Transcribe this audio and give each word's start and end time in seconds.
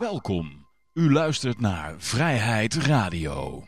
Welkom. 0.00 0.66
U 0.94 1.12
luistert 1.12 1.60
naar 1.60 1.94
Vrijheid 1.98 2.74
Radio. 2.74 3.64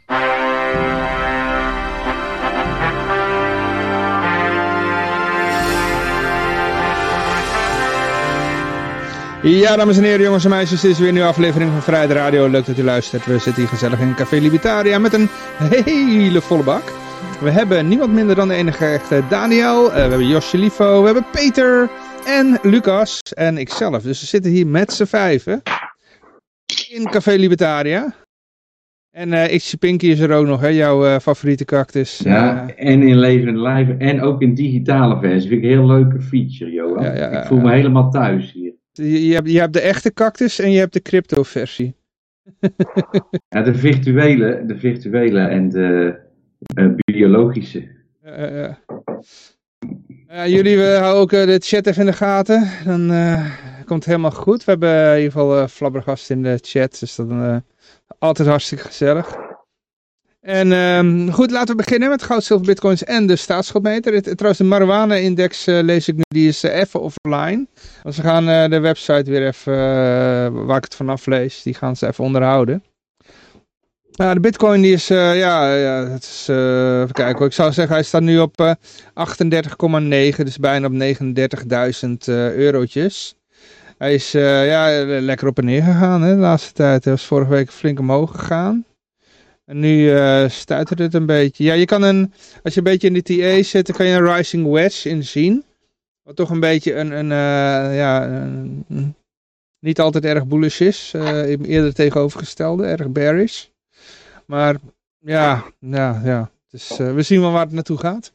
Ja, 9.42 9.76
dames 9.76 9.96
en 9.96 10.02
heren, 10.02 10.22
jongens 10.22 10.44
en 10.44 10.50
meisjes, 10.50 10.80
dit 10.80 10.90
is 10.90 10.98
weer 10.98 11.08
een 11.08 11.14
nieuwe 11.14 11.28
aflevering 11.28 11.70
van 11.70 11.82
Vrijheid 11.82 12.10
Radio. 12.10 12.48
Leuk 12.48 12.66
dat 12.66 12.78
u 12.78 12.82
luistert. 12.82 13.26
We 13.26 13.38
zitten 13.38 13.62
hier 13.62 13.68
gezellig 13.68 14.00
in 14.00 14.14
Café 14.14 14.36
Libertaria 14.36 14.98
met 14.98 15.12
een 15.12 15.28
hele 15.58 16.40
volle 16.40 16.62
bak. 16.62 16.92
We 17.40 17.50
hebben 17.50 17.88
niemand 17.88 18.12
minder 18.12 18.36
dan 18.36 18.48
de 18.48 18.54
enige 18.54 18.86
echte 18.86 19.22
Daniel. 19.28 19.88
Uh, 19.88 19.94
we 19.94 20.00
hebben 20.00 20.28
Josje 20.28 20.58
Livo, 20.58 21.00
we 21.00 21.04
hebben 21.04 21.26
Peter 21.32 21.90
en 22.24 22.58
Lucas 22.62 23.20
en 23.34 23.58
ikzelf. 23.58 24.02
Dus 24.02 24.20
we 24.20 24.26
zitten 24.26 24.50
hier 24.50 24.66
met 24.66 24.92
z'n 24.92 25.04
vijven 25.04 25.62
in 26.92 27.10
Café 27.10 27.36
Libertaria. 27.36 28.14
En 29.10 29.32
uh, 29.32 29.58
Pinky 29.78 30.06
is 30.06 30.20
er 30.20 30.32
ook 30.32 30.46
nog, 30.46 30.60
hè, 30.60 30.68
jouw 30.68 31.04
uh, 31.04 31.18
favoriete 31.18 31.64
cactus. 31.64 32.18
Ja, 32.18 32.64
uh, 32.64 32.90
en 32.90 33.02
in 33.02 33.18
levende 33.18 33.60
lijven 33.60 33.98
en 33.98 34.20
ook 34.20 34.42
in 34.42 34.54
digitale 34.54 35.20
versie. 35.20 35.48
Vind 35.48 35.62
ik 35.62 35.70
een 35.70 35.76
heel 35.76 35.86
leuke 35.86 36.20
feature, 36.20 36.70
Johan. 36.70 37.04
Ja, 37.04 37.14
ja, 37.14 37.40
ik 37.40 37.46
voel 37.46 37.60
me 37.60 37.72
helemaal 37.72 38.10
thuis 38.10 38.52
hier. 38.52 38.72
Je, 38.92 39.26
je, 39.26 39.34
hebt, 39.34 39.50
je 39.50 39.58
hebt 39.58 39.72
de 39.72 39.80
echte 39.80 40.12
cactus 40.12 40.58
en 40.58 40.70
je 40.70 40.78
hebt 40.78 40.92
de 40.92 41.02
crypto 41.02 41.42
versie. 41.42 41.94
ja, 43.48 43.62
de 43.62 43.74
virtuele, 43.74 44.62
de 44.66 44.78
virtuele 44.78 45.40
en 45.40 45.68
de 45.68 46.16
biologische. 47.12 47.88
jullie 50.46 50.78
houden 50.78 51.20
ook 51.20 51.30
de 51.30 51.60
chat 51.62 51.86
even 51.86 52.00
in 52.00 52.06
de 52.06 52.16
gaten. 52.16 52.68
Dan 52.84 53.10
komt 53.92 54.04
helemaal 54.04 54.30
goed. 54.30 54.64
We 54.64 54.70
hebben 54.70 55.10
in 55.10 55.16
ieder 55.16 55.32
geval 55.32 55.58
uh, 55.58 55.66
flabbergast 55.66 56.30
in 56.30 56.42
de 56.42 56.58
chat. 56.62 56.98
Dus 57.00 57.14
dat 57.14 57.30
is 57.30 57.60
altijd 58.18 58.48
hartstikke 58.48 58.84
gezellig. 58.84 59.36
En 60.40 60.72
um, 60.72 61.32
goed, 61.32 61.50
laten 61.50 61.76
we 61.76 61.82
beginnen 61.82 62.08
met 62.08 62.22
goud, 62.22 62.44
zilver, 62.44 62.66
bitcoins 62.66 63.04
en 63.04 63.26
de 63.26 63.36
staatsschuldmeter. 63.36 64.22
Trouwens, 64.22 64.58
de 64.58 64.64
marijuana-index 64.64 65.68
uh, 65.68 65.80
lees 65.82 66.08
ik 66.08 66.14
nu, 66.14 66.22
die 66.28 66.48
is 66.48 66.64
uh, 66.64 66.76
even 66.76 67.00
offline. 67.00 67.66
Dus 68.02 68.16
we 68.16 68.22
gaan 68.22 68.48
uh, 68.48 68.68
de 68.68 68.80
website 68.80 69.30
weer 69.30 69.46
even, 69.46 70.66
waar 70.66 70.76
ik 70.76 70.84
het 70.84 70.94
vanaf 70.94 71.26
lees, 71.26 71.62
die 71.62 71.74
gaan 71.74 71.96
ze 71.96 72.06
even 72.06 72.24
onderhouden. 72.24 72.84
Nou, 74.12 74.34
de 74.34 74.40
bitcoin 74.40 74.82
die 74.82 74.92
is, 74.92 75.06
ja, 75.08 75.74
ja, 75.74 76.06
het 76.06 76.22
is, 76.22 76.48
even 76.48 77.12
kijken 77.12 77.36
hoor. 77.38 77.46
Ik 77.46 77.52
zou 77.52 77.72
zeggen, 77.72 77.94
hij 77.94 78.04
staat 78.04 78.22
nu 78.22 78.38
op 78.38 78.76
38,9, 79.14 80.36
dus 80.36 80.58
bijna 80.58 80.86
op 80.86 80.92
39.000 80.92 82.16
eurotjes. 82.56 83.34
Hij 84.02 84.14
is 84.14 84.34
uh, 84.34 84.66
ja, 84.66 85.04
lekker 85.20 85.48
op 85.48 85.58
en 85.58 85.64
neer 85.64 85.82
gegaan 85.82 86.22
hè, 86.22 86.34
de 86.34 86.40
laatste 86.40 86.72
tijd. 86.72 87.04
Hij 87.04 87.12
was 87.12 87.24
vorige 87.24 87.50
week 87.50 87.70
flink 87.70 87.98
omhoog 87.98 88.30
gegaan. 88.30 88.84
En 89.64 89.80
nu 89.80 90.10
uh, 90.10 90.48
stuitert 90.48 90.98
het 90.98 91.14
een 91.14 91.26
beetje. 91.26 91.64
Ja, 91.64 91.72
je 91.72 91.84
kan 91.84 92.02
een, 92.02 92.32
als 92.62 92.74
je 92.74 92.78
een 92.78 92.84
beetje 92.84 93.06
in 93.06 93.14
de 93.14 93.22
TA 93.22 93.62
zit, 93.62 93.86
dan 93.86 93.96
kan 93.96 94.06
je 94.06 94.16
een 94.16 94.34
rising 94.34 94.70
wedge 94.70 95.08
in 95.08 95.24
zien. 95.24 95.64
Wat 96.22 96.36
toch 96.36 96.50
een 96.50 96.60
beetje 96.60 96.94
een, 96.94 97.10
een 97.10 97.30
uh, 97.30 97.96
ja, 97.96 98.28
een, 98.28 99.14
niet 99.80 100.00
altijd 100.00 100.24
erg 100.24 100.46
bullish 100.46 100.80
is. 100.80 101.12
eerder 101.14 101.94
tegenovergestelde, 101.94 102.84
erg 102.84 103.10
bearish. 103.10 103.66
Maar 104.46 104.76
ja, 105.18 105.64
ja, 105.78 106.20
ja. 106.24 106.50
Dus, 106.70 106.96
we 106.96 107.22
zien 107.22 107.40
wel 107.40 107.52
waar 107.52 107.64
het 107.64 107.72
naartoe 107.72 107.98
gaat. 107.98 108.32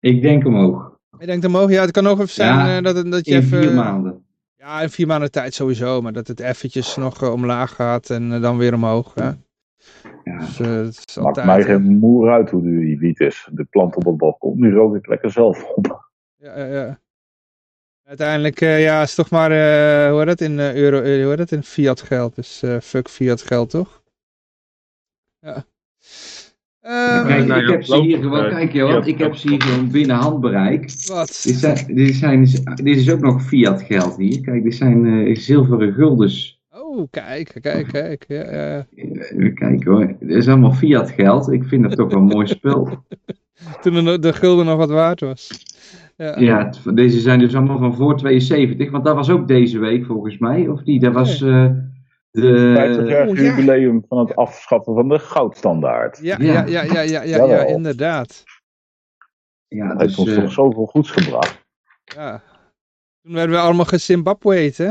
Ik 0.00 0.22
denk 0.22 0.46
omhoog. 0.46 0.98
Je 1.18 1.26
denkt 1.26 1.44
omhoog? 1.44 1.70
Ja, 1.70 1.80
het 1.80 1.90
kan 1.90 2.06
ook 2.06 2.18
even 2.18 2.34
zijn 2.34 2.54
ja, 2.54 2.80
dat, 2.80 3.10
dat 3.10 3.26
je 3.26 3.32
in 3.32 3.38
even... 3.38 3.62
vier 3.62 3.74
maanden. 3.74 4.30
Ja, 4.64 4.80
in 4.80 4.90
vier 4.90 5.06
maanden 5.06 5.30
tijd 5.30 5.54
sowieso, 5.54 6.00
maar 6.00 6.12
dat 6.12 6.26
het 6.26 6.40
eventjes 6.40 6.96
nog 6.96 7.22
uh, 7.22 7.32
omlaag 7.32 7.74
gaat 7.74 8.10
en 8.10 8.30
uh, 8.30 8.42
dan 8.42 8.58
weer 8.58 8.74
omhoog. 8.74 9.14
Hè? 9.14 9.24
Ja. 9.24 9.36
Dus, 10.38 10.58
uh, 10.58 10.66
het 10.66 11.02
is 11.08 11.16
Maakt 11.16 11.44
mij 11.44 11.62
geen 11.62 11.98
moer 11.98 12.30
uit 12.30 12.50
hoe 12.50 12.62
duur 12.62 12.80
die 12.80 12.98
wiet 12.98 13.20
is. 13.20 13.48
De 13.52 13.64
plant 13.64 13.96
op 13.96 14.04
het 14.04 14.16
balkon, 14.16 14.60
nu 14.60 14.74
rook 14.74 14.94
ik 14.94 15.06
lekker 15.06 15.30
zelf 15.30 15.64
op. 15.64 16.10
Ja, 16.36 16.64
ja. 16.64 17.00
Uiteindelijk, 18.02 18.60
ja, 18.60 19.02
is 19.02 19.14
toch 19.14 19.30
maar, 19.30 19.50
hoe 20.10 20.18
heet 20.18 20.26
dat 20.26 20.40
in 20.40 20.58
euro, 20.58 20.98
hoe 21.00 21.28
heet 21.28 21.38
dat 21.38 21.50
in 21.50 21.62
fiat 21.62 22.00
geld. 22.00 22.34
Dus 22.34 22.62
fuck 22.82 23.08
fiat 23.08 23.42
geld, 23.42 23.70
toch? 23.70 24.02
Ja. 25.38 25.64
Kijk, 26.82 27.62
ik 27.62 27.68
heb 27.68 27.84
ze 27.84 28.00
hier 28.00 28.18
gewoon, 28.18 28.48
kijk 28.48 28.72
joh, 28.72 29.06
ik 29.06 29.18
heb 29.18 29.34
ze 29.34 29.48
hier 29.48 29.62
gewoon 29.62 29.90
binnen 29.90 30.16
handbereik. 30.16 30.92
Wat? 31.06 31.40
Dit, 31.44 31.54
zijn, 31.54 31.94
dit, 31.94 32.14
zijn, 32.14 32.48
dit 32.74 32.96
is 32.96 33.10
ook 33.10 33.20
nog 33.20 33.42
fiat 33.42 33.82
geld 33.82 34.16
hier. 34.16 34.40
Kijk, 34.40 34.62
dit 34.62 34.74
zijn 34.74 35.04
uh, 35.04 35.36
zilveren 35.36 35.92
guldens. 35.92 36.60
Oh, 36.70 37.06
kijk, 37.10 37.58
kijk, 37.60 37.86
kijk. 37.86 38.24
Ja, 38.28 38.52
ja. 38.52 38.86
Even 38.94 39.54
kijken 39.54 39.92
hoor, 39.92 40.16
dit 40.20 40.30
is 40.30 40.48
allemaal 40.48 40.72
fiat 40.72 41.10
geld. 41.10 41.52
Ik 41.52 41.64
vind 41.64 41.82
dat 41.82 41.96
toch 41.96 42.10
wel 42.10 42.18
een 42.18 42.24
mooi 42.24 42.46
spul. 42.46 42.88
Toen 43.82 44.04
de, 44.04 44.18
de 44.18 44.32
gulden 44.32 44.66
nog 44.66 44.76
wat 44.76 44.90
waard 44.90 45.20
was. 45.20 45.50
Ja. 46.16 46.38
ja, 46.38 46.72
deze 46.94 47.20
zijn 47.20 47.38
dus 47.38 47.54
allemaal 47.54 47.78
van 47.78 47.94
voor 47.94 48.16
72, 48.16 48.90
want 48.90 49.04
dat 49.04 49.14
was 49.14 49.30
ook 49.30 49.48
deze 49.48 49.78
week 49.78 50.06
volgens 50.06 50.38
mij, 50.38 50.68
of 50.68 50.84
niet? 50.84 51.00
Dat 51.00 51.12
was... 51.12 51.40
Uh, 51.40 51.70
de... 52.32 52.72
50 52.74 53.08
jaar 53.08 53.28
oh, 53.28 53.36
jubileum 53.36 53.94
ja. 53.94 54.06
van 54.08 54.18
het 54.18 54.36
afschaffen 54.36 54.94
van 54.94 55.08
de 55.08 55.18
goudstandaard. 55.18 56.18
Ja, 56.22 56.36
ja, 56.38 56.66
ja, 56.66 56.82
ja, 56.82 57.00
ja, 57.00 57.22
ja, 57.22 57.44
ja 57.44 57.64
inderdaad. 57.64 58.44
Ja, 59.68 59.88
dat 59.88 60.00
heeft 60.00 60.18
ons 60.18 60.28
uh, 60.28 60.40
toch 60.40 60.52
zoveel 60.52 60.86
goeds 60.86 61.10
gebracht. 61.10 61.64
Ja. 62.04 62.42
Toen 63.22 63.32
werden 63.32 63.56
we 63.56 63.62
allemaal 63.62 63.84
gezimbabweed, 63.84 64.76
hè? 64.76 64.90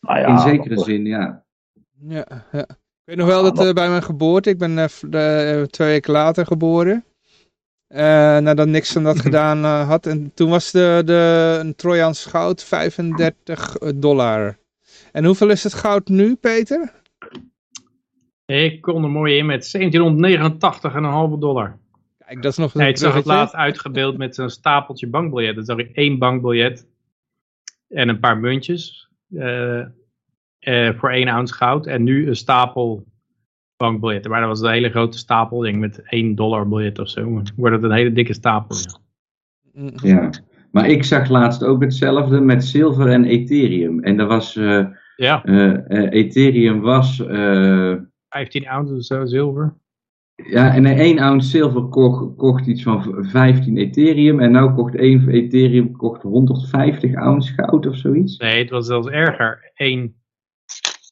nou 0.00 0.18
ja, 0.18 0.26
In 0.26 0.38
zekere 0.38 0.78
zin, 0.78 1.04
ja. 1.04 1.44
Ja, 1.98 2.26
ja. 2.52 2.66
Ik 2.68 3.04
weet 3.04 3.16
nog 3.16 3.26
wel 3.26 3.42
dat 3.42 3.64
uh, 3.64 3.72
bij 3.72 3.88
mijn 3.88 4.02
geboorte, 4.02 4.50
ik 4.50 4.58
ben 4.58 4.76
uh, 4.78 5.62
twee 5.62 5.88
weken 5.88 6.12
later 6.12 6.46
geboren. 6.46 7.04
nadat 8.42 8.66
Nixon 8.66 9.02
dat 9.02 9.20
gedaan 9.26 9.64
had. 9.64 10.06
En 10.06 10.34
toen 10.34 10.50
was 10.50 10.70
de, 10.70 11.02
de 11.04 11.56
een 11.60 11.74
Trojaans 11.74 12.24
goud 12.24 12.64
35 12.64 13.78
dollar. 13.94 14.58
En 15.12 15.24
hoeveel 15.24 15.50
is 15.50 15.64
het 15.64 15.74
goud 15.74 16.08
nu, 16.08 16.36
Peter? 16.36 16.92
Ik 18.46 18.80
kon 18.80 19.04
er 19.04 19.10
mooi 19.10 19.36
in 19.36 19.46
met 19.46 19.76
1789,5 19.78 21.38
dollar. 21.38 21.78
Kijk, 22.18 22.42
dat 22.42 22.52
is 22.52 22.58
nog 22.58 22.74
een 22.74 22.80
nee, 22.80 22.90
Ik 22.90 22.96
zag 22.96 23.14
het 23.14 23.24
laatst 23.24 23.54
uitgebeeld 23.54 24.16
met 24.16 24.36
een 24.36 24.50
stapeltje 24.50 25.06
bankbiljetten. 25.06 25.66
Dan 25.66 25.76
zag 25.76 25.86
ik 25.86 25.96
één 25.96 26.18
bankbiljet 26.18 26.86
en 27.88 28.08
een 28.08 28.20
paar 28.20 28.38
muntjes 28.38 29.08
uh, 29.28 29.84
uh, 30.60 30.92
voor 30.98 31.10
één 31.10 31.28
ounce 31.28 31.54
goud. 31.54 31.86
En 31.86 32.02
nu 32.02 32.28
een 32.28 32.36
stapel 32.36 33.06
bankbiljetten. 33.76 34.30
Maar 34.30 34.40
dat 34.40 34.48
was 34.48 34.60
een 34.60 34.70
hele 34.70 34.90
grote 34.90 35.18
stapel, 35.18 35.58
denk 35.58 35.76
met 35.76 36.02
1 36.02 36.34
dollar 36.34 36.68
biljet 36.68 36.98
of 36.98 37.08
zo. 37.08 37.22
Dan 37.22 37.48
wordt 37.56 37.74
het 37.74 37.84
een 37.84 37.96
hele 37.96 38.12
dikke 38.12 38.34
stapel. 38.34 38.76
Ja. 39.72 39.90
ja. 40.02 40.30
Maar 40.70 40.88
ik 40.88 41.04
zag 41.04 41.28
laatst 41.28 41.64
ook 41.64 41.82
hetzelfde 41.82 42.40
met 42.40 42.64
zilver 42.64 43.08
en 43.08 43.24
Ethereum. 43.24 44.02
En 44.02 44.16
dat 44.16 44.28
was... 44.28 44.56
Uh, 44.56 44.86
ja. 45.16 45.46
Uh, 45.46 46.12
Ethereum 46.12 46.80
was... 46.80 47.16
15 48.28 48.68
ounce 48.68 48.94
of 48.94 49.04
zo 49.04 49.26
zilver. 49.26 49.76
Ja, 50.46 50.74
en 50.74 50.86
1 50.86 51.18
ounce 51.18 51.48
zilver 51.48 51.82
kocht, 51.82 52.36
kocht 52.36 52.66
iets 52.66 52.82
van 52.82 53.26
15 53.26 53.76
Ethereum. 53.76 54.40
En 54.40 54.52
nu 54.52 54.74
kocht 54.74 54.94
1 54.94 55.28
Ethereum 55.28 55.96
kocht 55.96 56.22
150 56.22 57.14
ounce 57.14 57.52
goud 57.52 57.86
of 57.86 57.96
zoiets. 57.96 58.36
Nee, 58.36 58.58
het 58.58 58.70
was 58.70 58.86
zelfs 58.86 59.08
erger. 59.08 59.72
1, 59.74 60.14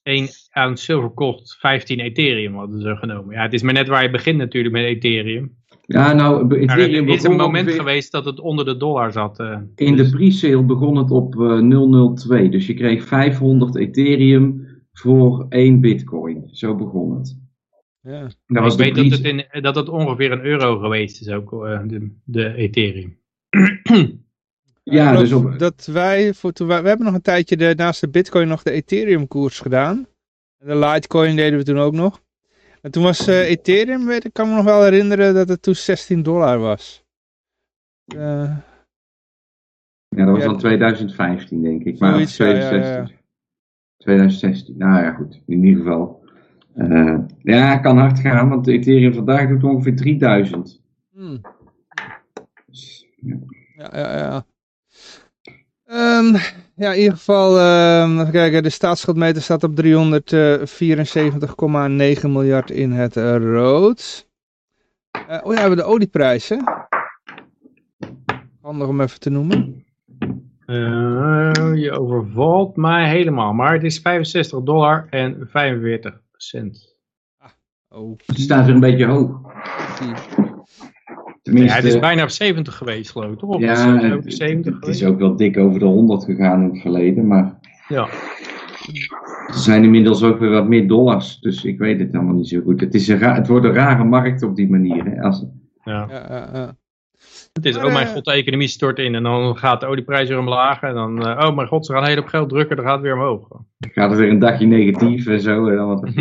1 0.02 0.28
ounce 0.50 0.84
zilver 0.84 1.10
kocht 1.10 1.56
15 1.60 2.00
Ethereum 2.00 2.54
hadden 2.54 2.80
ze 2.80 2.96
genomen. 2.96 3.34
Ja, 3.34 3.42
het 3.42 3.52
is 3.52 3.62
maar 3.62 3.72
net 3.72 3.88
waar 3.88 4.02
je 4.02 4.10
begint 4.10 4.38
natuurlijk 4.38 4.74
met 4.74 4.84
Ethereum. 4.84 5.56
Ja, 5.86 6.12
nou, 6.12 6.56
Ethereum 6.56 7.08
er 7.08 7.14
is 7.14 7.22
een 7.22 7.36
moment 7.36 7.70
geweest 7.70 8.12
dat 8.12 8.24
het 8.24 8.40
onder 8.40 8.64
de 8.64 8.76
dollar 8.76 9.12
zat. 9.12 9.40
Uh, 9.40 9.58
in 9.74 9.96
dus. 9.96 10.10
de 10.10 10.16
pre-sale 10.16 10.62
begon 10.62 10.96
het 10.96 11.10
op 11.10 11.34
uh, 11.34 12.14
002. 12.14 12.48
Dus 12.48 12.66
je 12.66 12.74
kreeg 12.74 13.04
500 13.04 13.76
Ethereum 13.76 14.66
voor 14.92 15.46
1 15.48 15.80
bitcoin. 15.80 16.48
Zo 16.50 16.74
begon 16.74 17.14
het. 17.14 17.38
Ja. 18.00 18.30
Dat 18.46 18.62
was 18.62 18.72
ik 18.76 18.78
weet 18.78 18.94
dat 18.94 19.18
het, 19.18 19.24
in, 19.24 19.62
dat 19.62 19.76
het 19.76 19.88
ongeveer 19.88 20.32
een 20.32 20.44
euro 20.44 20.78
geweest 20.78 21.20
is 21.20 21.28
ook, 21.28 21.52
uh, 21.52 21.80
de, 21.86 22.10
de 22.24 22.54
Ethereum. 22.54 23.18
ja, 24.82 25.16
dus 25.16 25.32
op... 25.32 25.58
dat 25.58 25.88
wij, 25.92 26.34
voor, 26.34 26.52
toen 26.52 26.66
wij, 26.66 26.82
we 26.82 26.88
hebben 26.88 27.06
nog 27.06 27.14
een 27.14 27.22
tijdje 27.22 27.56
de, 27.56 27.74
naast 27.76 28.00
de 28.00 28.08
bitcoin 28.08 28.48
nog 28.48 28.62
de 28.62 28.70
Ethereum 28.70 29.28
koers 29.28 29.60
gedaan. 29.60 30.06
De 30.58 30.76
Litecoin 30.76 31.36
deden 31.36 31.58
we 31.58 31.64
toen 31.64 31.78
ook 31.78 31.92
nog. 31.92 32.20
En 32.86 32.92
toen 32.92 33.02
was 33.02 33.28
uh, 33.28 33.48
Ethereum, 33.48 34.06
weet, 34.06 34.24
ik 34.24 34.32
kan 34.32 34.48
me 34.48 34.54
nog 34.54 34.64
wel 34.64 34.82
herinneren 34.82 35.34
dat 35.34 35.48
het 35.48 35.62
toen 35.62 35.74
16 35.74 36.22
dollar 36.22 36.58
was. 36.58 37.04
Uh, 38.14 38.56
ja, 40.08 40.24
dat 40.24 40.28
was 40.28 40.42
ja, 40.42 40.48
dan 40.48 40.58
2015 40.58 41.62
denk 41.62 41.84
ik. 41.84 41.98
Maar 41.98 42.12
zoiets, 42.12 42.34
2016. 42.34 42.96
Ja, 42.96 42.98
ja, 42.98 43.20
2016, 43.96 44.76
nou 44.78 45.04
ja 45.04 45.12
goed, 45.12 45.42
in 45.46 45.64
ieder 45.64 45.82
geval. 45.82 46.24
Uh, 46.76 47.18
ja, 47.42 47.78
kan 47.78 47.98
hard 47.98 48.18
gaan, 48.18 48.48
want 48.48 48.66
Ethereum 48.66 49.14
vandaag 49.14 49.48
doet 49.48 49.64
ongeveer 49.64 49.96
3000. 49.96 50.82
Hmm. 51.12 51.40
Dus, 52.66 53.08
ja, 53.76 53.90
ja, 53.92 54.16
ja. 54.16 54.46
Um, 56.18 56.36
ja, 56.76 56.92
in 56.92 56.98
ieder 56.98 57.16
geval, 57.16 57.58
um, 58.02 58.20
even 58.20 58.32
kijken, 58.32 58.62
de 58.62 58.70
staatsschuldmeter 58.70 59.42
staat 59.42 59.64
op 59.64 59.80
374,9 59.80 59.86
miljard 62.28 62.70
in 62.70 62.92
het 62.92 63.16
rood. 63.16 64.28
Uh, 65.16 65.22
oh 65.22 65.52
ja, 65.52 65.54
we 65.54 65.60
hebben 65.60 65.76
de 65.78 65.84
olieprijzen. 65.84 66.64
Handig 68.60 68.88
om 68.88 69.00
even 69.00 69.20
te 69.20 69.30
noemen. 69.30 69.84
Uh, 70.66 71.52
je 71.74 71.90
overvalt 71.98 72.76
mij 72.76 73.08
helemaal, 73.08 73.52
maar 73.52 73.72
het 73.72 73.84
is 73.84 73.98
65 73.98 74.62
dollar 74.62 75.06
en 75.10 75.48
45 75.50 76.20
cent. 76.32 76.98
Ah, 77.38 77.50
okay. 77.88 78.26
Het 78.26 78.40
staat 78.40 78.68
er 78.68 78.74
een 78.74 78.80
beetje 78.80 79.06
hoog. 79.06 79.40
Tenminste, 81.46 81.76
ja, 81.76 81.84
het 81.84 81.94
is 81.94 82.00
bijna 82.00 82.22
op 82.22 82.28
70 82.28 82.76
geweest, 82.76 83.10
geloof 83.10 83.32
ik, 83.32 83.38
toch? 83.38 83.60
Ja, 83.60 83.98
het, 83.98 84.24
het, 84.24 84.34
70 84.34 84.74
het 84.74 84.88
is 84.88 85.04
ook 85.04 85.18
wel 85.18 85.36
dik 85.36 85.58
over 85.58 85.78
de 85.78 85.84
100 85.84 86.24
gegaan 86.24 86.62
in 86.62 86.68
het 86.70 86.80
verleden, 86.80 87.26
maar... 87.26 87.58
Ja. 87.88 88.08
Er 89.46 89.54
zijn 89.54 89.84
inmiddels 89.84 90.22
ook 90.22 90.38
weer 90.38 90.50
wat 90.50 90.68
meer 90.68 90.88
dollars, 90.88 91.40
dus 91.40 91.64
ik 91.64 91.78
weet 91.78 91.98
het 91.98 92.14
allemaal 92.14 92.34
niet 92.34 92.48
zo 92.48 92.60
goed. 92.60 92.80
Het, 92.80 92.94
is 92.94 93.08
een 93.08 93.18
het 93.18 93.46
wordt 93.46 93.66
een 93.66 93.72
rare 93.72 94.04
markt 94.04 94.42
op 94.42 94.56
die 94.56 94.70
manier. 94.70 95.04
Hè? 95.04 95.22
Als... 95.22 95.44
Ja. 95.84 96.06
ja, 96.10 96.50
ja 96.52 96.76
het 97.52 97.64
is, 97.64 97.76
oh 97.76 97.92
mijn 97.92 98.06
god, 98.06 98.24
de 98.24 98.32
economie 98.32 98.68
stort 98.68 98.98
in 98.98 99.14
en 99.14 99.22
dan 99.22 99.56
gaat 99.56 99.80
de 99.80 99.86
olieprijs 99.86 100.28
weer 100.28 100.38
omlaag. 100.38 100.80
En 100.82 100.94
dan, 100.94 101.28
uh, 101.28 101.44
oh 101.48 101.56
mijn 101.56 101.68
god, 101.68 101.86
ze 101.86 101.92
gaan 101.92 102.06
heel 102.06 102.18
op 102.18 102.26
geld 102.26 102.48
drukken, 102.48 102.76
dan 102.76 102.84
gaat 102.84 102.94
het 102.94 103.02
weer 103.02 103.14
omhoog. 103.14 103.48
Gaat 103.78 104.10
het 104.10 104.18
weer 104.18 104.30
een 104.30 104.38
dagje 104.38 104.66
negatief 104.66 105.26
en 105.26 105.40
zo. 105.40 105.68
En 105.68 105.76
dan 105.76 105.86
wat 105.86 106.02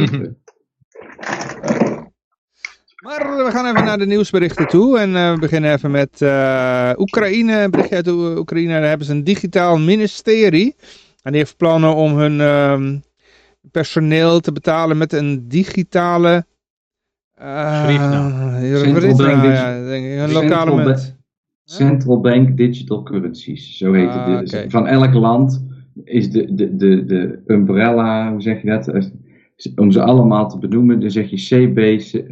Maar 3.05 3.45
we 3.45 3.51
gaan 3.51 3.65
even 3.65 3.85
naar 3.85 3.97
de 3.97 4.05
nieuwsberichten 4.05 4.67
toe. 4.67 4.99
En 4.99 5.09
uh, 5.09 5.33
we 5.33 5.39
beginnen 5.39 5.73
even 5.73 5.91
met 5.91 6.21
uh, 6.21 6.91
Oekraïne. 6.97 7.61
Een 7.61 7.71
berichtje 7.71 7.95
uit 7.95 8.07
Oekraïne. 8.37 8.71
Daar 8.71 8.87
hebben 8.87 9.07
ze 9.07 9.13
een 9.13 9.23
digitaal 9.23 9.77
ministerie. 9.77 10.75
En 11.21 11.31
die 11.31 11.41
heeft 11.41 11.57
plannen 11.57 11.95
om 11.95 12.17
hun 12.17 12.33
uh, 12.33 12.99
personeel 13.71 14.39
te 14.39 14.51
betalen 14.51 14.97
met 14.97 15.13
een 15.13 15.47
digitale... 15.47 16.45
Uh, 17.41 17.87
Central 18.75 19.15
Bank, 19.15 19.43
ja, 19.43 19.85
denk 19.85 20.05
ik, 20.05 20.19
een 20.19 20.31
lokale 20.31 20.83
munt. 20.83 21.15
Central 21.63 22.21
Bank 22.21 22.57
Digital 22.57 23.03
Currencies. 23.03 23.77
Zo 23.77 23.93
heet 23.93 24.09
ah, 24.09 24.27
het. 24.27 24.53
Okay. 24.53 24.69
Van 24.69 24.87
elk 24.87 25.13
land 25.13 25.65
is 26.03 26.29
de, 26.29 26.53
de, 26.53 26.75
de, 26.75 27.05
de 27.05 27.39
umbrella, 27.47 28.31
hoe 28.31 28.41
zeg 28.41 28.61
je 28.61 28.67
dat? 28.67 29.11
Om 29.75 29.91
ze 29.91 30.01
allemaal 30.01 30.49
te 30.49 30.57
benoemen, 30.57 30.99
dan 30.99 31.11
zeg 31.11 31.29
je 31.29 31.35
CBC. 31.35 32.23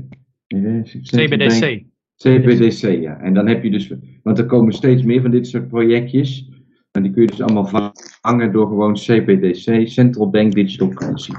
CBDC. 1.02 1.84
CBDC, 2.16 3.02
ja. 3.02 3.20
En 3.20 3.34
dan 3.34 3.48
heb 3.48 3.64
je 3.64 3.72
dus, 3.72 3.94
want 4.24 4.38
er 4.38 4.46
komen 4.46 4.74
steeds 4.74 5.04
meer 5.04 5.22
van 5.22 5.32
dit 5.32 5.48
soort 5.48 5.68
projectjes. 5.68 6.50
En 6.92 7.04
die 7.04 7.12
kun 7.12 7.22
je 7.22 7.28
dus 7.28 7.42
allemaal 7.42 7.92
vangen 8.22 8.52
door 8.52 8.68
gewoon 8.68 8.94
CBDC, 8.94 9.88
Central 9.88 10.30
Bank 10.30 10.54
Digital 10.54 10.90
Currency. 10.90 11.32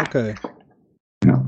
Oké. 0.00 0.32
Ja. 1.18 1.44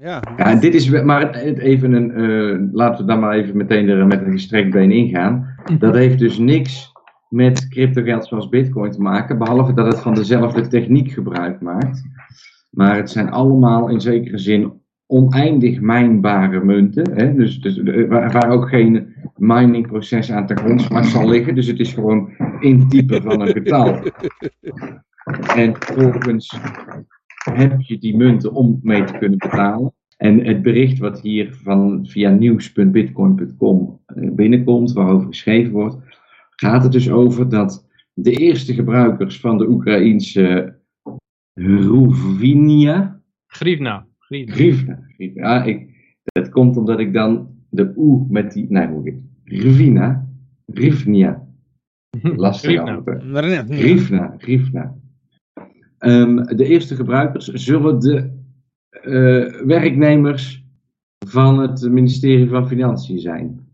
Ja. 0.00 0.22
ja, 0.36 0.54
dit 0.54 0.74
is 0.74 0.88
maar 0.88 1.34
even 1.34 1.92
een, 1.92 2.20
uh, 2.20 2.68
laten 2.72 3.00
we 3.00 3.10
dan 3.10 3.20
maar 3.20 3.36
even 3.36 3.56
meteen 3.56 3.88
er 3.88 4.06
met 4.06 4.20
een 4.20 4.32
gestrekt 4.32 4.70
been 4.70 4.90
ingaan. 4.90 5.54
Dat 5.78 5.94
heeft 5.94 6.18
dus 6.18 6.38
niks 6.38 6.92
met 7.28 7.68
cryptogeld 7.68 8.26
zoals 8.26 8.48
bitcoin 8.48 8.90
te 8.90 9.00
maken, 9.00 9.38
behalve 9.38 9.72
dat 9.72 9.86
het 9.86 10.00
van 10.00 10.14
dezelfde 10.14 10.68
techniek 10.68 11.10
gebruik 11.10 11.60
maakt. 11.60 12.02
Maar 12.70 12.96
het 12.96 13.10
zijn 13.10 13.30
allemaal 13.30 13.88
in 13.88 14.00
zekere 14.00 14.38
zin 14.38 14.82
oneindig 15.10 15.80
mijnbare 15.80 16.64
munten. 16.64 17.16
Hè? 17.16 17.34
Dus, 17.34 17.60
dus 17.60 17.80
waar 18.08 18.50
ook 18.50 18.68
geen 18.68 19.14
miningproces 19.36 20.32
aan 20.32 20.46
ten 20.46 20.58
grondslag 20.58 21.04
zal 21.04 21.28
liggen. 21.28 21.54
Dus 21.54 21.66
het 21.66 21.80
is 21.80 21.92
gewoon 21.92 22.30
intypen 22.60 23.22
van 23.22 23.40
een 23.40 23.52
getal. 23.52 24.00
En 25.56 25.76
vervolgens 25.78 26.60
heb 27.52 27.80
je 27.80 27.98
die 27.98 28.16
munten 28.16 28.52
om 28.52 28.80
mee 28.82 29.04
te 29.04 29.18
kunnen 29.18 29.38
betalen. 29.38 29.92
En 30.16 30.44
het 30.44 30.62
bericht 30.62 30.98
wat 30.98 31.20
hier 31.20 31.54
van, 31.54 32.06
via 32.06 32.30
nieuws.bitcoin.com 32.30 34.00
eh, 34.06 34.30
binnenkomt, 34.32 34.92
waarover 34.92 35.26
geschreven 35.26 35.72
wordt, 35.72 35.96
gaat 36.50 36.82
het 36.82 36.92
dus 36.92 37.10
over 37.10 37.48
dat 37.48 37.88
de 38.12 38.32
eerste 38.32 38.74
gebruikers 38.74 39.40
van 39.40 39.58
de 39.58 39.68
Oekraïense 39.68 40.76
Ruvinia. 41.54 43.22
Grivna. 43.46 44.07
Grivna. 44.28 44.98
Ja, 45.16 45.64
ik, 45.64 45.88
dat 46.22 46.48
komt 46.48 46.76
omdat 46.76 46.98
ik 46.98 47.12
dan 47.12 47.48
de 47.70 47.92
oe 47.96 48.26
met 48.28 48.52
die, 48.52 48.66
nee, 48.68 48.86
hoe 48.86 49.02
heet 49.04 49.22
Rivina, 49.44 50.28
Rivnia. 50.66 51.46
Lastig. 52.36 53.02
Grivna, 53.68 54.34
Grivna. 54.38 54.96
Um, 55.98 56.44
de 56.56 56.64
eerste 56.64 56.94
gebruikers 56.94 57.46
zullen 57.46 57.98
de 58.00 58.30
uh, 59.04 59.62
werknemers 59.66 60.64
van 61.26 61.60
het 61.60 61.90
ministerie 61.90 62.48
van 62.48 62.68
Financiën 62.68 63.18
zijn. 63.18 63.66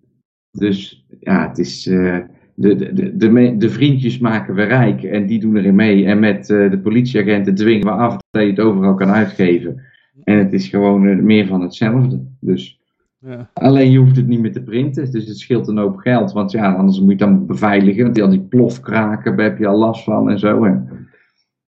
Dus 0.50 1.06
ja, 1.20 1.48
het 1.48 1.58
is. 1.58 1.86
Uh, 1.86 2.18
de, 2.56 2.76
de, 2.76 3.16
de, 3.16 3.56
de, 3.56 3.70
vriendjes 3.70 4.18
maken 4.18 4.54
we 4.54 4.62
rijk 4.62 5.02
en 5.02 5.26
die 5.26 5.40
doen 5.40 5.56
erin 5.56 5.74
mee. 5.74 6.04
En 6.06 6.18
met 6.18 6.48
uh, 6.48 6.70
de 6.70 6.78
politieagenten 6.78 7.54
dwingen 7.54 7.86
we 7.86 7.92
af 7.92 8.16
dat 8.30 8.42
je 8.42 8.50
het 8.50 8.60
overal 8.60 8.94
kan 8.94 9.08
uitgeven. 9.08 9.82
En 10.24 10.38
het 10.38 10.52
is 10.52 10.68
gewoon 10.68 11.24
meer 11.24 11.46
van 11.46 11.60
hetzelfde. 11.60 12.26
Dus. 12.40 12.82
Ja. 13.18 13.50
Alleen 13.52 13.90
je 13.90 13.98
hoeft 13.98 14.16
het 14.16 14.26
niet 14.26 14.40
meer 14.40 14.52
te 14.52 14.62
printen, 14.62 15.10
dus 15.10 15.28
het 15.28 15.38
scheelt 15.38 15.68
een 15.68 15.78
hoop 15.78 15.96
geld. 15.96 16.32
Want 16.32 16.50
ja, 16.50 16.74
anders 16.74 17.00
moet 17.00 17.18
je 17.18 17.24
het 17.24 17.34
dan 17.34 17.46
beveiligen. 17.46 18.02
Want 18.02 18.14
die, 18.14 18.24
al 18.24 18.30
die 18.30 18.40
plofkraken, 18.40 19.36
daar 19.36 19.46
heb 19.46 19.58
je 19.58 19.66
al 19.66 19.78
last 19.78 20.04
van 20.04 20.30
en 20.30 20.38
zo. 20.38 20.64
En, 20.64 21.08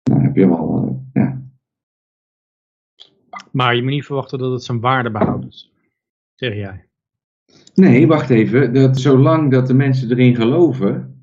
nou, 0.03 0.23
heb 0.23 0.37
je 0.37 0.49
wel, 0.49 1.05
ja. 1.13 1.43
Maar 3.53 3.77
je 3.77 3.83
moet 3.83 3.91
niet 3.91 4.05
verwachten 4.05 4.39
dat 4.39 4.53
het 4.53 4.63
zijn 4.63 4.81
waarde 4.81 5.11
behoudt, 5.11 5.71
zeg 6.35 6.55
jij. 6.55 6.85
Nee, 7.75 8.07
wacht 8.07 8.31
even. 8.31 8.75
Dat, 8.75 9.01
zolang 9.01 9.51
dat 9.51 9.67
de 9.67 9.75
mensen 9.75 10.11
erin 10.11 10.35
geloven, 10.35 11.21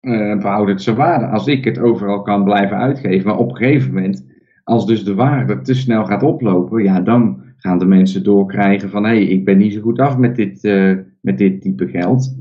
uh, 0.00 0.38
behoudt 0.38 0.70
het 0.70 0.82
zijn 0.82 0.96
waarde. 0.96 1.26
Als 1.26 1.46
ik 1.46 1.64
het 1.64 1.78
overal 1.78 2.22
kan 2.22 2.44
blijven 2.44 2.76
uitgeven, 2.76 3.26
maar 3.26 3.38
op 3.38 3.50
een 3.50 3.56
gegeven 3.56 3.94
moment, 3.94 4.33
als 4.64 4.86
dus 4.86 5.04
de 5.04 5.14
waarde 5.14 5.60
te 5.60 5.74
snel 5.74 6.04
gaat 6.04 6.22
oplopen, 6.22 6.82
ja, 6.82 7.00
dan 7.00 7.42
gaan 7.56 7.78
de 7.78 7.84
mensen 7.84 8.24
doorkrijgen 8.24 8.90
van, 8.90 9.04
hé, 9.04 9.10
hey, 9.10 9.24
ik 9.24 9.44
ben 9.44 9.58
niet 9.58 9.72
zo 9.72 9.80
goed 9.80 9.98
af 9.98 10.18
met 10.18 10.36
dit, 10.36 10.64
uh, 10.64 10.98
met 11.20 11.38
dit 11.38 11.60
type 11.60 11.88
geld. 11.88 12.36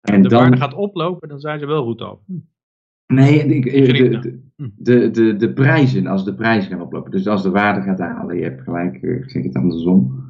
En 0.00 0.22
de 0.22 0.28
dan... 0.28 0.40
waarde 0.40 0.56
gaat 0.56 0.74
oplopen, 0.74 1.28
dan 1.28 1.40
zijn 1.40 1.58
ze 1.58 1.66
wel 1.66 1.84
goed 1.84 2.02
af. 2.02 2.18
Nee, 3.06 3.46
de, 3.46 4.30
de, 4.76 5.10
de, 5.10 5.36
de, 5.36 5.52
prijzen, 5.52 6.06
als 6.06 6.24
de 6.24 6.34
prijzen 6.34 6.70
gaan 6.70 6.82
oplopen. 6.82 7.10
Dus 7.10 7.26
als 7.26 7.42
de 7.42 7.50
waarde 7.50 7.80
gaat 7.80 7.98
dalen, 7.98 8.36
je 8.36 8.42
hebt 8.42 8.62
gelijk, 8.62 9.02
eh, 9.02 9.16
ik 9.16 9.30
zeg 9.30 9.42
het 9.42 9.54
andersom. 9.54 10.28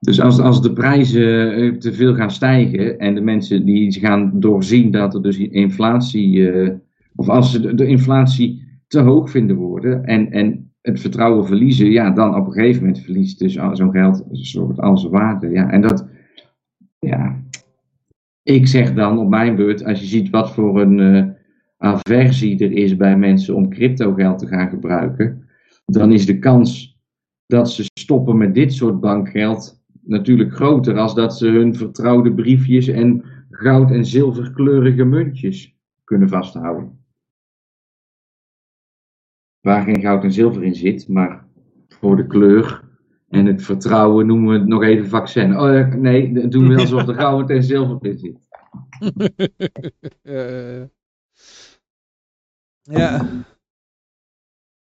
Dus 0.00 0.20
als, 0.20 0.40
als 0.40 0.62
de 0.62 0.72
prijzen 0.72 1.54
eh, 1.54 1.72
te 1.72 1.92
veel 1.92 2.14
gaan 2.14 2.30
stijgen 2.30 2.98
en 2.98 3.14
de 3.14 3.20
mensen 3.20 3.64
die 3.64 3.92
gaan 3.92 4.40
doorzien 4.40 4.90
dat 4.90 5.14
er 5.14 5.22
dus 5.22 5.38
inflatie, 5.38 6.36
uh, 6.36 6.70
of 7.14 7.28
als 7.28 7.52
ze 7.52 7.74
de, 7.74 7.86
inflatie 7.86 8.63
te 8.94 9.00
hoog 9.00 9.30
vinden 9.30 9.56
worden 9.56 10.04
en, 10.04 10.30
en 10.30 10.72
het 10.80 11.00
vertrouwen 11.00 11.46
verliezen, 11.46 11.90
ja, 11.90 12.10
dan 12.10 12.34
op 12.34 12.46
een 12.46 12.52
gegeven 12.52 12.82
moment 12.82 13.02
verliest 13.02 13.38
dus 13.38 13.52
zo'n 13.52 13.90
geld 13.90 14.24
een 14.30 14.36
soort 14.36 14.80
al 14.80 14.98
zijn 14.98 15.12
waarde. 15.12 15.48
Ja, 15.48 15.70
en 15.70 15.80
dat, 15.80 16.08
ja, 16.98 17.42
ik 18.42 18.66
zeg 18.66 18.94
dan 18.94 19.18
op 19.18 19.28
mijn 19.28 19.56
beurt, 19.56 19.84
als 19.84 20.00
je 20.00 20.06
ziet 20.06 20.30
wat 20.30 20.52
voor 20.52 20.80
een 20.80 21.34
aversie 21.76 22.64
er 22.64 22.72
is 22.72 22.96
bij 22.96 23.16
mensen 23.16 23.54
om 23.54 23.68
cryptogeld 23.68 24.38
te 24.38 24.46
gaan 24.46 24.68
gebruiken, 24.68 25.48
dan 25.84 26.12
is 26.12 26.26
de 26.26 26.38
kans 26.38 26.98
dat 27.46 27.70
ze 27.70 27.84
stoppen 27.98 28.36
met 28.36 28.54
dit 28.54 28.72
soort 28.72 29.00
bankgeld 29.00 29.82
natuurlijk 30.02 30.54
groter 30.54 30.98
als 30.98 31.14
dat 31.14 31.36
ze 31.36 31.46
hun 31.46 31.74
vertrouwde 31.74 32.34
briefjes 32.34 32.88
en 32.88 33.24
goud- 33.50 33.90
en 33.90 34.04
zilverkleurige 34.04 35.04
muntjes 35.04 35.76
kunnen 36.04 36.28
vasthouden. 36.28 37.03
Waar 39.64 39.82
geen 39.82 40.00
goud 40.00 40.22
en 40.22 40.32
zilver 40.32 40.64
in 40.64 40.74
zit, 40.74 41.08
maar 41.08 41.44
voor 41.88 42.16
de 42.16 42.26
kleur 42.26 42.82
en 43.28 43.46
het 43.46 43.62
vertrouwen 43.62 44.26
noemen 44.26 44.52
we 44.52 44.58
het 44.58 44.68
nog 44.68 44.82
even 44.82 45.08
vaccin. 45.08 45.58
Oh, 45.58 45.78
eh, 45.78 45.94
nee, 45.94 46.48
doen 46.48 46.68
we 46.68 46.80
alsof 46.80 47.08
er 47.08 47.14
goud 47.14 47.50
en 47.50 47.62
zilver 47.62 47.98
in 48.00 48.18
zit. 48.18 48.38
Ja. 52.82 53.28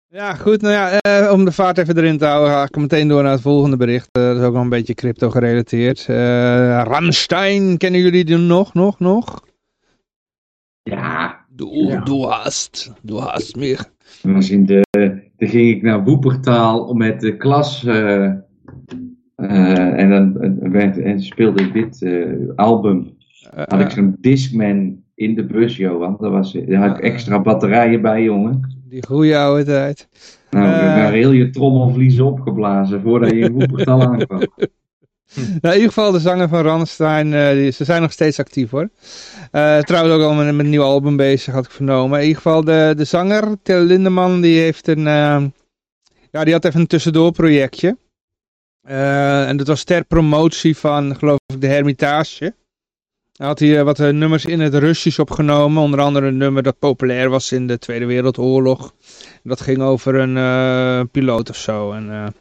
Ja, 0.08 0.34
goed. 0.34 0.60
Nou 0.60 0.74
ja, 0.74 1.00
eh, 1.00 1.32
om 1.32 1.44
de 1.44 1.52
vaart 1.52 1.78
even 1.78 1.96
erin 1.96 2.18
te 2.18 2.24
houden, 2.24 2.52
ga 2.52 2.62
ik 2.62 2.76
meteen 2.76 3.08
door 3.08 3.22
naar 3.22 3.32
het 3.32 3.40
volgende 3.40 3.76
bericht. 3.76 4.08
Uh, 4.12 4.24
dat 4.24 4.36
is 4.36 4.42
ook 4.42 4.52
nog 4.52 4.62
een 4.62 4.68
beetje 4.68 4.94
crypto 4.94 5.30
gerelateerd. 5.30 6.06
Uh, 6.10 6.16
Ramstein, 6.82 7.78
kennen 7.78 8.00
jullie 8.00 8.24
die 8.24 8.36
nog, 8.36 8.74
nog, 8.74 8.98
nog? 8.98 9.44
Ja. 10.82 11.44
Du, 11.48 11.66
ja. 11.66 12.00
du 12.00 12.12
hast, 12.12 12.92
du 13.02 13.14
hast 13.14 13.56
mich. 13.56 13.90
Was 14.22 14.50
in 14.50 14.66
de, 14.66 14.82
dan 15.36 15.48
ging 15.48 15.70
ik 15.70 15.82
naar 15.82 16.04
Woepertaal 16.04 16.94
met 16.94 17.20
de 17.20 17.36
klas 17.36 17.84
uh, 17.84 18.24
en 19.36 20.10
dan 20.10 20.38
werd, 20.70 20.98
en 20.98 21.20
speelde 21.20 21.62
ik 21.62 21.72
dit 21.72 22.06
album. 22.56 23.16
Had 23.54 23.80
ik 23.80 23.90
zo'n 23.90 24.16
Discman 24.20 25.02
in 25.14 25.34
de 25.34 25.46
bus, 25.46 25.76
Johan. 25.76 26.16
Daar, 26.20 26.30
was, 26.30 26.52
daar 26.52 26.88
had 26.88 26.98
ik 26.98 27.04
extra 27.04 27.40
batterijen 27.40 28.02
bij, 28.02 28.22
jongen. 28.22 28.76
Die 28.88 29.06
goede 29.06 29.38
oude 29.38 29.64
tijd. 29.64 30.08
Nou, 30.50 30.66
daar 30.66 31.12
heel 31.12 31.30
je 31.30 31.50
trommelvlies 31.50 32.20
opgeblazen 32.20 33.00
voordat 33.00 33.30
je 33.30 33.38
in 33.38 33.52
Woepertal 33.52 34.02
aankwam. 34.02 34.40
Nou, 35.60 35.74
in 35.74 35.80
ieder 35.80 35.88
geval 35.88 36.12
de 36.12 36.20
zanger 36.20 36.48
van 36.48 36.62
Ramstein, 36.62 37.32
uh, 37.32 37.50
die, 37.50 37.70
ze 37.70 37.84
zijn 37.84 38.02
nog 38.02 38.12
steeds 38.12 38.38
actief 38.38 38.70
hoor. 38.70 38.88
Uh, 39.52 39.78
trouwens 39.78 40.14
ook 40.14 40.22
al 40.22 40.34
met, 40.34 40.46
een 40.46 40.70
nieuw 40.70 40.82
album 40.82 41.16
bezig, 41.16 41.54
had 41.54 41.64
ik 41.64 41.70
vernomen. 41.70 42.18
In 42.18 42.26
ieder 42.26 42.42
geval 42.42 42.64
de, 42.64 42.94
de 42.96 43.04
zanger, 43.04 43.56
Till 43.62 43.80
Lindeman, 43.80 44.40
die 44.40 44.60
heeft 44.60 44.88
een, 44.88 44.98
uh, 44.98 45.44
ja, 46.30 46.44
die 46.44 46.52
had 46.52 46.64
even 46.64 46.80
een 46.80 46.86
tussendoor 46.86 47.32
projectje. 47.32 47.96
en 48.82 49.56
dat 49.56 49.66
was 49.66 49.84
ter 49.84 50.04
promotie 50.04 50.76
van, 50.76 51.16
geloof 51.16 51.38
ik, 51.46 51.60
de 51.60 51.66
Hermitage. 51.66 52.54
Hij 53.32 53.46
had 53.46 53.58
hij 53.58 53.84
wat 53.84 53.98
nummers 53.98 54.44
in 54.44 54.60
het 54.60 54.74
Russisch 54.74 55.18
opgenomen. 55.18 55.82
Onder 55.82 56.00
andere 56.00 56.26
een 56.26 56.36
nummer 56.36 56.62
dat 56.62 56.78
populair 56.78 57.28
was 57.28 57.52
in 57.52 57.66
de 57.66 57.78
Tweede 57.78 58.04
Wereldoorlog. 58.04 58.94
Dat 59.42 59.60
ging 59.60 59.82
over 59.82 60.14
een 60.14 61.08
piloot 61.10 61.50
of 61.50 61.56
zo. 61.56 61.92
In 61.92 62.34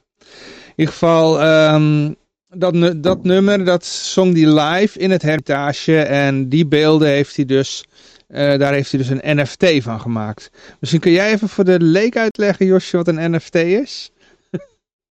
ieder 0.76 0.94
geval, 0.94 1.44
um, 1.74 2.16
dat, 2.58 3.03
dat 3.03 3.24
nummer, 3.24 3.65
dat 3.65 3.86
zong 3.86 4.34
hij 4.34 4.63
live 4.63 5.00
in 5.00 5.12
het 5.12 5.22
Hermitage. 5.22 5.98
En 5.98 6.50
die 6.50 6.67
beelden 6.67 7.08
heeft 7.08 7.36
hij 7.36 7.46
dus, 7.46 7.86
uh, 8.29 8.38
daar 8.38 8.74
heeft 8.74 8.91
hij 8.91 9.00
dus 9.00 9.10
een 9.10 9.38
NFT 9.38 9.84
van 9.84 10.00
gemaakt. 10.00 10.75
Misschien 10.79 11.01
kun 11.01 11.12
jij 11.12 11.34
even 11.34 11.50
voor 11.50 11.63
de 11.63 11.79
leek 11.79 12.17
uitleggen, 12.17 12.65
Josje, 12.65 12.98
wat 12.98 13.08
een 13.08 13.31
NFT 13.31 13.55
is? 13.55 14.12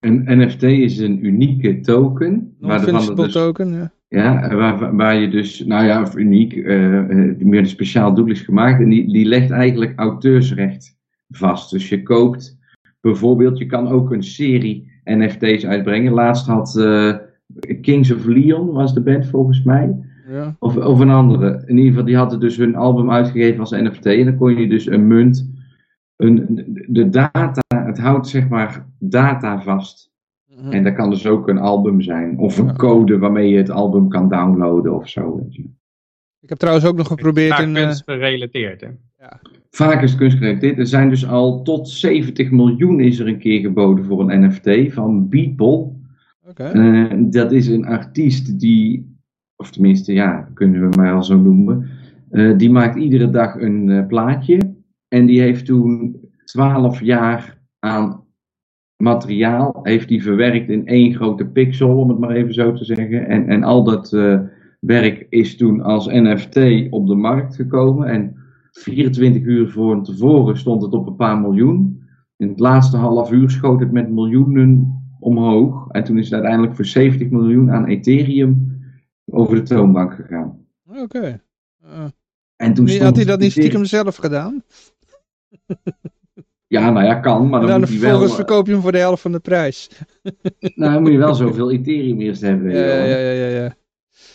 Een 0.01 0.25
NFT 0.27 0.63
is 0.63 0.99
een 0.99 1.27
unieke 1.27 1.81
token. 1.81 2.55
Non-fungible 2.59 3.25
dus, 3.25 3.33
token, 3.33 3.73
ja. 3.73 3.93
Ja, 4.09 4.55
waar, 4.55 4.97
waar 4.97 5.17
je 5.17 5.29
dus, 5.29 5.65
nou 5.65 5.85
ja, 5.85 6.03
of 6.03 6.17
uniek, 6.17 6.55
uh, 6.55 6.67
meer 7.39 7.59
een 7.59 7.67
speciaal 7.67 8.15
doel 8.15 8.27
is 8.27 8.41
gemaakt. 8.41 8.83
En 8.83 8.89
die, 8.89 9.13
die 9.13 9.25
legt 9.25 9.51
eigenlijk 9.51 9.93
auteursrecht 9.97 10.97
vast. 11.29 11.71
Dus 11.71 11.89
je 11.89 12.03
koopt 12.03 12.59
bijvoorbeeld, 13.01 13.59
je 13.59 13.67
kan 13.67 13.89
ook 13.89 14.11
een 14.11 14.23
serie 14.23 15.01
NFT's 15.05 15.65
uitbrengen. 15.65 16.13
Laatst 16.13 16.47
had... 16.47 16.75
Uh, 16.79 17.15
Kings 17.81 18.13
of 18.13 18.25
Leon 18.25 18.73
was 18.73 18.95
de 18.95 19.01
band 19.01 19.27
volgens 19.27 19.63
mij. 19.63 19.97
Ja. 20.29 20.57
Of, 20.59 20.77
of 20.77 21.01
een 21.01 21.11
andere. 21.11 21.63
In 21.67 21.77
ieder 21.77 21.91
geval, 21.91 22.05
die 22.05 22.17
hadden 22.17 22.41
dus 22.41 22.57
hun 22.57 22.77
album 22.77 23.11
uitgegeven 23.11 23.61
als 23.61 23.71
NFT. 23.71 24.07
En 24.07 24.25
dan 24.25 24.37
kon 24.37 24.57
je 24.57 24.69
dus 24.69 24.87
een 24.87 25.07
munt, 25.07 25.51
een, 26.17 26.65
de 26.89 27.09
data, 27.09 27.61
het 27.75 27.99
houdt 27.99 28.29
zeg 28.29 28.49
maar 28.49 28.87
data 28.99 29.63
vast. 29.63 30.11
Mhm. 30.47 30.73
En 30.73 30.85
dat 30.85 30.95
kan 30.95 31.11
dus 31.11 31.27
ook 31.27 31.49
een 31.49 31.59
album 31.59 32.01
zijn. 32.01 32.39
Of 32.39 32.59
een 32.59 32.77
code 32.77 33.19
waarmee 33.19 33.51
je 33.51 33.57
het 33.57 33.71
album 33.71 34.09
kan 34.09 34.29
downloaden 34.29 34.95
of 34.95 35.09
zo. 35.09 35.37
Weet 35.37 35.55
je. 35.55 35.63
Ik 36.41 36.49
heb 36.49 36.59
trouwens 36.59 36.87
ook 36.87 36.97
nog 36.97 37.07
geprobeerd... 37.07 37.55
Vaak 37.55 37.75
kunstgerelateerd, 37.75 38.81
hè? 38.81 38.89
Ja. 39.19 39.41
Vaak 39.71 40.03
is 40.03 40.11
het 40.11 40.21
kunstgerelateerd. 40.21 40.79
Er 40.79 40.87
zijn 40.87 41.09
dus 41.09 41.29
al 41.29 41.63
tot 41.63 41.89
70 41.89 42.51
miljoen 42.51 43.01
is 43.01 43.19
er 43.19 43.27
een 43.27 43.39
keer 43.39 43.61
geboden 43.61 44.05
voor 44.05 44.31
een 44.31 44.47
NFT 44.47 44.93
van 44.93 45.29
Beeple. 45.29 45.89
Uh, 46.59 47.13
dat 47.19 47.53
is 47.53 47.69
een 47.69 47.87
artiest 47.87 48.61
die, 48.61 49.17
of 49.57 49.71
tenminste, 49.71 50.13
ja, 50.13 50.51
kunnen 50.55 50.91
we 50.91 50.97
mij 50.97 51.13
al 51.13 51.25
zo 51.25 51.39
noemen. 51.39 51.89
Uh, 52.31 52.59
die 52.59 52.71
maakt 52.71 52.97
iedere 52.97 53.31
dag 53.31 53.55
een 53.55 53.87
uh, 53.87 54.07
plaatje. 54.07 54.59
En 55.09 55.27
die 55.27 55.41
heeft 55.41 55.67
toen 55.67 56.17
12 56.45 57.01
jaar 57.01 57.59
aan 57.79 58.25
materiaal, 58.97 59.81
heeft 59.83 60.09
die 60.09 60.23
verwerkt 60.23 60.69
in 60.69 60.87
één 60.87 61.15
grote 61.15 61.47
pixel, 61.47 61.99
om 61.99 62.09
het 62.09 62.19
maar 62.19 62.31
even 62.31 62.55
zo 62.55 62.73
te 62.73 62.85
zeggen. 62.85 63.27
En, 63.27 63.49
en 63.49 63.63
al 63.63 63.85
dat 63.85 64.11
werk 64.81 65.27
is 65.29 65.57
toen 65.57 65.83
als 65.83 66.07
NFT 66.07 66.57
op 66.91 67.07
de 67.07 67.15
markt 67.15 67.55
gekomen. 67.55 68.09
En 68.09 68.35
24 68.71 69.43
uur 69.43 69.69
voor 69.69 70.03
tevoren 70.03 70.59
stond 70.59 70.83
het 70.83 70.93
op 70.93 71.07
een 71.07 71.17
paar 71.17 71.41
miljoen. 71.41 72.03
In 72.37 72.49
het 72.49 72.59
laatste 72.59 72.97
half 72.97 73.33
uur 73.33 73.51
schoot 73.51 73.81
het 73.81 73.93
met 73.93 74.11
miljoenen 74.11 75.00
omhoog. 75.21 75.89
En 75.91 76.05
toen 76.05 76.19
is 76.19 76.25
het 76.25 76.33
uiteindelijk 76.33 76.77
voor 76.77 76.85
70 76.85 77.31
miljoen 77.31 77.71
aan 77.71 77.87
Ethereum 77.87 78.81
over 79.31 79.55
de 79.55 79.63
toonbank 79.63 80.15
gegaan. 80.15 80.67
Oké. 80.87 81.41
Uh, 81.85 82.05
en 82.57 82.75
toen 82.75 82.89
had 82.89 83.17
hij 83.17 83.25
dat 83.25 83.41
niet 83.41 83.51
stiekem 83.51 83.85
zelf 83.85 84.17
gedaan? 84.17 84.63
Ja, 86.71 86.91
nou 86.91 87.07
ja, 87.07 87.15
kan, 87.15 87.49
maar 87.49 87.61
dan, 87.61 87.69
dan 87.69 87.81
moet 87.81 87.89
hij 87.89 87.99
wel... 87.99 88.29
verkoop 88.29 88.67
je 88.67 88.73
hem 88.73 88.81
voor 88.83 88.93
de 88.93 88.99
helft 88.99 89.23
van 89.23 89.33
de 89.33 89.41
prijs. 89.41 89.91
nou, 90.75 90.93
dan 90.93 91.03
moet 91.03 91.13
je 91.13 91.19
wel 91.19 91.35
zoveel 91.35 91.71
Ethereum 91.71 92.21
eerst 92.21 92.41
hebben. 92.41 92.71
Ja, 92.73 92.85
ja, 92.85 93.17
ja, 93.17 93.31
ja, 93.31 93.47
ja. 93.47 93.75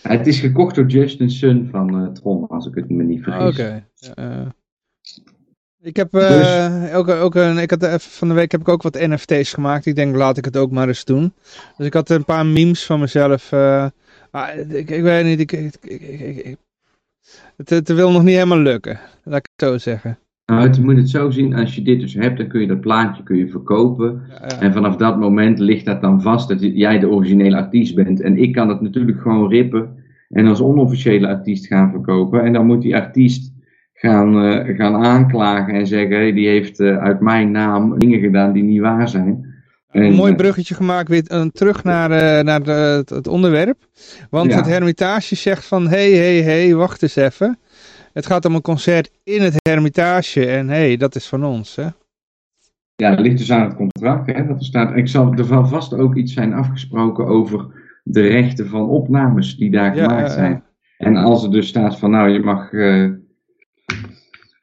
Het 0.01 0.27
is 0.27 0.39
gekocht 0.39 0.75
door 0.75 0.85
Justin 0.85 1.29
Sun 1.29 1.67
van 1.71 2.01
uh, 2.01 2.07
Tron, 2.07 2.47
als 2.47 2.65
ik 2.65 2.75
het 2.75 2.89
me 2.89 3.03
niet 3.03 3.23
vergis. 3.23 3.59
Oké. 3.59 3.83
Okay. 4.13 4.51
Ik 5.85 5.95
heb 5.95 6.15
uh, 6.15 6.27
dus... 6.27 6.93
ook, 6.93 7.09
ook 7.09 7.35
een, 7.35 7.57
ik 7.57 7.69
had 7.69 7.83
even 7.83 7.99
van 7.99 8.27
de 8.27 8.33
week 8.33 8.51
heb 8.51 8.61
ik 8.61 8.67
ook 8.69 8.81
wat 8.81 9.07
NFT's 9.07 9.53
gemaakt. 9.53 9.85
Ik 9.85 9.95
denk 9.95 10.15
laat 10.15 10.37
ik 10.37 10.45
het 10.45 10.57
ook 10.57 10.71
maar 10.71 10.87
eens 10.87 11.05
doen. 11.05 11.33
Dus 11.77 11.85
ik 11.85 11.93
had 11.93 12.09
een 12.09 12.25
paar 12.25 12.45
memes 12.45 12.85
van 12.85 12.99
mezelf. 12.99 13.51
Uh, 13.51 13.85
ik, 14.69 14.89
ik, 14.89 15.01
weet 15.01 15.25
niet, 15.25 15.39
ik, 15.39 15.51
ik, 15.51 16.57
het, 17.55 17.69
het 17.69 17.93
wil 17.93 18.11
nog 18.11 18.23
niet 18.23 18.33
helemaal 18.33 18.59
lukken. 18.59 18.99
Laat 19.23 19.37
ik 19.37 19.49
het 19.55 19.69
zo 19.69 19.77
zeggen. 19.77 20.17
Nou, 20.45 20.69
je 20.73 20.81
moet 20.81 20.97
het 20.97 21.09
zo 21.09 21.29
zien, 21.29 21.55
als 21.55 21.75
je 21.75 21.81
dit 21.81 21.99
dus 21.99 22.13
hebt, 22.13 22.37
dan 22.37 22.47
kun 22.47 22.61
je 22.61 22.67
dat 22.67 22.81
plaatje 22.81 23.23
kun 23.23 23.37
je 23.37 23.47
verkopen. 23.47 24.21
Ja, 24.29 24.47
ja. 24.47 24.59
En 24.59 24.73
vanaf 24.73 24.95
dat 24.95 25.19
moment 25.19 25.59
ligt 25.59 25.85
dat 25.85 26.01
dan 26.01 26.21
vast 26.21 26.47
dat 26.47 26.61
jij 26.61 26.99
de 26.99 27.09
originele 27.09 27.55
artiest 27.55 27.95
bent. 27.95 28.21
En 28.21 28.37
ik 28.37 28.53
kan 28.53 28.69
het 28.69 28.81
natuurlijk 28.81 29.21
gewoon 29.21 29.49
rippen 29.49 30.03
en 30.29 30.47
als 30.47 30.61
onofficiële 30.61 31.27
artiest 31.27 31.67
gaan 31.67 31.91
verkopen. 31.91 32.43
En 32.43 32.53
dan 32.53 32.65
moet 32.65 32.81
die 32.81 32.95
artiest 32.95 33.54
gaan, 33.95 34.45
uh, 34.45 34.77
gaan 34.77 34.95
aanklagen 34.95 35.73
en 35.73 35.87
zeggen, 35.87 36.15
hey, 36.15 36.33
die 36.33 36.47
heeft 36.47 36.79
uh, 36.79 36.97
uit 36.97 37.19
mijn 37.19 37.51
naam 37.51 37.99
dingen 37.99 38.19
gedaan 38.19 38.53
die 38.53 38.63
niet 38.63 38.81
waar 38.81 39.09
zijn. 39.09 39.53
En, 39.91 40.03
een 40.03 40.13
mooi 40.13 40.31
eh, 40.31 40.37
bruggetje 40.37 40.75
gemaakt 40.75 41.09
weer 41.09 41.23
uh, 41.31 41.45
terug 41.45 41.83
naar, 41.83 42.09
naar 42.43 42.63
de, 42.63 42.71
het, 42.71 43.09
het, 43.09 43.27
onderwerp. 43.27 43.77
Want 44.29 44.51
ja. 44.51 44.57
het 44.57 44.65
Hermitage 44.65 45.35
zegt 45.35 45.65
van, 45.65 45.87
hé, 45.87 46.15
hé, 46.15 46.41
hé, 46.41 46.75
wacht 46.75 47.03
eens 47.03 47.15
even. 47.15 47.59
Het 48.13 48.25
gaat 48.25 48.45
om 48.45 48.55
een 48.55 48.61
concert 48.61 49.11
in 49.23 49.41
het 49.41 49.55
Hermitage 49.69 50.45
en 50.45 50.69
hé, 50.69 50.75
hey, 50.75 50.97
dat 50.97 51.15
is 51.15 51.27
van 51.27 51.45
ons, 51.45 51.75
hè? 51.75 51.87
Ja, 52.95 53.09
het 53.09 53.19
ligt 53.19 53.37
dus 53.37 53.51
aan 53.51 53.67
het 53.67 53.75
contract, 53.75 54.31
hè. 54.31 54.47
Dat 54.47 54.59
er 54.59 54.65
staat, 54.65 54.95
ik 54.95 55.07
zal, 55.07 55.33
er 55.33 55.45
zal 55.45 55.65
vast 55.65 55.93
ook 55.93 56.15
iets 56.15 56.33
zijn 56.33 56.53
afgesproken 56.53 57.25
over 57.25 57.65
de 58.03 58.21
rechten 58.21 58.67
van 58.67 58.89
opnames 58.89 59.57
die 59.57 59.71
daar 59.71 59.95
ja, 59.95 60.03
gemaakt 60.03 60.31
zijn. 60.31 60.63
En 60.97 61.15
als 61.15 61.43
er 61.43 61.51
dus 61.51 61.67
staat 61.67 61.99
van, 61.99 62.11
nou, 62.11 62.29
je 62.29 62.39
mag 62.39 62.71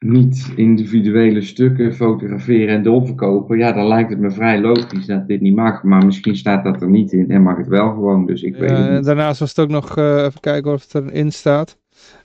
niet 0.03 0.51
individuele 0.55 1.41
stukken 1.41 1.95
fotograferen 1.95 2.75
en 2.75 2.83
doorverkopen, 2.83 3.57
ja, 3.57 3.71
dan 3.71 3.87
lijkt 3.87 4.09
het 4.09 4.19
me 4.19 4.31
vrij 4.31 4.61
logisch 4.61 5.05
dat 5.05 5.27
dit 5.27 5.41
niet 5.41 5.55
mag. 5.55 5.83
Maar 5.83 6.05
misschien 6.05 6.35
staat 6.35 6.63
dat 6.63 6.81
er 6.81 6.89
niet 6.89 7.11
in 7.11 7.31
en 7.31 7.41
mag 7.41 7.57
het 7.57 7.67
wel 7.67 7.89
gewoon, 7.89 8.25
dus 8.25 8.41
ik 8.41 8.55
weet 8.55 8.69
het 8.69 8.91
niet. 8.91 9.05
Daarnaast 9.05 9.39
was 9.39 9.49
het 9.49 9.59
ook 9.59 9.69
nog, 9.69 9.97
uh, 9.97 10.23
even 10.23 10.39
kijken 10.39 10.73
of 10.73 10.81
het 10.91 11.03
erin 11.03 11.31
staat. 11.31 11.77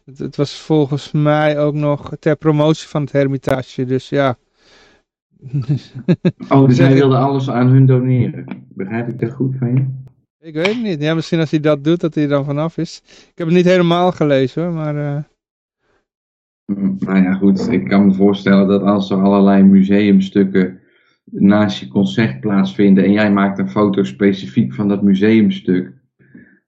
Het, 0.05 0.19
het, 0.19 0.37
was 0.37 0.61
volgens 0.61 1.13
mij 1.13 1.59
ook 1.59 1.75
nog 1.75 2.13
ter 2.19 2.37
promotie 2.37 2.89
van 2.89 3.01
het 3.01 3.13
Hermitage, 3.13 3.85
dus 3.85 4.09
ja. 4.09 4.37
oh, 6.49 6.69
dus 6.69 6.79
hij 6.79 6.95
wilde 6.95 7.17
alles 7.17 7.51
aan 7.51 7.67
hun 7.67 7.87
doneren. 7.87 8.45
Begrijp 8.69 9.09
ik 9.09 9.21
dat 9.21 9.33
goed 9.33 9.57
van 9.59 9.75
je? 9.75 9.87
Ik 10.41 10.55
weet 10.55 10.67
het 10.67 10.83
niet. 10.83 11.03
Ja, 11.03 11.15
misschien 11.15 11.41
als 11.41 11.51
hij 11.51 11.61
dat 11.61 11.85
doet, 11.85 12.01
dat 12.01 12.15
hij 12.15 12.23
er 12.23 12.29
dan 12.29 12.45
vanaf 12.45 12.79
is. 12.79 13.03
Ik 13.05 13.39
heb 13.39 13.47
het 13.47 13.57
niet 13.57 13.65
helemaal 13.65 14.13
gelezen 14.13 14.63
hoor, 14.63 14.73
maar... 14.73 14.97
Uh... 14.97 15.19
Nou 16.75 17.23
ja, 17.23 17.33
goed. 17.33 17.73
Ik 17.73 17.85
kan 17.85 18.07
me 18.07 18.15
voorstellen 18.15 18.69
dat 18.69 18.83
als 18.83 19.11
er 19.11 19.23
allerlei 19.23 19.63
museumstukken 19.63 20.81
naast 21.25 21.79
je 21.79 21.89
concert 21.89 22.41
plaatsvinden 22.41 23.05
en 23.05 23.13
jij 23.13 23.33
maakt 23.33 23.59
een 23.59 23.71
foto 23.71 24.03
specifiek 24.03 24.75
van 24.75 24.89
dat 24.89 25.03
museumstuk, 25.03 25.93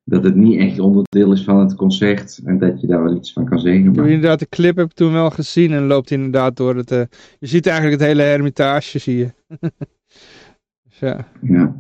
dat 0.04 0.25
het 0.25 0.35
niet 0.35 0.59
echt 0.59 0.78
onderdeel 0.78 1.33
is 1.33 1.45
van 1.45 1.59
het 1.59 1.75
concert 1.75 2.40
en 2.45 2.59
dat 2.59 2.80
je 2.80 2.87
daar 2.87 3.02
wel 3.02 3.16
iets 3.16 3.33
van 3.33 3.45
kan 3.45 3.59
zeggen. 3.59 3.88
Ik 3.88 3.97
heb 3.97 4.04
inderdaad 4.04 4.38
de 4.38 4.49
clip 4.49 4.76
heb 4.76 4.87
ik 4.87 4.92
toen 4.92 5.12
wel 5.12 5.30
gezien 5.30 5.73
en 5.73 5.87
loopt 5.87 6.11
inderdaad 6.11 6.57
door 6.57 6.76
het... 6.76 6.92
Uh, 6.92 7.02
je 7.38 7.47
ziet 7.47 7.66
eigenlijk 7.66 8.00
het 8.00 8.09
hele 8.09 8.23
hermitage, 8.23 8.99
zie 8.99 9.16
je. 9.16 9.28
dus 10.88 10.99
ja. 10.99 11.28
ja. 11.42 11.76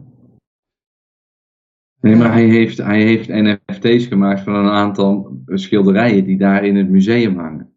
Nee, 2.00 2.16
maar 2.16 2.32
hij 2.32 2.46
heeft, 2.46 2.78
hij 2.78 3.02
heeft 3.02 3.28
NFT's 3.28 4.06
gemaakt 4.06 4.40
van 4.40 4.54
een 4.54 4.70
aantal 4.70 5.40
schilderijen 5.46 6.24
die 6.24 6.38
daar 6.38 6.64
in 6.64 6.76
het 6.76 6.88
museum 6.88 7.38
hangen. 7.38 7.74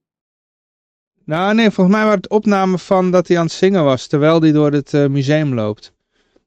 Nou 1.26 1.54
nee, 1.56 1.72
volgens 1.72 1.96
mij 1.96 2.06
waren 2.06 2.20
het 2.20 2.30
opnamen 2.30 2.80
van 2.80 3.12
dat 3.12 3.28
hij 3.28 3.38
aan 3.38 3.44
het 3.44 3.54
zingen 3.54 3.84
was, 3.84 4.08
terwijl 4.08 4.42
hij 4.42 4.52
door 4.52 4.72
het 4.72 4.94
uh, 4.94 5.08
museum 5.08 5.54
loopt. 5.54 5.94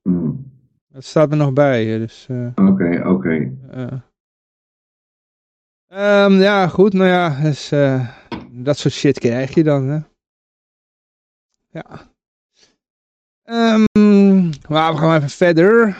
Hmm. 0.02 0.54
Dat 0.88 1.04
staat 1.04 1.30
er 1.30 1.36
nog 1.36 1.52
bij. 1.52 1.98
Dus, 1.98 2.26
uh, 2.30 2.48
oké, 2.54 3.02
oké. 3.08 3.52
Um, 5.88 6.32
ja, 6.32 6.68
goed, 6.68 6.92
nou 6.92 7.08
ja, 7.08 7.40
dus, 7.42 7.68
dat 8.50 8.78
soort 8.78 8.94
shit 8.94 9.18
krijg 9.18 9.54
je 9.54 9.64
dan, 9.64 9.88
hè. 9.88 9.98
Ja. 11.70 12.10
Um, 13.44 14.50
maar 14.68 14.92
we 14.92 14.98
gaan 14.98 15.16
even 15.16 15.30
verder. 15.30 15.96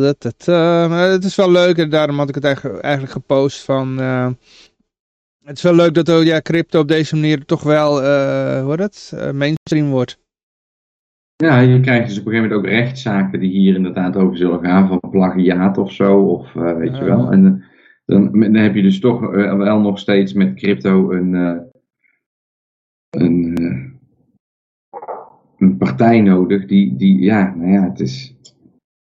Dat, 0.00 0.22
dat, 0.22 0.46
het 0.90 1.24
is 1.24 1.36
wel 1.36 1.50
leuk 1.50 1.78
en 1.78 1.90
daarom 1.90 2.18
had 2.18 2.28
ik 2.28 2.34
het 2.34 2.44
eigenlijk, 2.44 2.82
eigenlijk 2.82 3.12
gepost 3.12 3.64
van 3.64 3.96
Het 5.44 5.56
is 5.56 5.62
wel 5.62 5.74
leuk 5.74 5.94
dat 5.94 6.08
oh, 6.08 6.22
ja, 6.22 6.40
crypto 6.40 6.80
op 6.80 6.88
deze 6.88 7.14
manier 7.14 7.44
toch 7.44 7.62
wel, 7.62 8.02
uh, 8.02 8.62
hoe 8.62 8.74
het, 8.74 9.12
uh, 9.14 9.30
mainstream 9.30 9.90
wordt. 9.90 10.18
Ja, 11.36 11.58
je 11.58 11.80
krijgt 11.80 12.08
dus 12.08 12.18
op 12.18 12.26
een 12.26 12.32
gegeven 12.32 12.50
moment 12.50 12.72
ook 12.72 12.78
rechtszaken 12.78 13.40
die 13.40 13.50
hier 13.50 13.74
inderdaad 13.74 14.16
over 14.16 14.36
zullen 14.36 14.64
gaan, 14.64 14.88
van 14.88 15.10
plagiaat 15.10 15.78
of 15.78 15.92
zo, 15.92 16.20
of 16.20 16.54
uh, 16.54 16.76
weet 16.76 16.96
je 16.96 17.04
wel. 17.04 17.32
En 17.32 17.64
dan, 18.04 18.40
dan, 18.40 18.54
heb 18.54 18.74
je 18.74 18.82
dus 18.82 19.00
toch 19.00 19.20
wel 19.56 19.80
nog 19.80 19.98
steeds 19.98 20.32
met 20.32 20.54
crypto 20.54 21.12
een, 21.12 21.32
een, 23.10 23.56
een 25.58 25.76
partij 25.76 26.20
nodig 26.20 26.66
die, 26.66 26.96
die, 26.96 27.20
ja, 27.20 27.54
nou 27.54 27.72
ja, 27.72 27.88
het 27.88 28.00
is, 28.00 28.36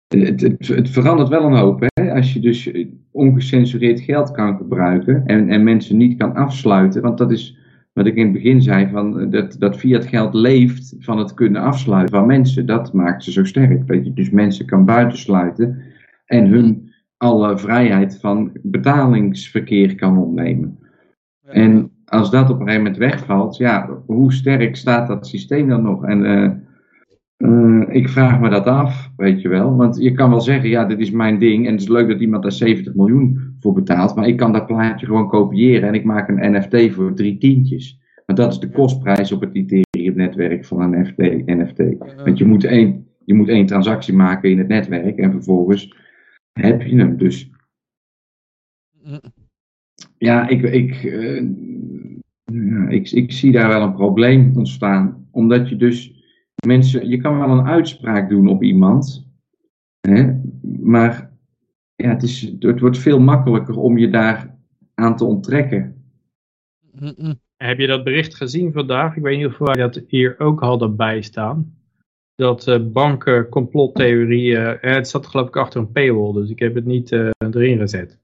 het, 0.09 0.41
het, 0.41 0.69
het 0.69 0.91
verandert 0.91 1.29
wel 1.29 1.45
een 1.45 1.59
hoop, 1.59 1.81
hè. 1.81 1.89
Als 2.11 2.33
je 2.33 2.41
dus 2.41 2.71
ongecensureerd 3.11 4.01
geld 4.01 4.31
kan 4.31 4.57
gebruiken 4.57 5.27
en, 5.27 5.49
en 5.49 5.63
mensen 5.63 5.97
niet 5.97 6.19
kan 6.19 6.35
afsluiten. 6.35 7.03
Want 7.03 7.19
dat 7.19 7.31
is 7.31 7.59
wat 7.93 8.07
ik 8.07 8.17
in 8.17 8.25
het 8.25 8.33
begin 8.33 8.63
zei, 8.63 8.89
van 8.89 9.31
dat, 9.31 9.57
dat 9.59 9.77
fiat 9.77 10.07
geld 10.07 10.35
leeft 10.35 10.97
van 10.99 11.19
het 11.19 11.35
kunnen 11.35 11.63
afsluiten 11.63 12.17
van 12.17 12.27
mensen. 12.27 12.67
Dat 12.67 12.93
maakt 12.93 13.25
ze 13.25 13.33
zo 13.33 13.45
sterk. 13.45 13.87
Dat 13.87 14.05
je 14.05 14.13
dus 14.13 14.31
mensen 14.31 14.67
kan 14.67 14.85
buitensluiten 14.85 15.83
en 16.27 16.47
hun 16.47 16.93
alle 17.17 17.59
vrijheid 17.59 18.19
van 18.21 18.51
betalingsverkeer 18.63 19.95
kan 19.95 20.19
ontnemen. 20.19 20.79
En 21.47 21.91
als 22.05 22.31
dat 22.31 22.51
op 22.51 22.61
een 22.61 22.67
gegeven 22.67 22.83
moment 22.83 22.97
wegvalt, 22.97 23.57
ja, 23.57 24.03
hoe 24.07 24.33
sterk 24.33 24.77
staat 24.77 25.07
dat 25.07 25.27
systeem 25.27 25.69
dan 25.69 25.83
nog? 25.83 26.05
En 26.05 26.25
uh, 26.25 26.51
uh, 27.41 27.83
ik 27.89 28.09
vraag 28.09 28.41
me 28.41 28.49
dat 28.49 28.67
af, 28.67 29.11
weet 29.17 29.43
je 29.43 29.49
wel. 29.49 29.77
Want 29.77 29.97
je 29.99 30.13
kan 30.13 30.31
wel 30.31 30.41
zeggen, 30.41 30.69
ja, 30.69 30.85
dit 30.85 30.99
is 30.99 31.11
mijn 31.11 31.39
ding. 31.39 31.67
En 31.67 31.73
het 31.73 31.81
is 31.81 31.89
leuk 31.89 32.09
dat 32.09 32.21
iemand 32.21 32.43
daar 32.43 32.53
70 32.53 32.95
miljoen 32.95 33.57
voor 33.61 33.73
betaalt. 33.73 34.15
Maar 34.15 34.29
ik 34.29 34.37
kan 34.37 34.53
dat 34.53 34.67
plaatje 34.67 35.07
gewoon 35.07 35.29
kopiëren 35.29 35.89
en 35.89 35.95
ik 35.95 36.05
maak 36.05 36.29
een 36.29 36.53
NFT 36.53 36.95
voor 36.95 37.15
drie 37.15 37.39
tientjes. 37.39 38.01
Maar 38.27 38.37
dat 38.37 38.53
is 38.53 38.59
de 38.59 38.71
kostprijs 38.71 39.33
op 39.33 39.41
het 39.41 39.55
Ethereum-netwerk 39.55 40.65
van 40.65 40.81
een 40.81 41.01
NFT. 41.01 41.47
NFT. 41.47 41.99
Want 42.25 42.39
je 42.39 42.45
moet, 42.45 42.65
één, 42.65 43.07
je 43.25 43.35
moet 43.35 43.49
één 43.49 43.67
transactie 43.67 44.15
maken 44.15 44.51
in 44.51 44.59
het 44.59 44.69
netwerk 44.69 45.19
en 45.19 45.31
vervolgens 45.31 45.97
heb 46.53 46.83
je 46.83 46.97
hem. 46.97 47.17
Dus 47.17 47.51
ja, 50.19 50.49
ik, 50.49 50.63
ik, 50.63 51.03
uh, 51.03 51.49
ja, 52.45 52.89
ik, 52.89 53.11
ik 53.11 53.33
zie 53.33 53.53
daar 53.53 53.69
wel 53.69 53.83
een 53.83 53.95
probleem 53.95 54.53
ontstaan. 54.57 55.27
Omdat 55.31 55.69
je 55.69 55.77
dus 55.77 56.20
mensen, 56.67 57.09
je 57.09 57.17
kan 57.17 57.39
wel 57.39 57.51
een 57.51 57.67
uitspraak 57.67 58.29
doen 58.29 58.49
op 58.49 58.63
iemand, 58.63 59.29
hè, 60.01 60.41
maar 60.81 61.31
ja, 61.95 62.09
het, 62.09 62.23
is, 62.23 62.53
het 62.59 62.81
wordt 62.81 62.99
veel 62.99 63.21
makkelijker 63.21 63.79
om 63.79 63.99
je 63.99 64.11
daar 64.11 64.57
aan 64.95 65.17
te 65.17 65.25
onttrekken. 65.25 66.05
Heb 67.57 67.79
je 67.79 67.87
dat 67.87 68.05
bericht 68.05 68.35
gezien 68.35 68.73
vandaag? 68.73 69.17
Ik 69.17 69.23
weet 69.23 69.37
niet 69.39 69.47
of 69.47 69.59
wij 69.59 69.75
dat 69.75 70.03
hier 70.07 70.35
ook 70.39 70.61
hadden 70.61 70.97
bijstaan. 70.97 71.75
Dat 72.35 72.67
uh, 72.67 72.79
banken 72.93 73.49
complottheorieën, 73.49 74.79
uh, 74.81 74.95
het 74.95 75.09
zat 75.09 75.27
geloof 75.27 75.49
ik 75.49 75.57
achter 75.57 75.81
een 75.81 75.93
paywall, 75.93 76.33
dus 76.33 76.51
ik 76.51 76.59
heb 76.59 76.75
het 76.75 76.85
niet 76.85 77.11
uh, 77.11 77.31
erin 77.39 77.79
gezet. 77.79 78.19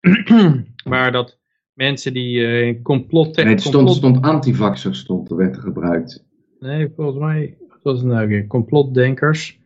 maar 0.90 1.12
dat 1.12 1.38
mensen 1.72 2.12
die 2.12 2.38
uh, 2.38 2.82
complot... 2.82 3.36
Nee, 3.36 3.46
het 3.46 3.62
stond, 3.62 3.90
stond 3.90 4.22
antivaxer 4.22 4.94
stond, 4.94 5.30
er 5.30 5.36
werd 5.36 5.56
er 5.56 5.62
gebruikt. 5.62 6.24
Nee, 6.60 6.92
volgens 6.96 7.18
mij 7.18 7.56
was 7.82 7.98
het 7.98 8.06
nou 8.06 8.28
weer 8.28 8.46
complotdenkers. 8.46 9.58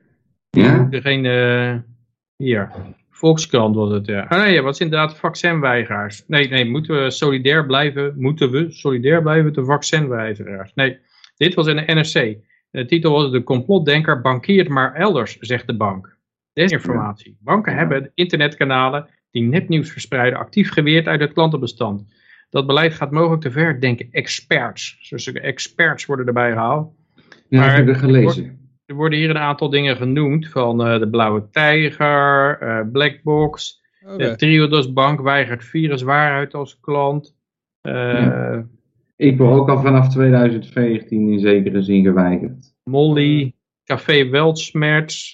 Ja? 0.50 0.84
Degene, 0.84 1.84
hier, 2.36 2.70
Volkskrant 3.10 3.74
was 3.74 3.92
het, 3.92 4.06
ja. 4.06 4.26
Ah 4.28 4.42
nee, 4.42 4.60
wat 4.62 4.74
is 4.74 4.80
inderdaad 4.80 5.18
vaccinweigeraars. 5.18 6.24
Nee, 6.26 6.48
nee, 6.48 6.64
moeten 6.64 7.02
we 7.02 7.10
solidair 7.10 7.66
blijven, 7.66 8.14
moeten 8.16 8.50
we 8.50 8.70
solidair 8.70 9.22
blijven 9.22 9.44
met 9.44 9.54
de 9.54 9.64
vaccinweigeraars. 9.64 10.74
Nee, 10.74 10.98
dit 11.36 11.54
was 11.54 11.66
in 11.66 11.76
de 11.76 11.94
NRC. 11.94 12.38
De 12.70 12.84
titel 12.84 13.12
was 13.12 13.30
de 13.30 13.42
complotdenker 13.42 14.20
bankiert 14.20 14.68
maar 14.68 14.94
elders, 14.94 15.38
zegt 15.38 15.66
de 15.66 15.76
bank. 15.76 16.16
Desinformatie. 16.52 17.36
Banken 17.40 17.76
hebben 17.76 18.10
internetkanalen 18.14 19.08
die 19.30 19.42
nepnieuws 19.42 19.90
verspreiden 19.90 20.38
actief 20.38 20.70
geweerd 20.70 21.06
uit 21.06 21.20
het 21.20 21.32
klantenbestand. 21.32 22.04
Dat 22.50 22.66
beleid 22.66 22.94
gaat 22.94 23.10
mogelijk 23.10 23.42
te 23.42 23.50
ver, 23.50 23.80
denken 23.80 24.08
experts. 24.10 25.08
Dus 25.10 25.32
experts 25.32 26.06
worden 26.06 26.26
erbij 26.26 26.52
gehaald. 26.52 26.92
Ja, 27.48 27.60
maar, 27.60 27.76
heb 27.76 27.88
ik 27.88 27.96
gelezen. 27.96 28.58
Er 28.86 28.94
worden 28.94 29.18
hier 29.18 29.30
een 29.30 29.38
aantal 29.38 29.70
dingen 29.70 29.96
genoemd 29.96 30.48
van 30.48 30.86
uh, 30.86 30.98
de 30.98 31.08
Blauwe 31.08 31.48
Tijger, 31.50 32.62
uh, 32.62 32.80
Blackbox, 32.92 33.82
okay. 34.02 34.16
de 34.16 34.36
Triodos 34.36 34.92
Bank 34.92 35.20
weigert 35.20 35.64
viruswaarheid 35.64 36.54
als 36.54 36.80
klant. 36.80 37.36
Uh, 37.82 37.92
ja. 37.92 38.66
Ik 39.16 39.38
word 39.38 39.60
ook 39.60 39.68
al 39.68 39.80
vanaf 39.80 40.08
2014 40.08 41.32
in 41.32 41.38
zekere 41.38 41.82
zin 41.82 42.04
geweigerd. 42.04 42.74
Molly, 42.82 43.54
Café 43.84 44.28
Weltsmerts, 44.28 45.30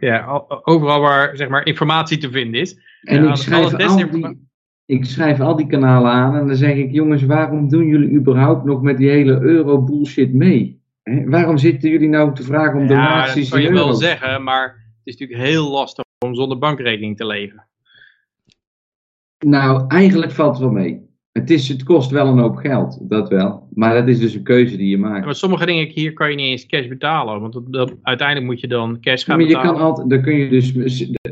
ja, 0.00 0.44
overal 0.62 1.00
waar 1.00 1.36
zeg 1.36 1.48
maar, 1.48 1.66
informatie 1.66 2.18
te 2.18 2.30
vinden 2.30 2.60
is. 2.60 2.78
En 3.00 3.28
ik 3.28 3.36
schrijf 3.36 3.74
al 3.74 4.10
die, 4.10 4.49
ik 4.90 5.04
schrijf 5.04 5.40
al 5.40 5.56
die 5.56 5.66
kanalen 5.66 6.10
aan 6.10 6.36
en 6.36 6.46
dan 6.46 6.56
zeg 6.56 6.74
ik, 6.74 6.92
jongens, 6.92 7.22
waarom 7.22 7.68
doen 7.68 7.86
jullie 7.86 8.10
überhaupt 8.10 8.64
nog 8.64 8.82
met 8.82 8.96
die 8.96 9.10
hele 9.10 9.40
euro-bullshit 9.40 10.32
mee? 10.32 10.82
He? 11.02 11.24
Waarom 11.28 11.58
zitten 11.58 11.90
jullie 11.90 12.08
nou 12.08 12.34
te 12.34 12.42
vragen 12.42 12.80
om 12.80 12.86
donaties? 12.86 13.48
Ja, 13.48 13.56
dat 13.56 13.64
kan 13.64 13.74
je 13.74 13.84
wel 13.84 13.94
zeggen, 13.94 14.42
maar 14.42 14.62
het 14.64 15.00
is 15.04 15.16
natuurlijk 15.16 15.48
heel 15.48 15.70
lastig 15.70 16.04
om 16.24 16.34
zonder 16.34 16.58
bankrekening 16.58 17.16
te 17.16 17.26
leven. 17.26 17.66
Nou, 19.38 19.84
eigenlijk 19.88 20.32
valt 20.32 20.52
het 20.52 20.62
wel 20.62 20.72
mee. 20.72 21.08
Het, 21.32 21.50
is, 21.50 21.68
het 21.68 21.82
kost 21.82 22.10
wel 22.10 22.26
een 22.26 22.38
hoop 22.38 22.56
geld, 22.56 22.98
dat 23.08 23.28
wel. 23.28 23.68
Maar 23.74 23.94
dat 23.94 24.08
is 24.08 24.18
dus 24.18 24.34
een 24.34 24.42
keuze 24.42 24.76
die 24.76 24.88
je 24.88 24.98
maakt. 24.98 25.18
Ja, 25.18 25.24
maar 25.24 25.34
sommige 25.34 25.66
dingen 25.66 25.88
hier 25.88 26.12
kan 26.12 26.30
je 26.30 26.36
niet 26.36 26.46
eens 26.46 26.66
cash 26.66 26.86
betalen. 26.86 27.40
Want 27.40 27.60
dat, 27.72 27.94
uiteindelijk 28.02 28.46
moet 28.46 28.60
je 28.60 28.68
dan 28.68 29.00
cash 29.00 29.24
gaan 29.24 29.36
maar 29.36 29.46
je 29.46 29.52
betalen. 29.52 29.74
Kan 29.74 29.82
altijd, 29.82 30.10
dan, 30.10 30.22
kun 30.22 30.36
je 30.36 30.48
dus, 30.48 30.72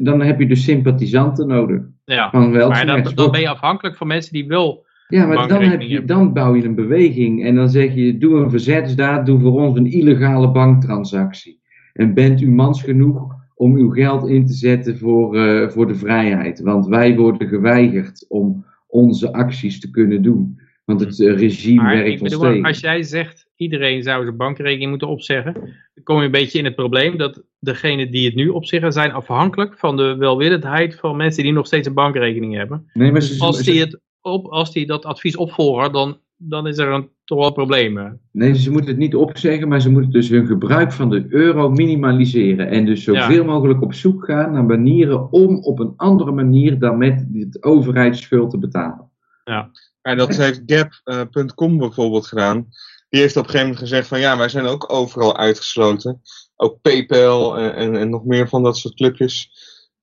dan 0.01 0.21
heb 0.21 0.39
je 0.41 0.47
dus 0.47 0.65
sympathisanten 0.65 1.47
nodig. 1.47 1.81
Ja, 2.05 2.31
maar 2.33 2.87
dan, 2.87 3.13
dan 3.15 3.31
ben 3.31 3.41
je 3.41 3.49
afhankelijk 3.49 3.97
van 3.97 4.07
mensen 4.07 4.33
die 4.33 4.47
wel 4.47 4.87
ja, 5.09 5.27
maar 5.27 5.49
dan, 5.49 5.63
heb 5.63 5.81
je, 5.81 6.05
dan 6.05 6.33
bouw 6.33 6.55
je 6.55 6.65
een 6.65 6.75
beweging 6.75 7.45
en 7.45 7.55
dan 7.55 7.69
zeg 7.69 7.95
je, 7.95 8.19
doe 8.19 8.41
een 8.41 8.51
verzetsdaad, 8.51 9.27
doe 9.27 9.41
voor 9.41 9.53
ons 9.53 9.79
een 9.79 9.93
illegale 9.93 10.51
banktransactie. 10.51 11.61
En 11.93 12.15
bent 12.15 12.41
u 12.41 12.51
mans 12.51 12.83
genoeg 12.83 13.35
om 13.55 13.77
uw 13.77 13.91
geld 13.91 14.29
in 14.29 14.47
te 14.47 14.53
zetten 14.53 14.99
voor, 14.99 15.37
uh, 15.37 15.69
voor 15.69 15.87
de 15.87 15.95
vrijheid. 15.95 16.61
Want 16.61 16.87
wij 16.87 17.17
worden 17.17 17.49
geweigerd 17.49 18.25
om 18.29 18.65
onze 18.87 19.33
acties 19.33 19.81
te 19.81 19.91
kunnen 19.91 20.23
doen. 20.23 20.61
Want 20.85 21.01
het 21.01 21.19
uh, 21.19 21.39
regime 21.39 21.83
maar 21.83 21.97
werkt 21.97 22.23
ons 22.23 22.39
tegen. 22.39 22.65
Als 22.65 22.81
jij 22.81 23.03
zegt, 23.03 23.48
iedereen 23.59 24.03
zou 24.03 24.25
zijn 24.25 24.37
bankrekening 24.37 24.90
moeten 24.90 25.09
opzeggen, 25.09 25.53
dan 25.94 26.05
kom 26.05 26.18
je 26.18 26.25
een 26.25 26.31
beetje 26.31 26.59
in 26.59 26.64
het 26.64 26.75
probleem 26.75 27.16
dat 27.16 27.42
degenen 27.59 28.11
die 28.11 28.27
het 28.27 28.35
nu 28.35 28.49
opzeggen 28.49 28.92
zijn 28.92 29.12
afhankelijk 29.12 29.79
van 29.79 29.97
de 29.97 30.16
welwillendheid 30.16 30.94
van 30.94 31.16
mensen 31.16 31.42
die 31.42 31.53
nog 31.53 31.66
steeds 31.66 31.87
een 31.87 31.94
bankrekening 31.94 32.55
hebben. 32.55 32.90
Nee, 32.92 33.12
maar 33.12 33.23
ze, 33.23 33.44
als 33.44 33.62
die 33.62 33.81
het 33.81 34.01
op, 34.21 34.47
als 34.47 34.73
die 34.73 34.87
dat 34.87 35.05
advies 35.05 35.37
opvolgen, 35.37 35.92
dan, 35.92 36.18
dan 36.37 36.66
is 36.66 36.79
er 36.79 36.88
een, 36.88 37.09
toch 37.25 37.38
wel 37.38 37.53
problemen. 37.53 38.21
Nee, 38.33 38.55
ze 38.55 38.71
moeten 38.71 38.90
het 38.90 38.99
niet 38.99 39.14
opzeggen, 39.14 39.68
maar 39.68 39.81
ze 39.81 39.90
moeten 39.90 40.11
dus 40.11 40.29
hun 40.29 40.47
gebruik 40.47 40.92
van 40.92 41.11
de 41.11 41.27
euro 41.29 41.71
minimaliseren. 41.71 42.68
En 42.68 42.87
dus 42.87 43.05
zoveel 43.05 43.44
mogelijk 43.44 43.83
op 43.83 43.94
zoek 43.94 44.25
gaan 44.25 44.53
naar 44.53 44.64
manieren 44.64 45.33
om 45.33 45.57
op 45.57 45.79
een 45.79 45.92
andere 45.97 46.33
manier 46.33 46.79
dan 46.79 46.99
met 46.99 47.27
het 47.33 47.62
overheidsschuld 47.62 48.51
te 48.51 48.59
betalen. 48.59 49.11
Ja. 49.44 49.71
En 50.03 50.16
dat 50.16 50.37
heeft 50.37 50.62
Gap.com 50.66 51.79
bijvoorbeeld 51.79 52.27
gedaan. 52.27 52.66
Die 53.09 53.21
heeft 53.21 53.37
op 53.37 53.44
een 53.44 53.51
gegeven 53.51 53.68
moment 53.68 53.88
gezegd 53.88 54.09
van 54.09 54.21
ja, 54.21 54.37
wij 54.37 54.49
zijn 54.49 54.66
ook 54.66 54.92
overal 54.92 55.37
uitgesloten. 55.37 56.21
Ook 56.57 56.81
PayPal 56.81 57.59
en, 57.59 57.75
en, 57.75 57.97
en 57.97 58.11
nog 58.11 58.25
meer 58.25 58.49
van 58.49 58.62
dat 58.62 58.77
soort 58.77 58.94
clubjes. 58.94 59.51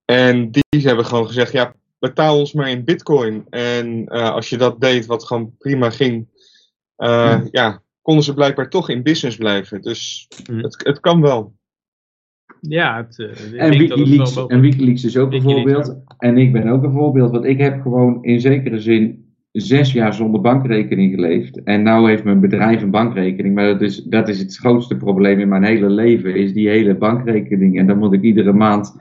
En 0.05 0.51
die 0.51 0.63
hebben 0.87 1.05
gewoon 1.05 1.27
gezegd, 1.27 1.51
ja, 1.51 1.75
betaal 1.99 2.39
ons 2.39 2.53
maar 2.53 2.69
in 2.69 2.83
bitcoin. 2.83 3.45
En 3.49 4.05
uh, 4.07 4.31
als 4.31 4.49
je 4.49 4.57
dat 4.57 4.81
deed, 4.81 5.05
wat 5.05 5.23
gewoon 5.23 5.55
prima 5.57 5.89
ging, 5.89 6.27
uh, 6.97 7.37
mm. 7.37 7.47
ja, 7.51 7.81
konden 8.01 8.23
ze 8.23 8.33
blijkbaar 8.33 8.69
toch 8.69 8.89
in 8.89 9.03
business 9.03 9.37
blijven. 9.37 9.81
Dus 9.81 10.27
mm. 10.49 10.59
het, 10.59 10.81
het 10.83 10.99
kan 10.99 11.21
wel. 11.21 11.53
Ja, 12.59 12.97
het, 12.97 13.17
uh, 13.17 13.61
en, 13.61 13.77
Wikileaks, 13.77 14.47
en 14.47 14.61
Wikileaks 14.61 15.03
is 15.03 15.17
ook 15.17 15.33
een 15.33 15.41
voorbeeld. 15.41 15.97
En 16.17 16.37
ik 16.37 16.51
ben 16.51 16.67
ook 16.67 16.83
een 16.83 16.93
voorbeeld, 16.93 17.31
want 17.31 17.45
ik 17.45 17.59
heb 17.59 17.81
gewoon 17.81 18.23
in 18.23 18.41
zekere 18.41 18.79
zin 18.79 19.24
zes 19.55 19.91
jaar 19.91 20.13
zonder 20.13 20.41
bankrekening 20.41 21.13
geleefd. 21.13 21.63
En 21.63 21.83
nu 21.83 22.07
heeft 22.07 22.23
mijn 22.23 22.39
bedrijf 22.39 22.81
een 22.81 22.91
bankrekening. 22.91 23.55
Maar 23.55 23.65
dat 23.65 23.81
is, 23.81 24.03
dat 24.03 24.29
is 24.29 24.39
het 24.39 24.57
grootste 24.57 24.97
probleem 24.97 25.39
in 25.39 25.49
mijn 25.49 25.63
hele 25.63 25.89
leven, 25.89 26.35
is 26.35 26.53
die 26.53 26.69
hele 26.69 26.95
bankrekening. 26.95 27.79
En 27.79 27.87
dan 27.87 27.97
moet 27.97 28.13
ik 28.13 28.21
iedere 28.21 28.53
maand 28.53 28.95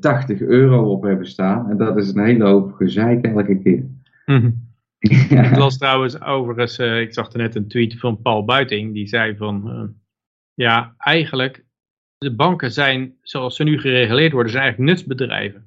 80 0.00 0.40
eh, 0.40 0.46
euro 0.46 0.90
op 0.92 1.02
hebben 1.02 1.26
staan. 1.26 1.70
En 1.70 1.76
dat 1.76 1.96
is 1.96 2.14
een 2.14 2.24
hele 2.24 2.44
hoop 2.44 2.72
gezeik 2.72 3.24
elke 3.24 3.58
keer. 3.58 3.84
Mhm. 4.26 4.50
ja. 5.28 5.42
Ik 5.42 5.56
las 5.56 5.78
trouwens 5.78 6.20
overigens, 6.20 6.78
uh, 6.78 7.00
ik 7.00 7.14
zag 7.14 7.32
er 7.32 7.38
net 7.38 7.54
een 7.54 7.68
tweet 7.68 7.98
van 7.98 8.22
Paul 8.22 8.44
Buiting, 8.44 8.94
die 8.94 9.06
zei 9.06 9.36
van, 9.36 9.62
uh, 9.66 9.88
ja, 10.54 10.94
eigenlijk, 10.98 11.64
de 12.18 12.34
banken 12.34 12.72
zijn, 12.72 13.14
zoals 13.22 13.56
ze 13.56 13.64
nu 13.64 13.78
gereguleerd 13.78 14.32
worden, 14.32 14.52
zijn 14.52 14.64
eigenlijk 14.64 14.92
nutsbedrijven. 14.92 15.65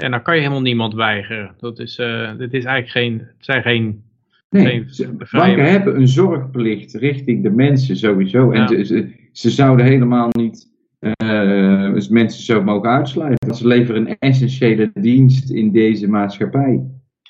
En 0.00 0.10
dan 0.10 0.22
kan 0.22 0.34
je 0.34 0.40
helemaal 0.40 0.62
niemand 0.62 0.94
weigeren. 0.94 1.54
Dat 1.58 1.78
is, 1.78 1.98
uh, 1.98 2.38
dit 2.38 2.54
is 2.54 2.64
eigenlijk 2.64 2.88
geen, 2.88 3.18
het 3.18 3.44
zijn 3.44 3.62
geen... 3.62 4.02
Nee, 4.50 4.84
banken 5.30 5.70
hebben 5.70 5.96
een 5.96 6.08
zorgplicht 6.08 6.94
richting 6.94 7.42
de 7.42 7.50
mensen 7.50 7.96
sowieso. 7.96 8.50
En 8.50 8.86
ze, 8.86 9.12
ze, 9.32 9.50
zouden 9.50 9.86
helemaal 9.86 10.28
niet 10.30 10.68
uh, 11.00 12.08
mensen 12.08 12.42
zo 12.42 12.62
mogen 12.62 12.90
uitsluiten. 12.90 13.54
Ze 13.54 13.66
leveren 13.66 14.08
een 14.08 14.16
essentiële 14.18 14.90
dienst 14.94 15.50
in 15.50 15.72
deze 15.72 16.08
maatschappij. 16.08 16.80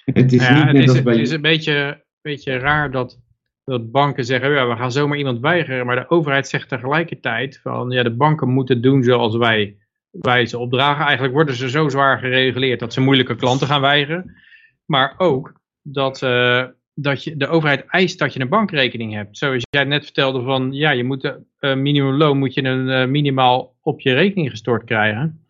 Het 0.04 0.33
is, 0.33 0.48
niet 0.48 0.64
net 0.64 0.66
het 0.66 0.76
is, 0.76 0.88
als 0.88 1.02
bij... 1.02 1.12
het 1.12 1.22
is 1.22 1.30
een 1.30 1.40
beetje, 1.40 2.04
beetje 2.22 2.59
raar 2.59 2.90
dat, 2.90 3.20
dat 3.64 3.90
banken 3.90 4.24
zeggen, 4.24 4.50
ja, 4.50 4.68
we 4.68 4.76
gaan 4.76 4.92
zomaar 4.92 5.18
iemand 5.18 5.40
weigeren. 5.40 5.87
Maar 5.87 5.96
de 5.96 6.11
overheid 6.11 6.48
zegt 6.48 6.68
tegelijkertijd 6.68 7.61
van, 7.62 7.90
ja, 7.90 8.02
de 8.02 8.16
banken 8.16 8.48
moeten 8.48 8.83
doen 8.83 9.02
zoals 9.02 9.37
wij 9.37 9.76
wij 10.11 10.46
ze 10.46 10.59
opdragen. 10.59 11.05
Eigenlijk 11.05 11.35
worden 11.35 11.55
ze 11.55 11.70
zo 11.70 11.88
zwaar 11.88 12.18
gereguleerd 12.18 12.81
dat 12.81 12.92
ze 12.92 13.01
moeilijke 13.01 13.37
klanten 13.37 13.66
gaan 13.66 13.81
weigeren. 13.81 14.37
Maar 14.85 15.14
ook 15.16 15.53
dat, 15.83 16.23
uh, 16.23 16.64
dat 16.94 17.25
je, 17.25 17.37
de 17.37 17.46
overheid 17.46 17.85
eist 17.87 18.18
dat 18.18 18.33
je 18.33 18.40
een 18.40 18.49
bankrekening 18.49 19.14
hebt. 19.14 19.38
Zoals 19.38 19.62
jij 19.70 19.85
net 19.85 20.05
vertelde 20.05 20.42
van, 20.42 20.73
ja, 20.73 20.90
je 20.90 21.05
moet 21.05 21.25
uh, 21.25 21.75
minimumloon 21.75 22.38
moet 22.38 22.55
je 22.55 22.64
een 22.64 22.88
uh, 22.88 23.05
minimaal 23.07 23.75
op 23.83 24.01
je 24.01 24.14
rekening 24.14 24.51
gestort 24.51 24.85
krijgen. 24.85 25.44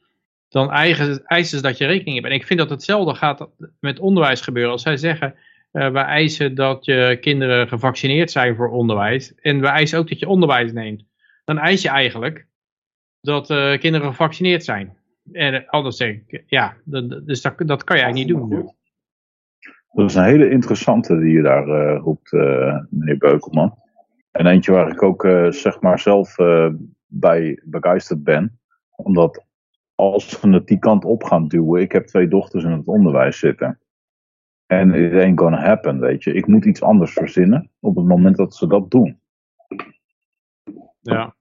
Dan 0.48 0.70
eigen, 0.70 1.24
eisen 1.24 1.56
ze 1.58 1.64
dat 1.64 1.78
je 1.78 1.86
rekening 1.86 2.16
hebt. 2.16 2.28
En 2.28 2.38
ik 2.38 2.46
vind 2.46 2.58
dat 2.58 2.70
hetzelfde 2.70 3.14
gaat 3.14 3.48
met 3.80 3.98
onderwijs 3.98 4.40
gebeuren. 4.40 4.72
Als 4.72 4.82
zij 4.82 4.96
zeggen, 4.96 5.34
wij 5.70 5.92
eisen 5.92 6.54
dat 6.54 6.84
je 6.84 7.18
kinderen 7.20 7.68
gevaccineerd 7.68 8.30
zijn 8.30 8.56
voor 8.56 8.70
onderwijs. 8.70 9.34
En 9.34 9.60
we 9.60 9.66
eisen 9.66 9.98
ook 9.98 10.08
dat 10.08 10.18
je 10.18 10.28
onderwijs 10.28 10.72
neemt. 10.72 11.04
Dan 11.44 11.58
eis 11.58 11.82
je 11.82 11.88
eigenlijk 11.88 12.46
dat 13.20 13.50
uh, 13.50 13.78
kinderen 13.78 14.08
gevaccineerd 14.08 14.64
zijn. 14.64 14.96
En 15.32 15.66
anders 15.66 15.96
zeg 15.96 16.08
ik, 16.08 16.44
ja, 16.46 16.76
dat, 16.84 17.26
dus 17.26 17.42
dat, 17.42 17.58
dat 17.58 17.84
kan 17.84 17.96
je 17.96 18.02
eigenlijk 18.02 18.32
niet 18.32 18.50
doen. 18.50 18.74
Dat 19.92 20.10
is 20.10 20.14
een 20.14 20.24
hele 20.24 20.50
interessante 20.50 21.18
die 21.18 21.32
je 21.32 21.42
daar 21.42 21.66
uh, 21.66 22.00
roept, 22.02 22.32
uh, 22.32 22.78
meneer 22.90 23.18
Beukelman. 23.18 23.78
En 24.30 24.46
eentje 24.46 24.72
waar 24.72 24.90
ik 24.90 25.02
ook 25.02 25.28
zeg 25.50 25.80
maar 25.80 25.98
zelf 25.98 26.36
bij 27.06 27.62
begeisterd 27.64 28.24
ben. 28.24 28.60
Omdat 28.96 29.44
als 29.94 30.40
we 30.40 30.48
het 30.48 30.66
die 30.66 30.78
kant 30.78 31.04
op 31.04 31.22
gaan 31.22 31.48
duwen, 31.48 31.82
ik 31.82 31.92
heb 31.92 32.06
twee 32.06 32.28
dochters 32.28 32.64
in 32.64 32.70
het 32.70 32.86
onderwijs 32.86 33.38
zitten. 33.38 33.80
En 34.66 34.94
it 34.94 35.12
ain't 35.12 35.40
gonna 35.40 35.60
happen, 35.60 36.00
weet 36.00 36.22
je. 36.22 36.32
Ik 36.32 36.46
moet 36.46 36.64
iets 36.64 36.82
anders 36.82 37.12
verzinnen 37.12 37.70
op 37.80 37.96
het 37.96 38.06
moment 38.06 38.36
dat 38.36 38.54
ze 38.54 38.66
dat 38.66 38.90
doen. 38.90 39.20
Ja. 41.00 41.34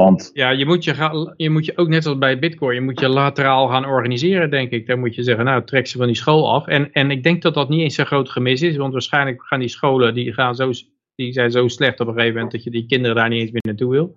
Want... 0.00 0.30
Ja, 0.32 0.50
je 0.50 0.66
moet 0.66 0.84
je, 0.84 1.32
je 1.36 1.50
moet 1.50 1.64
je 1.64 1.76
ook 1.76 1.88
net 1.88 2.06
als 2.06 2.18
bij 2.18 2.38
Bitcoin, 2.38 2.74
je 2.74 2.80
moet 2.80 3.00
je 3.00 3.08
lateraal 3.08 3.68
gaan 3.68 3.84
organiseren, 3.84 4.50
denk 4.50 4.70
ik. 4.70 4.86
Dan 4.86 4.98
moet 4.98 5.14
je 5.14 5.22
zeggen, 5.22 5.44
nou, 5.44 5.64
trek 5.64 5.86
ze 5.86 5.98
van 5.98 6.06
die 6.06 6.16
school 6.16 6.52
af. 6.52 6.66
En, 6.66 6.92
en 6.92 7.10
ik 7.10 7.22
denk 7.22 7.42
dat 7.42 7.54
dat 7.54 7.68
niet 7.68 7.80
eens 7.80 7.94
zo'n 7.94 8.06
groot 8.06 8.30
gemis 8.30 8.62
is, 8.62 8.76
want 8.76 8.92
waarschijnlijk 8.92 9.42
gaan 9.42 9.58
die 9.58 9.68
scholen, 9.68 10.14
die, 10.14 10.32
gaan 10.32 10.54
zo, 10.54 10.70
die 11.14 11.32
zijn 11.32 11.50
zo 11.50 11.68
slecht 11.68 12.00
op 12.00 12.06
een 12.06 12.12
gegeven 12.12 12.34
moment 12.34 12.52
dat 12.52 12.64
je 12.64 12.70
die 12.70 12.86
kinderen 12.86 13.16
daar 13.16 13.28
niet 13.28 13.40
eens 13.40 13.50
meer 13.50 13.62
naartoe 13.66 13.90
wil. 13.90 14.16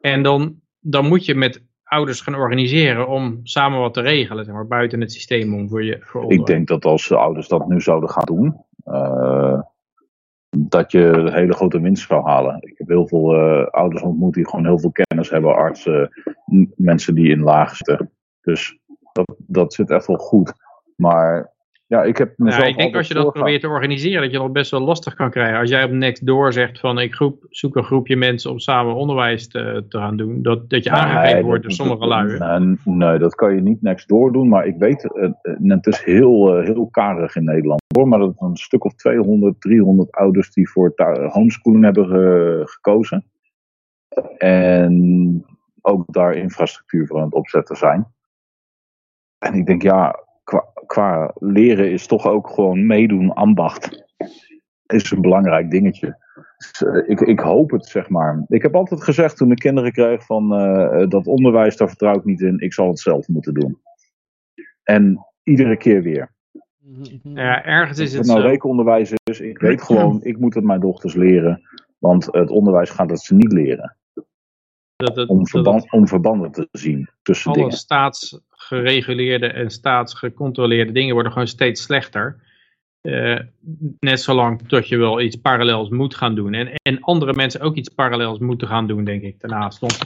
En 0.00 0.22
dan, 0.22 0.54
dan 0.80 1.08
moet 1.08 1.24
je 1.24 1.34
met 1.34 1.62
ouders 1.84 2.20
gaan 2.20 2.34
organiseren 2.34 3.08
om 3.08 3.40
samen 3.42 3.80
wat 3.80 3.94
te 3.94 4.00
regelen, 4.00 4.44
zeg 4.44 4.54
maar, 4.54 4.66
buiten 4.66 5.00
het 5.00 5.12
systeem 5.12 5.54
om 5.54 5.68
voor 5.68 5.84
je 5.84 5.96
voor 6.00 6.32
Ik 6.32 6.46
denk 6.46 6.68
dat 6.68 6.84
als 6.84 7.08
de 7.08 7.16
ouders 7.16 7.48
dat 7.48 7.68
nu 7.68 7.80
zouden 7.80 8.10
gaan 8.10 8.24
doen, 8.24 8.56
uh, 8.86 9.60
dat 10.58 10.92
je 10.92 11.30
hele 11.32 11.52
grote 11.52 11.80
winst 11.80 12.06
zou 12.06 12.24
halen. 12.24 12.56
Ik 12.60 12.78
heb 12.78 12.88
heel 12.88 13.08
veel 13.08 13.34
uh, 13.34 13.66
ouders 13.66 14.02
ontmoet 14.02 14.34
die 14.34 14.48
gewoon 14.48 14.64
heel 14.64 14.78
veel 14.78 14.92
kennis 14.92 15.30
hebben, 15.30 15.54
artsen, 15.54 16.10
mensen 16.76 17.14
die 17.14 17.30
in 17.30 17.42
laag 17.42 17.76
zitten. 17.76 18.10
Dus 18.40 18.78
dat, 19.12 19.36
dat 19.46 19.74
zit 19.74 19.90
echt 19.90 20.06
wel 20.06 20.16
goed. 20.16 20.52
Maar 20.96 21.52
ja, 21.86 22.02
ik 22.02 22.16
heb 22.16 22.32
mezelf. 22.36 22.62
Ja, 22.62 22.68
ik 22.68 22.76
denk 22.76 22.96
als 22.96 23.08
je 23.08 23.14
dat 23.14 23.32
probeert 23.32 23.60
te 23.60 23.68
organiseren, 23.68 24.22
dat 24.22 24.30
je 24.30 24.38
dat 24.38 24.52
best 24.52 24.70
wel 24.70 24.80
lastig 24.80 25.14
kan 25.14 25.30
krijgen. 25.30 25.58
Als 25.58 25.70
jij 25.70 25.84
op 25.84 25.90
Nextdoor 25.90 26.52
zegt 26.52 26.80
van 26.80 26.98
ik 26.98 27.14
groep, 27.14 27.46
zoek 27.48 27.76
een 27.76 27.84
groepje 27.84 28.16
mensen 28.16 28.50
om 28.50 28.58
samen 28.58 28.94
onderwijs 28.94 29.48
te, 29.48 29.84
te 29.88 29.98
gaan 29.98 30.16
doen, 30.16 30.42
dat, 30.42 30.70
dat 30.70 30.84
je 30.84 30.90
nee, 30.90 31.42
wordt 31.42 31.62
door 31.62 31.72
sommige 31.72 32.06
lui. 32.06 32.38
Nee, 32.38 32.76
nee, 32.84 33.18
dat 33.18 33.34
kan 33.34 33.54
je 33.54 33.60
niet 33.60 33.82
Nextdoor 33.82 34.32
doen, 34.32 34.48
maar 34.48 34.66
ik 34.66 34.76
weet, 34.78 35.02
het, 35.02 35.34
het 35.62 35.86
is 35.86 36.02
heel, 36.02 36.56
eh, 36.56 36.64
heel 36.64 36.86
karig 36.86 37.36
in 37.36 37.44
Nederland 37.44 37.81
maar 37.92 38.18
dat 38.18 38.34
een 38.38 38.56
stuk 38.56 38.84
of 38.84 38.94
200, 38.94 39.60
300 39.60 40.12
ouders 40.12 40.52
die 40.52 40.70
voor 40.70 40.92
homeschooling 41.32 41.84
hebben 41.84 42.68
gekozen. 42.68 43.24
En 44.38 45.44
ook 45.80 46.12
daar 46.12 46.34
infrastructuur 46.34 47.06
voor 47.06 47.18
aan 47.18 47.24
het 47.24 47.34
opzetten 47.34 47.76
zijn. 47.76 48.06
En 49.38 49.54
ik 49.54 49.66
denk, 49.66 49.82
ja, 49.82 50.24
qua, 50.44 50.72
qua 50.86 51.34
leren 51.38 51.90
is 51.90 52.06
toch 52.06 52.26
ook 52.26 52.48
gewoon 52.48 52.86
meedoen, 52.86 53.32
ambacht. 53.32 54.04
Is 54.86 55.10
een 55.10 55.20
belangrijk 55.20 55.70
dingetje. 55.70 56.20
Dus, 56.56 56.82
uh, 56.82 57.08
ik, 57.08 57.20
ik 57.20 57.40
hoop 57.40 57.70
het, 57.70 57.86
zeg 57.86 58.08
maar. 58.08 58.44
Ik 58.48 58.62
heb 58.62 58.74
altijd 58.74 59.02
gezegd 59.02 59.36
toen 59.36 59.50
ik 59.50 59.58
kinderen 59.58 59.92
kreeg 59.92 60.24
van 60.24 60.60
uh, 60.60 61.08
dat 61.08 61.26
onderwijs, 61.26 61.76
daar 61.76 61.88
vertrouw 61.88 62.14
ik 62.14 62.24
niet 62.24 62.40
in. 62.40 62.58
Ik 62.58 62.72
zal 62.72 62.88
het 62.88 62.98
zelf 62.98 63.28
moeten 63.28 63.54
doen. 63.54 63.80
En 64.82 65.26
iedere 65.42 65.76
keer 65.76 66.02
weer. 66.02 66.32
Ja, 67.22 67.64
ergens 67.64 67.98
is 67.98 68.12
het, 68.12 68.26
het 68.26 68.36
nou 68.36 68.48
rekenonderwijs 68.48 69.12
is, 69.24 69.40
ik 69.40 69.58
weet 69.58 69.82
gewoon, 69.86 70.22
ik 70.22 70.38
moet 70.38 70.54
het 70.54 70.64
mijn 70.64 70.80
dochters 70.80 71.14
leren. 71.14 71.62
Want 71.98 72.28
het 72.30 72.50
onderwijs 72.50 72.90
gaat 72.90 73.10
het 73.10 73.20
ze 73.20 73.34
niet 73.34 73.52
leren. 73.52 73.96
Dat 74.96 75.16
het, 75.16 75.28
om, 75.28 75.46
verband, 75.46 75.92
om 75.92 76.08
verbanden 76.08 76.52
te 76.52 76.68
zien 76.72 77.08
tussen 77.22 77.50
alle 77.50 77.60
dingen. 77.60 77.76
staatsgereguleerde 77.76 79.46
en 79.46 79.70
staatsgecontroleerde 79.70 80.92
dingen 80.92 81.14
worden 81.14 81.32
gewoon 81.32 81.46
steeds 81.46 81.82
slechter. 81.82 82.50
Uh, 83.02 83.40
net 84.00 84.20
zolang 84.20 84.68
tot 84.68 84.88
je 84.88 84.96
wel 84.96 85.20
iets 85.20 85.36
parallels 85.36 85.88
moet 85.88 86.14
gaan 86.14 86.34
doen. 86.34 86.54
En, 86.54 86.72
en 86.82 87.00
andere 87.00 87.32
mensen 87.32 87.60
ook 87.60 87.74
iets 87.74 87.88
parallels 87.88 88.38
moeten 88.38 88.68
gaan 88.68 88.86
doen, 88.86 89.04
denk 89.04 89.22
ik, 89.22 89.40
daarnaast. 89.40 89.78
Want, 89.78 89.98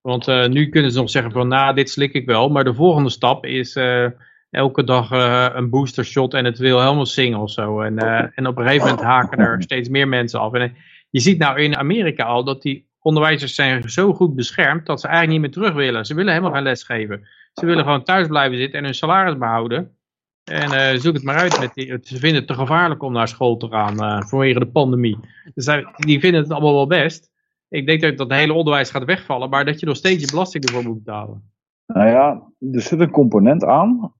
want 0.00 0.28
uh, 0.28 0.46
nu 0.46 0.68
kunnen 0.68 0.92
ze 0.92 0.98
nog 0.98 1.10
zeggen 1.10 1.32
van, 1.32 1.48
nou, 1.48 1.74
dit 1.74 1.90
slik 1.90 2.12
ik 2.12 2.26
wel. 2.26 2.48
Maar 2.48 2.64
de 2.64 2.74
volgende 2.74 3.10
stap 3.10 3.46
is 3.46 3.76
uh, 3.76 4.06
elke 4.52 4.84
dag 4.84 5.10
een 5.54 5.70
booster 5.70 6.04
shot 6.04 6.34
en 6.34 6.44
het 6.44 6.58
wil 6.58 6.80
helemaal 6.80 7.06
zingen 7.06 7.38
of 7.38 7.50
zo. 7.50 7.80
En, 7.80 7.98
en 8.34 8.46
op 8.46 8.58
een 8.58 8.64
gegeven 8.64 8.88
moment 8.88 9.06
haken 9.06 9.38
er 9.38 9.62
steeds 9.62 9.88
meer 9.88 10.08
mensen 10.08 10.40
af. 10.40 10.52
En 10.52 10.74
je 11.10 11.20
ziet 11.20 11.38
nou 11.38 11.60
in 11.60 11.76
Amerika 11.76 12.24
al 12.24 12.44
dat 12.44 12.62
die 12.62 12.88
onderwijzers 12.98 13.54
zijn 13.54 13.90
zo 13.90 14.12
goed 14.12 14.34
beschermd 14.34 14.86
dat 14.86 15.00
ze 15.00 15.06
eigenlijk 15.06 15.38
niet 15.40 15.46
meer 15.46 15.62
terug 15.62 15.84
willen. 15.84 16.06
Ze 16.06 16.14
willen 16.14 16.32
helemaal 16.32 16.54
geen 16.54 16.62
les 16.62 16.82
geven. 16.82 17.28
Ze 17.52 17.66
willen 17.66 17.84
gewoon 17.84 18.04
thuis 18.04 18.26
blijven 18.26 18.58
zitten 18.58 18.78
en 18.78 18.84
hun 18.84 18.94
salaris 18.94 19.38
behouden. 19.38 19.96
En 20.44 21.00
zoek 21.00 21.14
het 21.14 21.22
maar 21.22 21.36
uit. 21.36 21.60
Met 21.60 22.06
ze 22.06 22.18
vinden 22.18 22.38
het 22.38 22.46
te 22.46 22.54
gevaarlijk 22.54 23.02
om 23.02 23.12
naar 23.12 23.28
school 23.28 23.56
te 23.56 23.68
gaan 23.68 24.26
vanwege 24.28 24.58
de 24.58 24.70
pandemie. 24.70 25.18
Dus 25.54 25.82
die 25.96 26.20
vinden 26.20 26.42
het 26.42 26.50
allemaal 26.50 26.74
wel 26.74 26.86
best. 26.86 27.30
Ik 27.68 27.86
denk 27.86 28.00
dat 28.00 28.18
het 28.18 28.32
hele 28.32 28.52
onderwijs 28.52 28.90
gaat 28.90 29.04
wegvallen, 29.04 29.50
maar 29.50 29.64
dat 29.64 29.80
je 29.80 29.86
nog 29.86 29.96
steeds 29.96 30.24
je 30.24 30.30
belasting 30.30 30.64
ervoor 30.64 30.82
moet 30.82 31.04
betalen. 31.04 31.52
Nou 31.86 32.08
ja, 32.08 32.42
er 32.72 32.80
zit 32.80 33.00
een 33.00 33.10
component 33.10 33.64
aan. 33.64 34.12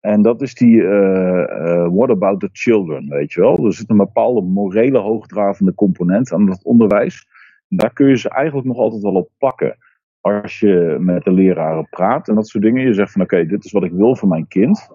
En 0.00 0.22
dat 0.22 0.42
is 0.42 0.54
die 0.54 0.76
uh, 0.76 1.88
what 1.90 2.10
about 2.10 2.40
the 2.40 2.48
children, 2.52 3.08
weet 3.08 3.32
je 3.32 3.40
wel. 3.40 3.66
Er 3.66 3.72
zit 3.72 3.90
een 3.90 3.96
bepaalde 3.96 4.40
morele 4.40 4.98
hoogdravende 4.98 5.74
component 5.74 6.32
aan 6.32 6.50
het 6.50 6.64
onderwijs 6.64 7.26
daar 7.70 7.92
kun 7.92 8.08
je 8.08 8.16
ze 8.16 8.28
eigenlijk 8.28 8.66
nog 8.66 8.76
altijd 8.76 9.02
wel 9.02 9.14
op 9.14 9.30
pakken. 9.38 9.76
Als 10.20 10.58
je 10.58 10.96
met 11.00 11.24
de 11.24 11.32
leraren 11.32 11.88
praat 11.88 12.28
en 12.28 12.34
dat 12.34 12.48
soort 12.48 12.64
dingen. 12.64 12.82
Je 12.82 12.94
zegt 12.94 13.12
van 13.12 13.22
oké, 13.22 13.46
dit 13.46 13.64
is 13.64 13.72
wat 13.72 13.84
ik 13.84 13.92
wil 13.92 14.16
voor 14.16 14.28
mijn 14.28 14.48
kind. 14.48 14.88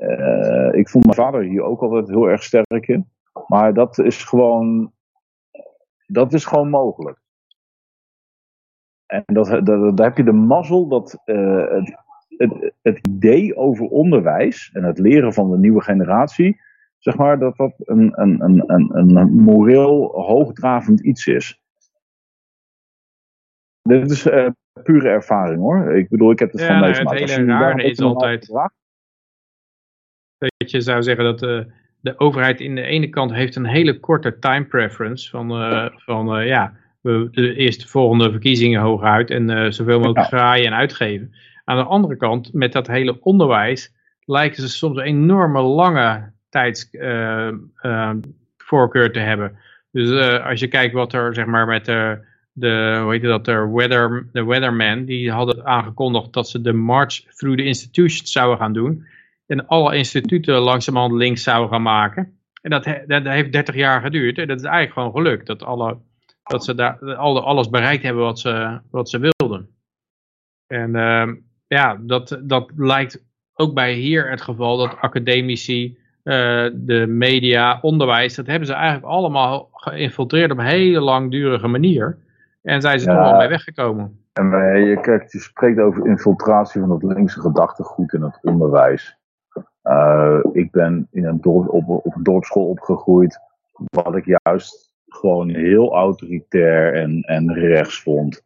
Uh, 0.00 0.72
ik 0.72 0.88
vond 0.88 1.04
mijn 1.04 1.16
vader 1.16 1.42
hier 1.42 1.62
ook 1.62 1.82
altijd 1.82 2.08
heel 2.08 2.28
erg 2.28 2.42
sterk 2.42 2.88
in. 2.88 3.08
Maar 3.46 3.74
dat 3.74 3.98
is 3.98 4.24
gewoon, 4.24 4.92
dat 6.06 6.32
is 6.32 6.44
gewoon 6.44 6.70
mogelijk. 6.70 7.18
En 9.06 9.22
dat, 9.26 9.46
dat, 9.46 9.96
daar 9.96 10.06
heb 10.06 10.16
je 10.16 10.24
de 10.24 10.32
mazzel 10.32 10.88
dat 10.88 11.18
uh, 11.24 11.68
het, 11.68 12.03
het, 12.36 12.72
het, 12.82 13.06
idee 13.06 13.56
over 13.56 13.86
onderwijs 13.86 14.70
en 14.72 14.84
het 14.84 14.98
leren 14.98 15.32
van 15.32 15.50
de 15.50 15.58
nieuwe 15.58 15.82
generatie, 15.82 16.60
zeg 16.98 17.16
maar, 17.16 17.38
dat 17.38 17.56
dat 17.56 17.74
een, 17.78 18.20
een, 18.20 18.42
een, 18.42 18.64
een, 18.66 19.16
een 19.16 19.32
moreel 19.32 20.12
hoogdravend 20.12 21.00
iets 21.00 21.26
is. 21.26 21.62
Dit 23.82 24.10
is 24.10 24.26
uh, 24.26 24.48
pure 24.82 25.08
ervaring 25.08 25.60
hoor. 25.60 25.96
Ik 25.96 26.08
bedoel, 26.08 26.30
ik 26.30 26.38
heb 26.38 26.52
het 26.52 26.60
ja, 26.60 26.66
van 26.66 26.76
nou, 26.76 26.92
Het 26.92 27.30
hele 27.30 27.44
rare 27.44 27.82
is 27.82 28.00
altijd 28.00 28.50
dat 30.56 30.70
je 30.70 30.80
zou 30.80 31.02
zeggen 31.02 31.24
dat 31.24 31.38
de, 31.38 31.66
de 32.00 32.18
overheid 32.18 32.60
in 32.60 32.74
de 32.74 32.82
ene 32.82 33.08
kant 33.08 33.32
heeft 33.32 33.56
een 33.56 33.66
hele 33.66 34.00
korte 34.00 34.38
time 34.38 34.64
preference 34.64 35.30
van, 35.30 35.62
uh, 35.62 35.88
van 35.96 36.38
uh, 36.38 36.46
ja, 36.46 36.72
we, 37.00 37.28
de 37.30 37.54
eerste 37.54 37.88
volgende 37.88 38.30
verkiezingen 38.30 38.80
hooguit 38.80 39.30
en 39.30 39.72
zoveel 39.72 39.98
mogelijk 39.98 40.30
ja. 40.30 40.38
graaien 40.38 40.66
en 40.66 40.74
uitgeven. 40.74 41.34
Aan 41.64 41.76
de 41.76 41.84
andere 41.84 42.16
kant, 42.16 42.52
met 42.52 42.72
dat 42.72 42.86
hele 42.86 43.20
onderwijs, 43.20 43.92
lijken 44.24 44.62
ze 44.62 44.68
soms 44.68 44.96
een 44.96 45.04
enorme 45.04 45.60
lange 45.60 46.32
tijdsvoorkeur 46.48 49.12
te 49.12 49.18
hebben. 49.18 49.58
Dus 49.90 50.40
als 50.40 50.60
je 50.60 50.68
kijkt 50.68 50.94
wat 50.94 51.12
er 51.12 51.34
zeg 51.34 51.46
maar 51.46 51.66
met 51.66 51.84
de 51.84 52.32
de, 52.54 53.00
hoe 53.02 53.12
heet 53.12 53.22
dat, 53.22 53.44
de, 53.44 53.70
weather, 53.72 54.28
weatherman, 54.32 55.04
die 55.04 55.30
hadden 55.30 55.66
aangekondigd 55.66 56.32
dat 56.32 56.48
ze 56.48 56.60
de 56.60 56.72
March 56.72 57.20
Through 57.20 57.58
the 57.58 57.64
Institutions 57.64 58.32
zouden 58.32 58.58
gaan 58.58 58.72
doen. 58.72 59.06
En 59.46 59.66
alle 59.66 59.96
instituten 59.96 60.54
langzamerhand 60.54 61.14
links 61.14 61.42
zouden 61.42 61.70
gaan 61.70 61.82
maken. 61.82 62.38
En 62.62 62.70
dat, 62.70 62.84
dat 63.06 63.24
heeft 63.24 63.52
30 63.52 63.74
jaar 63.74 64.00
geduurd. 64.00 64.38
En 64.38 64.48
dat 64.48 64.58
is 64.58 64.64
eigenlijk 64.64 64.92
gewoon 64.92 65.12
gelukt. 65.12 65.46
Dat, 65.46 65.62
alle, 65.62 65.98
dat 66.42 66.64
ze 66.64 66.74
daar 66.74 67.16
alle, 67.16 67.40
alles 67.40 67.68
bereikt 67.68 68.02
hebben 68.02 68.22
wat 68.22 68.38
ze, 68.38 68.80
wat 68.90 69.10
ze 69.10 69.18
wilden. 69.18 69.68
En 70.66 70.94
uh, 70.94 71.32
ja, 71.74 71.98
dat, 72.00 72.40
dat 72.42 72.70
lijkt 72.76 73.24
ook 73.54 73.74
bij 73.74 73.92
hier 73.92 74.30
het 74.30 74.40
geval 74.40 74.76
dat 74.76 74.96
academici, 75.00 75.98
uh, 76.24 76.34
de 76.74 77.06
media, 77.08 77.78
onderwijs, 77.80 78.34
dat 78.34 78.46
hebben 78.46 78.66
ze 78.66 78.74
eigenlijk 78.74 79.06
allemaal 79.06 79.68
geïnfiltreerd 79.72 80.50
op 80.50 80.58
een 80.58 80.64
hele 80.64 81.00
langdurige 81.00 81.68
manier. 81.68 82.18
En 82.62 82.80
zijn 82.80 83.00
ze 83.00 83.10
ja. 83.10 83.16
er 83.16 83.22
wel 83.22 83.38
mee 83.38 83.48
weggekomen. 83.48 84.18
En 84.32 84.50
je, 84.84 85.00
kijkt, 85.00 85.32
je 85.32 85.38
spreekt 85.38 85.78
over 85.78 86.06
infiltratie 86.06 86.80
van 86.80 86.90
het 86.90 87.02
linkse 87.02 87.40
gedachtegoed 87.40 88.12
in 88.12 88.22
het 88.22 88.38
onderwijs. 88.42 89.16
Uh, 89.84 90.38
ik 90.52 90.70
ben 90.70 91.08
in 91.10 91.24
een 91.24 91.40
dorp, 91.40 91.68
op, 91.68 91.88
op 91.88 92.16
een 92.16 92.22
dorpsschool 92.22 92.66
opgegroeid, 92.66 93.38
wat 93.72 94.16
ik 94.16 94.38
juist 94.42 94.92
gewoon 95.06 95.48
heel 95.48 95.94
autoritair 95.94 96.94
en, 96.94 97.20
en 97.20 97.52
rechts 97.52 98.02
vond. 98.02 98.42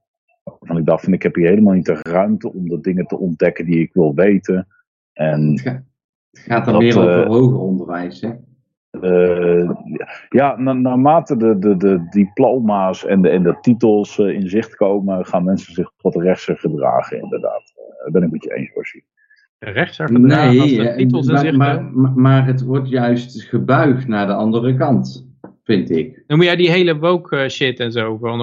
Van 0.61 0.77
ik 0.77 0.87
dacht 0.87 1.05
van 1.05 1.13
ik 1.13 1.23
heb 1.23 1.35
hier 1.35 1.49
helemaal 1.49 1.75
niet 1.75 1.87
de 1.87 1.99
ruimte 2.03 2.53
om 2.53 2.69
de 2.69 2.81
dingen 2.81 3.07
te 3.07 3.19
ontdekken 3.19 3.65
die 3.65 3.81
ik 3.81 3.93
wil 3.93 4.15
weten. 4.15 4.67
En 5.13 5.51
het 5.53 5.85
gaat 6.31 6.65
dan 6.65 6.79
weer 6.79 6.99
over 6.99 7.21
uh, 7.21 7.27
hoger 7.27 7.59
onderwijs, 7.59 8.21
hè? 8.21 8.31
Uh, 9.01 9.71
ja, 10.29 10.57
na, 10.57 10.73
naarmate 10.73 11.37
de, 11.37 11.59
de, 11.59 11.77
de 11.77 12.07
diploma's 12.11 13.07
en 13.07 13.23
de, 13.23 13.29
en 13.29 13.43
de 13.43 13.59
titels 13.61 14.19
uh, 14.19 14.35
in 14.35 14.49
zicht 14.49 14.75
komen, 14.75 15.27
gaan 15.27 15.45
mensen 15.45 15.75
zich 15.75 15.93
wat 15.97 16.17
rechtser 16.17 16.59
gedragen, 16.59 17.23
inderdaad. 17.23 17.73
Dat 18.05 18.13
ben 18.13 18.23
ik 18.23 18.31
met 18.31 18.45
je 18.45 18.55
eens, 18.55 18.73
Borsie. 18.75 19.05
Rechtser 19.59 20.07
gedragen 20.07 20.57
nee, 20.57 20.79
de 20.79 20.95
titels 20.97 21.27
in 21.27 21.33
maar, 21.33 21.43
zicht 21.43 21.57
maar, 21.57 21.85
maar, 21.85 22.13
maar, 22.13 22.47
het 22.47 22.65
wordt 22.65 22.89
juist 22.89 23.43
gebuigd 23.43 24.09
naar 24.09 24.27
de 24.27 24.35
andere 24.35 24.75
kant, 24.75 25.29
vind 25.65 25.91
ik. 25.91 26.25
Noem 26.27 26.43
jij 26.43 26.57
die 26.57 26.71
hele 26.71 26.99
woke 26.99 27.49
shit 27.49 27.81
en 27.81 27.93
zo, 27.93 28.17
van 28.17 28.41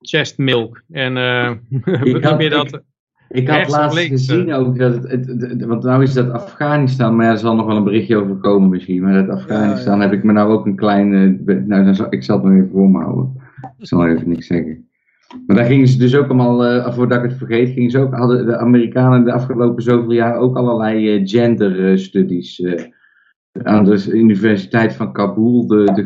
chest 0.00 0.38
milk 0.38 0.82
en 0.90 1.12
noem 2.20 2.40
je 2.40 2.48
dat... 2.48 2.82
Ik, 3.30 3.40
ik 3.40 3.48
had 3.48 3.68
laatst 3.68 3.98
gezien 3.98 4.52
ook 4.52 4.78
dat 4.78 4.94
het, 4.94 5.10
het, 5.10 5.40
het, 5.40 5.64
want 5.64 5.82
nou 5.82 6.02
is 6.02 6.12
dat 6.12 6.30
Afghanistan, 6.30 7.16
maar 7.16 7.30
er 7.30 7.38
zal 7.38 7.54
nog 7.54 7.66
wel 7.66 7.76
een 7.76 7.84
berichtje 7.84 8.16
over 8.16 8.36
komen 8.36 8.68
misschien. 8.68 9.02
Maar 9.02 9.26
dat 9.26 9.36
Afghanistan 9.36 9.94
ja, 9.96 10.02
ja. 10.02 10.08
heb 10.08 10.18
ik 10.18 10.24
me 10.24 10.32
nou 10.32 10.52
ook 10.52 10.66
een 10.66 10.76
kleine, 10.76 11.38
nou 11.44 11.84
dan 11.84 11.94
zal, 11.94 12.06
ik 12.10 12.24
zal 12.24 12.36
het 12.36 12.44
nog 12.44 12.54
even 12.54 12.70
voor 12.70 12.90
me 12.90 12.98
houden. 12.98 13.32
Ik 13.78 13.86
zal 13.86 14.06
even 14.06 14.28
niks 14.28 14.46
zeggen. 14.46 14.88
Maar 15.46 15.56
daar 15.56 15.66
gingen 15.66 15.88
ze 15.88 15.98
dus 15.98 16.14
ook 16.16 16.26
allemaal, 16.26 16.74
uh, 16.74 16.92
voordat 16.92 17.24
ik 17.24 17.30
het 17.30 17.38
vergeet, 17.38 17.72
gingen 17.72 17.90
ze 17.90 17.98
ook, 17.98 18.14
hadden 18.14 18.46
de 18.46 18.56
Amerikanen 18.56 19.24
de 19.24 19.32
afgelopen 19.32 19.82
zoveel 19.82 20.12
jaar 20.12 20.36
ook 20.36 20.56
allerlei 20.56 21.20
uh, 21.20 21.28
gender 21.28 21.98
studies. 21.98 22.58
Uh, 22.58 22.82
aan 23.62 23.84
de 23.84 24.12
Universiteit 24.12 24.94
van 24.94 25.12
Kabul, 25.12 25.66
de, 25.66 25.92
de 25.94 26.04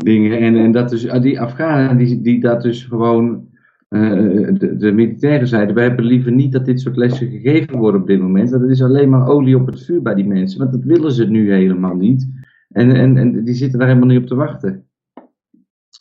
gelijkheidsdingen. 0.00 0.38
En, 0.38 0.56
en 0.56 0.72
dat 0.72 0.90
dus, 0.90 1.02
die 1.02 1.40
Afghanen 1.40 1.96
die, 1.96 2.20
die 2.20 2.40
dat 2.40 2.62
dus 2.62 2.84
gewoon 2.84 3.48
uh, 3.88 4.48
de, 4.58 4.76
de, 4.76 4.92
militairen 4.92 5.48
zeiden, 5.48 5.74
wij 5.74 5.84
hebben 5.84 6.04
liever 6.04 6.32
niet 6.32 6.52
dat 6.52 6.64
dit 6.64 6.80
soort 6.80 6.96
lessen 6.96 7.30
gegeven 7.30 7.78
worden 7.78 8.00
op 8.00 8.06
dit 8.06 8.20
moment. 8.20 8.50
Het 8.50 8.70
is 8.70 8.82
alleen 8.82 9.08
maar 9.08 9.28
olie 9.28 9.56
op 9.56 9.66
het 9.66 9.84
vuur 9.84 10.02
bij 10.02 10.14
die 10.14 10.26
mensen. 10.26 10.58
Want 10.58 10.72
dat 10.72 10.84
willen 10.84 11.12
ze 11.12 11.24
nu 11.24 11.52
helemaal 11.52 11.94
niet. 11.94 12.28
En, 12.68 12.90
en, 12.90 13.16
en 13.16 13.44
die 13.44 13.54
zitten 13.54 13.78
daar 13.78 13.88
helemaal 13.88 14.08
niet 14.08 14.20
op 14.20 14.26
te 14.26 14.34
wachten. 14.34 14.84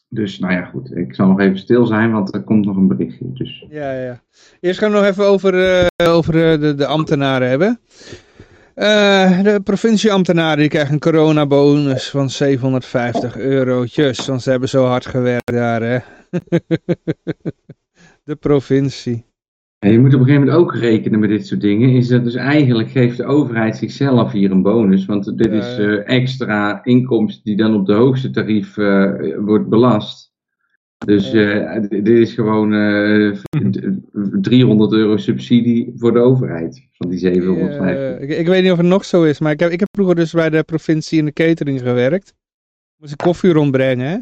Dus 0.09 0.39
nou 0.39 0.53
ja, 0.53 0.65
goed. 0.65 0.95
Ik 0.95 1.15
zal 1.15 1.27
nog 1.27 1.39
even 1.39 1.57
stil 1.57 1.85
zijn, 1.85 2.11
want 2.11 2.33
er 2.33 2.43
komt 2.43 2.65
nog 2.65 2.75
een 2.75 2.87
berichtje. 2.87 3.33
Dus. 3.33 3.65
Ja, 3.69 3.91
ja. 3.91 4.21
Eerst 4.59 4.79
gaan 4.79 4.91
we 4.91 4.97
nog 4.97 5.05
even 5.05 5.25
over, 5.25 5.53
uh, 5.53 6.09
over 6.09 6.33
de, 6.33 6.73
de 6.75 6.85
ambtenaren 6.85 7.49
hebben. 7.49 7.79
Uh, 8.79 9.43
de 9.43 9.61
provincieambtenaren 9.63 10.57
die 10.57 10.67
krijgen 10.67 10.93
een 10.93 10.99
coronabonus 10.99 12.09
van 12.09 12.29
750 12.29 13.37
eurotjes. 13.37 14.25
Want 14.27 14.41
ze 14.41 14.49
hebben 14.49 14.69
zo 14.69 14.85
hard 14.85 15.05
gewerkt 15.05 15.51
daar, 15.51 15.81
hè. 15.81 15.97
de 18.29 18.35
provincie. 18.35 19.25
En 19.79 19.91
je 19.91 19.99
moet 19.99 20.13
op 20.13 20.19
een 20.19 20.25
gegeven 20.25 20.47
moment 20.47 20.63
ook 20.63 20.75
rekenen 20.75 21.19
met 21.19 21.29
dit 21.29 21.47
soort 21.47 21.61
dingen. 21.61 21.89
Is 21.89 22.07
dat 22.07 22.23
dus 22.23 22.35
eigenlijk 22.35 22.89
geeft 22.89 23.17
de 23.17 23.25
overheid 23.25 23.77
zichzelf 23.77 24.31
hier 24.31 24.51
een 24.51 24.61
bonus. 24.61 25.05
Want 25.05 25.37
dit 25.37 25.51
is 25.51 25.79
uh, 25.79 26.09
extra 26.09 26.83
inkomsten 26.83 27.43
die 27.43 27.57
dan 27.57 27.75
op 27.75 27.85
de 27.85 27.93
hoogste 27.93 28.29
tarief 28.29 28.77
uh, 28.77 29.11
wordt 29.37 29.69
belast. 29.69 30.28
Dus 31.05 31.33
uh, 31.33 31.81
dit 31.89 32.07
is 32.07 32.33
gewoon 32.33 32.69
300 34.41 34.91
euro 34.91 35.17
subsidie 35.17 35.93
voor 35.97 36.13
de 36.13 36.19
overheid. 36.19 36.87
Van 36.91 37.09
die 37.09 37.19
750. 37.19 38.19
Ik, 38.19 38.37
ik, 38.37 38.47
weet 38.47 38.63
niet 38.63 38.71
of 38.71 38.77
het 38.77 38.87
nog 38.87 39.05
zo 39.05 39.23
is. 39.23 39.39
Maar 39.39 39.51
ik 39.51 39.59
heb, 39.59 39.71
ik 39.71 39.79
heb 39.79 39.89
vroeger 39.91 40.15
dus 40.15 40.31
bij 40.31 40.49
de 40.49 40.63
provincie 40.63 41.19
in 41.19 41.25
de 41.25 41.33
catering 41.33 41.79
gewerkt. 41.79 42.33
Moest 42.97 43.11
ik 43.11 43.17
koffie 43.17 43.51
rondbrengen. 43.51 44.07
Hè? 44.07 44.17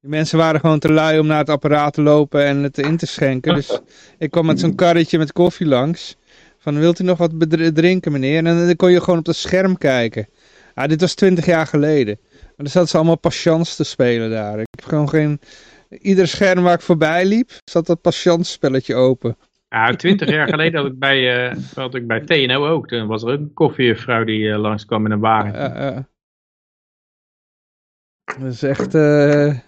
Die 0.00 0.10
mensen 0.10 0.38
waren 0.38 0.60
gewoon 0.60 0.78
te 0.78 0.92
lui 0.92 1.18
om 1.18 1.26
naar 1.26 1.38
het 1.38 1.48
apparaat 1.48 1.92
te 1.92 2.02
lopen 2.02 2.44
en 2.44 2.62
het 2.62 2.78
in 2.78 2.96
te 2.96 3.06
schenken. 3.06 3.54
Dus 3.54 3.80
ik 4.18 4.30
kwam 4.30 4.46
met 4.46 4.60
zo'n 4.60 4.74
karretje 4.74 5.18
met 5.18 5.32
koffie 5.32 5.66
langs. 5.66 6.16
Van, 6.58 6.78
wilt 6.78 6.98
u 6.98 7.04
nog 7.04 7.18
wat 7.18 7.32
drinken 7.74 8.12
meneer? 8.12 8.36
En 8.36 8.44
dan 8.44 8.76
kon 8.76 8.90
je 8.90 9.00
gewoon 9.00 9.18
op 9.18 9.26
het 9.26 9.36
scherm 9.36 9.78
kijken. 9.78 10.28
Ah, 10.74 10.88
dit 10.88 11.00
was 11.00 11.14
twintig 11.14 11.46
jaar 11.46 11.66
geleden. 11.66 12.18
Maar 12.20 12.52
dan 12.56 12.66
zaten 12.66 12.88
ze 12.88 12.96
allemaal 12.96 13.18
patience 13.18 13.76
te 13.76 13.84
spelen 13.84 14.30
daar. 14.30 14.60
Ik 14.60 14.66
heb 14.70 14.84
gewoon 14.84 15.08
geen... 15.08 15.40
Ieder 15.98 16.28
scherm 16.28 16.62
waar 16.62 16.74
ik 16.74 16.80
voorbij 16.80 17.24
liep, 17.26 17.50
zat 17.64 17.86
dat 17.86 18.00
patience 18.00 18.52
spelletje 18.52 18.94
open. 18.94 19.36
Ja, 19.68 19.90
twintig 19.90 20.28
jaar 20.28 20.48
geleden 20.48 20.80
had 20.80 20.90
ik 20.90 20.98
bij, 20.98 21.50
uh, 21.50 21.56
had 21.74 21.94
ik 21.94 22.06
bij 22.06 22.20
TNO 22.20 22.66
ook. 22.66 22.88
Toen 22.88 23.06
was 23.06 23.22
er 23.22 23.32
ook 23.32 23.38
een 23.38 23.52
koffievrouw 23.54 24.24
die 24.24 24.40
uh, 24.40 24.58
langskwam 24.58 25.04
in 25.04 25.10
een 25.10 25.20
wagen. 25.20 25.76
Uh, 25.76 25.86
uh. 25.86 25.98
Dat 28.40 28.52
is 28.52 28.62
echt... 28.62 28.94
Uh... 28.94 29.46
ik 29.46 29.62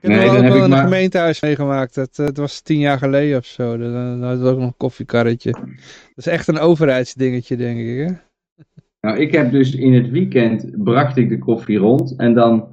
heb 0.00 0.10
nee, 0.10 0.28
ook 0.28 0.32
wel 0.32 0.56
in 0.56 0.62
een 0.62 0.70
maar... 0.70 0.82
gemeentehuis 0.82 1.40
meegemaakt. 1.40 1.94
Het, 1.94 2.16
het, 2.16 2.36
was 2.36 2.60
tien 2.60 2.78
jaar 2.78 2.98
geleden 2.98 3.38
of 3.38 3.46
zo. 3.46 3.76
Dan 3.76 4.22
hadden 4.22 4.42
we 4.42 4.50
ook 4.50 4.58
nog 4.58 4.66
een 4.66 4.76
koffiekarretje. 4.76 5.50
Dat 5.52 5.66
is 6.14 6.26
echt 6.26 6.48
een 6.48 6.58
overheidsdingetje, 6.58 7.56
denk 7.56 7.78
ik. 7.78 8.08
Hè? 8.08 8.14
Nou, 9.00 9.18
ik 9.18 9.32
heb 9.32 9.50
dus 9.50 9.74
in 9.74 9.94
het 9.94 10.10
weekend 10.10 10.82
bracht 10.84 11.16
ik 11.16 11.28
de 11.28 11.38
koffie 11.38 11.78
rond. 11.78 12.16
En 12.16 12.34
dan 12.34 12.68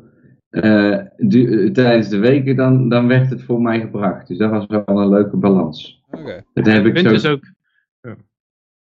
du, 1.18 1.72
tijdens 1.72 2.10
de 2.10 2.18
weken 2.18 2.56
dan, 2.56 2.90
dan 2.90 3.08
werd 3.08 3.30
het 3.30 3.44
voor 3.44 3.62
mij 3.62 3.80
gebracht. 3.80 4.28
Dus 4.28 4.38
dat 4.38 4.50
was 4.50 4.66
wel 4.66 4.84
een 4.86 5.10
leuke 5.10 5.38
balans. 5.38 6.04
Okay. 6.12 6.44
Dat 6.54 6.66
heb 6.66 6.86
ik 6.86 6.98
zo... 6.98 7.12
Is 7.12 7.26
ook... 7.26 7.44
Ja. 8.02 8.16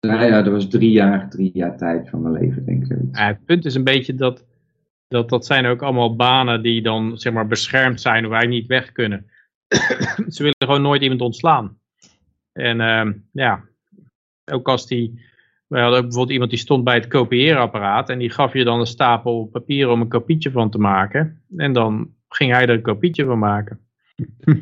Nou 0.01 0.25
ja, 0.25 0.43
dat 0.43 0.53
was 0.53 0.69
drie 0.69 0.91
jaar, 0.91 1.31
drie 1.31 1.51
jaar 1.55 1.77
tijd 1.77 2.09
van 2.09 2.23
mijn 2.23 2.35
leven, 2.35 2.65
denk 2.65 2.87
ik. 2.87 2.99
Ja, 3.13 3.27
het 3.27 3.45
punt 3.45 3.65
is 3.65 3.75
een 3.75 3.85
beetje 3.85 4.15
dat 4.15 4.45
dat, 5.13 5.29
dat 5.29 5.47
zijn 5.47 5.67
ook 5.67 5.83
allemaal 5.83 6.17
banen 6.17 6.63
die 6.63 6.83
dan 6.83 7.19
zeg 7.19 7.33
maar 7.33 7.47
beschermd 7.47 8.01
zijn, 8.01 8.23
waar 8.29 8.39
wij 8.41 8.49
niet 8.49 8.67
weg 8.67 8.93
kunnen. 8.93 9.27
Ze 10.35 10.43
willen 10.43 10.57
gewoon 10.59 10.83
nooit 10.83 11.03
iemand 11.03 11.21
ontslaan. 11.21 11.79
En 12.53 12.81
uh, 12.81 13.15
ja, 13.33 13.65
ook 14.53 14.69
als 14.69 14.87
die, 14.87 15.21
we 15.73 15.79
hadden 15.79 15.99
ook 15.99 16.05
bijvoorbeeld 16.05 16.33
iemand 16.33 16.51
die 16.51 16.59
stond 16.59 16.85
bij 16.85 16.95
het 16.95 17.07
kopieerapparaat 17.07 18.09
en 18.09 18.19
die 18.19 18.31
gaf 18.31 18.53
je 18.53 18.65
dan 18.65 18.81
een 18.81 18.87
stapel 18.87 19.49
papier 19.53 19.89
om 19.89 20.01
een 20.01 20.09
kopietje 20.09 20.51
van 20.51 20.71
te 20.71 20.79
maken. 20.79 21.43
En 21.57 21.73
dan 21.73 22.11
ging 22.29 22.53
hij 22.53 22.63
er 22.63 22.71
een 22.71 22.83
kopietje 22.83 23.25
van 23.25 23.39
maken. 23.39 23.81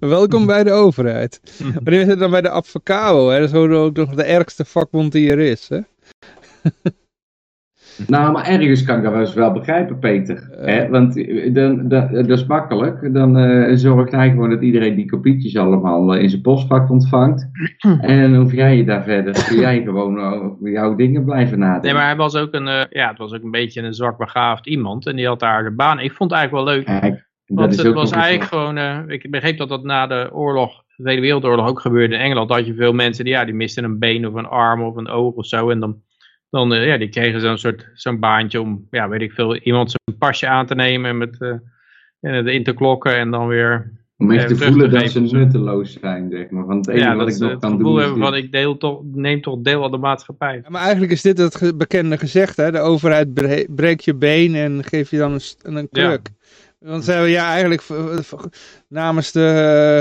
Welkom 0.00 0.46
bij 0.46 0.64
de 0.64 0.70
overheid. 0.70 1.40
Maar 1.84 1.92
is 1.92 2.06
het 2.06 2.18
dan 2.18 2.30
bij 2.30 2.40
de 2.40 2.50
Advocabo, 2.50 3.28
hè? 3.28 3.38
dat 3.38 3.48
is 3.48 3.54
ook 3.54 3.96
nog 3.96 4.14
de 4.14 4.22
ergste 4.22 4.64
vakbond 4.64 5.12
die 5.12 5.30
er 5.30 5.38
is. 5.38 5.68
Hè? 5.68 5.80
Nou, 8.06 8.32
maar 8.32 8.46
ergens 8.46 8.84
kan 8.84 8.96
ik 8.96 9.02
dat 9.02 9.12
wel 9.12 9.20
eens 9.20 9.34
wel 9.34 9.52
begrijpen, 9.52 9.98
Peter. 9.98 10.48
Hè? 10.50 10.88
Want 10.88 11.26
eh, 11.26 11.54
dan, 11.54 11.88
dat, 11.88 12.10
dat 12.10 12.28
is 12.28 12.46
makkelijk. 12.46 13.14
Dan 13.14 13.38
uh, 13.38 13.76
zorgt 13.76 14.12
hij 14.12 14.30
gewoon 14.30 14.50
dat 14.50 14.62
iedereen 14.62 14.94
die 14.94 15.10
kopietjes 15.10 15.56
allemaal 15.56 16.14
in 16.14 16.30
zijn 16.30 16.42
postvak 16.42 16.90
ontvangt. 16.90 17.50
en 18.00 18.20
dan 18.20 18.40
hoef 18.40 18.52
jij 18.52 18.76
je 18.76 18.84
daar 18.84 19.04
verder. 19.04 19.44
Kun 19.48 19.58
jij 19.58 19.82
gewoon 19.82 20.20
over 20.20 20.70
jouw 20.70 20.94
dingen 20.94 21.24
blijven 21.24 21.58
nadenken. 21.58 21.82
Nee, 21.82 21.94
maar 21.94 22.06
hij 22.06 22.16
was 22.16 22.36
ook 22.36 22.52
een, 22.52 22.66
uh, 22.66 22.82
ja, 22.90 23.08
het 23.08 23.18
was 23.18 23.32
ook 23.32 23.42
een 23.42 23.50
beetje 23.50 23.82
een 23.82 23.94
zwak 23.94 24.18
begaafd 24.18 24.66
iemand. 24.66 25.06
En 25.06 25.16
die 25.16 25.26
had 25.26 25.40
daar 25.40 25.64
de 25.64 25.70
baan. 25.70 25.98
Ik 25.98 26.12
vond 26.12 26.30
het 26.30 26.38
eigenlijk 26.38 26.66
wel 26.66 26.74
leuk. 26.74 27.00
Kijk, 27.00 27.28
want 27.46 27.82
het 27.82 27.92
was 27.92 28.10
eigenlijk 28.10 28.50
gewoon, 28.50 28.78
ik 29.10 29.30
begreep 29.30 29.58
dat 29.58 29.68
dat 29.68 29.84
na 29.84 30.06
de 30.06 30.28
oorlog, 30.32 30.84
de 30.96 31.02
Tweede 31.02 31.20
Wereldoorlog 31.20 31.68
ook 31.68 31.80
gebeurde 31.80 32.14
in 32.14 32.20
Engeland. 32.20 32.50
had 32.50 32.66
je 32.66 32.74
veel 32.74 32.92
mensen 32.92 33.24
die, 33.24 33.32
ja, 33.32 33.44
die 33.44 33.54
misten 33.54 33.84
een 33.84 33.98
been 33.98 34.26
of 34.26 34.34
een 34.34 34.46
arm 34.46 34.82
of 34.82 34.96
een 34.96 35.08
oog 35.08 35.34
of 35.34 35.46
zo. 35.46 35.70
En 35.70 35.80
dan 35.80 36.02
dan 36.52 36.72
uh, 36.72 36.86
ja, 36.86 36.98
die 36.98 37.08
kregen 37.08 37.40
zo'n 37.40 37.58
soort 37.58 37.90
zo'n 37.94 38.18
baantje 38.18 38.60
om, 38.60 38.86
ja, 38.90 39.08
weet 39.08 39.20
ik 39.20 39.32
veel, 39.32 39.56
iemand 39.56 39.90
zijn 39.90 40.18
pasje 40.18 40.48
aan 40.48 40.66
te 40.66 40.74
nemen 40.74 41.18
met 41.18 41.36
uh, 41.38 41.48
en 42.20 42.34
het 42.34 42.46
in 42.46 42.64
te 42.64 42.72
klokken 42.72 43.16
en 43.16 43.30
dan 43.30 43.46
weer 43.46 43.92
Om 44.16 44.30
echt 44.30 44.42
eh, 44.42 44.48
te 44.48 44.64
voelen 44.64 44.90
dat 44.90 45.10
ze 45.10 45.20
nutteloos 45.20 45.96
zijn, 46.00 46.30
zeg 46.30 46.50
maar. 46.50 46.66
Want 46.66 46.86
het 46.86 46.94
enige 46.94 47.10
Ja, 47.10 47.16
wat 47.16 47.28
ik 47.28 47.38
nog 47.38 47.50
het 47.50 47.60
kan 47.60 47.78
doen 47.78 47.96
is 47.98 48.04
hebben 48.04 48.22
van 48.22 48.36
ik 48.36 48.52
deel 48.52 48.76
toch, 48.76 49.00
neem 49.12 49.40
toch 49.42 49.58
deel 49.60 49.84
aan 49.84 49.90
de 49.90 49.96
maatschappij. 49.98 50.60
Ja, 50.62 50.70
maar 50.70 50.82
eigenlijk 50.82 51.12
is 51.12 51.22
dit 51.22 51.38
het 51.38 51.54
ge- 51.56 51.74
bekende 51.76 52.18
gezegd, 52.18 52.56
hè? 52.56 52.70
De 52.70 52.78
overheid 52.80 53.34
bre- 53.34 53.66
breekt 53.68 54.04
je 54.04 54.14
been 54.14 54.54
en 54.54 54.84
geeft 54.84 55.10
je 55.10 55.18
dan 55.18 55.32
een, 55.32 55.76
een 55.76 55.88
Ja. 55.90 56.06
kruk. 56.06 56.28
Want 56.78 57.04
ze 57.04 57.10
hebben 57.12 57.30
ja 57.30 57.50
eigenlijk 57.50 57.82
namens 58.88 59.32
de, 59.32 59.46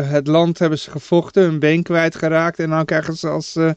eh, 0.04 0.12
het 0.12 0.28
land 0.28 0.60
hebben 0.60 0.80
ze 0.80 0.92
gevochten, 0.92 1.44
hun 1.44 1.60
been 1.60 1.84
kwijtgeraakt 1.84 2.60
en 2.60 2.70
dan 2.70 2.86
krijgen 2.86 3.14
ze 3.14 3.28
als, 3.28 3.56
eh, 3.56 3.72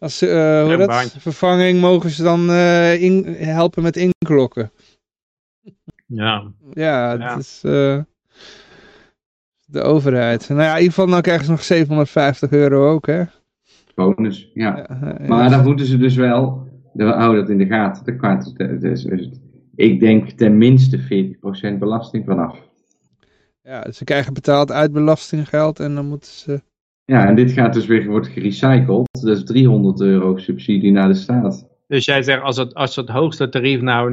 als 0.00 0.22
eh, 0.22 0.64
hoe 0.64 0.76
dat, 0.76 1.14
vervanging 1.18 1.80
mogen 1.80 2.10
ze 2.10 2.22
dan 2.22 2.50
eh, 2.50 3.02
in, 3.02 3.24
helpen 3.38 3.82
met 3.82 3.96
inklokken. 3.96 4.70
Ja, 6.06 6.52
Ja, 6.72 7.12
Ja. 7.12 7.16
dat 7.16 7.38
is 7.38 7.60
eh, 7.64 7.98
de 9.64 9.82
overheid. 9.82 10.48
Nou 10.48 10.60
ja, 10.60 10.70
in 10.70 10.76
ieder 10.76 10.92
geval 10.92 11.06
dan 11.06 11.22
krijgen 11.22 11.44
ze 11.44 11.50
nog 11.50 11.62
750 11.62 12.50
euro 12.50 12.90
ook, 12.90 13.06
hè? 13.06 13.22
Bonus, 13.94 14.50
ja. 14.54 14.86
Ja, 14.88 15.16
Maar 15.26 15.50
dan 15.50 15.64
moeten 15.64 15.86
ze 15.86 15.96
dus 15.96 16.14
wel, 16.14 16.68
we 16.92 17.04
houden 17.04 17.40
dat 17.40 17.50
in 17.50 17.58
de 17.58 17.66
gaten, 17.66 18.04
de 18.04 18.16
kwart, 18.16 18.56
dus, 18.56 19.02
dus, 19.02 19.30
ik 19.74 20.00
denk 20.00 20.30
ten 20.30 20.58
minste 20.58 20.98
40% 21.74 21.78
belasting 21.78 22.24
vanaf. 22.24 22.58
ja, 23.62 23.92
ze 23.92 24.04
krijgen 24.04 24.34
betaald 24.34 24.72
uit 24.72 24.92
belastinggeld 24.92 25.80
en 25.80 25.94
dan 25.94 26.06
moeten 26.06 26.30
ze... 26.30 26.62
Ja, 27.10 27.26
en 27.26 27.34
dit 27.34 27.52
gaat 27.52 27.72
dus 27.72 27.86
weer, 27.86 28.06
wordt 28.06 28.28
gerecycled, 28.28 29.08
dat 29.20 29.36
is 29.36 29.44
300 29.44 30.00
euro 30.00 30.36
subsidie 30.36 30.92
naar 30.92 31.08
de 31.08 31.14
staat. 31.14 31.69
Dus 31.90 32.04
jij 32.04 32.22
zegt, 32.22 32.42
als 32.42 32.56
het, 32.56 32.74
als 32.74 32.94
ze 32.94 33.00
het 33.00 33.08
hoogste 33.08 33.48
tarief 33.48 33.80
nou 33.80 34.10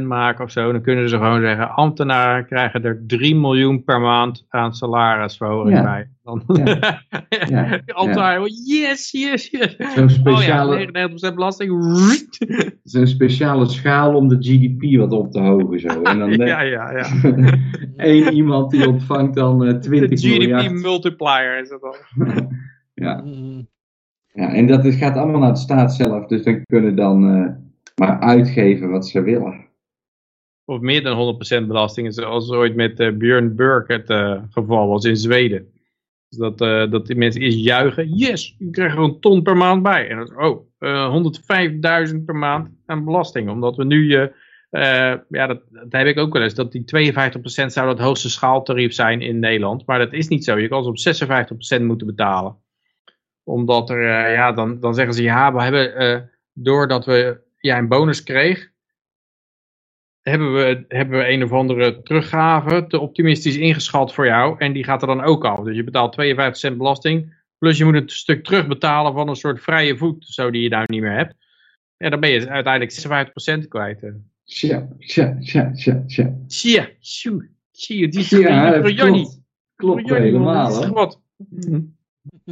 99% 0.00 0.02
maken 0.06 0.44
of 0.44 0.50
zo, 0.50 0.72
dan 0.72 0.82
kunnen 0.82 1.08
ze 1.08 1.16
gewoon 1.16 1.40
zeggen, 1.40 1.70
ambtenaren 1.70 2.46
krijgen 2.46 2.84
er 2.84 3.02
3 3.06 3.36
miljoen 3.36 3.84
per 3.84 4.00
maand 4.00 4.46
aan 4.48 4.74
salarisverhoging 4.74 5.76
Ja. 5.76 5.82
bij. 5.82 6.10
Dan, 6.22 6.42
Ja. 6.46 7.02
Ja, 7.48 7.80
ambtenaren, 7.86 8.42
yes, 8.66 9.10
yes, 9.10 9.50
yes. 9.50 9.76
Zo'n 9.94 10.10
speciale, 10.10 10.74
Oh 10.74 10.80
ja, 10.92 11.08
99% 11.30 11.34
belasting. 11.34 11.70
zo'n 12.82 13.06
speciale 13.06 13.66
schaal 13.66 14.14
om 14.14 14.28
de 14.28 14.36
GDP 14.40 14.98
wat 14.98 15.12
op 15.12 15.32
te 15.32 15.40
hogen 15.40 15.80
zo. 15.80 16.02
En 16.02 16.18
dan 16.18 16.32
ja, 16.46 16.60
ja, 16.60 16.90
ja. 16.92 17.06
één 17.96 18.32
iemand 18.32 18.70
die 18.70 18.88
ontvangt 18.88 19.34
dan 19.34 19.64
eh, 19.64 19.80
De 19.80 19.88
20% 20.08 20.12
GDP 20.12 20.38
miljard. 20.38 20.70
multiplier 20.72 21.60
is 21.60 21.68
dat 21.68 21.80
dan. 21.80 22.56
Ja, 22.94 23.20
Mm, 23.24 23.68
ja, 24.38 24.54
en 24.54 24.66
dat 24.66 24.94
gaat 24.94 25.16
allemaal 25.16 25.40
naar 25.40 25.52
de 25.52 25.58
staat 25.58 25.94
zelf, 25.94 26.26
dus 26.26 26.42
dan 26.42 26.64
kunnen 26.64 26.96
dan 26.96 27.28
eh, 27.28 27.50
maar 27.94 28.20
uitgeven 28.20 28.90
wat 28.90 29.06
ze 29.06 29.22
willen. 29.22 29.66
Of 30.64 30.80
meer 30.80 31.02
dan 31.02 31.38
100% 31.62 31.66
belasting, 31.66 32.14
zoals 32.14 32.50
ooit 32.50 32.74
met 32.74 33.00
eh 33.00 33.12
Björn 33.12 33.56
Burk 33.56 33.88
het 33.88 34.10
eh, 34.10 34.42
geval 34.50 34.88
was 34.88 35.04
in 35.04 35.16
Zweden. 35.16 35.72
Dus 36.28 36.38
dat, 36.38 36.58
dat 36.90 37.06
die 37.06 37.16
mensen 37.16 37.40
eerst 37.40 37.58
juichen, 37.58 38.08
yes, 38.14 38.54
je 38.58 38.70
krijgt 38.70 38.96
er 38.96 39.02
een 39.02 39.20
ton 39.20 39.42
per 39.42 39.56
maand 39.56 39.82
bij. 39.82 40.08
En 40.08 40.18
is, 40.18 40.32
oh, 40.34 40.66
eh 40.78 42.08
105.000 42.12 42.24
per 42.24 42.36
maand 42.36 42.68
aan 42.86 43.04
belasting. 43.04 43.50
Omdat 43.50 43.76
we 43.76 43.84
nu, 43.84 44.10
ja, 45.28 45.46
dat, 45.46 45.62
dat 45.70 45.92
heb 45.92 46.06
ik 46.06 46.18
ook 46.18 46.32
wel 46.32 46.42
eens, 46.42 46.54
dat 46.54 46.72
die 46.72 46.84
52% 46.84 47.66
zou 47.66 47.88
het 47.88 47.98
hoogste 47.98 48.30
schaaltarief 48.30 48.92
zijn 48.92 49.20
in 49.20 49.38
Nederland. 49.38 49.86
Maar 49.86 49.98
dat 49.98 50.12
is 50.12 50.28
niet 50.28 50.44
zo, 50.44 50.58
je 50.58 50.68
kan 50.68 50.82
ze 50.82 50.88
op 50.88 51.78
56% 51.80 51.82
moeten 51.82 52.06
betalen. 52.06 52.56
Omdat 53.48 53.90
er, 53.90 54.00
eh, 54.26 54.34
ja, 54.34 54.52
dan, 54.52 54.80
dan 54.80 54.94
zeggen 54.94 55.14
ze, 55.14 55.22
ja, 55.22 55.52
we 55.54 55.62
hebben, 55.62 55.96
eh, 55.96 56.20
doordat 56.52 57.04
we 57.04 57.40
ja, 57.58 57.78
een 57.78 57.88
bonus 57.88 58.22
kreeg, 58.22 58.70
hebben 60.22 60.52
we, 60.54 60.84
hebben 60.88 61.18
we 61.18 61.28
een 61.28 61.42
of 61.42 61.52
andere 61.52 62.02
teruggave 62.02 62.86
te 62.88 62.98
optimistisch 63.00 63.56
ingeschat 63.56 64.14
voor 64.14 64.26
jou. 64.26 64.58
En 64.58 64.72
die 64.72 64.84
gaat 64.84 65.00
er 65.00 65.06
dan 65.08 65.22
ook 65.22 65.44
af. 65.44 65.64
Dus 65.64 65.76
je 65.76 65.84
betaalt 65.84 66.12
52 66.12 66.60
cent 66.60 66.76
belasting. 66.78 67.36
Plus 67.58 67.78
je 67.78 67.84
moet 67.84 67.94
een 67.94 68.08
stuk 68.08 68.44
terugbetalen 68.44 69.12
van 69.12 69.28
een 69.28 69.36
soort 69.36 69.62
vrije 69.62 69.96
voet. 69.96 70.24
Zo 70.26 70.50
die 70.50 70.62
je 70.62 70.68
nou 70.68 70.84
niet 70.86 71.00
meer 71.00 71.16
hebt. 71.16 71.34
Ja, 71.96 72.08
dan 72.10 72.20
ben 72.20 72.30
je 72.30 72.48
uiteindelijk 72.48 72.92
56% 73.64 73.68
kwijt. 73.68 74.02
eh. 74.02 74.10
Tja, 74.44 74.88
tja, 74.98 75.36
tja, 75.40 75.70
tja, 75.72 76.02
tja. 76.06 76.34
Tja, 76.46 76.88
tjoe, 77.00 77.48
tjoe, 77.70 78.08
die 78.08 78.20
is 78.20 78.30
Ja, 78.30 78.72
voor 78.72 78.82
dat 78.82 78.96
Jannie. 78.96 79.44
klopt. 79.76 80.08
Helemaal. 80.10 80.72
dat 80.72 80.82
is 80.82 80.88
wat. 80.88 81.20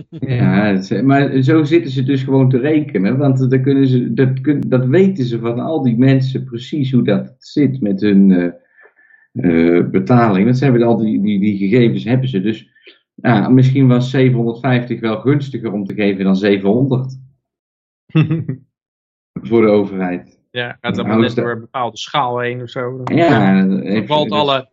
Ja, 0.20 0.64
het 0.74 1.02
maar 1.02 1.42
zo 1.42 1.64
zitten 1.64 1.90
ze 1.90 2.02
dus 2.02 2.22
gewoon 2.22 2.48
te 2.48 2.58
rekenen. 2.58 3.16
Want 3.18 3.50
dan 3.50 3.62
kunnen 3.62 3.86
ze, 3.86 4.12
dat, 4.14 4.40
kun- 4.40 4.60
dat 4.68 4.86
weten 4.86 5.24
ze 5.24 5.38
van 5.38 5.58
al 5.58 5.82
die 5.82 5.96
mensen 5.98 6.44
precies 6.44 6.92
hoe 6.92 7.02
dat 7.04 7.34
zit 7.38 7.80
met 7.80 8.00
hun 8.00 8.30
eh, 8.30 9.78
eh, 9.78 9.86
betaling. 9.90 10.44
Want 10.44 10.58
ze 10.58 10.64
hebben 10.64 10.82
al 10.82 10.96
die, 10.96 11.20
die, 11.22 11.40
die 11.40 11.56
gegevens 11.58 12.04
hebben 12.04 12.28
ze. 12.28 12.40
Dus 12.40 12.68
ja, 13.14 13.48
misschien 13.48 13.88
was 13.88 14.10
750 14.10 15.00
wel 15.00 15.20
gunstiger 15.20 15.72
om 15.72 15.84
te 15.84 15.94
geven 15.94 16.24
dan 16.24 16.36
700 16.36 17.18
voor 19.48 19.60
de 19.62 19.68
overheid. 19.68 20.40
ja, 20.50 20.78
gaat 20.80 20.96
Nou, 20.96 21.08
dan 21.08 21.20
net 21.20 21.28
is 21.28 21.34
dat- 21.34 21.44
door 21.44 21.54
een 21.54 21.60
bepaalde 21.60 21.96
schaal 21.96 22.38
heen 22.38 22.62
of 22.62 22.68
zo. 22.68 23.02
Dan, 23.04 23.16
Ja, 23.16 23.62
dan 23.66 23.80
even- 23.80 24.06
valt 24.06 24.30
alle, 24.30 24.68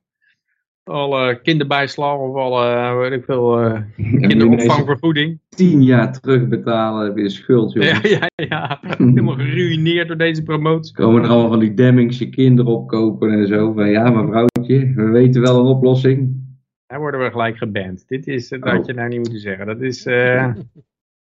alle 0.83 1.39
kinderbijslag 1.41 2.17
of 2.17 2.35
alle, 2.35 2.95
weet 2.95 3.11
ik 3.11 3.23
veel, 3.23 3.59
eh, 3.59 3.81
ineens 3.97 4.27
kinderopvangvergoeding. 4.27 5.39
10 5.49 5.83
jaar 5.83 6.19
terugbetalen, 6.19 7.05
heb 7.05 7.17
je 7.17 7.23
een 7.23 7.29
schuld, 7.29 7.73
joh. 7.73 7.83
Ja, 7.83 7.99
ja, 8.03 8.29
ja. 8.35 8.79
Helemaal 8.97 9.35
geruineerd 9.35 10.07
door 10.07 10.17
deze 10.17 10.43
promotie. 10.43 10.93
Komen 11.03 11.23
er 11.23 11.29
allemaal 11.29 11.49
van 11.49 11.59
die 11.59 11.73
Demmingse 11.73 12.29
kinderen 12.29 12.71
opkopen 12.71 13.31
en 13.31 13.47
zo. 13.47 13.73
Van 13.73 13.89
ja, 13.89 14.09
mevrouwtje, 14.09 14.93
we 14.95 15.03
weten 15.03 15.41
wel 15.41 15.59
een 15.59 15.65
oplossing. 15.75 16.41
Daar 16.85 16.99
worden 16.99 17.19
we 17.19 17.31
gelijk 17.31 17.57
geband. 17.57 18.07
Dit 18.07 18.27
is, 18.27 18.49
dat 18.49 18.63
Oh. 18.63 18.71
had 18.71 18.85
je 18.85 18.93
nou 18.93 19.09
niet 19.09 19.19
moeten 19.19 19.39
zeggen. 19.39 19.65
Dat 19.65 19.81
is, 19.81 20.05
eh, 20.05 20.53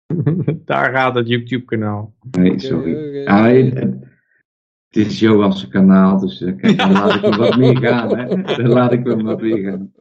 daar 0.65 0.91
gaat 0.93 1.15
het 1.15 1.27
YouTube 1.27 1.65
kanaal. 1.65 2.13
Nee, 2.31 2.59
sorry. 2.59 3.21
Oké. 3.21 3.99
Het 4.97 5.07
is 5.07 5.19
Johan's 5.19 5.67
kanaal, 5.67 6.19
dus 6.19 6.41
eh, 6.41 6.55
kijk, 6.55 6.77
dan 6.77 6.91
laat 6.91 7.15
ik 7.15 7.21
hem 7.21 7.37
wat 7.37 7.57
meer 7.57 7.77
gaan. 7.87 8.17
Hè. 8.17 8.41
Dan 8.41 8.67
laat 8.67 8.91
ik 8.91 9.05
hem 9.05 9.23
wat 9.23 9.41
meer 9.41 9.69
gaan. 9.69 9.93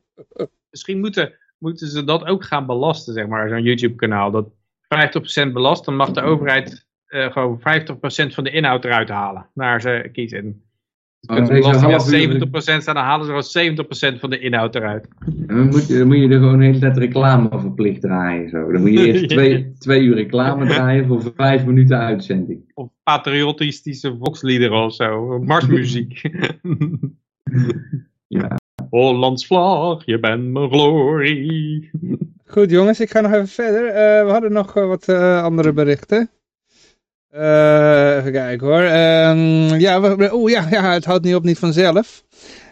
Misschien 0.70 1.00
moeten, 1.00 1.32
moeten 1.58 1.88
ze 1.88 2.04
dat 2.04 2.24
ook 2.24 2.44
gaan 2.44 2.66
belasten, 2.66 3.14
zeg 3.14 3.26
maar, 3.26 3.48
zo'n 3.48 3.62
YouTube 3.62 3.94
kanaal. 3.94 4.30
Dat 4.30 4.48
50% 5.48 5.52
belast, 5.52 5.84
dan 5.84 5.96
mag 5.96 6.10
de 6.10 6.20
overheid 6.20 6.86
eh, 7.06 7.32
gewoon 7.32 7.58
50% 7.58 7.62
van 8.34 8.44
de 8.44 8.50
inhoud 8.50 8.84
eruit 8.84 9.08
halen. 9.08 9.48
Naar 9.54 9.80
ze 9.80 10.08
kiezen. 10.12 10.65
Belasting 11.20 11.90
uur- 11.90 11.94
aan 11.94 12.00
70% 12.00 12.82
staan, 12.82 12.94
dan 12.94 13.04
halen 13.04 13.26
ze 13.26 13.32
gewoon 13.32 14.14
70% 14.16 14.20
van 14.20 14.30
de 14.30 14.38
inhoud 14.38 14.74
eruit. 14.74 15.08
En 15.46 15.56
dan 15.56 15.66
moet, 15.68 15.86
je, 15.86 15.98
dan 15.98 16.06
moet 16.06 16.16
je 16.16 16.28
er 16.28 16.38
gewoon 16.38 16.58
de 16.58 16.64
hele 16.64 16.78
tijd 16.78 16.96
reclame 16.96 17.48
verplicht 17.58 18.00
draaien. 18.00 18.48
Zo. 18.48 18.72
Dan 18.72 18.80
moet 18.80 18.92
je 18.92 19.06
eerst 19.12 19.28
twee, 19.36 19.72
twee 19.78 20.02
uur 20.02 20.14
reclame 20.14 20.66
draaien 20.66 21.06
voor 21.06 21.32
vijf 21.36 21.64
minuten 21.64 21.98
uitzending. 21.98 22.70
Of 22.74 22.88
patriotistische 23.02 24.16
volksliederen 24.18 24.84
of 24.84 24.94
zo. 24.94 25.38
Marsmuziek. 25.38 26.20
Ja. 28.28 28.56
Hollands 28.90 29.46
vlag, 29.46 30.02
je 30.04 30.20
bent 30.20 30.52
mijn 30.52 30.70
glorie. 30.70 31.90
Goed 32.46 32.70
jongens, 32.70 33.00
ik 33.00 33.10
ga 33.10 33.20
nog 33.20 33.32
even 33.32 33.48
verder. 33.48 33.86
Eh, 33.86 34.24
we 34.24 34.30
hadden 34.30 34.52
nog 34.52 34.76
eh, 34.76 34.86
wat 34.86 35.08
eh, 35.08 35.42
andere 35.42 35.72
berichten. 35.72 36.30
Eh, 37.36 38.16
even 38.16 38.32
kijken 38.32 38.66
hoor. 38.66 38.82
Ehm, 38.82 39.74
ja, 39.78 40.16
we, 40.16 40.34
oh, 40.34 40.50
ja, 40.50 40.66
ja, 40.70 40.92
het 40.92 41.04
houdt 41.04 41.24
niet 41.24 41.34
op 41.34 41.44
niet 41.44 41.58
vanzelf. 41.58 42.24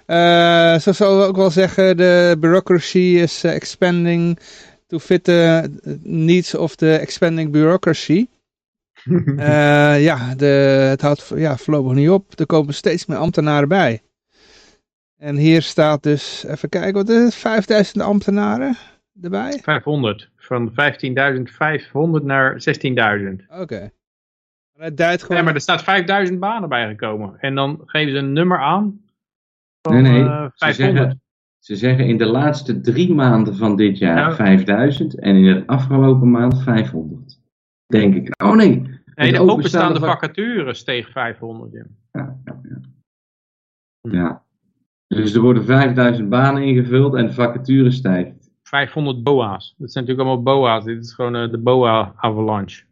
Eh, 0.07 0.79
zo 0.79 0.93
zou 0.93 1.19
we 1.19 1.25
ook 1.25 1.37
wel 1.37 1.51
zeggen, 1.51 1.97
de 1.97 2.37
bureaucracy 2.41 2.99
is 2.99 3.45
eh, 3.45 3.55
expanding 3.55 4.39
to 4.87 4.99
fit 4.99 5.25
the 5.25 5.71
needs 6.03 6.55
of 6.55 6.75
the 6.75 6.97
expanding 6.97 7.53
bureaucracy. 7.53 8.27
Eh, 9.37 10.03
ja, 10.03 10.35
de, 10.35 10.47
het 10.91 11.01
houdt 11.01 11.33
ja, 11.35 11.57
voorlopig 11.57 11.93
niet 11.93 12.09
op. 12.09 12.39
Er 12.39 12.47
komen 12.47 12.75
steeds 12.75 13.07
meer 13.07 13.19
ambtenaren 13.19 13.69
bij. 13.69 14.03
En 15.17 15.37
hier 15.37 15.63
staat 15.63 16.03
dus, 16.03 16.45
even 16.49 16.69
kijken, 16.69 16.93
wat 16.93 17.09
is 17.09 17.23
het? 17.25 17.35
5000 17.35 18.03
ambtenaren 18.03 18.77
erbij? 19.23 19.61
500. 19.63 20.31
Van 20.37 20.71
15.500 20.71 22.25
naar 22.25 22.63
16.000. 23.39 23.61
Oké. 23.61 23.91
Het 24.79 24.97
duidt 24.97 25.23
gewoon... 25.23 25.37
Ja, 25.37 25.43
maar 25.45 25.55
er 25.55 25.61
staat 25.61 25.83
5000 25.83 26.41
banen 26.41 26.69
bijgekomen. 26.69 27.37
En 27.41 27.55
dan 27.55 27.81
geven 27.85 28.13
ze 28.13 28.19
een 28.19 28.33
nummer 28.33 28.59
aan. 28.59 29.01
Van, 29.81 30.03
Nee, 30.03 30.13
nee. 30.13 30.23
eh, 30.25 30.43
Ze 30.45 30.51
500. 30.55 30.77
zeggen, 30.77 31.21
ze 31.59 31.77
zeggen 31.77 32.07
in 32.07 32.17
de 32.19 32.27
laatste 32.27 32.81
drie 32.81 33.15
maanden 33.15 33.57
van 33.57 33.77
dit 33.77 33.99
jaar 33.99 34.19
Ja. 34.19 34.35
5000 34.35 35.19
en 35.19 35.37
in 35.37 35.43
de 35.55 35.63
afgelopen 35.67 36.31
maand 36.31 36.63
500. 36.63 37.41
Denk 37.87 38.15
ik. 38.15 38.43
Oh 38.45 38.55
nee. 38.57 38.93
Nee, 39.15 39.33
de 39.33 39.41
openstaande 39.41 39.99
vacatures 40.01 40.79
steeg 40.79 41.11
500. 41.11 41.73
Ja. 41.73 41.85
Ja, 42.13 42.39
ja, 42.45 42.61
ja. 42.63 42.81
ja. 44.11 44.43
Dus 45.07 45.35
er 45.35 45.41
worden 45.41 45.65
5000 45.65 46.29
banen 46.29 46.63
ingevuld 46.63 47.15
en 47.15 47.27
de 47.27 47.33
vacature 47.33 47.91
stijgt. 47.91 48.51
500 48.63 49.23
BOA's. 49.23 49.75
Dat 49.79 49.93
zijn 49.93 50.05
natuurlijk 50.05 50.31
allemaal 50.37 50.55
BOA's. 50.57 50.85
Dit 50.85 51.05
is 51.05 51.13
gewoon 51.15 51.37
eh, 51.37 51.51
de 51.51 51.59
BOA-avalanche. 51.59 52.85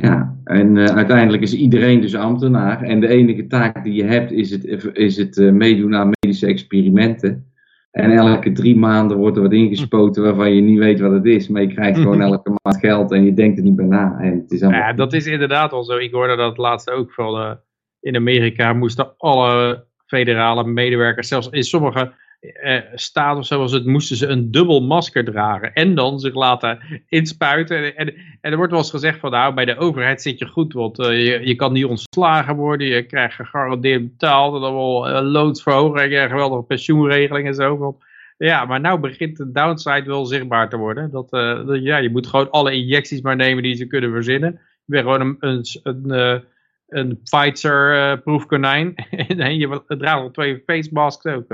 Ja, 0.00 0.36
en 0.44 0.76
eh, 0.76 0.96
uiteindelijk 0.96 1.42
is 1.42 1.54
iedereen 1.54 2.00
dus 2.00 2.14
ambtenaar. 2.14 2.82
En 2.82 3.00
de 3.00 3.08
enige 3.08 3.46
taak 3.46 3.84
die 3.84 3.94
je 3.94 4.04
hebt 4.04 4.32
is 4.32 4.50
het, 4.50 4.90
is 4.92 5.16
het 5.16 5.38
eh, 5.38 5.50
meedoen 5.50 5.94
aan 5.94 6.10
medische 6.20 6.46
experimenten. 6.46 7.50
En 7.90 8.10
elke 8.10 8.52
drie 8.52 8.76
maanden 8.76 9.16
wordt 9.16 9.36
er 9.36 9.42
wat 9.42 9.52
ingespoten 9.52 10.22
waarvan 10.22 10.54
je 10.54 10.60
niet 10.60 10.78
weet 10.78 11.00
wat 11.00 11.12
het 11.12 11.24
is. 11.24 11.48
Maar 11.48 11.62
je 11.62 11.74
krijgt 11.74 11.98
gewoon 11.98 12.20
elke 12.32 12.50
maand 12.62 12.80
geld 12.80 13.12
en 13.12 13.24
je 13.24 13.34
denkt 13.34 13.58
er 13.58 13.64
niet 13.64 13.76
bij 13.76 13.86
na. 13.86 14.18
En 14.20 14.38
het 14.38 14.50
is 14.50 14.62
allemaal... 14.62 14.80
Ja, 14.80 14.92
dat 14.92 15.12
is 15.12 15.26
inderdaad 15.26 15.72
al 15.72 15.84
zo. 15.84 15.96
Ik 15.96 16.12
hoorde 16.12 16.36
dat 16.36 16.56
laatst 16.56 16.90
ook 16.90 17.12
van 17.12 17.40
uh, 17.40 17.52
in 18.00 18.16
Amerika 18.16 18.72
moesten 18.72 19.12
alle 19.16 19.84
federale 20.06 20.64
medewerkers, 20.64 21.28
zelfs 21.28 21.48
in 21.50 21.62
sommige 21.62 22.12
eh, 22.40 22.80
staat 22.94 23.38
of 23.38 23.46
zoals 23.46 23.72
het, 23.72 23.86
moesten 23.86 24.16
ze 24.16 24.26
een 24.26 24.50
dubbel 24.50 24.80
masker 24.80 25.24
dragen. 25.24 25.72
En 25.72 25.94
dan 25.94 26.18
zich 26.18 26.34
laten 26.34 26.78
inspuiten. 27.08 27.96
En, 27.96 28.14
en, 28.40 28.50
er 28.50 28.56
wordt 28.56 28.70
wel 28.70 28.80
eens 28.80 28.90
gezegd 28.90 29.18
van 29.18 29.30
nou, 29.30 29.54
bij 29.54 29.64
de 29.64 29.76
overheid 29.76 30.22
zit 30.22 30.38
je 30.38 30.46
goed. 30.46 30.72
Want 30.72 30.98
uh, 30.98 31.06
je, 31.06 31.46
je 31.46 31.54
kan 31.54 31.72
niet 31.72 31.84
ontslagen 31.84 32.56
worden. 32.56 32.86
Je 32.86 33.02
krijgt 33.02 33.34
gegarandeerd 33.34 34.02
betaald. 34.02 34.54
En 34.54 34.60
dan 34.60 34.74
wel 34.74 35.08
uh, 35.08 35.20
loodsverhoging. 35.20 36.14
En 36.14 36.28
geweldige 36.28 36.62
pensioenregeling 36.62 37.46
en 37.46 37.54
zo. 37.54 37.98
Ja, 38.38 38.64
maar 38.64 38.80
nou 38.80 39.00
begint 39.00 39.36
de 39.36 39.52
downside 39.52 40.04
wel 40.04 40.26
zichtbaar 40.26 40.68
te 40.68 40.76
worden. 40.76 41.10
Dat, 41.10 41.30
dat, 41.30 41.82
ja, 41.82 41.96
je 41.96 42.10
moet 42.10 42.26
gewoon 42.26 42.50
alle 42.50 42.72
injecties 42.72 43.20
maar 43.20 43.36
nemen 43.36 43.62
die 43.62 43.74
ze 43.74 43.86
kunnen 43.86 44.10
verzinnen. 44.10 44.60
Je 44.84 44.92
bent 44.92 45.04
gewoon 45.04 45.20
een, 45.20 45.36
een, 45.40 45.64
een, 45.82 46.44
een 46.88 47.20
Pfizer-proefkonijn. 47.22 48.94
en 49.28 49.58
je 49.58 49.82
draagt 49.86 50.20
al 50.20 50.30
twee 50.30 50.62
face 50.66 50.90
masks 50.92 51.24
ook. 51.24 51.46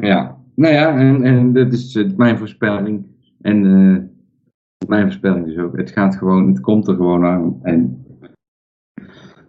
Ja, 0.00 0.38
nou 0.54 0.74
ja, 0.74 0.98
en, 0.98 1.22
en 1.22 1.52
dat 1.52 1.72
is 1.72 1.94
uh, 1.94 2.16
mijn 2.16 2.38
voorspelling. 2.38 3.06
En 3.40 3.64
uh, 3.64 3.98
mijn 4.88 5.02
voorspelling 5.02 5.46
dus 5.46 5.58
ook. 5.58 5.76
Het 5.76 5.90
gaat 5.90 6.16
gewoon, 6.16 6.48
het 6.48 6.60
komt 6.60 6.88
er 6.88 6.94
gewoon 6.94 7.24
aan. 7.24 7.58
En 7.62 8.06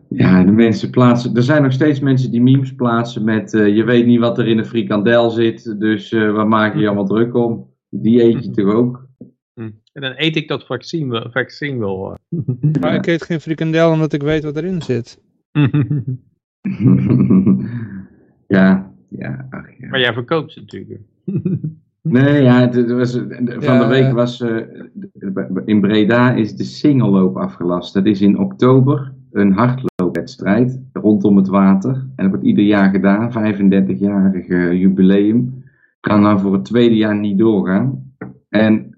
ja, 0.09 0.43
de 0.43 0.51
mensen 0.51 0.89
plaatsen. 0.89 1.35
Er 1.35 1.43
zijn 1.43 1.61
nog 1.61 1.71
steeds 1.71 1.99
mensen 1.99 2.31
die 2.31 2.41
memes 2.41 2.75
plaatsen 2.75 3.23
met. 3.23 3.53
Uh, 3.53 3.75
je 3.75 3.83
weet 3.83 4.05
niet 4.05 4.19
wat 4.19 4.37
er 4.37 4.47
in 4.47 4.57
een 4.57 4.65
frikandel 4.65 5.29
zit, 5.29 5.79
dus 5.79 6.11
waar 6.11 6.47
maak 6.47 6.73
je 6.73 6.79
je 6.79 6.87
allemaal 6.87 7.05
druk 7.05 7.35
om? 7.35 7.73
Die 7.89 8.23
eet 8.23 8.43
je 8.43 8.51
toch 8.51 8.73
ook? 8.73 9.03
En 9.53 10.01
dan 10.01 10.13
eet 10.15 10.35
ik 10.35 10.47
dat 10.47 10.65
vaccin, 10.65 11.29
vaccin 11.31 11.79
wel. 11.79 12.17
Maar 12.81 12.95
ik 12.95 13.07
eet 13.07 13.23
geen 13.23 13.41
frikandel 13.41 13.91
omdat 13.91 14.13
ik 14.13 14.21
weet 14.21 14.43
wat 14.43 14.57
erin 14.57 14.81
zit. 14.81 15.21
ja, 18.47 18.94
ja, 19.09 19.47
ach, 19.49 19.69
ja. 19.79 19.87
Maar 19.89 19.99
jij 19.99 20.13
verkoopt 20.13 20.51
ze 20.51 20.59
natuurlijk. 20.59 21.01
nee, 22.01 22.43
ja, 22.43 22.69
het, 22.69 22.91
was, 22.91 23.13
van 23.13 23.59
ja, 23.59 23.79
de 23.79 23.87
week 23.87 24.11
was 24.11 24.41
uh, 24.41 24.61
in 25.65 25.81
Breda 25.81 26.33
is 26.33 26.55
de 26.55 26.63
singelloop 26.63 27.37
afgelast. 27.37 27.93
Dat 27.93 28.05
is 28.05 28.21
in 28.21 28.39
oktober 28.39 29.13
een 29.31 29.51
hardloopwedstrijd 29.51 30.81
rondom 30.93 31.37
het 31.37 31.47
water. 31.47 31.91
En 31.93 32.11
dat 32.15 32.29
wordt 32.29 32.45
ieder 32.45 32.63
jaar 32.63 32.89
gedaan, 32.89 33.31
35-jarig 33.31 34.47
jubileum. 34.79 35.63
Kan 35.99 36.23
dan 36.23 36.39
voor 36.39 36.53
het 36.53 36.65
tweede 36.65 36.95
jaar 36.95 37.15
niet 37.15 37.37
doorgaan. 37.37 38.13
En 38.49 38.97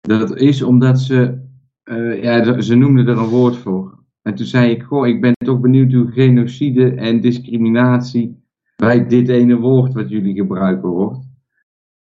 dat 0.00 0.36
is 0.36 0.62
omdat 0.62 1.00
ze, 1.00 1.38
uh, 1.84 2.22
ja, 2.22 2.60
ze 2.60 2.74
noemden 2.74 3.06
er 3.06 3.18
een 3.18 3.28
woord 3.28 3.56
voor. 3.56 3.98
En 4.22 4.34
toen 4.34 4.46
zei 4.46 4.70
ik, 4.70 4.82
goh, 4.82 5.06
ik 5.06 5.20
ben 5.20 5.32
toch 5.44 5.60
benieuwd 5.60 5.92
hoe 5.92 6.10
genocide 6.10 6.94
en 6.94 7.20
discriminatie 7.20 8.42
bij 8.80 9.06
dit 9.06 9.28
ene 9.28 9.56
woord 9.56 9.92
wat 9.92 10.08
jullie 10.08 10.34
gebruiken 10.34 10.88
hoort. 10.88 11.28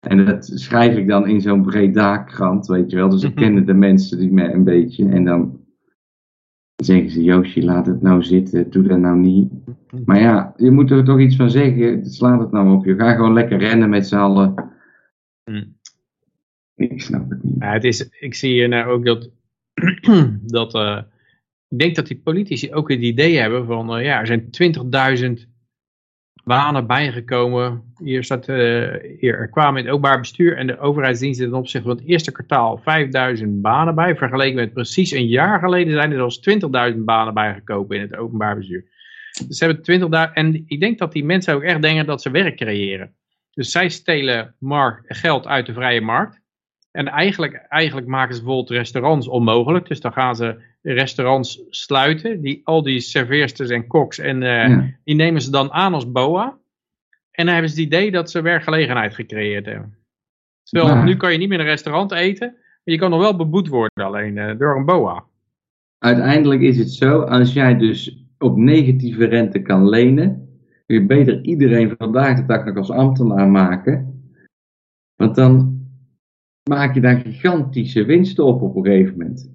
En 0.01 0.25
dat 0.25 0.45
schrijf 0.55 0.97
ik 0.97 1.09
dan 1.09 1.29
in 1.29 1.41
zo'n 1.41 1.63
Breda-krant, 1.63 2.67
weet 2.67 2.91
je 2.91 2.97
wel. 2.97 3.09
Dus 3.09 3.23
ik 3.23 3.35
kennen 3.43 3.67
de 3.67 3.75
mensen 3.75 4.19
die 4.19 4.33
mij 4.33 4.53
een 4.53 4.65
beetje. 4.65 5.09
En 5.09 5.25
dan 5.25 5.61
zeggen 6.77 7.11
ze, 7.11 7.23
Joosje, 7.23 7.63
laat 7.63 7.87
het 7.87 8.03
nou 8.03 8.23
zitten, 8.23 8.71
doe 8.71 8.83
dat 8.83 8.99
nou 8.99 9.19
niet. 9.19 9.53
Maar 10.05 10.21
ja, 10.21 10.55
je 10.57 10.71
moet 10.71 10.91
er 10.91 11.05
toch 11.05 11.21
iets 11.21 11.37
van 11.37 11.51
zeggen. 11.51 12.07
Slaat 12.07 12.41
het 12.41 12.51
nou 12.51 12.77
op. 12.77 12.85
Je 12.85 12.95
gaat 12.95 13.17
gewoon 13.17 13.33
lekker 13.33 13.59
rennen 13.59 13.89
met 13.89 14.07
z'n 14.07 14.17
allen. 14.17 14.55
Hmm. 15.45 15.77
Ik 16.75 17.03
snap 17.03 17.31
het 17.31 17.43
niet. 17.43 17.57
Ja, 17.59 17.73
het 17.73 17.85
is, 17.85 18.09
ik 18.09 18.35
zie 18.35 18.53
hier 18.53 18.69
nou 18.69 18.91
ook 18.91 19.05
dat, 19.05 19.31
dat 20.59 20.75
uh, 20.75 21.03
ik 21.69 21.79
denk 21.79 21.97
dat 21.97 22.07
die 22.07 22.21
politici 22.25 22.73
ook 22.73 22.91
het 22.91 23.01
idee 23.01 23.39
hebben 23.39 23.67
van, 23.67 23.97
uh, 23.99 24.05
ja, 24.05 24.21
er 24.21 24.27
zijn 24.27 24.51
20.000 25.47 25.54
banen 26.45 26.87
bijgekomen. 26.87 27.83
Hier 28.03 28.25
staat, 28.25 28.49
uh, 28.49 28.57
hier, 29.19 29.39
er 29.39 29.49
kwamen 29.49 29.79
in 29.79 29.85
het 29.85 29.95
openbaar 29.95 30.21
bestuur 30.21 30.57
en 30.57 30.67
de 30.67 30.79
overheidsdiensten 30.79 31.49
ten 31.49 31.59
opzichte 31.59 31.89
van 31.89 31.97
het 31.97 32.07
eerste 32.07 32.33
kwartaal 32.33 32.79
5000 32.79 33.63
banen 33.63 33.95
bij. 33.95 34.17
Vergeleken 34.17 34.55
met 34.55 34.73
precies 34.73 35.11
een 35.11 35.27
jaar 35.27 35.59
geleden 35.59 35.93
zijn 35.93 36.13
er 36.13 36.17
zelfs 36.17 36.93
20.000 36.95 36.99
banen 36.99 37.35
bijgekomen 37.35 37.97
in 37.97 38.03
het 38.03 38.17
openbaar 38.17 38.57
bestuur. 38.57 38.85
Dus 39.47 39.59
ze 39.59 39.65
hebben 39.65 40.29
20.000 40.29 40.33
en 40.35 40.65
ik 40.67 40.81
denk 40.81 40.99
dat 40.99 41.13
die 41.13 41.25
mensen 41.25 41.55
ook 41.55 41.63
echt 41.63 41.83
denken 41.83 42.07
dat 42.07 42.23
ze 42.23 42.31
werk 42.31 42.57
creëren. 42.57 43.15
Dus 43.55 43.71
zij 43.71 43.89
stelen 43.89 44.55
markt, 44.59 45.19
geld 45.19 45.47
uit 45.47 45.67
de 45.67 45.73
vrije 45.73 46.01
markt. 46.01 46.41
En 46.91 47.09
eigenlijk, 47.09 47.55
eigenlijk 47.55 48.07
maken 48.07 48.35
ze 48.35 48.43
bijvoorbeeld 48.43 48.79
restaurants 48.79 49.29
onmogelijk. 49.29 49.89
Dus 49.89 50.01
dan 50.01 50.13
gaan 50.13 50.37
ze 50.37 50.61
restaurants 50.93 51.63
sluiten. 51.71 52.41
Die, 52.41 52.61
al 52.65 52.83
die 52.83 53.01
serveersters 53.01 53.71
en 53.71 53.87
koks. 53.87 54.19
En 54.19 54.43
uh, 54.43 54.69
ja. 54.69 54.91
die 55.05 55.15
nemen 55.15 55.43
ze 55.43 55.51
dan 55.51 55.73
aan 55.73 55.95
als 55.95 56.13
boa. 56.13 56.59
En 57.31 57.45
dan 57.45 57.55
hebben 57.55 57.71
ze 57.73 57.81
het 57.81 57.87
idee 57.87 58.11
dat 58.11 58.31
ze 58.31 58.43
werkgelegenheid 58.43 59.15
gecreëerd 59.15 59.67
hebben. 59.67 59.99
Terwijl 60.63 60.95
ja. 60.95 61.05
nu 61.05 61.17
kan 61.17 61.33
je 61.33 61.39
niet 61.39 61.49
meer 61.49 61.59
in 61.59 61.65
een 61.65 61.71
restaurant 61.71 62.13
eten. 62.13 62.49
Maar 62.57 62.95
je 62.95 62.99
kan 62.99 63.11
nog 63.11 63.21
wel 63.21 63.37
beboet 63.37 63.69
worden 63.69 64.05
alleen 64.05 64.37
uh, 64.37 64.59
door 64.59 64.77
een 64.77 64.85
boa. 64.85 65.25
Uiteindelijk 65.99 66.61
is 66.61 66.79
het 66.79 66.91
zo. 66.91 67.21
Als 67.21 67.53
jij 67.53 67.77
dus 67.77 68.25
op 68.39 68.57
negatieve 68.57 69.25
rente 69.25 69.63
kan 69.63 69.89
lenen. 69.89 70.49
Kun 70.87 71.01
je 71.01 71.07
beter 71.07 71.43
iedereen 71.43 71.95
vandaag 71.99 72.37
de 72.37 72.47
dag 72.47 72.65
nog 72.65 72.77
als 72.77 72.91
ambtenaar 72.91 73.49
maken. 73.49 74.23
Want 75.15 75.35
dan 75.35 75.83
maak 76.69 76.95
je 76.95 77.01
daar 77.01 77.21
gigantische 77.21 78.05
winsten 78.05 78.45
op 78.45 78.63
op 78.63 78.77
een 78.77 78.85
gegeven 78.85 79.17
moment. 79.19 79.53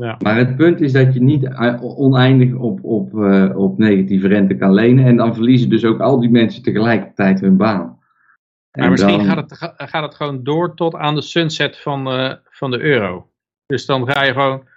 Ja. 0.00 0.16
Maar 0.22 0.36
het 0.36 0.56
punt 0.56 0.80
is 0.80 0.92
dat 0.92 1.14
je 1.14 1.22
niet 1.22 1.48
oneindig 1.80 2.54
op, 2.54 2.84
op, 2.84 3.14
uh, 3.14 3.56
op 3.56 3.78
negatieve 3.78 4.28
rente 4.28 4.56
kan 4.56 4.72
lenen. 4.72 5.04
En 5.04 5.16
dan 5.16 5.34
verliezen 5.34 5.68
dus 5.68 5.84
ook 5.84 6.00
al 6.00 6.20
die 6.20 6.30
mensen 6.30 6.62
tegelijkertijd 6.62 7.40
hun 7.40 7.56
baan. 7.56 7.98
Maar 8.78 8.90
misschien 8.90 9.16
dan... 9.16 9.26
gaat, 9.26 9.50
het, 9.50 9.72
gaat 9.90 10.02
het 10.02 10.14
gewoon 10.14 10.44
door 10.44 10.74
tot 10.74 10.94
aan 10.94 11.14
de 11.14 11.22
sunset 11.22 11.78
van, 11.78 12.08
uh, 12.08 12.32
van 12.44 12.70
de 12.70 12.80
euro. 12.80 13.30
Dus 13.66 13.86
dan 13.86 14.10
ga 14.10 14.24
je 14.24 14.32
gewoon... 14.32 14.68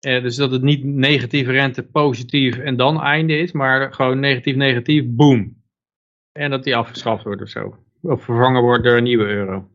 Eh, 0.00 0.22
dus 0.22 0.36
dat 0.36 0.50
het 0.50 0.62
niet 0.62 0.84
negatieve 0.84 1.52
rente 1.52 1.82
positief 1.82 2.58
en 2.58 2.76
dan 2.76 3.02
einde 3.02 3.38
is. 3.38 3.52
Maar 3.52 3.92
gewoon 3.94 4.20
negatief 4.20 4.56
negatief, 4.56 5.04
boom. 5.06 5.56
En 6.32 6.50
dat 6.50 6.64
die 6.64 6.76
afgeschaft 6.76 7.24
wordt 7.24 7.42
of 7.42 7.48
zo. 7.48 7.76
Of 8.00 8.22
vervangen 8.22 8.62
wordt 8.62 8.84
door 8.84 8.96
een 8.96 9.02
nieuwe 9.02 9.26
euro 9.26 9.68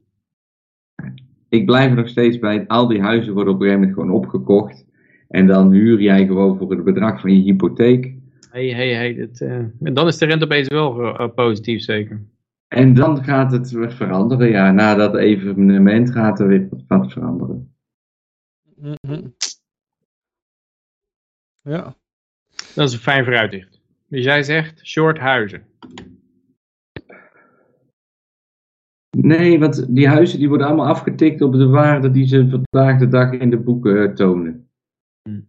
ik 1.54 1.66
blijf 1.66 1.90
er 1.90 1.96
nog 1.96 2.08
steeds 2.08 2.40
bij. 2.40 2.68
Al 2.68 2.88
die 2.88 3.02
huizen 3.02 3.34
worden 3.34 3.54
op 3.54 3.60
een 3.60 3.66
gegeven 3.66 3.88
moment 3.88 4.00
gewoon 4.02 4.24
opgekocht. 4.24 4.86
En 5.28 5.48
dan 5.48 5.72
huur 5.72 6.02
jij 6.02 6.26
gewoon 6.26 6.58
voor 6.58 6.72
het 6.72 6.84
bedrag 6.84 7.22
van 7.22 7.36
je 7.36 7.42
hypotheek. 7.42 8.14
Hé, 8.52 8.74
hé, 8.74 8.94
hé. 8.94 9.28
En 9.80 9.94
dan 9.94 10.08
is 10.08 10.18
de 10.18 10.26
rente 10.26 10.46
opeens 10.46 10.68
wel 10.68 11.00
uh, 11.00 11.28
positief, 11.36 11.82
zeker. 11.82 12.26
En 12.68 12.94
dan 12.94 13.24
gaat 13.24 13.52
het 13.52 13.72
weer 13.72 13.92
veranderen. 13.92 14.50
Ja, 14.50 14.72
na 14.72 14.96
dat 14.96 15.16
evenement 15.16 16.12
gaat 16.12 16.40
er 16.40 16.48
weer 16.48 16.68
wat 16.88 17.12
veranderen. 17.12 17.76
Mm 18.76 18.96
-hmm. 19.08 19.36
Ja. 21.62 21.96
Dat 22.76 22.88
is 22.88 22.94
een 22.94 23.00
fijn 23.00 23.24
vooruitzicht. 23.24 23.82
Dus 24.08 24.24
jij 24.24 24.44
zegt 24.44 24.88
short 24.88 25.18
huizen. 25.18 25.66
Nee, 29.18 29.60
want 29.60 29.96
die 29.96 30.08
huizen 30.08 30.40
die 30.40 30.50
worden 30.50 30.68
allemaal 30.68 30.88
afgetikt 30.88 31.42
op 31.42 31.54
de 31.54 31.68
waarde 31.68 32.12
die 32.12 32.28
ze 32.28 32.50
vandaag 32.50 33.00
de 33.00 33.08
dag 33.08 33.32
in 33.32 33.50
de 33.50 33.58
boeken 33.58 33.96
uh, 33.96 34.14
tonen. 34.14 34.70
Hmm. 35.22 35.48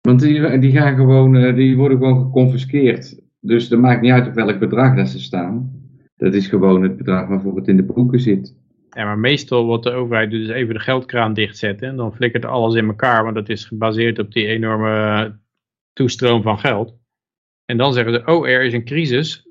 Want 0.00 0.20
die, 0.20 0.58
die, 0.58 0.72
gaan 0.72 0.96
gewoon, 0.96 1.34
uh, 1.34 1.54
die 1.54 1.76
worden 1.76 1.98
gewoon 1.98 2.22
geconfiskeerd. 2.22 3.20
Dus 3.40 3.68
dat 3.68 3.80
maakt 3.80 4.00
niet 4.00 4.12
uit 4.12 4.26
op 4.26 4.34
welk 4.34 4.58
bedrag 4.58 4.96
dat 4.96 5.08
ze 5.08 5.20
staan. 5.20 5.80
Dat 6.16 6.34
is 6.34 6.46
gewoon 6.46 6.82
het 6.82 6.96
bedrag 6.96 7.28
waarvoor 7.28 7.56
het 7.56 7.68
in 7.68 7.76
de 7.76 7.82
boeken 7.82 8.20
zit. 8.20 8.56
Ja, 8.90 9.04
maar 9.04 9.18
meestal 9.18 9.66
wat 9.66 9.82
de 9.82 9.90
overheid 9.90 10.30
doet 10.30 10.40
is 10.40 10.48
even 10.48 10.74
de 10.74 10.80
geldkraan 10.80 11.34
dichtzetten. 11.34 11.88
En 11.88 11.96
dan 11.96 12.14
flikkert 12.14 12.44
alles 12.44 12.74
in 12.74 12.86
elkaar, 12.86 13.22
want 13.22 13.34
dat 13.34 13.48
is 13.48 13.64
gebaseerd 13.64 14.18
op 14.18 14.32
die 14.32 14.46
enorme 14.46 15.38
toestroom 15.92 16.42
van 16.42 16.58
geld. 16.58 17.00
En 17.64 17.76
dan 17.76 17.92
zeggen 17.92 18.12
ze, 18.12 18.22
oh 18.24 18.48
er 18.48 18.62
is 18.62 18.72
een 18.72 18.84
crisis, 18.84 19.48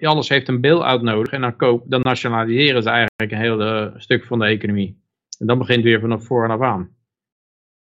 alles 0.00 0.28
heeft 0.28 0.48
een 0.48 0.60
bail-out 0.60 1.02
nodig 1.02 1.32
en 1.32 1.40
dan, 1.40 1.56
koop, 1.56 1.84
dan 1.88 2.00
nationaliseren 2.00 2.82
ze 2.82 2.90
eigenlijk 2.90 3.32
een 3.32 3.38
heel 3.38 3.90
stuk 3.96 4.24
van 4.24 4.38
de 4.38 4.44
economie. 4.44 5.00
En 5.38 5.46
dan 5.46 5.58
begint 5.58 5.84
weer 5.84 6.00
vanaf 6.00 6.24
voor 6.24 6.44
en 6.44 6.50
af 6.50 6.60
aan. 6.60 6.88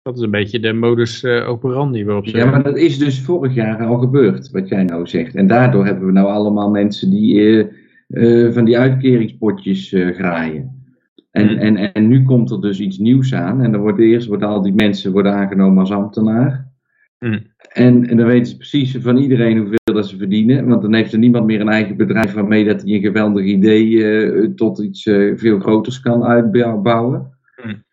Dat 0.02 0.16
is 0.16 0.22
een 0.22 0.30
beetje 0.30 0.60
de 0.60 0.72
modus 0.72 1.22
uh, 1.22 1.48
operandi 1.48 2.04
waarop 2.04 2.26
ze... 2.26 2.36
Ja, 2.36 2.50
maar 2.50 2.62
dat 2.62 2.76
is 2.76 2.98
dus 2.98 3.20
vorig 3.20 3.54
jaar 3.54 3.86
al 3.86 3.98
gebeurd, 3.98 4.50
wat 4.50 4.68
jij 4.68 4.84
nou 4.84 5.06
zegt. 5.06 5.34
En 5.34 5.46
daardoor 5.46 5.86
hebben 5.86 6.06
we 6.06 6.12
nou 6.12 6.28
allemaal 6.28 6.70
mensen 6.70 7.10
die 7.10 7.34
uh, 7.34 7.66
uh, 8.08 8.52
van 8.52 8.64
die 8.64 8.78
uitkeringspotjes 8.78 9.88
graaien. 9.88 10.84
En, 11.30 11.48
hmm. 11.48 11.58
en, 11.58 11.92
en 11.92 12.08
nu 12.08 12.22
komt 12.22 12.50
er 12.50 12.60
dus 12.60 12.80
iets 12.80 12.98
nieuws 12.98 13.34
aan. 13.34 13.62
En 13.62 13.72
dan 13.72 13.80
wordt 13.80 13.98
eerst 13.98 14.26
worden 14.26 14.48
al 14.48 14.62
die 14.62 14.74
mensen 14.74 15.12
worden 15.12 15.32
aangenomen 15.32 15.78
als 15.78 15.92
ambtenaar. 15.92 16.72
Hmm. 17.18 17.51
En, 17.72 18.06
en 18.08 18.16
dan 18.16 18.26
weten 18.26 18.46
ze 18.46 18.56
precies 18.56 18.96
van 18.96 19.16
iedereen 19.16 19.56
hoeveel 19.58 19.78
dat 19.94 20.08
ze 20.08 20.16
verdienen. 20.16 20.66
Want 20.66 20.82
dan 20.82 20.94
heeft 20.94 21.12
er 21.12 21.18
niemand 21.18 21.46
meer 21.46 21.60
een 21.60 21.68
eigen 21.68 21.96
bedrijf 21.96 22.32
waarmee 22.32 22.64
dat 22.64 22.82
hij 22.82 22.92
een 22.92 23.00
geweldig 23.00 23.44
idee 23.44 24.04
eh, 24.04 24.48
tot 24.48 24.78
iets 24.78 25.06
eh, 25.06 25.32
veel 25.36 25.58
groters 25.60 26.00
kan 26.00 26.24
uitbouwen. 26.24 27.38
Hmm. 27.62 27.84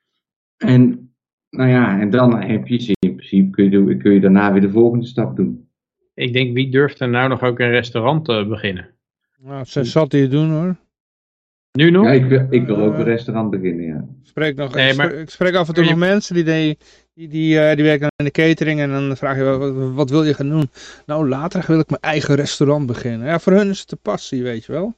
En 0.58 1.14
nou 1.50 1.70
ja, 1.70 2.00
en 2.00 2.10
dan 2.10 2.42
heb 2.42 2.68
je 2.68 2.82
ze 2.82 2.96
in 3.00 3.16
principe, 3.16 3.50
kun 3.50 3.72
je, 3.72 3.98
kun 3.98 4.14
je 4.14 4.20
daarna 4.20 4.52
weer 4.52 4.62
de 4.62 4.70
volgende 4.72 5.06
stap 5.06 5.36
doen. 5.36 5.68
Ik 6.14 6.34
denk, 6.34 6.54
wie 6.54 6.72
durft 6.72 7.00
er 7.00 7.10
nou 7.10 7.30
nog 7.30 7.44
ook 7.44 7.60
een 7.60 7.70
restaurant 7.70 8.26
te 8.26 8.46
beginnen? 8.50 8.90
Nou, 9.42 9.66
ze 9.66 9.84
zat 9.84 10.12
die 10.12 10.28
doen 10.28 10.52
hoor. 10.52 10.76
Nu 11.72 11.90
nog? 11.92 12.06
Ja, 12.06 12.12
ik, 12.12 12.26
wil- 12.26 12.48
ik 12.50 12.66
wil 12.66 12.78
ook 12.78 12.94
een 12.94 13.04
restaurant 13.04 13.50
beginnen, 13.50 13.86
ja. 13.86 13.98
Ik 13.98 14.28
spreek, 14.28 14.56
nog, 14.56 14.76
Nee, 14.76 14.92
ik 14.92 14.98
maar- 14.98 15.06
spreek- 15.10 15.22
ik 15.22 15.30
spreek 15.30 15.56
af 15.56 15.68
en 15.68 15.74
toe 15.74 15.84
nog 15.84 15.96
mensen 15.96 16.46
die, 16.46 16.78
die, 17.20 17.28
die, 17.28 17.40
die, 17.40 17.60
eh, 17.60 17.76
die 17.76 17.86
werken 17.86 18.08
in 18.16 18.26
de 18.26 18.32
catering 18.32 18.80
en 18.80 18.90
dan 18.92 19.18
vraag 19.18 19.38
je 19.38 19.44
wel, 19.44 19.58
wat, 19.60 19.92
wat 19.94 20.10
wil 20.10 20.24
je 20.24 20.34
gaan 20.34 20.50
doen? 20.50 20.70
Nou, 21.06 21.28
later 21.30 21.64
wil 21.68 21.80
ik 21.80 21.90
mijn 21.90 22.02
eigen 22.02 22.36
restaurant 22.36 22.86
beginnen. 22.86 23.28
Ja, 23.28 23.40
voor 23.40 23.54
hun 23.54 23.70
is 23.70 23.80
het 23.80 23.90
de 23.90 23.96
passie, 23.96 24.44
weet 24.44 24.66
je 24.66 24.72
wel. 24.72 24.96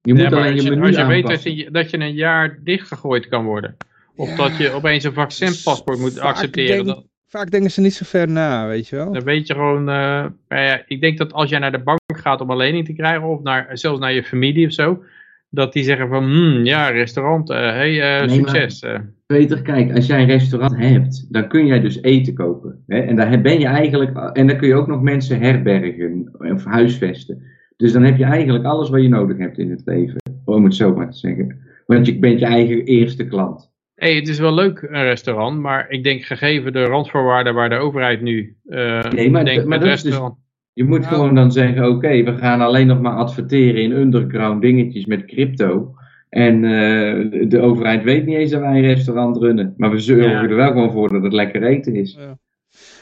Je 0.00 0.12
moet 0.12 0.22
Ja, 0.22 0.28
maar 0.30 0.38
alleen 0.38 0.52
als 0.52 0.62
je 0.62 0.70
je, 0.70 0.76
menu 0.76 0.86
als 0.86 0.96
je 0.96 1.06
weet 1.06 1.26
dat 1.26 1.42
je, 1.42 1.70
dat 1.70 1.90
je 1.90 1.98
een 1.98 2.14
jaar 2.14 2.58
dichtgegooid 2.64 3.28
kan 3.28 3.44
worden. 3.44 3.76
Of 4.16 4.28
Ja. 4.30 4.36
dat 4.36 4.56
je 4.56 4.70
opeens 4.70 5.04
een 5.04 5.12
vaccinpaspoort 5.12 5.98
moet 5.98 6.12
Vaak 6.12 6.24
accepteren. 6.24 6.74
denk- 6.84 6.86
Dan, 6.86 7.10
Vaak 7.26 7.50
denken 7.50 7.70
ze 7.70 7.80
niet 7.80 7.94
zo 7.94 8.04
ver 8.08 8.28
na, 8.28 8.66
weet 8.66 8.88
je 8.88 8.96
wel. 8.96 9.12
dan 9.12 9.24
weet 9.24 9.46
je 9.46 9.54
gewoon... 9.54 9.88
eh, 10.48 10.74
ik 10.86 11.00
denk 11.00 11.18
dat 11.18 11.32
als 11.32 11.50
jij 11.50 11.58
naar 11.58 11.72
de 11.72 11.82
bank 11.82 12.00
gaat 12.06 12.40
om 12.40 12.50
een 12.50 12.56
lening 12.56 12.84
te 12.86 12.92
krijgen. 12.92 13.22
Of 13.28 13.42
naar, 13.42 13.68
zelfs 13.78 14.00
naar 14.00 14.12
je 14.12 14.24
familie 14.24 14.66
of 14.66 14.72
zo. 14.72 15.04
Dat 15.54 15.72
die 15.72 15.82
zeggen 15.82 16.08
van, 16.08 16.24
hmm, 16.24 16.64
ja, 16.64 16.88
restaurant, 16.88 17.50
eh 17.50 17.56
hey, 17.58 18.00
eh, 18.20 18.26
Nee, 18.26 18.36
succes. 18.36 18.80
eh. 18.82 18.98
Peter, 19.26 19.62
kijk, 19.62 19.94
als 19.94 20.06
jij 20.06 20.20
een 20.20 20.26
restaurant 20.26 20.76
hebt, 20.76 21.26
dan 21.32 21.48
kun 21.48 21.66
jij 21.66 21.80
dus 21.80 22.02
eten 22.02 22.34
kopen. 22.34 22.82
Hè? 22.86 22.98
En 23.00 23.16
daar 23.16 23.40
ben 23.40 23.58
je 23.60 23.66
eigenlijk, 23.66 24.16
en 24.32 24.46
dan 24.46 24.56
kun 24.56 24.68
je 24.68 24.74
ook 24.74 24.86
nog 24.86 25.02
mensen 25.02 25.40
herbergen 25.40 26.30
of 26.38 26.64
huisvesten. 26.64 27.42
Dus 27.76 27.92
dan 27.92 28.02
heb 28.02 28.16
je 28.16 28.24
eigenlijk 28.24 28.64
alles 28.64 28.88
wat 28.90 29.02
je 29.02 29.08
nodig 29.08 29.38
hebt 29.38 29.58
in 29.58 29.70
het 29.70 29.82
leven, 29.84 30.16
om 30.44 30.64
het 30.64 30.74
zo 30.74 30.94
maar 30.94 31.10
te 31.10 31.18
zeggen. 31.18 31.58
Want 31.86 32.06
je 32.06 32.18
bent 32.18 32.38
je 32.40 32.46
eigen 32.46 32.84
eerste 32.84 33.26
klant. 33.26 33.70
hey, 33.94 34.14
het 34.14 34.28
is 34.28 34.38
wel 34.38 34.54
leuk 34.54 34.82
een 34.90 35.02
restaurant, 35.04 35.58
maar 35.60 35.90
ik 35.90 36.04
denk 36.04 36.22
gegeven 36.22 36.72
de 36.72 36.84
randvoorwaarden 36.84 37.54
waar 37.54 37.68
de 37.68 37.76
overheid 37.76 38.20
nu 38.20 38.56
eh 38.66 39.10
Nee, 39.10 39.30
maar 39.30 39.44
denkt 39.44 39.62
d- 39.62 39.66
maar 39.66 39.78
met 39.78 39.80
dat 39.88 39.96
is 39.96 40.02
dus- 40.02 40.10
restaurant. 40.10 40.38
Je 40.72 40.84
moet 40.84 41.00
Nou. 41.00 41.12
gewoon 41.14 41.34
dan 41.34 41.52
zeggen, 41.52 41.88
oké, 41.88 42.22
we 42.22 42.36
gaan 42.36 42.60
alleen 42.60 42.86
nog 42.86 43.00
maar 43.00 43.16
adverteren 43.16 43.82
in 43.82 43.92
underground 43.92 44.60
dingetjes 44.62 45.06
met 45.06 45.24
crypto. 45.24 45.94
En 46.28 46.54
eh, 46.64 47.48
de, 47.48 47.60
overheid 47.60 48.02
weet 48.02 48.26
niet 48.26 48.36
eens 48.36 48.50
dat 48.50 48.60
wij 48.60 48.76
een 48.76 48.86
restaurant 48.94 49.36
runnen. 49.36 49.74
Maar 49.76 49.90
we 49.90 49.98
zorgen 49.98 50.30
Ja. 50.30 50.42
er 50.42 50.56
wel 50.56 50.66
gewoon 50.66 50.92
voor 50.92 51.08
dat 51.12 51.22
het 51.22 51.32
lekker 51.32 51.62
eten 51.62 51.94
is. 51.94 52.16
Ja. 52.18 52.38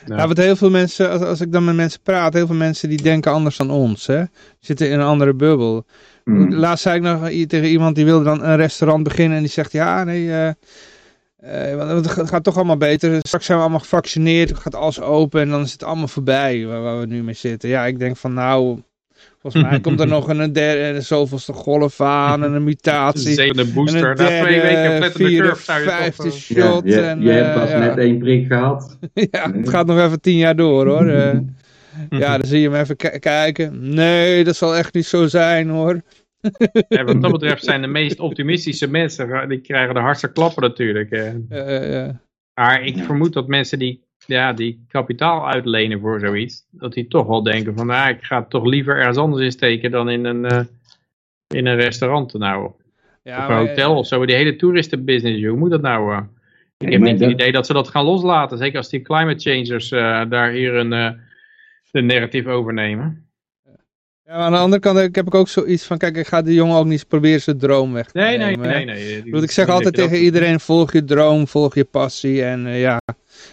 Ja, 0.07 0.27
want 0.27 0.39
heel 0.39 0.57
veel 0.57 0.71
mensen, 0.71 1.11
als, 1.11 1.23
als 1.23 1.41
ik 1.41 1.53
dan 1.53 1.65
met 1.65 1.75
mensen 1.75 2.01
praat, 2.03 2.35
heel 2.35 2.47
veel 2.47 2.57
mensen 2.57 2.89
die 2.89 3.03
denken 3.03 3.33
anders 3.33 3.57
dan 3.57 3.71
ons, 3.71 4.07
hè. 4.07 4.23
Zitten 4.61 4.91
in 4.91 4.99
een 4.99 5.07
andere 5.07 5.35
bubbel. 5.35 5.87
Hmm. 6.25 6.55
Laatst 6.55 6.83
zei 6.83 6.97
ik 6.97 7.03
nog 7.03 7.29
tegen 7.29 7.69
iemand 7.69 7.95
die 7.97 8.05
wilde 8.05 8.25
dan 8.25 8.45
een 8.45 8.57
restaurant 8.57 9.03
beginnen 9.05 9.37
en 9.37 9.43
die 9.43 9.53
zegt, 9.53 9.73
ja, 9.73 10.05
nee, 10.05 10.33
eh, 10.33 10.51
eh, 11.41 11.75
want 11.77 11.91
het 12.17 12.29
gaat- 12.29 12.45
toch 12.45 12.57
allemaal 12.57 12.77
beter. 12.77 13.19
Straks 13.23 13.45
zijn 13.45 13.57
we 13.59 13.63
allemaal 13.65 13.83
gevaccineerd, 13.83 14.59
gaat 14.59 14.75
alles 14.75 15.01
open 15.01 15.41
en 15.41 15.49
dan 15.49 15.61
is 15.63 15.73
het 15.73 15.85
allemaal 15.85 16.09
voorbij 16.09 16.67
waar, 16.67 16.83
waar 16.83 17.01
we 17.01 17.07
nu 17.07 17.23
mee 17.23 17.35
zitten. 17.35 17.69
Ja, 17.69 17.87
ik 17.87 17.99
denk 17.99 18.17
van 18.17 18.33
nou, 18.35 18.79
volgens 19.41 19.63
mij 19.63 19.81
komt 19.81 20.01
er 20.01 20.07
nog 20.17 20.29
een 20.29 20.53
derde, 20.53 20.97
een 20.97 21.03
zoveelste 21.03 21.53
golf 21.53 22.01
aan 22.01 22.45
en 22.45 22.53
een 22.53 22.65
mutatie. 22.65 23.33
Zevende 23.35 23.63
En 23.63 23.73
booster, 23.73 24.03
een 24.11 24.17
na 24.17 24.43
twee 24.43 24.61
derde, 24.61 24.61
weken 24.69 24.97
flattende 24.97 25.29
vierde, 25.29 25.49
curve 25.49 25.63
zou 25.65 25.81
je 25.81 25.87
vijfde 25.89 26.23
eh, 26.25 26.31
shot. 26.31 26.85
Ja, 26.85 26.97
je, 26.97 27.01
en, 27.01 27.23
je 27.23 27.31
hebt 27.31 27.49
eh, 27.55 27.61
pas 27.63 27.71
ja. 27.71 27.79
net 27.79 27.99
één 27.99 28.19
prik 28.19 28.47
gehad. 28.47 28.99
Ja, 29.31 29.53
het 29.53 29.69
gaat 29.69 29.87
nog 29.87 29.99
even 29.99 30.21
tien 30.21 30.37
jaar 30.37 30.57
door 30.57 30.87
hoor. 30.87 31.09
Eh, 31.09 31.39
ja, 32.21 32.39
dan 32.39 32.47
zie 32.49 32.61
je 32.61 32.71
hem 32.71 32.81
even 32.81 32.97
ki- 32.97 33.19
kijken. 33.19 33.95
Nee, 33.95 34.45
dat 34.45 34.57
zal 34.57 34.77
echt 34.77 34.95
niet 34.95 35.07
zo 35.07 35.27
zijn 35.27 35.69
hoor. 35.69 36.01
Ja, 36.89 37.05
wat 37.05 37.23
dat 37.23 37.33
betreft 37.39 37.65
zijn 37.65 37.81
de 37.81 37.87
meest 37.87 38.21
optimistische 38.21 38.91
mensen, 38.91 39.49
die 39.49 39.61
krijgen 39.61 39.95
de 39.95 40.01
hardste 40.01 40.33
klappen 40.33 40.63
natuurlijk. 40.63 41.11
eh. 41.11 41.35
Eh, 41.49 42.05
eh, 42.07 42.15
Maar 42.55 42.83
ik 42.83 42.97
vermoed 42.99 43.33
dat 43.33 43.47
mensen 43.49 43.79
die, 43.79 44.05
ja, 44.27 44.53
die 44.53 44.85
kapitaal 44.89 45.49
uitlenen 45.49 46.01
voor 46.01 46.21
zoiets, 46.21 46.67
dat 46.71 46.93
die 46.93 47.09
toch 47.09 47.27
wel 47.27 47.43
denken 47.43 47.75
van, 47.75 47.87
nou, 47.87 48.11
ik 48.11 48.23
ga 48.25 48.39
het 48.41 48.51
toch 48.51 48.65
liever 48.65 48.97
ergens 48.97 49.17
anders 49.17 49.43
insteken 49.43 49.91
dan 49.91 50.09
in 50.11 50.25
een, 50.25 50.45
eh, 50.45 50.61
in 51.55 51.67
een 51.67 51.77
restaurant 51.77 52.33
nou. 52.35 52.71
ja, 53.23 53.37
of 53.37 53.43
een 53.43 53.49
maar, 53.55 53.67
hotel 53.69 53.97
of 53.97 54.07
zo, 54.07 54.27
die 54.27 54.37
hele 54.37 54.57
toeristenbusiness, 54.57 55.45
hoe 55.45 55.57
moet 55.57 55.71
dat 55.71 55.81
nou? 55.83 56.13
eh? 56.15 56.21
Ik 56.79 56.93
heb 56.93 57.01
niet 57.01 57.21
het 57.21 57.31
idee 57.31 57.53
dat 57.53 57.67
ze 57.67 57.73
dat 57.73 57.89
gaan 57.89 58.05
loslaten, 58.05 58.59
zeker 58.59 58.77
als 58.77 58.89
die 58.89 59.03
climate 59.03 59.51
changers 59.51 59.91
eh, 59.91 60.23
daar 60.29 60.51
hier 60.51 60.75
een, 60.75 60.93
eh 60.93 61.11
een 61.91 62.07
narrative 62.07 62.49
overnemen. 62.51 63.30
Ja, 64.31 64.37
aan 64.37 64.53
de 64.53 64.59
andere 64.59 64.83
kant 64.83 64.99
heb 64.99 65.27
ik 65.27 65.35
ook 65.35 65.49
zoiets 65.49 65.85
van, 65.85 65.99
kijk, 65.99 66.17
ik 66.17 66.27
ga 66.27 66.43
de 66.43 66.55
jongen 66.55 66.77
ook 66.77 66.87
niet 66.87 67.09
proberen 67.09 67.41
zijn 67.41 67.59
droom 67.59 67.93
weg 67.93 68.11
te 68.11 68.19
Nee, 68.19 68.39
nee, 68.39 68.47
nemen, 68.47 68.69
hè. 68.71 68.85
nee. 68.85 69.23
nee. 69.23 69.43
Ik 69.43 69.51
zeg 69.51 69.69
altijd 69.69 69.95
tegen 69.95 70.19
iedereen, 70.19 70.61
volg 70.61 70.93
je 70.93 71.05
droom, 71.05 71.47
volg 71.49 71.75
je 71.75 71.85
passie. 71.85 72.45
En 72.45 72.67
eh, 72.67 72.81
ja, 72.81 73.01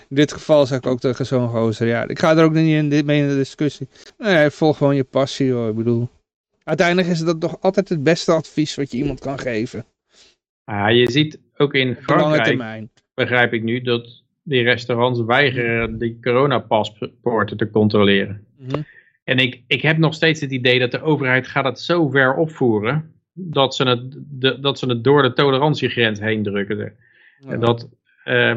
in 0.10 0.16
dit 0.16 0.34
geval 0.34 0.66
zeg 0.66 0.78
ik 0.78 0.86
ook 0.88 1.00
tegen 1.00 1.26
zo'n 1.26 1.50
gozer, 1.50 1.88
ja, 1.88 2.08
ik 2.08 2.20
ga 2.20 2.38
er 2.38 2.44
ook 2.44 2.54
niet 2.54 2.76
in, 2.76 2.90
dit- 2.90 3.06
mee 3.06 3.22
in 3.22 3.28
de 3.28 3.36
discussie. 3.36 3.88
Nee, 4.18 4.50
volg 4.50 4.78
gewoon 4.78 4.96
je 4.96 5.04
passie 5.04 5.52
hoor, 5.52 5.70
ik 5.70 5.76
bedoel. 5.76 6.10
Uiteindelijk 6.64 7.08
is 7.08 7.20
dat 7.20 7.42
toch 7.42 7.58
altijd 7.62 7.90
het 7.90 8.04
beste 8.04 8.32
advies 8.32 8.76
wat 8.76 8.92
je 8.92 8.98
iemand 8.98 9.20
kan 9.20 9.40
geven. 9.40 9.86
Ah, 10.64 10.92
je 10.92 11.12
ziet 11.12 11.40
ook 11.58 11.74
in 11.74 11.98
Frankrijk, 12.02 12.88
begrijp 13.14 13.54
ik 13.54 13.64
nu, 13.64 13.82
dat 13.82 14.24
die 14.44 14.64
restaurants 14.64 15.22
weigeren 15.22 15.98
die 15.98 16.18
coronapaspoorten 16.22 17.58
te 17.58 17.70
controleren. 17.70 18.46
Mhm. 18.58 18.82
En 19.28 19.38
ik, 19.38 19.62
ik 19.68 19.82
heb 19.82 19.98
nog 19.98 20.14
steeds 20.14 20.42
het 20.42 20.52
idee 20.52 20.80
dat 20.80 20.92
de 20.92 21.02
overheid 21.02 21.48
gaat 21.48 21.64
het 21.64 21.80
zo 21.80 22.10
ver 22.10 22.36
opvoeren, 22.36 23.14
dat 23.34 23.76
ze 23.76 23.84
het, 23.84 24.18
de, 24.18 24.60
dat 24.60 24.80
ze 24.80 24.86
het 24.86 25.04
door 25.04 25.22
de 25.22 25.34
tolerantiegrens 25.34 26.20
heen 26.20 26.44
drukken. 26.44 26.94
En 27.48 27.60
dat, 27.60 27.90
eh, 28.24 28.56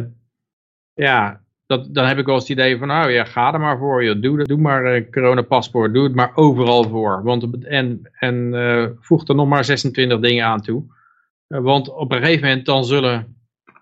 ja, 0.94 1.40
dat, 1.66 1.94
dan 1.94 2.06
heb 2.06 2.18
ik 2.18 2.26
wel 2.26 2.34
eens 2.34 2.48
het 2.48 2.58
idee 2.58 2.78
van, 2.78 2.88
nou 2.88 3.10
ja, 3.10 3.24
ga 3.24 3.52
er 3.52 3.60
maar 3.60 3.78
voor. 3.78 4.04
Joh. 4.04 4.22
Doe, 4.22 4.44
doe 4.44 4.58
maar 4.58 4.84
een 4.84 5.10
coronapaspoort, 5.10 5.94
doe 5.94 6.04
het 6.04 6.14
maar 6.14 6.32
overal 6.34 6.84
voor. 6.84 7.22
Want, 7.22 7.64
en 7.64 8.10
en 8.12 8.54
eh, 8.54 8.86
voeg 9.00 9.28
er 9.28 9.34
nog 9.34 9.48
maar 9.48 9.64
26 9.64 10.20
dingen 10.20 10.44
aan 10.44 10.60
toe. 10.60 10.84
Eh, 11.46 11.60
want 11.60 11.88
op 11.88 12.12
een 12.12 12.18
gegeven 12.18 12.48
moment 12.48 12.66
dan 12.66 12.84
zullen, 12.84 13.36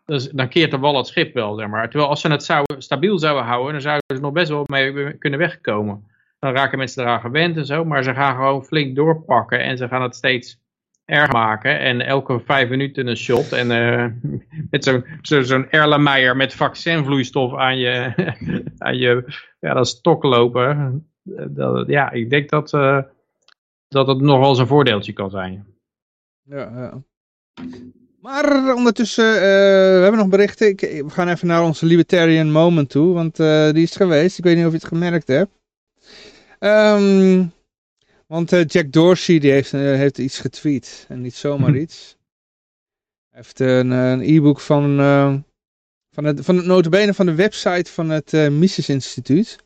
dus, 0.04 0.30
dan 0.30 0.48
keert 0.48 0.70
de 0.70 0.78
wal 0.78 0.96
het 0.96 1.06
schip 1.06 1.34
wel, 1.34 1.54
zeg 1.54 1.68
maar. 1.68 1.88
Terwijl 1.88 2.10
als 2.10 2.20
ze 2.20 2.30
het 2.30 2.44
zouden, 2.44 2.82
stabiel 2.82 3.18
zouden 3.18 3.44
houden, 3.44 3.72
dan 3.72 3.82
zouden 3.82 4.16
ze 4.16 4.20
nog 4.20 4.32
best 4.32 4.48
wel 4.48 4.64
mee 4.66 5.18
kunnen 5.18 5.38
wegkomen. 5.38 6.16
Dan 6.38 6.52
raken 6.52 6.78
mensen 6.78 7.02
eraan 7.02 7.20
gewend 7.20 7.56
en 7.56 7.66
zo, 7.66 7.84
maar 7.84 8.02
ze 8.02 8.14
gaan 8.14 8.36
gewoon 8.36 8.64
flink 8.64 8.96
doorpakken 8.96 9.62
en 9.62 9.76
ze 9.76 9.88
gaan 9.88 10.02
het 10.02 10.14
steeds 10.14 10.60
erg 11.08 11.32
maken. 11.32 11.78
En 11.78 12.00
elke 12.00 12.40
vijf 12.44 12.68
minuten 12.68 13.06
een 13.06 13.16
shot. 13.16 13.52
En 13.52 13.70
eh, 13.70 14.06
met 14.70 14.84
zo'n 15.22 15.44
zo, 15.44 15.64
Erlenmeyer 15.70 16.36
met 16.36 16.54
vaccinvloeistof 16.54 17.54
aan 17.54 17.78
je, 17.78 18.12
aan 18.78 18.98
je 18.98 19.24
ja, 19.60 19.74
dat 19.74 19.88
stok 19.88 20.22
lopen. 20.22 21.06
Dat, 21.48 21.88
ja, 21.88 22.10
ik 22.10 22.30
denk 22.30 22.50
dat, 22.50 22.72
eh, 22.72 22.98
dat 23.88 24.06
het 24.06 24.20
nog 24.20 24.38
wel 24.38 24.48
eens 24.48 24.58
een 24.58 24.66
voordeeltje 24.66 25.12
kan 25.12 25.30
zijn. 25.30 25.66
Ja, 26.42 26.70
ja. 26.74 27.02
Maar 28.20 28.74
ondertussen, 28.74 29.34
eh, 29.34 29.40
we 29.96 30.00
hebben 30.02 30.20
nog 30.20 30.28
berichten. 30.28 30.68
Ik, 30.68 30.80
we 30.80 31.10
gaan 31.10 31.28
even 31.28 31.46
naar 31.46 31.62
onze 31.62 31.86
Libertarian 31.86 32.52
Moment 32.52 32.90
toe, 32.90 33.14
want 33.14 33.36
die 33.74 33.82
is 33.82 33.96
geweest. 33.96 34.38
Ik 34.38 34.44
weet 34.44 34.56
niet 34.56 34.64
of 34.64 34.70
je 34.70 34.78
het 34.78 34.86
gemerkt 34.86 35.28
hebt. 35.28 35.57
Ehm, 36.58 37.44
want 38.26 38.52
eh, 38.52 38.64
Jack 38.64 38.92
Dorsey 38.92 39.38
die 39.38 39.50
heeft, 39.50 39.74
eh, 39.74 39.80
heeft 39.80 40.18
iets 40.18 40.38
getweet. 40.38 41.06
En 41.08 41.20
niet 41.20 41.34
zomaar 41.34 41.76
iets. 41.76 42.16
Hij 43.30 43.40
heeft 43.42 43.60
een, 43.60 43.92
eh, 43.92 44.10
een 44.10 44.20
e-book 44.20 44.60
van, 44.60 44.96
van, 46.10 46.24
het, 46.24 46.44
van 46.44 46.56
het 46.56 46.66
notabene 46.66 47.14
van 47.14 47.26
de 47.26 47.34
website 47.34 47.92
van 47.92 48.08
het 48.08 48.32
Mises 48.32 48.88
Instituut. 48.88 49.58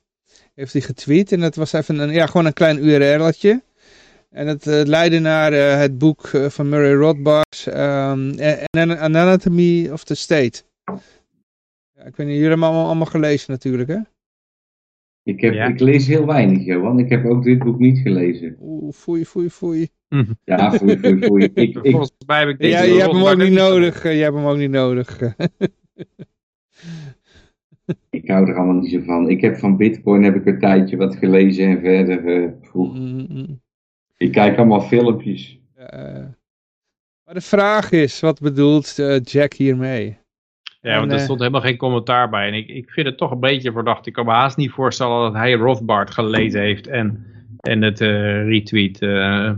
Heeft 0.55 0.73
hij 0.73 0.83
getweet. 0.83 1.33
En 1.33 1.41
dat 1.41 1.55
was 1.55 1.73
even 1.73 1.99
een, 1.99 2.11
ja, 2.11 2.27
gewoon 2.27 2.47
een 2.47 2.53
klein 2.53 2.85
URL'tje. 2.85 3.63
En 4.31 4.47
het 4.47 4.65
leidde 4.65 5.19
naar 5.19 5.53
het 5.53 5.99
boek 5.99 6.31
van 6.49 6.69
Murray 6.69 6.95
Rothbard, 6.95 7.67
um, 7.67 8.41
Anatomy 8.99 9.89
of 9.89 10.05
the 10.05 10.15
State. 10.15 10.63
Ja, 11.95 12.05
ik 12.05 12.17
weet 12.17 12.27
niet, 12.27 12.37
jullie 12.37 12.49
hebben 12.49 12.67
allemaal, 12.67 12.87
allemaal 12.87 13.07
gelezen 13.07 13.53
natuurlijk, 13.53 13.89
hè? 13.89 13.99
Ik, 15.25 15.41
heb, 15.41 15.55
Ja. 15.55 15.67
ik 15.67 15.81
lees 15.81 16.07
heel 16.07 16.27
weinig, 16.27 16.65
Johan. 16.65 16.99
Ik 16.99 17.09
heb 17.09 17.25
ook 17.25 17.43
dit 17.43 17.59
boek 17.59 17.79
niet 17.79 17.99
gelezen. 17.99 18.57
Oeh, 18.61 18.93
foei, 18.93 19.25
foei, 19.25 19.51
foei. 19.51 19.89
Ja, 20.45 20.73
foei, 20.73 20.99
foei, 20.99 21.19
foei. 21.23 21.45
Ik, 21.55 21.75
ik, 21.77 21.91
Volgens 21.91 22.13
mij 22.27 22.39
heb 22.39 22.49
ik 22.49 22.63
Ja, 22.63 22.81
deze 22.81 22.95
je 22.95 23.01
hebt 23.01 23.13
hem 23.13 23.23
ook 23.25 23.37
niet 23.37 23.53
nodig, 23.53 24.05
eh, 24.05 24.17
je 24.17 24.23
hebt 24.23 24.35
hem 24.37 24.45
ook 24.45 24.57
niet 24.57 24.71
nodig. 24.71 25.21
ik 28.11 28.29
hou 28.31 28.49
er 28.49 28.57
allemaal 28.57 28.75
niet 28.81 28.91
zo 28.91 29.01
van. 29.01 29.29
Ik 29.31 29.41
heb 29.41 29.57
van 29.57 29.77
Bitcoin 29.77 30.23
heb 30.23 30.35
ik 30.35 30.47
een 30.47 30.59
tijdje 30.59 30.97
wat 30.97 31.17
gelezen 31.17 31.67
en 31.67 31.81
verder. 31.81 32.27
eh. 32.45 32.51
Mm, 32.73 33.27
mm. 33.29 33.61
ik 34.17 34.33
kijk 34.33 34.57
allemaal 34.57 34.81
filmpjes. 34.81 35.61
Eh, 35.75 36.25
maar 37.25 37.35
de 37.35 37.41
vraag 37.41 37.91
is, 37.93 38.21
wat 38.21 38.41
bedoelt 38.41 38.99
eh, 38.99 39.21
Jack 39.21 39.53
hiermee? 39.53 40.17
Ja, 40.83 40.99
want 40.99 41.13
er 41.13 41.19
En, 41.19 41.25
stond 41.25 41.39
helemaal 41.41 41.61
geen 41.61 41.77
commentaar 41.77 42.29
bij. 42.29 42.47
En 42.47 42.55
ik, 42.55 42.69
ik 42.69 42.91
vind 42.91 43.07
het 43.07 43.19
toch 43.19 43.31
een 43.31 43.41
beetje 43.41 43.73
verdacht. 43.73 44.07
Ik 44.07 44.13
kan 44.13 44.25
me 44.25 44.33
haast 44.33 44.57
niet 44.57 44.71
voorstellen 44.71 45.21
dat 45.23 45.33
hij 45.41 45.53
Rothbard 45.53 46.11
gelezen 46.11 46.61
heeft 46.61 46.87
en, 46.87 47.27
en 47.61 47.83
het 47.83 48.01
eh, 48.01 48.45
retweet. 48.49 49.01
eh. 49.03 49.53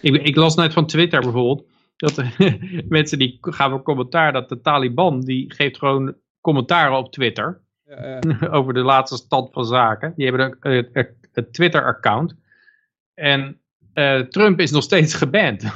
Ik, 0.00 0.14
ik 0.22 0.36
las 0.36 0.54
net 0.56 0.72
van 0.72 0.86
Twitter 0.86 1.20
bijvoorbeeld. 1.20 1.66
Dat 1.96 2.22
mensen 2.88 3.18
die 3.18 3.38
gaven 3.40 3.82
commentaar 3.82 4.32
dat 4.32 4.48
de 4.48 4.60
Taliban 4.60 5.20
die 5.20 5.52
geeft 5.54 5.78
gewoon 5.78 6.14
commentaren 6.40 6.96
op 6.98 7.12
Twitter. 7.12 7.60
ja, 7.86 8.18
ja. 8.40 8.48
over 8.58 8.74
de 8.74 8.82
laatste 8.82 9.16
stand 9.16 9.52
van 9.52 9.64
zaken. 9.64 10.12
Die 10.16 10.26
hebben 10.28 10.46
een, 10.60 10.72
een- 10.76 10.88
een- 10.92 11.08
een 11.32 11.50
Twitter-account. 11.50 12.36
En 13.14 13.60
eh, 13.94 14.18
Trump 14.20 14.60
is 14.60 14.70
nog 14.70 14.82
steeds 14.82 15.14
geband. 15.14 15.62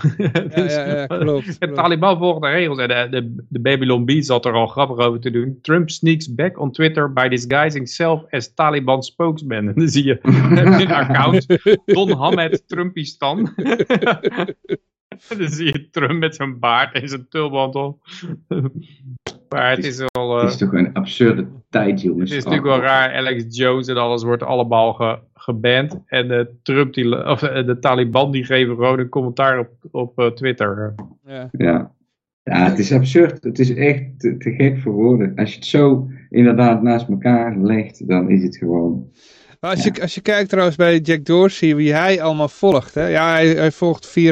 Dus, 0.55 0.75
ja, 0.75 0.87
ja, 0.87 1.07
klopt, 1.07 1.47
De 1.47 1.57
klopt. 1.59 1.75
Taliban 1.75 2.19
volgt 2.19 2.43
de 2.43 2.49
regels. 2.49 2.79
En 2.79 2.89
de, 2.89 3.07
de, 3.11 3.45
de 3.49 3.61
Babylon 3.61 4.05
Bee 4.05 4.23
zat 4.23 4.45
er 4.45 4.53
al 4.53 4.67
grappig 4.67 5.07
over 5.07 5.21
te 5.21 5.31
doen. 5.31 5.59
Trump 5.63 5.91
sneaks 5.91 6.35
back 6.35 6.61
on 6.61 6.73
Twitter 6.73 7.13
by 7.13 7.29
disguising 7.29 7.89
self 7.89 8.23
as 8.31 8.55
Taliban 8.55 9.03
spokesman. 9.03 9.69
En 9.69 9.75
dan 9.79 9.89
zie 9.89 10.05
je 10.05 10.19
een 10.23 10.93
account. 10.93 11.47
Don 11.85 12.13
Hamed 12.13 12.69
Trumpistan. 12.69 13.55
En 15.29 15.39
dan 15.39 15.49
zie 15.49 15.67
je 15.67 15.89
Trump 15.91 16.19
met 16.19 16.35
zijn 16.35 16.59
baard 16.59 16.95
en 16.95 17.09
zijn 17.09 17.27
tulband 17.29 17.75
op. 17.75 18.01
Maar 19.49 19.71
het 19.71 19.85
is 19.85 19.97
wel... 19.97 20.37
eh, 20.37 20.43
Het 20.43 20.51
is 20.51 20.57
toch 20.59 20.73
een 20.73 20.93
absurde 20.95 21.47
tijd, 21.71 22.01
jongens. 22.03 22.31
het 22.31 22.39
is 22.39 22.45
natuurlijk 22.45 22.73
wel 22.75 22.81
raar, 22.81 23.15
Alex 23.15 23.45
Jones 23.57 23.87
en 23.89 23.97
alles 23.97 24.23
wordt 24.23 24.43
allemaal 24.43 24.93
ge, 24.93 25.19
geband. 25.35 25.99
En 26.07 26.29
de, 26.29 26.51
Trump 26.63 26.95
die, 26.95 27.27
of 27.27 27.43
eh, 27.43 27.67
de 27.67 27.79
Taliban 27.79 28.31
die 28.31 28.45
geven 28.45 28.75
gewoon 28.75 28.99
een 28.99 29.09
commentaar 29.09 29.59
op, 29.59 29.69
op 29.91 30.19
eh, 30.19 30.27
Twitter. 30.27 30.95
Ja. 31.27 31.49
Ja. 31.53 31.93
ja, 32.43 32.65
het 32.71 32.79
is 32.79 32.93
absurd. 32.93 33.45
Het 33.45 33.59
is 33.59 33.75
echt 33.75 34.03
te, 34.19 34.37
te 34.37 34.51
gek 34.51 34.79
voor 34.79 34.93
woorden. 34.93 35.33
Als 35.37 35.51
je 35.51 35.57
het 35.57 35.67
zo 35.67 36.09
inderdaad 36.31 36.83
naast 36.83 37.09
elkaar 37.09 37.57
legt, 37.59 38.09
dan 38.09 38.31
is 38.31 38.43
het 38.43 38.57
gewoon... 38.57 39.11
Maar 39.61 39.71
als, 39.71 39.85
je, 39.85 40.01
als 40.03 40.15
je 40.15 40.21
kijkt 40.21 40.49
trouwens 40.49 40.77
bij 40.77 40.99
Jack 40.99 41.25
Dorsey, 41.25 41.77
wie 41.77 41.93
hij 41.93 42.23
allemaal 42.23 42.49
volgt. 42.49 42.95
Hè? 42.95 43.07
Ja, 43.07 43.31
hij, 43.33 43.49
hij 43.49 43.73
volgt 43.73 44.09
4.500 44.09 44.23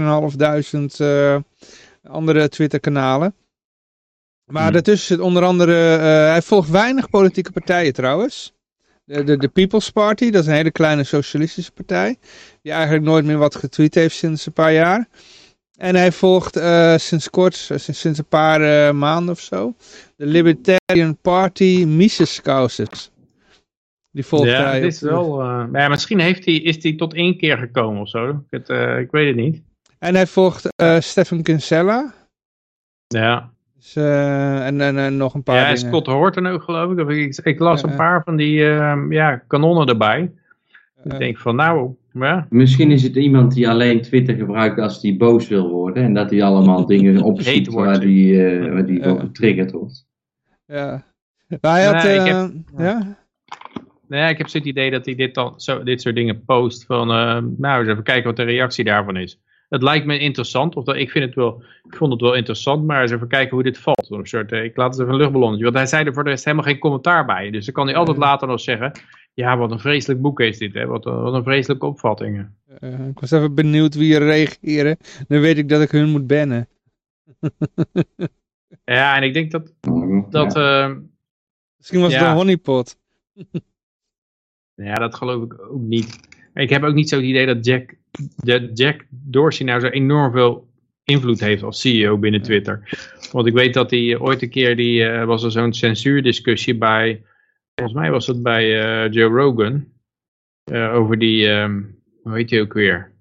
eh 0.96 1.36
andere 2.02 2.48
Twitter-kanalen. 2.48 3.34
Maar 4.46 4.62
Hmm. 4.62 4.72
daartussen 4.72 5.06
zit 5.16 5.24
onder 5.24 5.44
andere, 5.44 5.94
eh, 5.96 6.00
hij 6.30 6.42
volgt 6.42 6.70
weinig 6.70 7.10
politieke 7.10 7.52
partijen 7.52 7.92
trouwens. 7.92 8.54
De, 9.04 9.24
de, 9.24 9.36
de 9.36 9.48
People's 9.48 9.90
Party, 9.90 10.30
dat 10.30 10.42
is 10.42 10.48
een 10.48 10.54
hele 10.54 10.70
kleine 10.70 11.04
socialistische 11.04 11.72
partij. 11.72 12.16
Die 12.62 12.72
eigenlijk 12.72 13.04
nooit 13.04 13.24
meer 13.24 13.38
wat 13.38 13.54
getweet 13.54 13.94
heeft 13.94 14.16
sinds 14.16 14.46
een 14.46 14.52
paar 14.52 14.72
jaar. 14.72 15.08
En 15.78 15.94
hij 15.94 16.12
volgt 16.12 16.56
eh, 16.56 16.96
sinds 16.96 17.30
kort, 17.30 17.54
eh, 17.54 17.78
sinds, 17.78 18.00
sinds 18.00 18.18
een 18.18 18.26
paar 18.26 18.94
maanden 18.94 19.34
of 19.34 19.40
zo, 19.40 19.74
de 20.16 20.26
Libertarian 20.26 21.16
Party 21.22 21.84
Mises 21.86 22.42
Causes. 22.42 23.10
Die 24.10 24.26
volgt 24.26 24.48
ja, 24.48 24.66
hij 24.66 24.80
is 24.80 25.00
wel, 25.00 25.42
ja, 25.72 25.88
misschien 25.88 26.18
heeft 26.18 26.44
hij, 26.44 26.54
is 26.54 26.82
hij 26.82 26.96
tot 26.96 27.14
één 27.14 27.36
keer 27.36 27.58
gekomen 27.58 28.00
of 28.00 28.08
zo. 28.08 28.28
Ik, 28.28 28.36
het, 28.50 28.68
ik 28.98 29.10
weet 29.10 29.26
het 29.26 29.36
niet. 29.36 29.62
En 29.98 30.14
hij 30.14 30.26
volgt 30.26 30.68
Stephen 30.98 31.42
Kinsella. 31.42 32.14
Ja, 33.06 33.52
Dus, 33.86 33.96
eh, 34.04 34.66
en, 34.66 34.80
en, 34.80 34.98
en 34.98 35.16
nog 35.16 35.34
een 35.34 35.42
paar 35.42 35.56
ja 35.56 35.62
dingen. 35.64 35.78
Scott 35.78 36.06
Horton 36.06 36.46
ook 36.46 36.62
geloof 36.62 36.92
ik. 36.92 36.98
Of 37.00 37.08
Ik, 37.08 37.36
ik 37.42 37.58
las 37.58 37.80
Ja, 37.80 37.86
een 37.86 37.92
ja. 37.92 37.96
paar 37.98 38.22
van 38.22 38.36
die 38.36 38.68
eh, 38.68 38.96
ja, 39.08 39.36
kanonnen 39.46 39.86
erbij. 39.86 40.32
Eh, 41.04 41.12
Ik 41.12 41.18
denk 41.18 41.38
van 41.38 41.56
nou, 41.56 41.90
ja, 42.12 42.46
Misschien 42.50 42.90
is 42.90 43.02
het 43.02 43.16
iemand 43.16 43.54
die 43.54 43.68
alleen 43.68 44.02
Twitter 44.02 44.34
gebruikt 44.34 44.78
als 44.78 45.02
hij 45.02 45.16
boos 45.16 45.48
wil 45.48 45.68
worden. 45.70 46.02
En 46.02 46.14
dat 46.14 46.30
hij 46.30 46.42
allemaal 46.42 46.86
dingen 46.96 47.20
wordt. 47.22 47.66
waar 47.68 48.00
die, 48.00 48.46
eh 48.46 48.72
waar 48.72 48.86
die 48.86 48.98
Ja. 48.98 49.08
voor 49.08 49.20
getriggerd 49.20 49.70
wordt. 49.72 50.06
ja. 50.66 51.02
Maar 51.60 51.72
hij 51.72 51.84
had... 51.84 52.02
Nee, 52.02 52.14
ik 52.18 52.26
eh, 52.26 52.40
heb- 52.40 52.52
ja? 52.78 53.16
Nou 54.08 54.22
ja, 54.22 54.28
ik 54.28 54.38
heb 54.38 54.48
zo 54.48 54.58
het 54.58 54.66
idee 54.66 54.90
dat 54.90 55.04
hij 55.06 55.14
dit, 55.14 55.34
dan, 55.34 55.52
zo, 55.60 55.82
dit 55.82 56.00
soort 56.00 56.14
dingen 56.14 56.44
post. 56.44 56.84
Van, 56.84 57.10
eh, 57.10 57.38
nou, 57.56 57.80
eens 57.80 57.88
even 57.90 58.02
kijken 58.02 58.24
wat 58.24 58.36
de 58.36 58.42
reactie 58.42 58.84
daarvan 58.84 59.16
is. 59.16 59.40
Het 59.68 59.82
lijkt 59.82 60.06
me 60.06 60.18
interessant, 60.18 60.76
of 60.76 60.84
dat, 60.84 60.96
ik, 60.96 61.10
vind 61.10 61.24
het 61.24 61.34
wel, 61.34 61.62
ik 61.88 61.96
vond 61.96 62.12
het 62.12 62.20
wel 62.20 62.34
interessant, 62.34 62.84
maar 62.86 63.02
eens 63.02 63.10
even 63.10 63.28
kijken 63.28 63.54
hoe 63.54 63.62
dit 63.62 63.78
valt. 63.78 64.10
Een 64.10 64.26
soort, 64.26 64.52
eh, 64.52 64.64
ik 64.64 64.76
laat 64.76 64.90
het 64.90 65.00
even 65.00 65.12
een 65.12 65.18
luchtballonnetje. 65.18 65.64
Want 65.64 65.76
hij 65.76 65.86
zei 65.86 66.04
er 66.04 66.14
voor 66.14 66.24
de 66.24 66.30
rest 66.30 66.44
helemaal 66.44 66.66
geen 66.66 66.78
commentaar 66.78 67.24
bij. 67.24 67.50
Dus 67.50 67.64
dan 67.64 67.74
kan 67.74 67.86
hij 67.86 67.96
altijd 67.96 68.16
later 68.16 68.48
nog 68.48 68.60
zeggen, 68.60 68.92
ja, 69.34 69.56
wat 69.56 69.70
een 69.70 69.78
vreselijk 69.78 70.20
boek 70.20 70.40
is 70.40 70.58
dit, 70.58 70.74
hè? 70.74 70.86
Wat, 70.86 71.06
een- 71.06 71.20
wat 71.22 71.34
een 71.34 71.42
vreselijke 71.42 71.86
opvattingen. 71.86 72.56
Eh, 72.78 73.06
ik 73.08 73.18
was 73.20 73.30
even 73.30 73.54
benieuwd 73.54 73.94
wie 73.94 74.14
er 74.14 74.22
reageren. 74.22 74.96
Dan 75.28 75.40
weet 75.40 75.58
ik 75.58 75.68
dat 75.68 75.82
ik 75.82 75.90
hun 75.90 76.08
moet 76.08 76.26
bannen. 76.26 76.68
Ja, 78.84 79.16
en 79.16 79.22
ik 79.22 79.34
denk 79.34 79.50
dat, 79.50 79.72
dat, 80.30 80.54
Ja. 80.54 80.84
eh, 80.88 80.96
Misschien 81.76 82.00
was 82.00 82.12
het 82.14 82.22
een 82.22 82.32
honeypot. 82.32 82.96
ja, 84.74 84.94
dat 84.94 85.14
geloof 85.14 85.44
ik 85.44 85.60
ook 85.60 85.80
niet. 85.80 86.18
Ik 86.56 86.70
heb 86.70 86.82
ook 86.82 86.94
niet 86.94 87.08
zo 87.08 87.16
het 87.16 87.24
idee 87.24 87.46
dat 87.46 87.64
Jack, 87.64 87.94
dat 88.36 88.78
Jack 88.78 89.04
Dorsey 89.10 89.66
nou 89.66 89.80
zo 89.80 89.86
enorm 89.86 90.32
veel 90.32 90.68
invloed 91.04 91.40
heeft 91.40 91.62
als 91.62 91.80
CEO 91.80 92.18
binnen 92.18 92.42
Twitter. 92.42 92.98
Want 93.32 93.46
ik 93.46 93.52
weet 93.52 93.74
dat 93.74 93.90
hij 93.90 94.12
eh, 94.12 94.22
ooit 94.22 94.42
een 94.42 94.50
keer, 94.50 94.76
die, 94.76 95.04
eh, 95.04 95.24
was 95.24 95.42
er 95.42 95.50
zo'n 95.50 95.72
censuurdiscussie 95.72 96.76
bij, 96.76 97.22
volgens 97.74 97.98
mij 97.98 98.10
was 98.10 98.26
het 98.26 98.42
bij 98.42 98.82
eh, 98.82 99.12
Joe 99.12 99.30
Rogan, 99.30 99.86
over 100.72 101.18
die, 101.18 101.48
ehm, 101.48 101.82
hoe 102.22 102.36
heet 102.36 102.50
hij 102.50 102.60
ook 102.60 102.72
weer? 102.72 103.14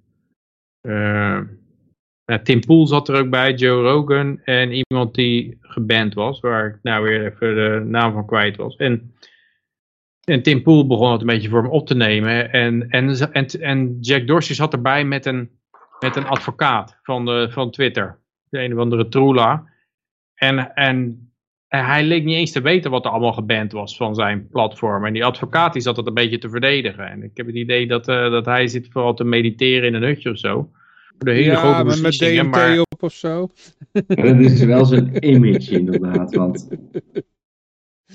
Ja, 2.25 2.39
Tim 2.43 2.59
Pool 2.59 2.87
zat 2.87 3.09
er 3.09 3.15
ook 3.15 3.29
bij, 3.29 3.53
Joe 3.53 3.83
Rogan 3.83 4.41
en 4.43 4.71
iemand 4.71 5.15
die 5.15 5.57
geband 5.61 6.13
was, 6.13 6.39
waar 6.39 6.67
ik 6.67 6.79
nou 6.81 7.03
weer 7.03 7.25
even 7.25 7.55
de 7.55 7.85
naam 7.85 8.13
van 8.13 8.25
kwijt 8.25 8.55
was. 8.55 8.75
En 8.75 9.13
en 10.25 10.41
Tim 10.41 10.61
Pool 10.61 10.87
begon 10.87 11.11
het 11.11 11.21
een 11.21 11.27
beetje 11.27 11.49
voor 11.49 11.61
hem 11.61 11.71
op 11.71 11.87
te 11.87 11.95
nemen. 11.95 12.51
En, 12.51 12.89
en, 12.89 13.31
en, 13.31 13.47
en 13.47 13.97
Jack 13.99 14.27
Dorsey 14.27 14.55
zat 14.55 14.73
erbij 14.73 15.05
met 15.05 15.25
een, 15.25 15.49
met 15.99 16.15
een 16.15 16.25
advocaat 16.25 16.99
van, 17.03 17.25
de, 17.25 17.47
van 17.51 17.71
Twitter. 17.71 18.19
De 18.49 18.63
een 18.63 18.73
of 18.73 18.79
andere 18.79 19.07
Trula. 19.07 19.63
En, 20.35 20.73
en, 20.73 21.29
en 21.67 21.85
hij 21.85 22.03
leek 22.03 22.23
niet 22.23 22.37
eens 22.37 22.51
te 22.51 22.61
weten 22.61 22.91
wat 22.91 23.05
er 23.05 23.11
allemaal 23.11 23.33
geband 23.33 23.71
was 23.71 23.97
van 23.97 24.15
zijn 24.15 24.47
platform. 24.47 25.05
En 25.05 25.13
die 25.13 25.25
advocaat 25.25 25.73
die 25.73 25.81
zat 25.81 25.97
het 25.97 26.07
een 26.07 26.13
beetje 26.13 26.37
te 26.37 26.49
verdedigen. 26.49 27.09
En 27.09 27.23
ik 27.23 27.37
heb 27.37 27.45
het 27.45 27.55
idee 27.55 27.87
dat, 27.87 28.07
eh, 28.07 28.31
dat 28.31 28.45
hij 28.45 28.67
zit 28.67 28.87
vooral 28.91 29.13
te 29.13 29.23
mediteren 29.23 29.87
in 29.87 29.93
een 29.93 30.03
hutje 30.03 30.29
of 30.29 30.37
zo. 30.37 30.69
Voor 31.17 31.25
de 31.25 31.31
hele 31.31 31.51
ja, 31.51 31.55
grote 31.55 31.83
maar 31.83 32.01
met. 32.01 32.17
DMT 32.17 32.51
Maar, 32.51 32.79
op 32.79 33.03
of 33.03 33.13
zo. 33.13 33.49
Dat 34.07 34.39
is 34.39 34.63
wel 34.63 34.85
zijn 34.85 35.25
image 35.29 35.71
inderdaad. 35.71 36.35
Want 36.35 36.67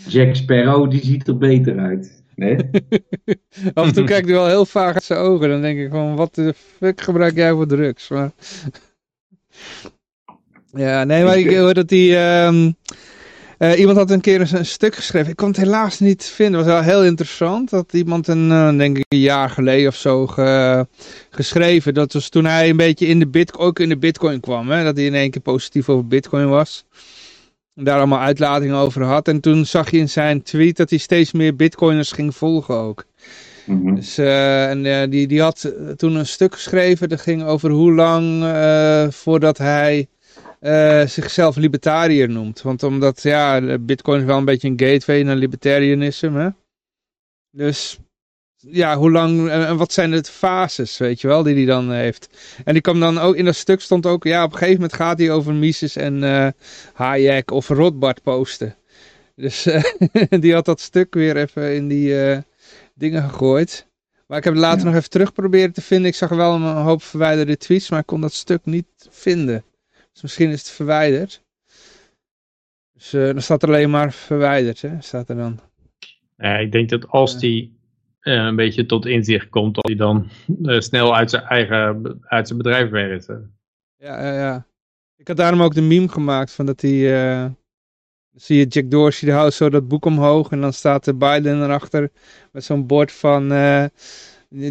Jack 0.08 0.34
Sparrow 0.36 0.90
die 0.90 1.04
ziet 1.04 1.28
er 1.28 1.38
beter 1.38 1.78
uit. 1.78 2.22
Nee? 2.34 2.56
Af 3.74 3.86
en 3.86 3.92
toe 3.92 4.04
kijkt 4.04 4.26
hij 4.26 4.34
wel 4.34 4.46
heel 4.46 4.66
vaag 4.66 4.94
uit 4.94 5.04
zijn 5.04 5.18
ogen. 5.18 5.48
Dan 5.48 5.60
denk 5.60 5.78
ik 5.78 5.90
van, 5.90 6.16
wat 6.16 6.34
de 6.34 6.54
fuck 6.78 7.00
gebruik 7.00 7.34
jij 7.34 7.52
voor 7.52 7.66
drugs? 7.66 8.08
Maar... 8.08 8.30
Ja, 10.72 11.04
nee, 11.04 11.24
maar 11.24 11.38
ik 11.38 11.56
hoor 11.56 11.74
dat 11.74 11.88
die... 11.88 12.16
ehm, 12.16 12.70
eh, 13.58 13.78
iemand 13.78 13.96
had 13.96 14.10
een 14.10 14.20
keer 14.20 14.40
een, 14.40 14.56
een 14.56 14.66
stuk 14.66 14.94
geschreven. 14.94 15.30
Ik 15.30 15.36
kon 15.36 15.48
het 15.48 15.56
helaas 15.56 15.98
niet 15.98 16.24
vinden. 16.24 16.60
Het 16.60 16.68
was 16.68 16.74
wel 16.84 16.84
heel 16.94 17.04
interessant. 17.04 17.70
Dat 17.70 17.92
iemand 17.92 18.28
een, 18.28 18.50
eh, 18.50 18.76
denk 18.76 18.98
ik 18.98 19.04
een 19.08 19.18
jaar 19.18 19.50
geleden 19.50 19.88
of 19.88 19.96
zo 19.96 20.26
ge- 20.26 20.86
geschreven. 21.30 21.94
Dat 21.94 22.12
was 22.12 22.28
toen 22.28 22.44
hij 22.44 22.68
een 22.68 22.76
beetje 22.76 23.06
in 23.06 23.18
de 23.18 23.26
bitcoin, 23.28 23.66
ook 23.66 23.78
in 23.78 23.88
de 23.88 23.98
bitcoin 23.98 24.40
kwam. 24.40 24.70
Hè? 24.70 24.84
Dat 24.84 24.96
hij 24.96 25.06
in 25.06 25.14
één 25.14 25.30
keer 25.30 25.42
positief 25.42 25.88
over 25.88 26.06
bitcoin 26.06 26.48
was. 26.48 26.84
Daar 27.74 27.96
allemaal 27.98 28.20
uitlatingen 28.20 28.76
over 28.76 29.02
had. 29.02 29.28
En 29.28 29.40
toen 29.40 29.66
zag 29.66 29.90
je 29.90 29.98
in 29.98 30.08
zijn 30.08 30.42
tweet 30.42 30.76
dat 30.76 30.90
hij 30.90 30.98
steeds 30.98 31.32
meer 31.32 31.56
bitcoiners 31.56 32.12
ging 32.12 32.34
volgen 32.34 32.74
ook. 32.74 33.06
Mhm. 33.66 33.94
Dus, 33.94 34.18
eh, 34.18 34.70
en 34.70 34.86
eh, 34.86 35.10
die, 35.10 35.26
die 35.26 35.40
had 35.40 35.64
eh, 35.64 35.88
toen 35.88 36.14
een 36.14 36.26
stuk 36.26 36.54
geschreven. 36.54 37.08
Dat 37.08 37.20
ging 37.20 37.44
over 37.44 37.70
hoe 37.70 37.92
lang 37.92 38.44
voordat 39.14 39.58
hij 39.58 40.08
zichzelf 41.06 41.56
libertariër 41.56 42.28
noemt. 42.28 42.62
Want 42.62 42.82
omdat, 42.82 43.22
ja, 43.22 43.78
bitcoin 43.78 44.20
is 44.20 44.26
wel 44.26 44.38
een 44.38 44.44
beetje 44.44 44.68
een 44.68 44.80
gateway 44.80 45.22
naar 45.22 45.36
libertarianisme. 45.36 46.40
Hè? 46.40 46.48
Dus, 47.50 47.98
ja, 48.60 48.96
hoe 48.96 49.10
lang 49.10 49.48
en 49.48 49.66
en 49.66 49.76
wat 49.76 49.92
zijn 49.92 50.10
de 50.10 50.24
fases, 50.24 50.98
weet 50.98 51.20
je 51.20 51.26
wel, 51.28 51.42
die 51.42 51.54
hij 51.54 51.64
dan 51.64 51.90
heeft. 51.92 52.28
En 52.64 52.72
die 52.72 52.82
kwam 52.82 53.00
dan 53.00 53.18
ook, 53.18 53.34
in 53.36 53.44
dat 53.44 53.54
stuk 53.56 53.80
stond 53.80 54.06
ook, 54.06 54.24
ja, 54.24 54.44
op 54.44 54.52
een 54.52 54.58
gegeven 54.58 54.80
moment 54.80 54.92
gaat 54.92 55.18
hij 55.18 55.30
over 55.30 55.54
Mises 55.54 55.96
en 55.96 56.24
eh 56.24 56.48
Hayek 56.92 57.50
of 57.50 57.68
Rothbard 57.68 58.22
posten. 58.22 58.74
Dus 59.36 59.66
eh, 59.66 59.82
die 60.40 60.52
had 60.54 60.64
dat 60.64 60.80
stuk 60.80 61.14
weer 61.14 61.36
even 61.36 61.74
in 61.74 61.88
die 61.88 62.22
eh, 62.24 62.38
dingen 62.94 63.22
gegooid. 63.30 63.88
Maar 64.26 64.38
ik 64.38 64.44
heb 64.44 64.52
het 64.52 64.62
later 64.62 64.78
Ja. 64.78 64.84
nog 64.84 64.94
even 64.94 65.10
terug 65.10 65.32
proberen 65.32 65.72
te 65.72 65.80
vinden. 65.82 66.06
Ik 66.08 66.14
zag 66.14 66.28
wel 66.28 66.54
een 66.54 66.62
hoop 66.62 67.02
verwijderde 67.02 67.56
tweets, 67.56 67.90
maar 67.90 68.00
ik 68.00 68.06
kon 68.06 68.20
dat 68.20 68.32
stuk 68.32 68.60
niet 68.64 68.86
vinden. 69.10 69.64
Dus 70.12 70.22
misschien 70.22 70.50
is 70.50 70.58
het 70.58 70.70
verwijderd. 70.70 71.42
Dus 72.94 73.12
eh, 73.12 73.24
dan 73.24 73.42
staat 73.42 73.62
er 73.62 73.68
alleen 73.68 73.90
maar 73.90 74.12
verwijderd, 74.12 74.80
hè? 74.80 74.90
Staat 75.00 75.28
er 75.28 75.36
dan. 75.36 75.60
Ja, 76.36 76.56
ik 76.56 76.72
denk 76.72 76.88
dat 76.88 77.08
als 77.08 77.38
die 77.38 77.62
eh, 77.72 77.79
een 78.20 78.56
beetje 78.56 78.86
tot 78.86 79.06
inzicht 79.06 79.48
komt, 79.48 79.74
dat 79.74 79.86
hij 79.86 79.96
dan 79.96 80.28
eh, 80.64 80.80
snel 80.80 81.16
uit 81.16 81.30
zijn 81.30 81.42
eigen 81.42 82.18
uit 82.22 82.46
zijn 82.46 82.58
bedrijf 82.58 82.90
werkt. 82.90 83.28
eh. 83.28 83.36
Ja, 83.96 84.24
ja, 84.26 84.32
ja. 84.34 84.66
Ik 85.16 85.28
had 85.28 85.36
daarom 85.36 85.62
ook 85.62 85.74
de 85.74 85.82
meme 85.82 86.08
gemaakt 86.08 86.52
van 86.52 86.66
dat 86.66 86.80
hij... 86.80 87.22
eh, 87.42 87.50
zie 88.34 88.58
je 88.58 88.66
Jack 88.66 88.90
Dorsey, 88.90 89.28
die 89.28 89.38
houdt 89.38 89.54
zo 89.54 89.70
dat 89.70 89.88
boek 89.88 90.04
omhoog 90.04 90.50
en 90.50 90.60
dan 90.60 90.72
staat 90.72 91.04
de 91.04 91.14
Biden 91.14 91.62
erachter 91.62 92.10
met 92.52 92.64
zo'n 92.64 92.86
bord 92.86 93.12
van 93.12 93.52
uh, 93.52 93.84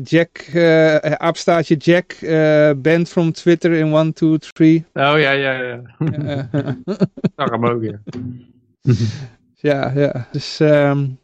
Jack, 0.04 0.47
uh, 0.54 0.95
aapstaatje 0.95 1.76
Jack, 1.76 2.18
uh, 2.22 2.72
banned 2.78 3.10
from 3.10 3.32
Twitter 3.32 3.72
in 3.72 3.93
1, 3.93 4.14
2, 4.14 4.38
3. 4.38 4.86
Oh 4.93 5.20
ja, 5.20 5.32
ja, 5.32 5.52
ja. 5.62 5.82
Zag 7.36 7.50
hem 7.50 7.66
ook, 7.66 7.84
ja. 7.84 8.00
ja, 9.54 9.91
ja. 9.95 10.28
Dus 10.32 10.60
um, 10.60 11.18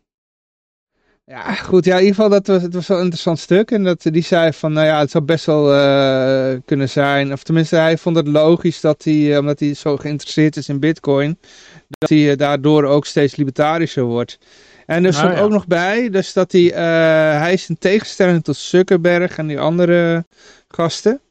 ja, 1.26 1.54
goed. 1.54 1.86
Ja, 1.86 1.94
in 1.94 2.00
ieder 2.00 2.16
geval, 2.16 2.30
dat 2.30 2.48
was, 2.48 2.62
het 2.62 2.74
was 2.74 2.88
wel 2.88 2.98
een 2.98 3.04
interessant 3.04 3.40
stuk. 3.40 3.72
En 3.72 3.84
dat, 3.84 4.02
die 4.02 4.24
zei 4.24 4.54
van, 4.54 4.74
nou 4.74 4.86
ja, 4.86 5.00
het 5.00 5.12
zou 5.12 5.24
best 5.24 5.46
wel 5.46 5.74
uh, 5.74 6.60
kunnen 6.66 6.90
zijn. 6.90 7.32
Of 7.32 7.44
tenminste, 7.44 7.76
hij 7.76 7.98
vond 7.98 8.16
het 8.16 8.28
logisch 8.28 8.82
dat 8.82 9.04
hij, 9.04 9.38
omdat 9.38 9.60
hij 9.60 9.74
zo 9.74 9.98
geïnteresseerd 9.98 10.56
is 10.56 10.70
in 10.70 10.80
bitcoin, 10.80 11.40
dat 11.88 12.10
hij 12.10 12.32
uh, 12.32 12.38
daardoor 12.38 12.84
ook 12.84 13.06
steeds 13.06 13.36
libertarischer 13.36 14.04
wordt. 14.04 14.38
En 14.86 15.06
er 15.06 15.14
stond 15.14 15.32
ah, 15.32 15.38
ja. 15.38 15.44
ook 15.44 15.52
nog 15.52 15.68
bij, 15.68 16.10
dus 16.10 16.34
dat 16.34 16.52
hij, 16.52 16.62
uh, 16.62 17.40
hij 17.40 17.54
is 17.54 17.70
in 17.70 17.78
tegenstelling 17.78 18.44
tot 18.44 18.56
Zuckerberg 18.56 19.38
en 19.38 19.48
die 19.48 19.60
andere 19.60 20.26
gasten, 20.68 21.22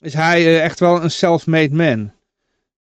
is 0.00 0.14
hij 0.14 0.60
echt 0.60 0.80
wel 0.80 1.02
een 1.02 1.10
self-made 1.10 1.74
man. 1.74 2.12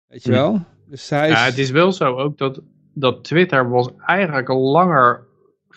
Weet 0.06 0.22
je 0.22 0.30
hm. 0.30 0.36
wel? 0.36 0.64
Dus 0.86 1.08
hij 1.08 1.28
is... 1.28 1.34
Ja, 1.34 1.44
het 1.44 1.58
is 1.58 1.70
wel 1.70 1.92
zo 1.92 2.16
ook 2.16 2.38
dat, 2.38 2.60
dat 2.94 3.24
Twitter 3.24 3.68
was 3.68 3.88
eigenlijk 4.06 4.48
al 4.48 4.60
langer 4.60 5.30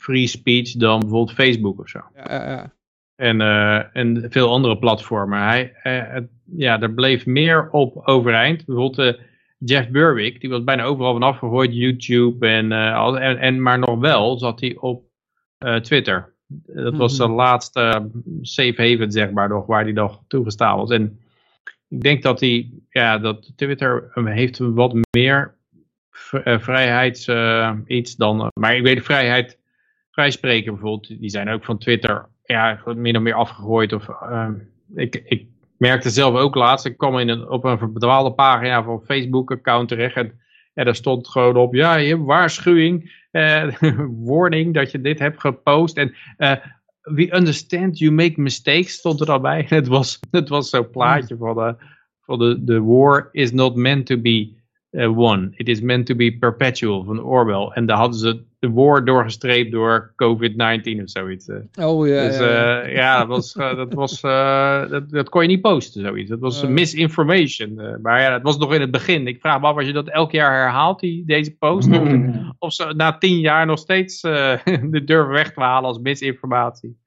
free 0.05 0.27
speech 0.27 0.71
dan 0.71 0.99
bijvoorbeeld 0.99 1.37
Facebook 1.37 1.79
of 1.79 1.89
zo. 1.89 1.99
Ja, 2.15 2.49
ja. 2.49 2.73
En, 3.15 3.39
uh, 3.39 3.95
en 3.95 4.25
veel 4.29 4.51
andere 4.51 4.77
platformen. 4.77 5.39
Hij, 5.39 5.73
uh, 5.83 6.23
ja, 6.57 6.81
er 6.81 6.93
bleef 6.93 7.25
meer 7.25 7.69
op 7.69 8.07
overeind. 8.07 8.65
Bijvoorbeeld 8.65 9.15
uh, 9.15 9.21
Jeff 9.57 9.89
Burwick, 9.89 10.41
die 10.41 10.49
was 10.49 10.63
bijna 10.63 10.83
overal 10.83 11.13
vanaf 11.13 11.37
gegooid, 11.37 11.73
YouTube 11.73 12.47
en, 12.47 12.71
en, 12.71 13.37
en, 13.37 13.61
maar 13.61 13.79
nog 13.79 13.99
wel 13.99 14.37
zat 14.37 14.59
hij 14.59 14.75
op 14.79 15.03
Twitter. 15.81 16.33
Dat 16.65 16.95
was 16.95 17.15
zijn 17.15 17.29
laatste 17.29 18.11
safe 18.41 18.73
haven, 18.77 19.11
zeg 19.11 19.31
maar, 19.31 19.49
nog, 19.49 19.65
waar 19.65 19.83
hij 19.83 19.91
nog 19.91 20.23
toegestaan 20.27 20.77
was. 20.77 20.89
En 20.89 21.19
ik 21.87 22.01
denk 22.01 22.23
dat 22.23 22.39
hij, 22.39 22.69
ja, 22.89 23.17
dat 23.17 23.51
Twitter 23.55 24.11
heeft 24.13 24.57
wat 24.57 24.95
meer 25.11 25.55
vrijheids 26.59 27.29
iets 27.87 28.15
dan, 28.15 28.51
maar 28.53 28.75
ik 28.75 28.83
weet 28.83 28.97
de 28.97 29.03
vrijheid 29.03 29.57
vrijspreken 30.16 30.72
bijvoorbeeld, 30.74 31.20
die 31.20 31.30
zijn 31.30 31.49
ook 31.49 31.66
van 31.66 31.78
Twitter 31.78 32.26
ja, 32.43 32.82
min 32.95 33.16
of 33.16 33.22
meer 33.22 33.34
afgegooid. 33.34 33.93
Of, 33.93 34.07
uh, 34.07 34.49
ik, 34.95 35.24
ik 35.26 35.47
merkte 35.78 36.09
zelf 36.09 36.36
ook 36.36 36.55
laatst, 36.55 36.86
ik 36.86 36.97
kwam 36.97 37.20
in 37.20 37.30
een, 37.30 37.49
op 37.49 37.63
een 37.63 37.78
verdwaalde 37.78 38.34
pagina 38.34 38.84
van 38.84 39.03
Facebook-account 39.05 39.88
terecht 39.88 40.16
en 40.16 40.39
ja, 40.74 40.84
daar 40.84 40.95
stond 40.95 41.28
gewoon 41.28 41.55
op, 41.55 41.74
ja, 41.74 41.95
je 41.95 42.24
waarschuwing, 42.24 43.26
uh, 43.32 43.76
warning 44.32 44.74
dat 44.74 44.91
je 44.91 45.01
dit 45.01 45.20
hebt 45.20 45.39
gepost 45.39 45.97
en 45.97 46.16
uh, 46.38 46.55
we 47.01 47.36
understand 47.36 47.97
you 47.97 48.11
make 48.11 48.41
mistakes, 48.41 48.93
stond 48.93 49.22
er 49.22 49.32
al 49.32 49.39
bij. 49.39 49.66
Het 49.70 49.88
was, 49.88 50.20
het 50.32 50.49
was 50.49 50.70
zo'n 50.70 50.89
plaatje 50.89 51.38
van, 51.38 51.55
de, 51.55 51.76
van 52.22 52.39
de, 52.39 52.63
the 52.66 52.84
war 52.84 53.30
is 53.32 53.51
not 53.51 53.76
meant 53.76 54.05
to 54.05 54.18
be 54.18 54.53
uh, 54.91 55.07
won. 55.07 55.53
It 55.55 55.68
is 55.68 55.82
meant 55.82 56.05
to 56.05 56.16
be 56.16 56.38
perpetual 56.38 57.03
van 57.03 57.24
Orwell. 57.24 57.72
En 57.74 57.86
daar 57.86 57.97
hadden 57.97 58.20
ze 58.20 58.43
de 58.66 58.74
war 58.74 59.05
doorgestreept 59.05 59.72
door 59.72 60.13
COVID-19 60.16 61.01
of 61.01 61.09
zoiets. 61.09 61.49
Oh 61.80 62.07
ja. 62.07 62.28
Dus 62.28 62.38
ja, 62.38 62.86
uh, 62.86 62.93
ja 62.99 63.18
dat, 63.18 63.28
was, 63.28 63.55
uh, 63.55 63.76
dat, 63.76 63.93
was, 63.93 64.22
dat, 64.89 65.09
dat 65.09 65.30
kon 65.30 65.41
je 65.41 65.47
niet 65.47 65.61
posten, 65.61 66.01
zoiets. 66.01 66.30
Dat 66.30 66.39
was 66.39 66.68
misinformation. 66.68 67.99
maar 68.01 68.22
ja, 68.22 68.30
dat 68.30 68.41
was 68.41 68.57
nog 68.57 68.74
in 68.74 68.82
het 68.82 68.91
begin. 68.91 69.28
Ik 69.28 69.39
vraag 69.39 69.61
me 69.61 69.68
af 69.68 69.76
als 69.76 69.86
je 69.86 69.93
dat 69.93 70.07
elk 70.07 70.32
jaar 70.32 70.61
herhaalt, 70.61 70.99
die, 70.99 71.26
deze 71.26 71.55
post. 71.57 71.89
of, 71.91 72.07
of 72.59 72.74
ze 72.74 72.93
na 72.95 73.18
tien 73.18 73.39
jaar 73.39 73.66
nog 73.66 73.80
steeds 73.80 74.22
de 74.95 75.01
durven 75.05 75.34
weg 75.34 75.53
te 75.53 75.61
halen 75.61 75.89
als 75.89 75.99
misinformatie. 75.99 76.97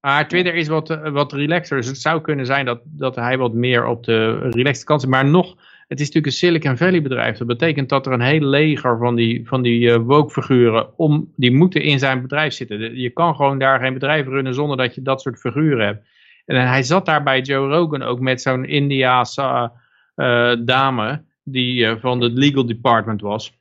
Maar 0.00 0.28
Twitter 0.28 0.54
is 0.54 0.68
wat, 0.68 0.88
wat 1.02 1.32
relaxer. 1.32 1.76
Dus 1.76 1.86
het 1.86 2.00
zou 2.00 2.20
kunnen 2.20 2.46
zijn 2.46 2.64
dat, 2.64 2.80
dat 2.84 3.16
hij 3.16 3.38
wat 3.38 3.52
meer 3.52 3.86
op 3.86 4.04
de 4.04 4.38
relaxed 4.50 4.84
kant 4.84 5.02
is. 5.02 5.08
Maar 5.08 5.26
nog 5.26 5.56
het 5.86 6.00
is 6.00 6.06
natuurlijk 6.06 6.26
een 6.26 6.32
Silicon 6.38 6.76
Valley 6.76 7.02
bedrijf. 7.02 7.38
Dat 7.38 7.46
betekent 7.46 7.88
dat 7.88 8.06
er 8.06 8.12
een 8.12 8.20
heel 8.20 8.40
leger 8.40 8.98
van 8.98 9.14
die, 9.14 9.46
van 9.46 9.62
die 9.62 9.80
uh, 9.80 9.96
woke 9.96 10.32
figuren, 10.32 10.98
om, 10.98 11.32
die 11.36 11.52
moeten 11.52 11.82
in 11.82 11.98
zijn 11.98 12.22
bedrijf 12.22 12.52
zitten. 12.52 12.96
Je 12.96 13.10
kan 13.10 13.34
gewoon 13.34 13.58
daar 13.58 13.80
geen 13.80 13.92
bedrijf 13.92 14.26
runnen 14.26 14.54
zonder 14.54 14.76
dat 14.76 14.94
je 14.94 15.02
dat 15.02 15.20
soort 15.20 15.38
figuren 15.38 15.86
hebt. 15.86 16.06
En 16.44 16.68
hij 16.68 16.82
zat 16.82 17.06
daar 17.06 17.22
bij 17.22 17.40
Joe 17.40 17.68
Rogan 17.68 18.02
ook 18.02 18.20
met 18.20 18.42
zo'n 18.42 18.64
Indiaanse 18.64 19.70
uh, 20.16 20.54
dame, 20.64 21.22
die 21.42 21.96
van 21.96 22.20
het 22.20 22.32
legal 22.32 22.66
department 22.66 23.20
was. 23.20 23.58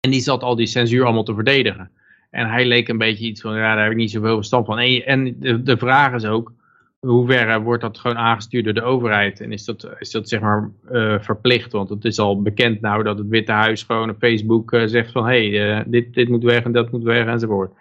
En 0.00 0.10
die 0.10 0.20
zat 0.20 0.42
al 0.42 0.56
die 0.56 0.66
censuur 0.66 1.04
allemaal 1.04 1.22
te 1.22 1.34
verdedigen. 1.34 1.90
En 2.30 2.48
hij 2.48 2.66
leek 2.66 2.88
een 2.88 2.98
beetje 2.98 3.26
iets 3.26 3.40
van, 3.40 3.56
ja, 3.56 3.74
daar 3.74 3.82
heb 3.82 3.92
ik 3.92 3.98
niet 3.98 4.10
zoveel 4.10 4.36
verstand 4.36 4.66
van. 4.66 4.78
En, 4.78 5.04
en 5.06 5.40
de, 5.40 5.62
de 5.62 5.76
vraag 5.76 6.12
is 6.12 6.24
ook, 6.24 6.52
hoe 7.04 7.26
ver 7.26 7.62
wordt 7.62 7.82
dat 7.82 7.98
gewoon 7.98 8.16
aangestuurd 8.16 8.64
door 8.64 8.74
de 8.74 8.82
overheid? 8.82 9.40
En 9.40 9.52
is 9.52 9.64
dat, 9.64 9.88
is 9.98 10.10
dat 10.10 10.28
zeg 10.28 10.40
maar 10.40 10.70
uh, 10.90 11.20
verplicht? 11.20 11.72
Want 11.72 11.88
het 11.88 12.04
is 12.04 12.18
al 12.18 12.42
bekend 12.42 12.80
nou 12.80 13.02
dat 13.02 13.18
het 13.18 13.28
Witte 13.28 13.52
Huis 13.52 13.82
gewoon 13.82 14.10
op 14.10 14.18
Facebook 14.18 14.72
uh, 14.72 14.86
zegt 14.86 15.12
van... 15.12 15.26
hé, 15.26 15.50
hey, 15.50 15.78
uh, 15.78 15.84
dit, 15.86 16.14
dit 16.14 16.28
moet 16.28 16.42
weg 16.42 16.64
en 16.64 16.72
dat 16.72 16.90
moet 16.90 17.02
weg 17.02 17.26
enzovoort. 17.26 17.72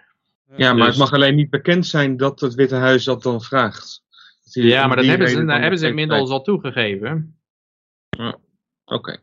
Ja, 0.55 0.73
maar 0.73 0.77
dus, 0.77 0.87
het 0.87 0.97
mag 0.97 1.13
alleen 1.13 1.35
niet 1.35 1.49
bekend 1.49 1.85
zijn 1.85 2.17
dat 2.17 2.39
het 2.39 2.53
Witte 2.53 2.75
Huis 2.75 3.03
dat 3.03 3.23
dan 3.23 3.41
vraagt. 3.41 4.03
Dat 4.43 4.63
ja, 4.63 4.87
maar 4.87 4.95
dat 4.95 5.05
hebben 5.05 5.29
ze, 5.29 5.41
nou, 5.41 5.61
hebben 5.61 5.79
ze 5.79 5.87
inmiddels 5.87 6.29
al 6.29 6.41
toegegeven. 6.41 7.37
Ja, 8.09 8.37
Oké. 8.85 8.95
Okay. 8.95 9.17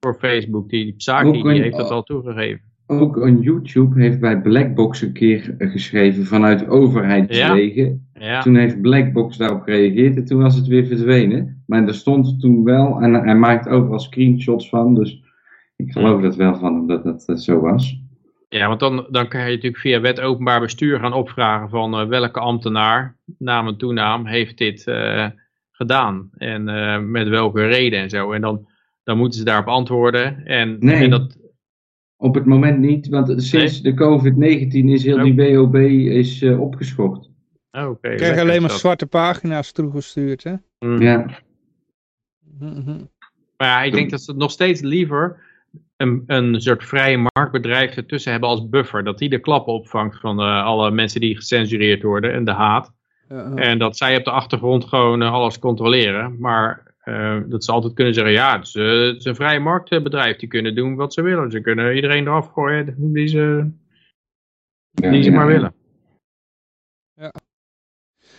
Voor 0.00 0.14
Facebook, 0.14 0.68
die 0.68 0.94
Psaki, 0.94 1.42
die 1.42 1.62
heeft 1.62 1.76
dat 1.76 1.90
al 1.90 2.02
toegegeven. 2.02 2.71
Ook 2.86 3.16
een 3.16 3.40
YouTube 3.40 4.00
heeft 4.00 4.20
bij 4.20 4.40
Blackbox 4.40 5.02
een 5.02 5.12
keer 5.12 5.54
geschreven 5.58 6.24
vanuit 6.24 6.68
overheidswegen. 6.68 7.84
Ja. 8.14 8.26
Ja. 8.26 8.40
Toen 8.40 8.56
heeft 8.56 8.80
Blackbox 8.80 9.36
daarop 9.36 9.62
gereageerd 9.62 10.16
en 10.16 10.24
toen 10.24 10.42
was 10.42 10.56
het 10.56 10.66
weer 10.66 10.86
verdwenen. 10.86 11.62
Maar 11.66 11.86
er 11.86 11.94
stond 11.94 12.40
toen 12.40 12.64
wel 12.64 13.00
en 13.00 13.14
hij 13.14 13.36
maakt 13.36 13.68
overal 13.68 13.98
screenshots 13.98 14.68
van. 14.68 14.94
Dus 14.94 15.22
ik 15.76 15.92
geloof 15.92 16.22
dat 16.22 16.36
wel 16.36 16.56
van 16.56 16.74
hem 16.74 16.86
dat 16.86 17.04
dat 17.04 17.24
uh, 17.28 17.36
zo 17.36 17.60
was. 17.60 18.00
Ja, 18.48 18.68
want 18.68 18.80
dan, 18.80 19.06
dan 19.10 19.28
kan 19.28 19.40
je 19.40 19.46
natuurlijk 19.46 19.76
via 19.76 20.00
wet 20.00 20.20
openbaar 20.20 20.60
bestuur 20.60 20.98
gaan 20.98 21.12
opvragen 21.12 21.68
van 21.68 22.00
uh, 22.00 22.06
welke 22.06 22.40
ambtenaar, 22.40 23.16
naam 23.38 23.66
en 23.66 23.76
toenaam, 23.76 24.26
heeft 24.26 24.58
dit 24.58 24.86
uh, 24.86 25.26
gedaan. 25.70 26.30
En 26.36 26.64
met 27.10 27.28
welke 27.28 27.66
reden 27.66 28.00
en 28.00 28.10
zo. 28.10 28.32
En 28.32 28.40
dan, 28.40 28.66
dan 29.04 29.16
moeten 29.16 29.38
ze 29.38 29.44
daarop 29.44 29.68
antwoorden. 29.68 30.44
En, 30.44 30.76
nee. 30.80 30.94
en 30.94 31.10
dat, 31.10 31.36
op 32.22 32.34
het 32.34 32.44
moment 32.44 32.78
niet, 32.78 33.08
want 33.08 33.42
sinds 33.42 33.80
nee? 33.80 33.92
de 33.92 34.04
COVID-19 34.04 34.84
is 34.90 35.04
heel 35.04 35.22
die 35.22 35.34
WOB 35.34 35.76
is, 35.76 36.42
uh, 36.42 36.60
opgeschort. 36.60 37.30
Oh, 37.70 37.88
okay, 37.88 38.12
Ik 38.12 38.16
krijg 38.16 38.40
alleen 38.40 38.60
maar 38.60 38.70
zwarte 38.70 39.06
pagina's 39.06 39.72
toegestuurd, 39.72 40.44
hè? 40.44 40.54
Mm. 40.78 41.00
Ja. 41.00 41.26
Mm 42.58 42.82
-hmm. 42.84 43.10
Maar 43.56 43.68
ja, 43.68 43.82
ik 43.82 43.92
denk 43.92 44.10
dat 44.10 44.22
ze 44.22 44.32
nog 44.32 44.50
steeds 44.50 44.80
liever 44.80 45.36
een, 45.96 46.24
een 46.26 46.60
soort 46.60 46.84
vrije 46.84 47.28
marktbedrijf 47.32 47.96
ertussen 47.96 48.30
hebben 48.32 48.48
als 48.48 48.68
buffer. 48.68 49.04
Dat 49.04 49.18
die 49.18 49.28
de 49.28 49.38
klappen 49.38 49.72
opvangt 49.72 50.20
van 50.20 50.40
uh, 50.40 50.64
alle 50.64 50.90
mensen 50.90 51.20
die 51.20 51.36
gecensureerd 51.36 52.02
worden 52.02 52.32
en 52.32 52.44
de 52.44 52.52
haat. 52.52 52.92
Uh 53.28 53.44
-huh. 53.44 53.66
En 53.66 53.78
dat 53.78 53.96
zij 53.96 54.16
op 54.16 54.24
de 54.24 54.30
achtergrond 54.30 54.84
gewoon 54.84 55.22
uh, 55.22 55.32
alles 55.32 55.58
controleren. 55.58 56.36
Maar 56.38 56.91
uh, 57.04 57.40
dat 57.46 57.64
ze 57.64 57.72
altijd 57.72 57.94
kunnen 57.94 58.14
zeggen, 58.14 58.32
ja, 58.32 58.56
het 58.56 58.66
is, 58.66 58.74
uh, 58.74 59.06
het 59.06 59.16
is, 59.16 59.24
een 59.24 59.34
vrije 59.34 59.60
marktbedrijf. 59.60 60.36
Die 60.36 60.48
kunnen 60.48 60.74
doen 60.74 60.94
wat 60.94 61.14
ze 61.14 61.22
willen. 61.22 61.50
Ze 61.50 61.60
kunnen 61.60 61.94
iedereen 61.94 62.26
eraf 62.26 62.48
gooien 62.48 62.94
die 62.98 63.26
ze, 63.26 63.70
ja, 64.90 65.10
die 65.10 65.22
ze 65.22 65.30
ja, 65.30 65.36
maar 65.36 65.46
willen. 65.46 65.74
Ja. 67.14 67.32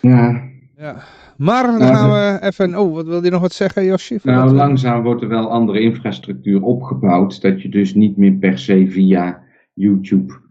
Ja. 0.01 0.49
ja. 0.75 1.03
Maar 1.37 1.63
dan 1.63 1.81
gaan 1.81 2.09
we 2.09 2.45
even... 2.47 2.79
Oh, 2.79 2.93
wat 2.93 3.05
wil 3.05 3.23
je 3.23 3.29
nog 3.29 3.41
wat 3.41 3.53
zeggen, 3.53 3.85
Josje? 3.85 4.19
Nou, 4.23 4.51
langzaam 4.51 5.03
wordt 5.03 5.21
er 5.21 5.27
wel 5.27 5.49
andere 5.49 5.79
infrastructuur 5.79 6.61
opgebouwd. 6.61 7.41
Dat 7.41 7.61
je 7.61 7.69
dus 7.69 7.93
niet 7.93 8.17
meer 8.17 8.33
per 8.33 8.59
se 8.59 8.87
via 8.89 9.43
YouTube 9.73 10.41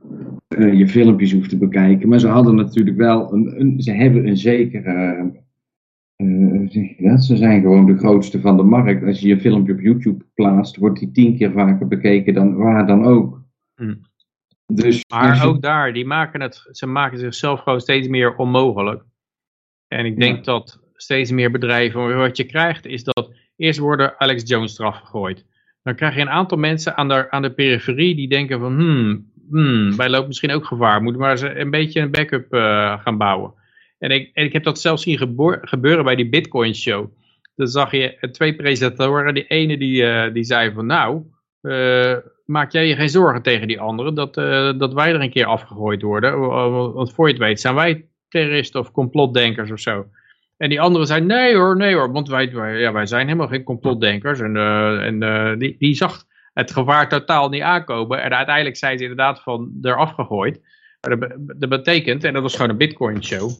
eh, 0.48 0.72
je 0.72 0.88
filmpjes 0.88 1.32
hoeft 1.32 1.48
te 1.48 1.58
bekijken. 1.58 2.08
Maar 2.08 2.20
ze 2.20 2.28
hadden 2.28 2.54
natuurlijk 2.54 2.96
wel 2.96 3.32
een, 3.32 3.60
een 3.60 3.82
ze 3.82 3.92
hebben 3.92 4.26
een 4.26 4.36
zekere. 4.36 5.30
Eh, 6.72 7.10
dat? 7.10 7.24
Ze 7.24 7.36
zijn 7.36 7.60
gewoon 7.60 7.86
de 7.86 7.98
grootste 7.98 8.40
van 8.40 8.56
de 8.56 8.62
markt. 8.62 9.04
Als 9.04 9.20
je 9.20 9.28
je 9.28 9.40
filmpje 9.40 9.72
op 9.72 9.80
YouTube 9.80 10.24
plaatst, 10.34 10.76
wordt 10.76 10.98
die 10.98 11.10
tien 11.10 11.36
keer 11.36 11.52
vaker 11.52 11.88
bekeken 11.88 12.34
dan 12.34 12.56
waar 12.56 12.86
dan 12.86 13.04
ook. 13.04 13.40
Hm. 13.74 13.94
Dus 14.66 15.04
Maar 15.08 15.36
je- 15.36 15.42
ook 15.46 15.62
daar, 15.62 15.92
die 15.92 16.06
maken 16.06 16.40
het, 16.40 16.68
ze 16.70 16.86
maken 16.86 17.18
zichzelf 17.18 17.60
gewoon 17.60 17.80
steeds 17.80 18.08
meer 18.08 18.36
onmogelijk. 18.36 19.02
En 19.88 20.04
ik 20.04 20.20
denk 20.20 20.36
Ja. 20.36 20.42
dat 20.42 20.80
steeds 20.94 21.30
meer 21.30 21.50
bedrijven, 21.50 22.16
wat 22.16 22.36
je 22.36 22.44
krijgt, 22.44 22.86
is 22.86 23.04
dat 23.04 23.32
eerst 23.56 23.78
worden 23.78 24.20
Alex 24.20 24.42
Jones 24.48 24.78
eraf 24.78 24.96
gegooid. 24.96 25.46
Dan 25.82 25.94
krijg 25.94 26.14
je 26.14 26.20
een 26.20 26.30
aantal 26.30 26.58
mensen 26.58 26.96
aan 26.96 27.08
de, 27.08 27.30
aan 27.30 27.42
de 27.42 27.52
periferie 27.52 28.14
die 28.14 28.28
denken 28.28 28.60
van, 28.60 28.74
hmm, 28.74 29.30
hmm, 29.50 29.96
wij 29.96 30.10
lopen 30.10 30.26
misschien 30.26 30.50
ook 30.52 30.64
gevaar. 30.64 31.02
Moeten 31.02 31.20
we 31.20 31.26
maar 31.26 31.36
eens 31.42 31.56
een 31.60 31.70
beetje 31.70 32.00
een 32.00 32.10
backup 32.10 32.52
eh, 32.52 33.00
gaan 33.02 33.18
bouwen. 33.18 33.52
En 34.02 34.10
ik, 34.10 34.30
ik 34.32 34.52
heb 34.52 34.64
dat 34.64 34.80
zelfs 34.80 35.02
zien 35.02 35.18
gebeuren 35.60 36.04
bij 36.04 36.14
die 36.14 36.28
Bitcoin 36.28 36.74
show. 36.74 37.06
Dan 37.56 37.66
zag 37.66 37.90
je 37.90 38.16
eh, 38.16 38.30
twee 38.30 38.56
presentatoren. 38.56 39.34
Die 39.34 39.46
ene 39.46 39.78
die, 39.78 40.04
eh, 40.04 40.32
die 40.32 40.44
zei 40.44 40.72
van, 40.72 40.86
nou, 40.86 41.22
eh, 41.60 42.16
maak 42.46 42.72
jij 42.72 42.86
je 42.86 42.94
geen 42.94 43.08
zorgen 43.08 43.42
tegen 43.42 43.68
die 43.68 43.80
anderen 43.80 44.14
dat, 44.14 44.34
dat 44.78 44.92
wij 44.92 45.12
er 45.12 45.20
een 45.20 45.30
keer 45.30 45.46
afgegooid 45.46 46.02
worden. 46.02 46.38
Want 46.92 47.12
voor 47.12 47.26
je 47.26 47.32
het 47.32 47.42
weet 47.42 47.60
zijn 47.60 47.74
wij 47.74 48.08
terroristen 48.28 48.80
of 48.80 48.92
complotdenkers 48.92 49.70
of 49.70 49.80
zo. 49.80 50.06
En 50.56 50.68
die 50.68 50.80
anderen 50.80 51.06
zeiden, 51.06 51.28
nee 51.28 51.56
hoor, 51.56 51.76
nee 51.76 51.94
hoor, 51.94 52.12
want 52.12 52.28
wij, 52.28 52.52
wij, 52.52 52.78
ja, 52.78 52.92
wij 52.92 53.06
zijn 53.06 53.26
helemaal 53.26 53.48
geen 53.48 53.64
complotdenkers. 53.64 54.40
En, 54.40 54.56
en 55.20 55.58
die, 55.58 55.76
die 55.78 55.94
zag 55.94 56.24
het 56.54 56.72
gevaar 56.72 57.08
totaal 57.08 57.48
niet 57.48 57.62
aankomen. 57.62 58.22
En 58.22 58.34
uiteindelijk 58.34 58.76
zijn 58.76 58.98
ze 58.98 59.02
inderdaad 59.02 59.42
van 59.42 59.72
eraf 59.82 60.12
gegooid. 60.12 60.60
Dat, 61.00 61.20
dat 61.56 61.68
betekent, 61.68 62.24
en 62.24 62.32
dat 62.32 62.42
was 62.42 62.54
gewoon 62.54 62.70
een 62.70 62.76
bitcoin 62.76 63.24
show. 63.24 63.50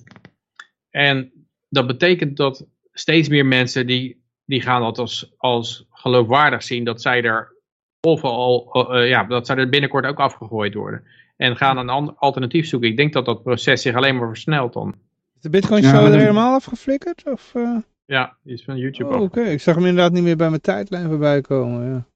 En 0.93 1.33
dat 1.69 1.87
betekent 1.87 2.37
dat 2.37 2.67
steeds 2.93 3.29
meer 3.29 3.47
mensen 3.47 3.87
die, 3.87 4.23
die 4.45 4.61
gaan 4.61 4.83
dat 4.83 4.99
als, 4.99 5.33
als 5.37 5.87
geloofwaardig 5.91 6.63
zien 6.63 6.85
dat 6.85 7.03
zij 7.03 7.23
er 7.23 7.57
of 8.01 8.25
al, 8.25 8.71
uh, 8.97 9.09
ja, 9.09 9.25
dat 9.25 9.47
zij 9.47 9.57
er 9.57 9.69
binnenkort 9.69 10.07
ook 10.07 10.21
afgegooid 10.21 10.75
worden. 10.75 11.05
En 11.37 11.57
gaan 11.57 11.77
een 11.77 12.17
alternatief 12.17 12.67
zoeken. 12.67 12.89
Ik 12.89 12.97
denk 12.97 13.13
dat 13.13 13.25
dat 13.25 13.43
proces 13.43 13.83
zich 13.83 13.95
alleen 13.95 14.17
maar 14.17 14.29
versnelt 14.29 14.73
dan. 14.73 14.95
Is 15.35 15.41
de 15.41 15.51
Bitcoin 15.51 15.83
show 15.83 16.07
er 16.07 16.19
helemaal 16.19 16.55
afgeflikkerd? 16.55 17.23
Of, 17.27 17.53
uh... 17.55 17.79
Ja, 18.05 18.37
die 18.43 18.55
is 18.55 18.65
van 18.65 18.77
YouTube 18.77 19.15
oh, 19.15 19.21
Oké, 19.21 19.43
ik 19.43 19.61
zag 19.61 19.75
hem 19.75 19.87
inderdaad 19.87 20.13
niet 20.13 20.23
meer 20.23 20.37
bij 20.37 20.49
mijn 20.49 20.61
tijdlijn 20.61 21.09
voorbij 21.09 21.41
komen. 21.41 21.87
Ja. 21.89 22.07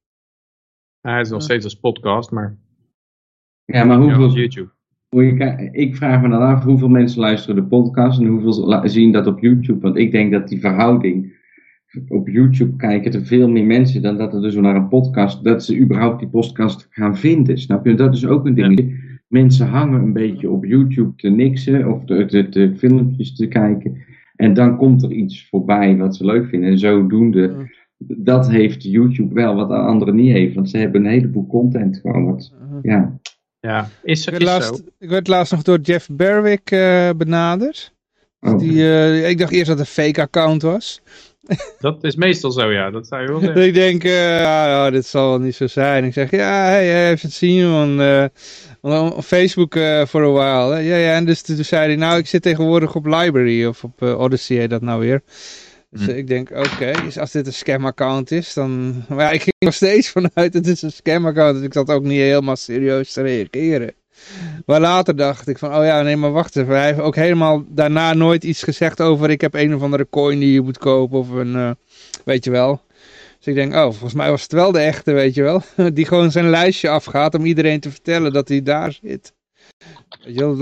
hij 1.11 1.20
is 1.20 1.31
nog 1.31 1.43
steeds 1.43 1.64
als 1.64 1.74
podcast, 1.74 2.31
maar... 2.31 2.57
Ja, 3.64 3.85
maar 3.85 3.97
hoeveel... 3.99 4.31
YouTube. 4.31 4.76
Ik 5.73 5.97
vraag 5.97 6.23
me 6.23 6.29
dan 6.29 6.43
af 6.43 6.64
hoeveel 6.64 6.89
mensen 6.89 7.21
luisteren 7.21 7.57
de 7.57 7.69
podcast 7.69 8.21
en 8.21 8.27
hoeveel 8.27 8.89
zien 8.89 9.12
dat 9.12 9.27
op 9.27 9.41
YouTube. 9.41 9.81
Want 9.81 9.97
ik 9.97 10.11
denk 10.11 10.33
dat 10.33 10.49
die 10.49 10.61
verhouding 10.61 11.35
op 12.09 12.29
YouTube 12.29 12.77
kijken 12.77 13.12
er 13.12 13.25
veel 13.25 13.49
meer 13.49 13.64
mensen 13.64 14.03
dan 14.03 14.17
dat 14.17 14.35
er 14.35 14.41
dus 14.41 14.55
naar 14.55 14.77
een 14.77 14.89
podcast, 14.89 15.45
dat 15.45 15.64
ze 15.64 15.79
überhaupt 15.79 16.19
die 16.19 16.29
podcast 16.29 16.87
gaan 16.91 17.17
vinden. 17.17 17.59
Snap 17.59 17.87
je? 17.87 17.95
Dat 17.95 18.14
is 18.14 18.27
ook 18.27 18.47
een 18.47 18.55
ding. 18.55 19.05
Mensen 19.29 19.67
hangen 19.67 20.03
een 20.03 20.12
beetje 20.12 20.51
op 20.51 20.64
YouTube 20.64 21.12
te 21.17 21.29
niksen 21.29 21.93
of 21.93 22.05
de, 22.05 22.25
de, 22.25 22.49
de, 22.49 22.77
filmpjes 22.77 23.35
te 23.35 23.47
kijken. 23.47 23.97
En 24.37 24.55
dan 24.55 24.77
komt 24.77 25.03
er 25.03 25.12
iets 25.12 25.49
voorbij 25.49 25.97
wat 25.97 26.17
ze 26.17 26.25
leuk 26.25 26.47
vinden. 26.47 26.71
En 26.71 26.79
zodoende, 26.79 27.71
dat 27.99 28.51
heeft 28.51 28.83
YouTube 28.83 29.35
wel 29.35 29.55
wat 29.55 29.71
anderen 29.71 30.14
niet 30.14 30.33
heeft. 30.33 30.55
Want 30.55 30.71
ze 30.71 30.79
hebben 30.79 31.05
een 31.05 31.11
heleboel 31.11 31.47
content 31.47 31.99
gewoon. 31.99 32.25
Wat, 32.25 32.55
ja. 32.83 33.19
Ja, 33.67 33.91
is, 34.03 34.27
ik, 34.27 34.31
werd 34.31 34.43
laatst, 34.43 34.83
ik 34.99 35.09
werd 35.09 35.29
laatst 35.29 35.53
nog 35.53 35.62
door 35.62 35.79
Jeff 35.81 36.09
Berwick 36.11 36.71
uh, 36.71 37.11
benaderd. 37.17 37.93
Oh. 38.41 38.59
Die, 38.59 38.73
uh, 38.73 39.29
ik 39.29 39.39
dacht 39.39 39.53
eerst 39.53 39.67
dat 39.67 39.79
het 39.79 39.87
een 39.87 40.05
fake 40.05 40.21
account 40.21 40.62
was. 40.62 41.01
Dat 41.81 42.05
is 42.05 42.17
meestal 42.17 42.51
zo, 42.51 42.73
ja. 42.73 42.91
Dat 42.91 43.07
zou 43.07 43.23
je 43.23 43.29
wel 43.29 43.41
zeggen. 43.41 43.67
ik 43.67 43.75
denk, 43.75 44.05
uh, 44.05 44.41
ja, 44.41 44.91
dit 44.91 45.07
zal 45.07 45.29
wel 45.29 45.39
niet 45.39 45.55
zo 45.55 45.67
zijn. 45.67 46.05
Ik 46.05 46.12
zeg, 46.12 46.31
ja, 46.31 46.64
hey, 46.64 47.11
even 47.11 47.29
het 47.29 47.37
zien, 47.37 47.71
man. 47.71 48.01
Uh, 48.01 48.25
op 49.17 49.25
Facebook 49.25 49.73
voor 50.05 50.23
een 50.23 50.33
while. 50.33 50.83
Ja, 50.83 50.97
ja, 50.97 51.14
en 51.14 51.25
dus 51.25 51.43
toen 51.43 51.64
zei 51.64 51.87
hij, 51.87 51.97
nou, 51.97 52.19
ik 52.19 52.27
zit 52.27 52.43
tegenwoordig 52.43 52.95
op 52.95 53.07
Library 53.07 53.64
of 53.64 53.85
op 53.85 54.03
Odyssey, 54.03 54.57
heet 54.57 54.71
dat 54.71 54.83
nou 54.83 55.01
weer. 55.01 55.23
Dus 55.91 56.05
hm. 56.05 56.11
ik 56.11 56.26
denk, 56.26 56.51
oké, 56.51 56.93
dus 57.05 57.18
als 57.18 57.30
dit 57.30 57.47
een 57.47 57.53
scam-account 57.53 58.30
is, 58.30 58.55
dan... 58.55 59.05
Maar 59.09 59.18
ja, 59.18 59.30
ik 59.30 59.43
ging 59.43 59.55
nog 59.59 59.74
steeds 59.74 60.11
vanuit, 60.11 60.55
het 60.55 60.66
is 60.66 60.82
een 60.82 60.93
scam-account, 60.93 61.57
dus 61.57 61.64
ik 61.64 61.72
zat 61.72 61.91
ook 61.91 62.03
niet 62.03 62.20
helemaal 62.20 62.57
serieus 62.57 63.12
te 63.12 63.22
reageren. 63.22 63.95
Maar 64.66 64.80
later 64.80 65.16
dacht 65.16 65.49
ik 65.49 65.59
van, 65.59 65.76
oh 65.76 65.84
ja, 65.84 66.03
nee, 66.03 66.16
maar 66.16 66.32
wacht 66.32 66.57
even. 66.57 66.74
Hij 66.74 66.87
heeft 66.87 67.01
ook 67.01 67.14
helemaal 67.14 67.64
daarna 67.68 68.14
nooit 68.14 68.45
iets 68.45 68.62
gezegd 68.62 69.01
over, 69.01 69.30
ik 69.30 69.41
heb 69.41 69.55
een 69.55 69.74
of 69.74 69.82
andere 69.82 70.07
coin 70.11 70.39
die 70.39 70.53
je 70.53 70.61
moet 70.61 70.78
kopen 70.78 71.18
of 71.18 71.30
een, 71.30 71.55
uh, 71.55 71.70
weet 72.24 72.45
je 72.45 72.51
wel. 72.51 72.80
Dus 73.39 73.47
ik 73.47 73.55
denk, 73.55 73.74
oh, 73.74 73.82
volgens 73.82 74.14
mij 74.14 74.30
was 74.30 74.43
het 74.43 74.53
wel 74.53 74.72
de 74.72 74.78
echte, 74.78 75.12
weet 75.12 75.34
je 75.34 75.43
wel. 75.43 75.62
Die 75.93 76.07
gewoon 76.07 76.30
zijn 76.30 76.51
lijstje 76.51 76.89
afgaat 76.89 77.34
om 77.34 77.45
iedereen 77.45 77.80
te 77.80 77.91
vertellen 77.91 78.32
dat 78.32 78.49
hij 78.49 78.62
daar 78.62 78.99
zit. 79.03 79.32
Ja, 80.27 80.53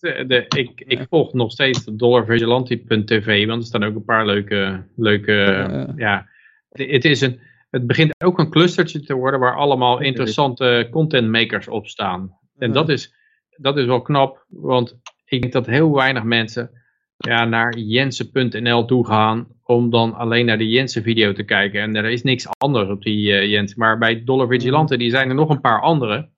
de, 0.00 0.44
ik, 0.48 0.80
ik 0.86 1.06
volg 1.08 1.32
nog 1.32 1.52
steeds 1.52 1.84
dollarvigilante.tv, 1.84 3.46
want 3.46 3.60
er 3.60 3.68
staan 3.68 3.84
ook 3.84 3.94
een 3.94 4.04
paar 4.04 4.26
leuke, 4.26 4.84
leuke 4.96 5.32
ja. 5.32 5.92
ja. 5.96 6.28
Het, 6.68 7.04
is 7.04 7.20
een, 7.20 7.40
het 7.70 7.86
begint 7.86 8.14
ook 8.24 8.38
een 8.38 8.50
clustertje 8.50 9.00
te 9.00 9.14
worden 9.14 9.40
waar 9.40 9.56
allemaal 9.56 10.00
interessante 10.00 10.88
content 10.90 11.30
makers 11.30 11.68
op 11.68 11.86
staan. 11.86 12.38
En 12.58 12.72
dat 12.72 12.88
is, 12.88 13.14
dat 13.50 13.78
is 13.78 13.84
wel 13.84 14.02
knap, 14.02 14.44
want 14.48 14.98
ik 15.24 15.40
denk 15.40 15.52
dat 15.52 15.66
heel 15.66 15.94
weinig 15.94 16.22
mensen 16.22 16.70
ja, 17.16 17.44
naar 17.44 17.78
jensen.nl 17.78 18.84
toe 18.84 19.06
gaan 19.06 19.46
om 19.62 19.90
dan 19.90 20.14
alleen 20.14 20.46
naar 20.46 20.58
de 20.58 20.68
Jensen 20.68 21.02
video 21.02 21.32
te 21.32 21.42
kijken. 21.42 21.80
En 21.80 21.96
er 21.96 22.04
is 22.04 22.22
niks 22.22 22.48
anders 22.58 22.88
op 22.88 23.02
die 23.02 23.30
uh, 23.30 23.50
Jensen. 23.50 23.78
Maar 23.78 23.98
bij 23.98 24.24
Dollar 24.24 24.48
Vigilante, 24.48 24.96
die 24.96 25.10
zijn 25.10 25.28
er 25.28 25.34
nog 25.34 25.48
een 25.48 25.60
paar 25.60 25.80
andere. 25.80 26.28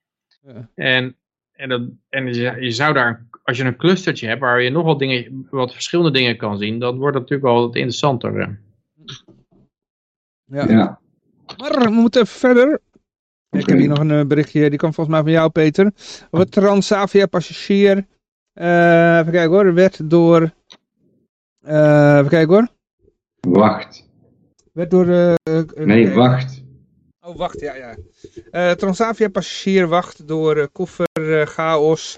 Ja. 0.42 0.70
En 0.74 1.16
en, 1.58 1.68
dat, 1.68 1.82
en 2.08 2.34
je, 2.34 2.70
zou 2.70 2.94
daar, 2.94 3.26
als 3.42 3.56
je 3.56 3.64
een 3.64 3.76
clustertje 3.76 4.26
hebt 4.26 4.40
waar 4.40 4.62
je 4.62 4.70
nogal 4.70 4.96
dingen, 4.96 5.46
wat 5.50 5.72
verschillende 5.72 6.10
dingen 6.10 6.36
kan 6.36 6.58
zien, 6.58 6.78
dan 6.78 6.98
wordt 6.98 7.14
het 7.14 7.22
natuurlijk 7.22 7.54
wel 7.54 7.66
wat 7.66 7.76
interessanter. 7.76 8.58
Ja. 10.44 10.68
ja. 10.68 11.00
Maar 11.56 11.84
we 11.84 11.90
moeten 11.90 12.22
even 12.22 12.38
verder. 12.38 12.80
Ik 13.50 13.66
heb 13.66 13.78
hier 13.78 13.88
nog 13.88 13.98
een 13.98 14.10
eh, 14.10 14.26
berichtje, 14.26 14.68
die 14.68 14.78
kwam 14.78 14.94
volgens 14.94 15.16
mij 15.16 15.24
van 15.24 15.34
jou 15.34 15.50
Peter. 15.50 15.92
Over 16.30 16.48
Transavia 16.48 17.26
passagier. 17.26 18.06
Uh, 18.54 19.18
even 19.18 19.32
kijken 19.32 19.50
hoor, 19.50 19.74
werd 19.74 20.10
door... 20.10 20.52
Uh, 21.66 22.16
even 22.16 22.28
kijken 22.28 22.54
hoor. 22.54 22.68
Wacht. 23.40 24.08
Werd 24.72 24.90
door... 24.90 25.06
Uh, 25.06 25.34
nee, 25.74 26.14
wacht. 26.14 26.57
Oh, 27.28 27.36
wacht, 27.36 27.60
ja, 27.60 27.74
ja. 27.74 27.96
Uh, 28.52 28.70
Transavia 28.70 29.28
passagier 29.28 29.88
wacht 29.88 30.28
door 30.28 30.56
uh, 30.56 30.66
kofferchaos. 30.72 32.16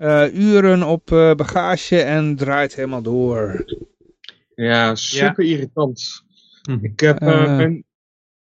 Uh, 0.00 0.34
uren 0.34 0.82
op 0.82 1.06
bagage 1.36 2.02
en 2.02 2.36
draait 2.36 2.74
helemaal 2.74 3.02
door. 3.02 3.64
Ja, 4.54 4.94
super 4.94 5.44
irritant. 5.44 6.24
Hm. 6.62 6.78
Ik 6.84 7.00
heb, 7.00 7.18
ben, 7.18 7.84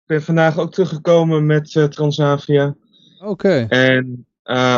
ben, 0.06 0.24
vandaag 0.24 0.58
ook 0.58 0.72
teruggekomen 0.72 1.46
met 1.46 1.88
Transavia. 1.90 2.76
Oké. 3.20 3.66
En 3.70 4.26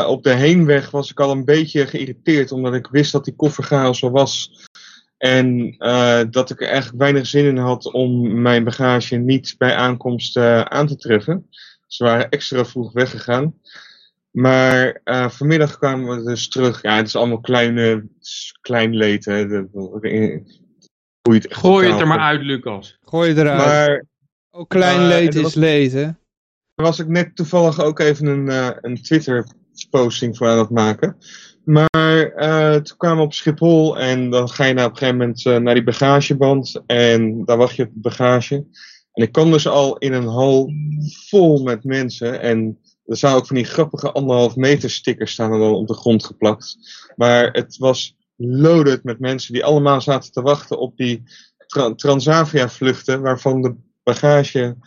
op 0.08 0.24
de 0.24 0.34
heenweg 0.34 0.92
was 0.92 1.12
ik 1.12 1.20
al 1.20 1.32
een 1.32 1.46
beetje 1.46 1.88
geïrriteerd, 1.88 2.52
omdat 2.52 2.74
ik 2.74 2.88
wist 2.88 3.12
dat 3.12 3.26
die 3.26 3.36
kofferchaos 3.36 4.02
er 4.02 4.12
was. 4.12 4.68
En 5.24 5.76
uh, 5.80 6.22
dat 6.30 6.50
ik 6.50 6.62
er 6.62 6.68
eigenlijk 6.68 7.02
weinig 7.02 7.28
zin 7.28 7.46
in 7.46 7.58
had 7.58 7.92
om 7.92 8.42
mijn 8.42 8.64
bagage 8.64 9.16
niet 9.16 9.56
bij 9.58 9.76
aankomst 9.76 10.38
uh, 10.38 10.62
aan 10.62 10.88
te 10.88 10.96
treffen. 10.96 11.50
Ze 11.88 12.04
waren 12.04 12.30
extra 12.30 12.66
vroeg 12.66 12.92
weggegaan. 12.92 13.60
Maar 14.32 15.02
uh, 15.04 15.30
vanmiddag 15.30 15.78
kwamen 15.78 16.18
we 16.18 16.30
dus 16.30 16.50
terug. 16.50 16.82
Ja, 16.82 16.96
het 16.96 17.08
is 17.08 17.16
allemaal 17.16 17.40
kleine, 17.40 18.08
klein 18.62 18.96
leed. 18.96 19.26
Hè. 19.26 19.48
De, 19.48 19.68
hoe 19.72 21.34
het 21.34 21.54
Gooi 21.56 21.92
het 21.92 22.00
er 22.00 22.08
maar 22.08 22.20
uit, 22.20 22.42
Lucas. 22.42 22.98
Gooi 23.02 23.30
het 23.30 23.38
eruit. 23.38 23.58
Maar, 23.58 24.06
ook 24.52 24.70
klein 24.70 25.08
leed 25.08 25.36
is 25.36 25.54
leed, 25.54 25.92
hè? 25.92 26.10
was 26.76 27.00
ik 27.00 27.08
net 27.08 27.36
toevallig 27.36 27.82
ook 27.82 28.00
even 28.00 28.26
een, 28.26 28.76
een 28.86 29.02
Twitter-posting 29.02 30.38
voor 30.38 30.48
aan 30.48 30.58
het 30.58 30.70
maken. 30.70 31.18
Maar 31.64 32.34
uh, 32.38 32.76
toen 32.76 32.98
kwamen 32.98 33.18
we 33.18 33.24
op 33.24 33.34
Schiphol 33.34 34.00
en 34.00 34.30
dan 34.30 34.50
ga 34.50 34.66
je 34.66 34.74
naar, 34.74 34.86
op 34.86 34.92
een 34.92 34.98
gegeven 34.98 35.18
moment 35.18 35.46
uh, 35.46 35.58
naar 35.58 35.74
die 35.74 35.84
bagageband 35.84 36.82
en 36.86 37.46
daar 37.46 37.58
wacht 37.58 37.76
je 37.76 37.84
op 37.84 37.90
het 37.94 38.02
bagage. 38.02 38.56
En 39.14 39.24
ik 39.24 39.32
kwam 39.32 39.52
dus 39.52 39.68
al 39.68 39.98
in 39.98 40.14
een 40.14 40.28
hal 40.28 40.72
vol 41.28 41.64
met 41.64 41.84
mensen 41.84 42.42
en 42.42 42.80
er 43.06 43.18
zou 43.18 43.36
ook 43.36 43.48
van 43.48 43.56
die 43.56 43.66
grappige 43.66 44.12
anderhalf 44.12 44.56
meter 44.56 44.90
stickers 44.90 45.32
staan 45.32 45.52
er 45.52 45.60
dan 45.60 45.74
op 45.74 45.88
de 45.88 45.94
grond 45.94 46.26
geplakt. 46.26 46.78
Maar 47.16 47.52
het 47.52 47.78
was 47.78 48.16
loaded 48.36 49.04
met 49.04 49.20
mensen 49.20 49.54
die 49.54 49.66
allemaal 49.66 50.02
zaten 50.02 50.32
te 50.32 50.42
wachten 50.42 50.80
op 50.80 50.98
die 50.98 51.24
tra 51.68 51.94
Transavia 51.96 52.70
vluchten 52.70 53.22
waarvan 53.22 53.62
de 53.62 53.76
bagage 54.04 54.78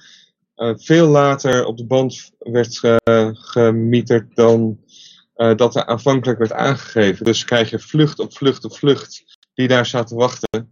uh, 0.56 0.72
veel 0.76 1.06
later 1.06 1.64
op 1.64 1.76
de 1.76 1.86
band 1.86 2.30
werd 2.38 2.80
gemieterd 3.32 4.36
dan 4.36 4.78
uh, 5.36 5.54
dat 5.54 5.76
er 5.76 5.86
aanvankelijk 5.86 6.38
werd 6.38 6.52
aangegeven. 6.52 7.24
Dus 7.24 7.44
krijg 7.44 7.70
je 7.70 7.78
vlucht 7.78 8.18
op 8.18 8.36
vlucht 8.36 8.64
op 8.64 8.76
vlucht 8.76 9.38
die 9.54 9.68
daar 9.68 9.86
staat 9.86 10.06
te 10.06 10.14
wachten. 10.14 10.70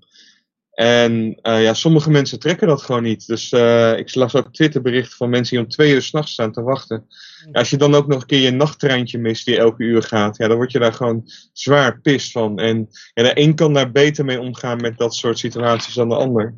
En 0.75 1.39
uh, 1.43 1.63
ja, 1.63 1.75
sommige 1.75 2.11
mensen 2.11 2.39
trekken 2.39 2.67
dat 2.67 2.83
gewoon 2.83 3.03
niet. 3.03 3.27
Dus 3.27 3.53
uh, 3.53 3.99
ik 3.99 4.15
las 4.15 4.35
ook 4.35 4.53
Twitterberichten 4.53 5.17
van 5.17 5.31
mensen 5.31 5.57
die 5.57 5.65
om 5.65 5.71
twee 5.71 5.93
uur 5.93 6.03
s'nachts 6.03 6.33
staan 6.33 6.53
te 6.53 6.63
wachten. 6.63 7.07
Ja, 7.53 7.59
als 7.59 7.71
je 7.71 7.77
dan 7.77 7.95
ook 7.95 8.07
nog 8.07 8.21
een 8.21 8.27
keer 8.27 8.41
je 8.41 8.51
nachttreintje 8.51 9.19
mist 9.19 9.45
die 9.45 9.59
elke 9.59 9.83
uur 9.83 10.03
gaat, 10.03 10.37
ja, 10.37 10.49
dan 10.49 10.57
word 10.57 10.73
je 10.73 10.79
daar 10.79 10.93
gewoon 10.93 11.23
zwaar 11.53 12.01
pist 12.01 12.31
van. 12.31 12.59
En 12.59 12.89
ja, 13.15 13.23
de 13.23 13.41
een 13.41 13.55
kan 13.55 13.73
daar 13.73 13.93
beter 13.93 14.25
mee 14.25 14.41
omgaan 14.41 14.81
met 14.81 14.99
dat 14.99 15.15
soort 15.15 15.39
situaties 15.39 15.95
dan 15.95 16.09
de 16.09 16.17
ander. 16.17 16.55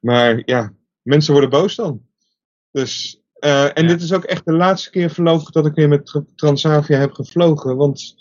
Maar 0.00 0.42
ja, 0.44 0.72
mensen 1.02 1.32
worden 1.32 1.50
boos 1.50 1.74
dan. 1.74 2.02
Dus 2.70 3.19
uh, 3.40 3.78
en 3.78 3.86
dit 3.86 4.02
is 4.02 4.12
ook 4.12 4.24
echt 4.24 4.44
de 4.44 4.52
laatste 4.52 4.90
keer 4.90 5.10
voorlopig 5.10 5.50
dat 5.50 5.66
ik 5.66 5.74
weer 5.74 5.88
met 5.88 6.22
Transavia 6.36 6.98
heb 6.98 7.12
gevlogen. 7.12 7.76
Want 7.76 8.14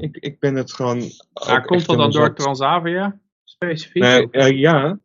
ik, 0.00 0.16
ik 0.16 0.38
ben 0.38 0.54
het 0.54 0.72
gewoon. 0.72 1.10
Maar 1.46 1.64
komt 1.64 1.86
dat 1.86 1.96
dan 1.96 2.10
door 2.10 2.34
Transavia? 2.34 3.18
Specifiek? 3.44 4.02
Nee, 4.02 4.28
uh, 4.30 4.58
ja. 4.58 4.98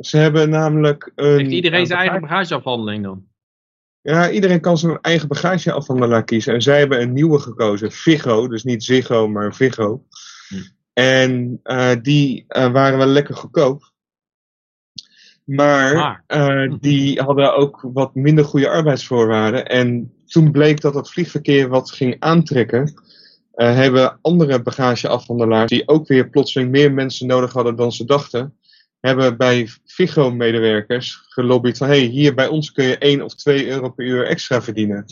Ze 0.00 0.16
hebben 0.16 0.50
namelijk. 0.50 1.12
Een, 1.14 1.38
Heeft 1.38 1.50
iedereen 1.50 1.86
zijn 1.86 1.98
eigen 1.98 2.20
bagageafhandeling 2.20 3.02
dan? 3.02 3.26
Ja, 4.00 4.30
iedereen 4.30 4.60
kan 4.60 4.78
zijn 4.78 4.98
eigen 5.00 5.28
bagageafhandelaar 5.28 6.24
kiezen. 6.24 6.54
En 6.54 6.62
zij 6.62 6.78
hebben 6.78 7.00
een 7.00 7.12
nieuwe 7.12 7.38
gekozen, 7.38 7.92
Vigo. 7.92 8.48
Dus 8.48 8.64
niet 8.64 8.84
Ziggo, 8.84 9.28
maar 9.28 9.54
Vigo. 9.54 10.04
Hm. 10.48 10.56
En 10.92 11.60
uh, 11.64 11.90
die 12.02 12.44
waren 12.48 12.98
wel 12.98 13.06
lekker 13.06 13.34
goedkoop. 13.34 13.92
Maar 15.44 16.24
uh, 16.28 16.74
die 16.80 17.20
hadden 17.20 17.56
ook 17.56 17.88
wat 17.92 18.14
minder 18.14 18.44
goede 18.44 18.68
arbeidsvoorwaarden. 18.68 19.66
En 19.66 20.12
toen 20.26 20.50
bleek 20.50 20.80
dat 20.80 20.94
het 20.94 21.10
vliegverkeer 21.10 21.68
wat 21.68 21.90
ging 21.90 22.16
aantrekken. 22.18 22.94
hebben 23.54 24.18
andere 24.22 24.62
bagageafhandelaars, 24.62 25.70
die 25.70 25.88
ook 25.88 26.08
weer 26.08 26.28
plotseling 26.28 26.70
meer 26.70 26.92
mensen 26.92 27.26
nodig 27.26 27.52
hadden 27.52 27.76
dan 27.76 27.92
ze 27.92 28.04
dachten, 28.04 28.54
hebben 29.04 29.36
bij 29.36 29.68
Figo-medewerkers 29.84 31.22
gelobbyd 31.28 31.76
van 31.76 31.88
hey, 31.88 32.00
hier 32.00 32.34
bij 32.34 32.46
ons 32.46 32.72
kun 32.72 32.84
je 32.84 32.98
1 32.98 33.22
of 33.22 33.34
2 33.34 33.68
euro 33.68 33.90
per 33.90 34.06
uur 34.06 34.26
extra 34.26 34.62
verdienen. 34.62 35.04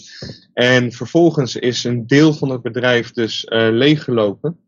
En 0.53 0.93
vervolgens 0.93 1.57
is 1.57 1.85
een 1.85 2.07
deel 2.07 2.33
van 2.35 2.49
het 2.49 2.63
bedrijf 2.63 3.11
dus 3.11 3.45
uh, 3.45 3.69
leeggelopen. 3.71 4.59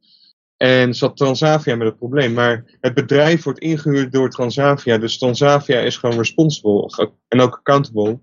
En 0.65 0.95
zat 0.95 1.17
Transavia 1.17 1.77
met 1.77 1.87
het 1.87 1.97
probleem. 1.97 2.33
Maar 2.33 2.65
het 2.81 2.95
bedrijf 2.95 3.43
wordt 3.43 3.59
ingehuurd 3.59 4.13
door 4.13 4.31
Transavia. 4.31 4.99
Dus 4.99 5.19
Transavia 5.19 5.79
is 5.79 5.97
gewoon 5.97 6.17
responsible 6.17 7.13
en 7.29 7.41
ook 7.41 7.55
accountable. 7.55 8.21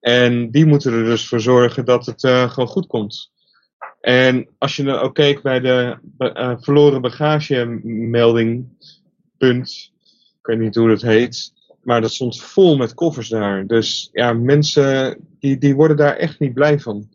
En 0.00 0.50
die 0.50 0.66
moeten 0.66 0.92
er 0.92 1.04
dus 1.04 1.28
voor 1.28 1.40
zorgen 1.40 1.84
dat 1.84 2.06
het 2.06 2.22
uh, 2.22 2.50
gewoon 2.50 2.68
goed 2.68 2.86
komt. 2.86 3.32
En 4.00 4.48
als 4.58 4.76
je 4.76 4.82
dan 4.82 4.98
ook 4.98 5.14
kijkt 5.14 5.42
bij 5.42 5.60
de 5.60 5.98
uh, 6.18 6.54
verloren 6.58 7.00
bagagemelding 7.00 8.66
punt 9.38 9.92
ik 10.38 10.46
weet 10.46 10.58
niet 10.58 10.74
hoe 10.74 10.88
dat 10.88 11.02
heet. 11.02 11.52
Maar 11.82 12.00
dat 12.00 12.12
stond 12.12 12.42
vol 12.42 12.76
met 12.76 12.94
koffers 12.94 13.28
daar. 13.28 13.66
Dus 13.66 14.08
ja, 14.12 14.32
mensen 14.32 15.18
die, 15.38 15.58
die 15.58 15.74
worden 15.74 15.96
daar 15.96 16.16
echt 16.16 16.38
niet 16.38 16.54
blij 16.54 16.78
van. 16.78 17.08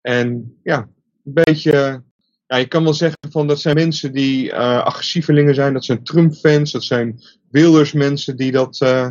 En 0.00 0.58
ja, 0.62 0.88
een 1.24 1.32
beetje. 1.44 2.04
Ja, 2.46 2.56
je 2.56 2.66
kan 2.66 2.84
wel 2.84 2.94
zeggen 2.94 3.18
van 3.30 3.46
dat 3.46 3.60
zijn 3.60 3.74
mensen 3.74 4.12
die 4.12 4.50
uh, 4.50 4.82
agressievelingen 4.82 5.54
zijn. 5.54 5.72
Dat 5.72 5.84
zijn 5.84 6.04
Trump-fans. 6.04 6.72
Dat 6.72 6.84
zijn 6.84 7.20
Wilders 7.50 7.92
mensen 7.92 8.36
die, 8.36 8.52
dat, 8.52 8.80
uh, 8.82 9.10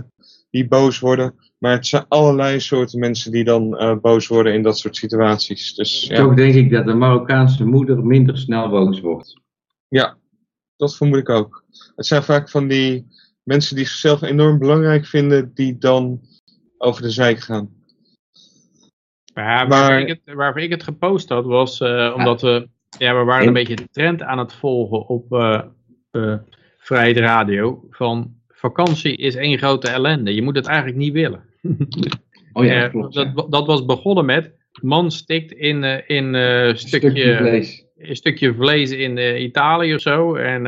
die 0.49 0.67
boos 0.67 0.99
worden. 0.99 1.35
Maar 1.57 1.71
het 1.71 1.87
zijn 1.87 2.05
allerlei 2.07 2.59
soorten 2.59 2.99
mensen 2.99 3.31
die 3.31 3.43
dan 3.43 3.83
uh, 3.83 3.95
boos 3.97 4.27
worden 4.27 4.53
in 4.53 4.63
dat 4.63 4.77
soort 4.77 4.95
situaties. 4.95 5.73
Dus, 5.73 6.03
ja. 6.03 6.15
Toch 6.15 6.35
denk 6.35 6.53
ik 6.53 6.71
dat 6.71 6.85
de 6.85 6.93
Marokkaanse 6.93 7.65
moeder 7.65 8.05
minder 8.05 8.37
snel 8.37 8.69
boos 8.69 8.99
wordt. 8.99 9.41
Ja, 9.87 10.17
dat 10.75 10.95
vermoed 10.95 11.17
ik 11.17 11.29
ook. 11.29 11.63
Het 11.95 12.05
zijn 12.05 12.23
vaak 12.23 12.49
van 12.49 12.67
die 12.67 13.07
mensen 13.43 13.75
die 13.75 13.85
zichzelf 13.85 14.21
enorm 14.21 14.59
belangrijk 14.59 15.05
vinden, 15.05 15.51
die 15.53 15.77
dan 15.77 16.21
over 16.77 17.01
de 17.01 17.09
zijk 17.09 17.39
gaan. 17.39 17.69
Ja, 19.23 19.67
waar, 19.67 19.99
ik 19.99 20.07
het, 20.07 20.35
waarvoor 20.35 20.61
ik 20.61 20.71
het 20.71 20.83
gepost 20.83 21.29
had, 21.29 21.45
was 21.45 21.79
uh, 21.79 22.13
omdat 22.15 22.41
we, 22.41 22.69
ja, 22.97 23.17
we 23.17 23.23
waren 23.23 23.47
een 23.47 23.53
beetje 23.53 23.75
de 23.75 23.89
trend 23.91 24.21
aan 24.21 24.37
het 24.37 24.53
volgen 24.53 25.07
op 25.07 25.31
uh, 25.31 25.61
uh, 26.11 26.35
Vrijheid 26.77 27.17
Radio. 27.17 27.87
Van 27.89 28.33
vakantie 28.47 29.17
is 29.17 29.35
één 29.35 29.57
grote 29.57 29.89
ellende. 29.89 30.33
Je 30.33 30.41
moet 30.41 30.55
het 30.55 30.67
eigenlijk 30.67 30.97
niet 30.97 31.13
willen. 31.13 31.43
Oh 32.57 32.65
ja, 32.65 32.87
klopt, 32.87 33.13
dat, 33.13 33.51
dat 33.51 33.67
was 33.67 33.85
begonnen 33.85 34.25
met, 34.25 34.51
man 34.81 35.11
stikt 35.11 35.51
in, 35.51 35.83
in 36.07 36.33
een 36.33 36.77
stukje, 36.77 37.09
stukje 37.09 37.37
vlees. 37.37 37.85
Een 37.97 38.15
stukje 38.15 38.53
vlees 38.53 38.91
in 38.91 39.41
Italië 39.41 39.93
of 39.93 40.01
zo. 40.01 40.35
En 40.35 40.65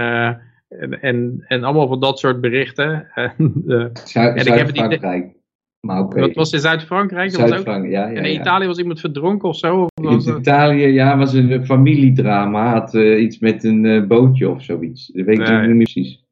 en, 0.69 1.01
en, 1.01 1.43
en 1.47 1.63
allemaal 1.63 1.87
van 1.87 1.99
dat 1.99 2.19
soort 2.19 2.41
berichten. 2.41 3.07
Zuid, 4.03 4.35
en 4.35 4.45
ik 4.45 4.53
heb 4.53 4.67
het 4.67 4.77
idee. 4.77 5.35
Maar 5.79 5.99
okay. 5.99 6.21
Wat 6.21 6.33
was 6.33 6.51
in 6.51 6.59
Zuid-Frankrijk? 6.59 7.31
Zuid-Frankrijk, 7.31 7.91
ja, 7.91 8.07
ja. 8.07 8.15
En 8.15 8.25
in 8.25 8.39
Italië 8.39 8.67
was 8.67 8.77
iemand 8.77 8.99
verdronken 8.99 9.49
of 9.49 9.57
zo? 9.57 9.81
Of 9.81 9.89
was 9.93 10.25
in 10.25 10.37
Italië, 10.37 10.85
ja, 10.85 11.17
was 11.17 11.33
een 11.33 11.65
familiedrama. 11.65 12.71
Had 12.71 12.93
uh, 12.93 13.21
iets 13.21 13.39
met 13.39 13.63
een 13.63 13.83
uh, 13.83 14.07
bootje 14.07 14.49
of 14.49 14.63
zoiets. 14.63 15.07
Dat 15.07 15.25
weet 15.25 15.39
ik 15.39 15.47
nee. 15.47 15.67
niet 15.67 15.75
meer 15.75 15.83
precies. 15.91 16.25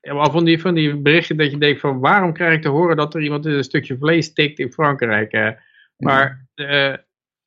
Ja, 0.00 0.14
maar 0.14 0.30
van 0.30 0.44
die, 0.44 0.60
van 0.60 0.74
die 0.74 0.96
berichten 0.96 1.36
dat 1.36 1.50
je 1.50 1.58
denkt 1.58 1.80
van 1.80 2.00
waarom 2.00 2.32
krijg 2.32 2.54
ik 2.54 2.62
te 2.62 2.68
horen 2.68 2.96
dat 2.96 3.14
er 3.14 3.22
iemand 3.22 3.46
in 3.46 3.52
een 3.52 3.64
stukje 3.64 3.96
vlees 3.98 4.32
tikt 4.32 4.58
in 4.58 4.72
Frankrijk. 4.72 5.56
Maar, 5.96 6.46
en, 6.54 7.00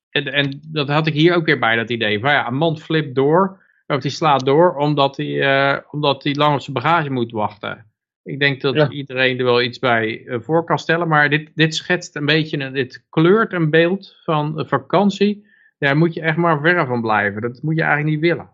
en 0.09 0.59
dat 0.71 0.87
had 0.89 1.07
ik 1.07 1.13
hier 1.13 1.35
ook 1.35 1.45
weer 1.45 1.59
bij, 1.59 1.75
dat 1.75 1.89
idee. 1.89 2.19
Van 2.19 2.31
ja, 2.31 2.47
een 2.47 2.55
man 2.55 2.77
flipt 2.77 3.15
door 3.15 3.63
of 3.87 4.01
die 4.01 4.11
slaat 4.11 4.45
door 4.45 4.75
omdat 4.75 5.17
hij, 5.17 5.83
omdat 5.91 6.23
hij 6.23 6.33
lang 6.33 6.53
op 6.53 6.61
zijn 6.61 6.73
bagage 6.73 7.11
moet 7.11 7.31
wachten. 7.31 7.88
Ik 8.29 8.39
denk 8.39 8.61
dat 8.61 8.91
iedereen 8.91 9.37
er 9.39 9.45
wel 9.45 9.61
iets 9.61 9.79
bij 9.79 10.21
uh, 10.25 10.39
voor 10.41 10.63
kan 10.63 10.79
stellen. 10.79 11.07
Maar 11.07 11.29
dit, 11.29 11.49
dit 11.55 11.75
schetst 11.75 12.15
een 12.15 12.25
beetje, 12.25 12.71
dit 12.71 13.05
kleurt 13.09 13.53
een 13.53 13.69
beeld 13.69 14.15
van 14.23 14.63
vakantie. 14.67 15.47
Daar 15.77 15.97
moet 15.97 16.13
je 16.13 16.21
echt 16.21 16.37
maar 16.37 16.61
ver 16.61 16.85
van 16.85 17.01
blijven. 17.01 17.41
Dat 17.41 17.61
moet 17.61 17.75
je 17.75 17.81
eigenlijk 17.81 18.11
niet 18.11 18.29
willen. 18.29 18.49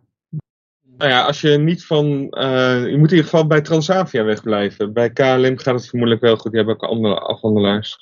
Nou 0.97 1.11
ja, 1.11 1.26
als 1.26 1.41
je 1.41 1.57
niet 1.57 1.86
van. 1.86 2.05
Uh, 2.30 2.89
je 2.89 2.97
moet 2.97 3.11
in 3.11 3.17
ieder 3.17 3.23
geval 3.23 3.47
bij 3.47 3.61
Transavia 3.61 4.23
wegblijven. 4.23 4.93
Bij 4.93 5.09
KLM 5.09 5.57
gaat 5.57 5.76
het 5.76 5.88
vermoedelijk 5.88 6.21
wel 6.21 6.38
goed. 6.38 6.51
Die 6.51 6.59
hebben 6.61 6.76
ook 6.76 6.89
andere 6.89 7.19
afhandelaars. 7.19 7.97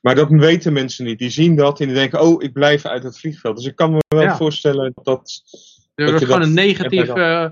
Maar 0.00 0.14
dat 0.14 0.28
weten 0.30 0.72
mensen 0.72 1.04
niet. 1.04 1.18
Die 1.18 1.30
zien 1.30 1.56
dat 1.56 1.80
en 1.80 1.86
die 1.86 1.94
denken: 1.94 2.20
oh, 2.20 2.42
ik 2.42 2.52
blijf 2.52 2.86
uit 2.86 3.02
het 3.02 3.18
vliegveld. 3.18 3.56
Dus 3.56 3.66
ik 3.66 3.76
kan 3.76 3.92
me 3.92 3.98
wel 4.08 4.22
ja. 4.22 4.36
voorstellen 4.36 4.92
dat 5.02 5.42
er 5.94 6.10
wordt 6.10 6.24
gewoon 6.24 6.42
een 6.42 6.54
negatief, 6.54 7.08
uh, 7.08 7.46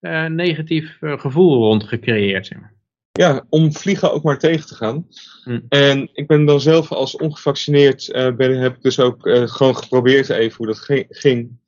uh, 0.00 0.26
negatief 0.26 0.96
gevoel 1.00 1.56
rond 1.56 1.84
gecreëerd. 1.84 2.46
Zeg 2.46 2.58
maar. 2.58 2.78
Ja, 3.20 3.46
om 3.48 3.72
vliegen 3.72 4.12
ook 4.12 4.22
maar 4.22 4.38
tegen 4.38 4.66
te 4.66 4.74
gaan. 4.74 5.06
Hm. 5.44 5.60
En 5.68 6.08
ik 6.12 6.26
ben 6.26 6.44
dan 6.44 6.60
zelf 6.60 6.92
als 6.92 7.16
ongevaccineerd, 7.16 8.08
ben, 8.36 8.60
heb 8.60 8.76
ik 8.76 8.82
dus 8.82 9.00
ook 9.00 9.28
gewoon 9.44 9.76
geprobeerd 9.76 10.28
even 10.28 10.56
hoe 10.56 10.66
dat 10.66 11.06
ging. 11.08 11.58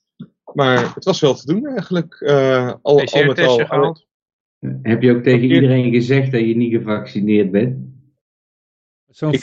Maar 0.54 0.94
het 0.94 1.04
was 1.04 1.20
wel 1.20 1.34
te 1.34 1.46
doen 1.46 1.66
eigenlijk. 1.66 2.22
al, 2.82 3.04
al 3.04 3.24
met 3.24 3.38
al. 3.38 3.58
Gehaald? 3.58 4.06
Heb 4.82 5.02
je 5.02 5.14
ook 5.14 5.22
tegen 5.22 5.50
iedereen 5.50 5.92
gezegd 5.92 6.32
dat 6.32 6.40
je 6.40 6.56
niet 6.56 6.72
gevaccineerd 6.72 7.50
bent? 7.50 7.76
Zo'n 9.08 9.34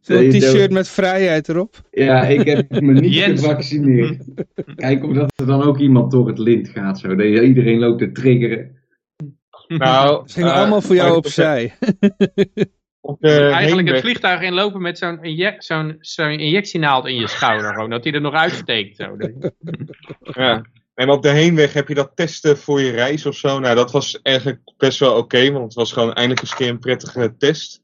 zo 0.00 0.28
t-shirt 0.28 0.70
met 0.70 0.88
vrijheid 0.88 1.48
erop. 1.48 1.88
Ja, 1.90 2.22
ik 2.26 2.46
heb 2.46 2.80
me 2.80 2.92
niet 2.92 3.22
gevaccineerd. 3.38 4.24
Kijk 4.74 5.04
of 5.04 5.14
dat 5.14 5.32
er 5.34 5.46
dan 5.46 5.62
ook 5.62 5.78
iemand 5.78 6.10
door 6.10 6.28
het 6.28 6.38
lint 6.38 6.68
gaat. 6.68 6.98
Zo. 6.98 7.14
Dat 7.14 7.26
iedereen 7.26 7.78
loopt 7.78 7.98
te 7.98 8.12
triggeren. 8.12 8.76
Nou, 9.68 10.28
Ze 10.28 10.34
gingen 10.34 10.50
uh, 10.50 10.56
allemaal 10.56 10.80
voor 10.80 10.94
jou 10.94 11.16
opzij. 11.16 11.74
Op 13.00 13.24
Eigenlijk 13.24 13.88
het 13.88 14.00
vliegtuig 14.00 14.40
inlopen 14.40 14.82
met 14.82 14.98
zo'n 14.98 15.18
zo'n 15.58 15.96
zo 16.00 16.28
injectienaald 16.28 17.06
in 17.06 17.16
je 17.16 17.28
schouder. 17.28 17.74
Gewoon, 17.74 17.90
dat 17.90 18.04
hij 18.04 18.12
er 18.12 18.20
nog 18.20 18.34
uitsteekt. 18.34 18.96
Zo. 18.96 19.16
ja. 20.42 20.64
En 20.94 21.10
op 21.10 21.22
de 21.22 21.28
heenweg 21.28 21.72
heb 21.72 21.88
je 21.88 21.94
dat 21.94 22.12
testen 22.14 22.58
voor 22.58 22.80
je 22.80 22.90
reis 22.90 23.26
of 23.26 23.36
zo. 23.36 23.58
Nou, 23.58 23.74
dat 23.74 23.92
was 23.92 24.22
eigenlijk 24.22 24.60
best 24.76 24.98
wel 24.98 25.16
oké. 25.16 25.50
want 25.50 25.64
het 25.64 25.74
was 25.74 25.92
gewoon 25.92 26.12
eindelijk 26.12 26.40
eens 26.40 26.50
een 26.50 26.56
keer 26.56 26.68
een 26.68 26.78
prettige 26.78 27.34
test. 27.38 27.82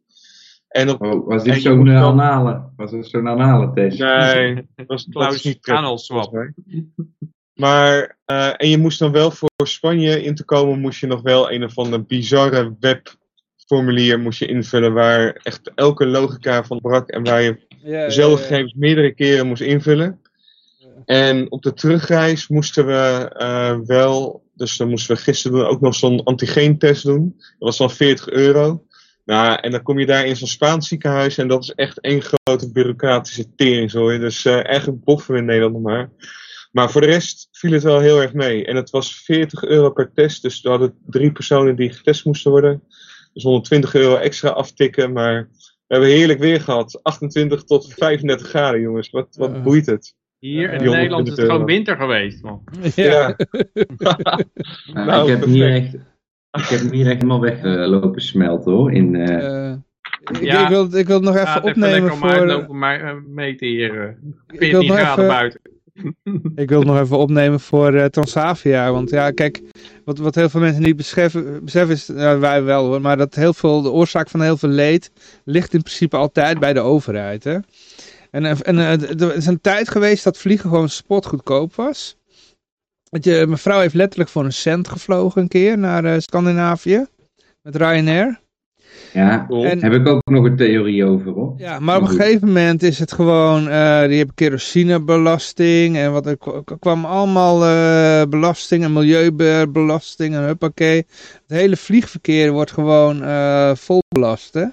En 0.69 0.91
op, 0.91 1.03
oh, 1.03 1.27
was 1.27 1.45
dit 1.45 1.63
zo'n 1.63 1.87
uh, 1.87 2.03
anale, 2.03 2.71
was 2.77 2.91
het 2.91 3.07
zo'n 3.07 3.29
anale 3.29 3.73
test? 3.75 3.99
Nee, 3.99 4.55
dat 4.75 4.87
was, 4.87 5.05
dat 5.05 5.45
niet 5.45 5.59
swap. 5.95 6.51
Maar, 7.55 8.17
uh, 8.27 8.53
en 8.57 8.69
je 8.69 8.79
moest 8.79 8.99
dan 8.99 9.13
wel 9.13 9.31
voor 9.31 9.51
Spanje 9.57 10.23
in 10.23 10.35
te 10.35 10.45
komen, 10.45 10.81
moest 10.81 11.01
je 11.01 11.07
nog 11.07 11.23
wel 11.23 11.53
een 11.53 11.65
of 11.65 11.79
andere 11.79 12.03
bizarre 12.03 12.77
webformulier 12.81 14.21
moest 14.21 14.39
je 14.39 14.47
invullen 14.47 14.93
waar 14.93 15.41
echt 15.43 15.73
elke 15.75 16.07
logica 16.07 16.65
van 16.65 16.81
brak 16.81 17.09
en 17.11 17.25
waar 17.25 17.43
je 17.43 17.67
ja, 17.69 18.07
dezelfde 18.07 18.43
ja, 18.43 18.47
gegevens 18.47 18.75
meerdere 18.75 19.15
keren 19.15 19.47
moest 19.47 19.63
invullen. 19.63 20.21
En 21.05 21.51
op 21.51 21.63
de 21.63 21.73
terugreis 21.73 22.49
moesten 22.49 22.87
we 22.87 23.35
uh, 23.39 23.79
wel, 23.87 24.43
dus 24.55 24.77
dan 24.77 24.89
moesten 24.89 25.17
we 25.17 25.23
gisteren 25.23 25.69
ook 25.69 25.81
nog 25.81 25.95
zo'n 25.95 26.25
antigeentest 26.25 27.05
doen. 27.05 27.35
Dat 27.37 27.55
was 27.59 27.77
dan 27.77 27.91
40 27.91 28.29
euro. 28.29 28.85
Nou, 29.25 29.59
en 29.61 29.71
dan 29.71 29.83
kom 29.83 29.99
je 29.99 30.07
daar 30.07 30.27
in 30.27 30.37
zo'n 30.37 30.49
Spaans 30.49 30.89
ziekenhuis 30.89 31.39
en 31.39 31.49
dat 31.49 31.63
is 31.63 31.71
echt 31.71 32.01
één 32.01 32.23
grote 32.23 32.73
bureaucratische 32.73 33.55
teringzooi. 33.55 34.19
Dus 34.19 34.45
uh, 34.45 34.67
eigenlijk 34.67 35.05
boffen 35.05 35.33
we 35.33 35.41
in 35.41 35.45
Nederland 35.45 35.73
nog 35.73 35.83
maar. 35.83 36.11
Maar 36.73 36.91
voor 36.91 37.01
de 37.01 37.07
rest 37.07 37.49
viel 37.51 37.73
het 37.73 37.83
wel 37.83 38.01
heel 38.01 38.21
erg 38.21 38.33
mee. 38.33 38.67
En 38.67 38.77
het 38.77 38.91
was 38.91 39.15
40 39.15 39.65
euro 39.65 39.91
per 39.91 40.13
test, 40.13 40.43
dus 40.43 40.61
we 40.61 40.69
hadden 40.69 40.95
drie 41.07 41.33
personen 41.33 41.77
die 41.77 41.93
getest 41.93 42.25
moesten 42.25 42.51
worden. 42.51 42.83
Dus 43.33 43.43
120 43.43 43.95
euro 43.95 44.17
extra 44.17 44.49
aftikken, 44.49 45.13
maar 45.13 45.49
we 45.87 45.95
hebben 45.95 46.09
heerlijk 46.09 46.39
weer 46.39 46.61
gehad. 46.61 47.01
28 47.03 47.65
tot 47.65 47.95
35 47.95 48.49
graden, 48.49 48.81
jongens. 48.81 49.11
Wat, 49.11 49.37
wat 49.37 49.63
boeit 49.63 49.87
het? 49.87 50.15
Hier 50.39 50.73
in 50.73 50.91
Nederland 50.91 51.29
is 51.29 51.37
het 51.37 51.47
gewoon 51.47 51.65
winter 51.65 51.97
geweest, 51.97 52.43
man. 52.43 52.65
Ja. 52.95 53.05
ja. 53.05 53.37
nou, 55.07 55.31
ik 55.31 55.39
heb 55.39 55.45
hier 55.49 55.71
echt 55.71 55.95
ik 56.53 56.65
heb 56.65 56.81
hem 56.81 56.93
hier 56.93 57.07
echt 57.07 57.15
helemaal 57.15 57.41
weglopen 57.41 58.15
uh, 58.15 58.27
smelten 58.27 58.73
hoor. 58.73 58.93
In, 58.93 59.15
uh... 59.15 59.75
Ik, 60.21 60.43
ja, 60.43 60.63
ik, 60.63 60.69
wil, 60.69 60.97
ik 60.97 61.07
wil 61.07 61.17
het 61.17 61.25
nog 61.25 61.37
even 61.37 61.47
ja, 61.47 61.61
opnemen 61.61 62.05
even 62.05 62.17
voor... 62.17 62.29
uitlopen 62.29 62.79
maar, 62.79 63.23
meten 63.23 63.67
hier. 63.67 64.19
14 64.47 64.91
graden 64.91 65.13
even... 65.13 65.27
buiten. 65.27 65.61
Ik 66.55 66.69
wil 66.69 66.79
het 66.79 66.89
nog 66.89 67.01
even 67.01 67.19
opnemen 67.19 67.61
voor 67.61 67.95
uh, 67.95 68.05
Transavia. 68.05 68.93
Want 68.93 69.11
ja, 69.11 69.31
kijk, 69.31 69.63
wat, 70.05 70.19
wat 70.19 70.35
heel 70.35 70.49
veel 70.49 70.61
mensen 70.61 70.83
niet 70.83 70.97
beseffen, 70.97 71.65
beseffen 71.65 72.17
uh, 72.17 72.39
wij 72.39 72.63
wel 72.63 72.87
hoor, 72.87 73.01
maar 73.01 73.17
dat 73.17 73.35
heel 73.35 73.55
veel, 73.55 73.83
de 73.83 73.91
oorzaak 73.91 74.29
van 74.29 74.43
heel 74.43 74.57
veel 74.57 74.69
leed 74.69 75.11
ligt 75.45 75.75
in 75.75 75.83
principe 75.83 76.17
altijd 76.17 76.59
bij 76.59 76.73
de 76.73 76.81
overheid. 76.81 77.45
Hè? 77.45 77.59
En, 78.31 78.45
en 78.45 78.79
er 78.79 79.35
is 79.35 79.47
een 79.47 79.61
tijd 79.61 79.89
geweest 79.89 80.25
dat 80.25 80.39
vliegen 80.39 80.71
gewoon 80.71 80.89
spotgoedkoop 80.89 81.75
was. 81.75 82.17
Dat 83.05 83.25
je, 83.25 83.45
mijn 83.47 83.59
vrouw 83.59 83.81
heeft 83.81 83.95
letterlijk 83.95 84.31
voor 84.31 84.45
een 84.45 84.53
cent 84.53 84.89
gevlogen 84.89 85.43
een 85.43 85.49
keer 85.49 85.79
naar 85.79 86.23
Scandinavië. 86.23 87.07
Met 87.63 87.77
Ryanair. 87.77 88.42
Ja, 89.13 89.47
en, 89.49 89.83
heb 89.83 89.93
ik 89.93 90.09
ook 90.09 90.31
nog 90.31 90.45
een 90.45 90.57
theorie 90.57 91.05
over 91.05 91.33
hoor. 91.33 91.55
Ja, 91.57 91.79
maar 91.79 91.97
op 91.97 92.03
een 92.03 92.09
gegeven 92.09 92.47
moment 92.47 92.83
is 92.83 92.99
het 92.99 93.13
gewoon, 93.13 93.69
uh, 93.69 94.03
die 94.03 94.17
hebben 94.17 94.35
kerosinebelasting 94.35 95.97
en 95.97 96.13
wat 96.13 96.27
er 96.27 96.39
kwam 96.79 97.05
allemaal 97.05 97.65
uh, 97.65 98.23
belasting 98.29 98.85
en 98.85 98.93
milieubelasting 98.93 100.35
en 100.35 100.43
huppakee. 100.43 100.97
Het 101.47 101.59
hele 101.59 101.77
vliegverkeer 101.77 102.53
wordt 102.53 102.73
gewoon 102.73 103.23
uh, 103.23 103.75
vol 103.75 104.03
belast 104.09 104.55
hè. 104.55 104.65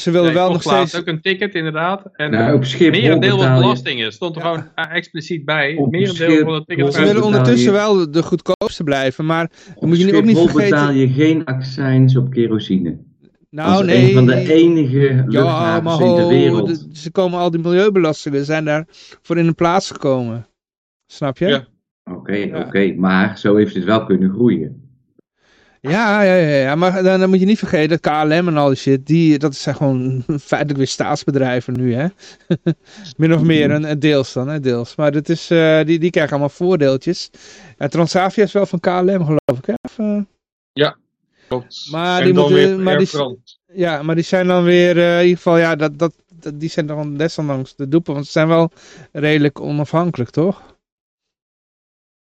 Ze 0.00 0.10
willen 0.10 0.34
wel 0.34 0.52
nog 0.52 0.62
steeds... 0.62 0.96
ook 0.96 1.06
een 1.06 1.20
ticket 1.20 1.54
inderdaad. 1.54 2.02
En 2.12 2.30
nou, 2.30 2.54
op 2.54 2.64
merendeel 2.78 3.38
van 3.38 3.54
belastingen 3.54 4.12
stond 4.12 4.36
er 4.36 4.42
gewoon 4.42 4.64
expliciet 4.74 5.44
bij. 5.44 5.76
Op 5.76 5.90
merendeel 5.90 6.44
van 6.44 6.54
de 6.54 6.64
ticket. 6.64 6.94
Ze 6.94 7.02
willen 7.02 7.22
ondertussen 7.22 7.72
wel 7.72 8.10
de 8.10 8.22
goedkoopste 8.22 8.84
blijven, 8.84 9.26
maar 9.26 9.50
dan 9.80 9.88
moet 9.88 10.00
je 10.00 10.16
ook 10.16 10.24
niet 10.24 10.38
vergeten... 10.38 10.70
betaal 10.70 10.92
je 10.92 11.08
geen 11.08 11.44
accijns 11.44 12.16
op 12.16 12.30
kerosine. 12.30 12.98
Nou, 13.50 13.84
nee. 13.84 14.08
een 14.08 14.14
van 14.14 14.26
de 14.26 14.52
enige 14.52 15.24
luchthavens 15.26 15.98
ja, 15.98 16.04
in 16.04 16.14
de 16.14 16.26
wereld. 16.26 16.86
Ze 16.92 17.10
komen 17.10 17.38
al 17.38 17.50
die 17.50 17.60
milieubelastingen 17.60 18.44
zijn 18.44 18.64
daar 18.64 18.86
voor 19.22 19.38
in 19.38 19.46
de 19.46 19.52
plaats 19.52 19.90
gekomen. 19.90 20.46
Snap 21.06 21.38
je? 21.38 21.46
Ja. 21.46 21.66
Oké, 22.04 22.50
oké. 22.66 22.94
Maar 22.96 23.38
zo 23.38 23.56
heeft 23.56 23.74
het 23.74 23.84
wel 23.84 24.04
kunnen 24.04 24.30
groeien. 24.30 24.79
Ja, 25.82 26.22
ja, 26.22 26.34
ja, 26.34 26.56
ja. 26.56 26.74
maar 26.74 27.02
dan, 27.02 27.20
dan, 27.20 27.28
moet 27.28 27.40
je 27.40 27.46
niet 27.46 27.58
vergeten 27.58 27.88
dat 27.88 28.00
KLM 28.00 28.48
en 28.48 28.56
al 28.56 28.68
die 28.68 28.76
shit, 28.76 29.06
die, 29.06 29.38
dat 29.38 29.54
zijn 29.54 29.74
gewoon 29.74 30.24
feitelijk 30.40 30.78
weer 30.78 30.86
staatsbedrijven 30.86 31.74
nu, 31.76 31.94
hè. 31.94 32.06
Min 33.16 33.34
of 33.34 33.42
meer, 33.42 33.70
een, 33.70 33.98
deels 33.98 34.32
dan, 34.32 34.48
hè, 34.48 34.60
deels. 34.60 34.94
Maar 34.94 35.12
dat 35.12 35.28
is, 35.28 35.50
uh, 35.50 35.84
die, 35.84 35.98
die 35.98 36.10
krijgen 36.10 36.32
allemaal 36.32 36.48
voordeeltjes. 36.48 37.30
En 37.76 37.90
Transavia 37.90 38.44
is 38.44 38.52
wel 38.52 38.66
van 38.66 38.80
KLM, 38.80 39.24
geloof 39.24 39.58
ik, 39.58 39.66
hè? 39.66 39.74
Of, 39.82 39.98
uh... 39.98 40.22
Ja, 40.72 40.96
klopt. 41.48 41.88
Maar 41.90 42.24
die 42.24 42.34
moeten, 42.34 42.82
maar 42.82 42.98
die, 42.98 43.38
ja, 43.72 44.02
maar 44.02 44.14
die 44.14 44.24
zijn 44.24 44.46
dan 44.46 44.64
weer, 44.64 44.96
in 44.96 45.22
ieder 45.22 45.36
geval, 45.36 45.58
ja, 45.58 45.76
dat, 45.76 45.98
dat, 45.98 46.14
dat, 46.34 46.60
die 46.60 46.70
zijn 46.70 46.86
dan 46.86 47.16
desondanks 47.16 47.76
de 47.76 47.88
doepen, 47.88 48.14
want 48.14 48.26
ze 48.26 48.32
zijn 48.32 48.48
wel 48.48 48.70
redelijk 49.12 49.60
onafhankelijk, 49.60 50.30
toch? 50.30 50.76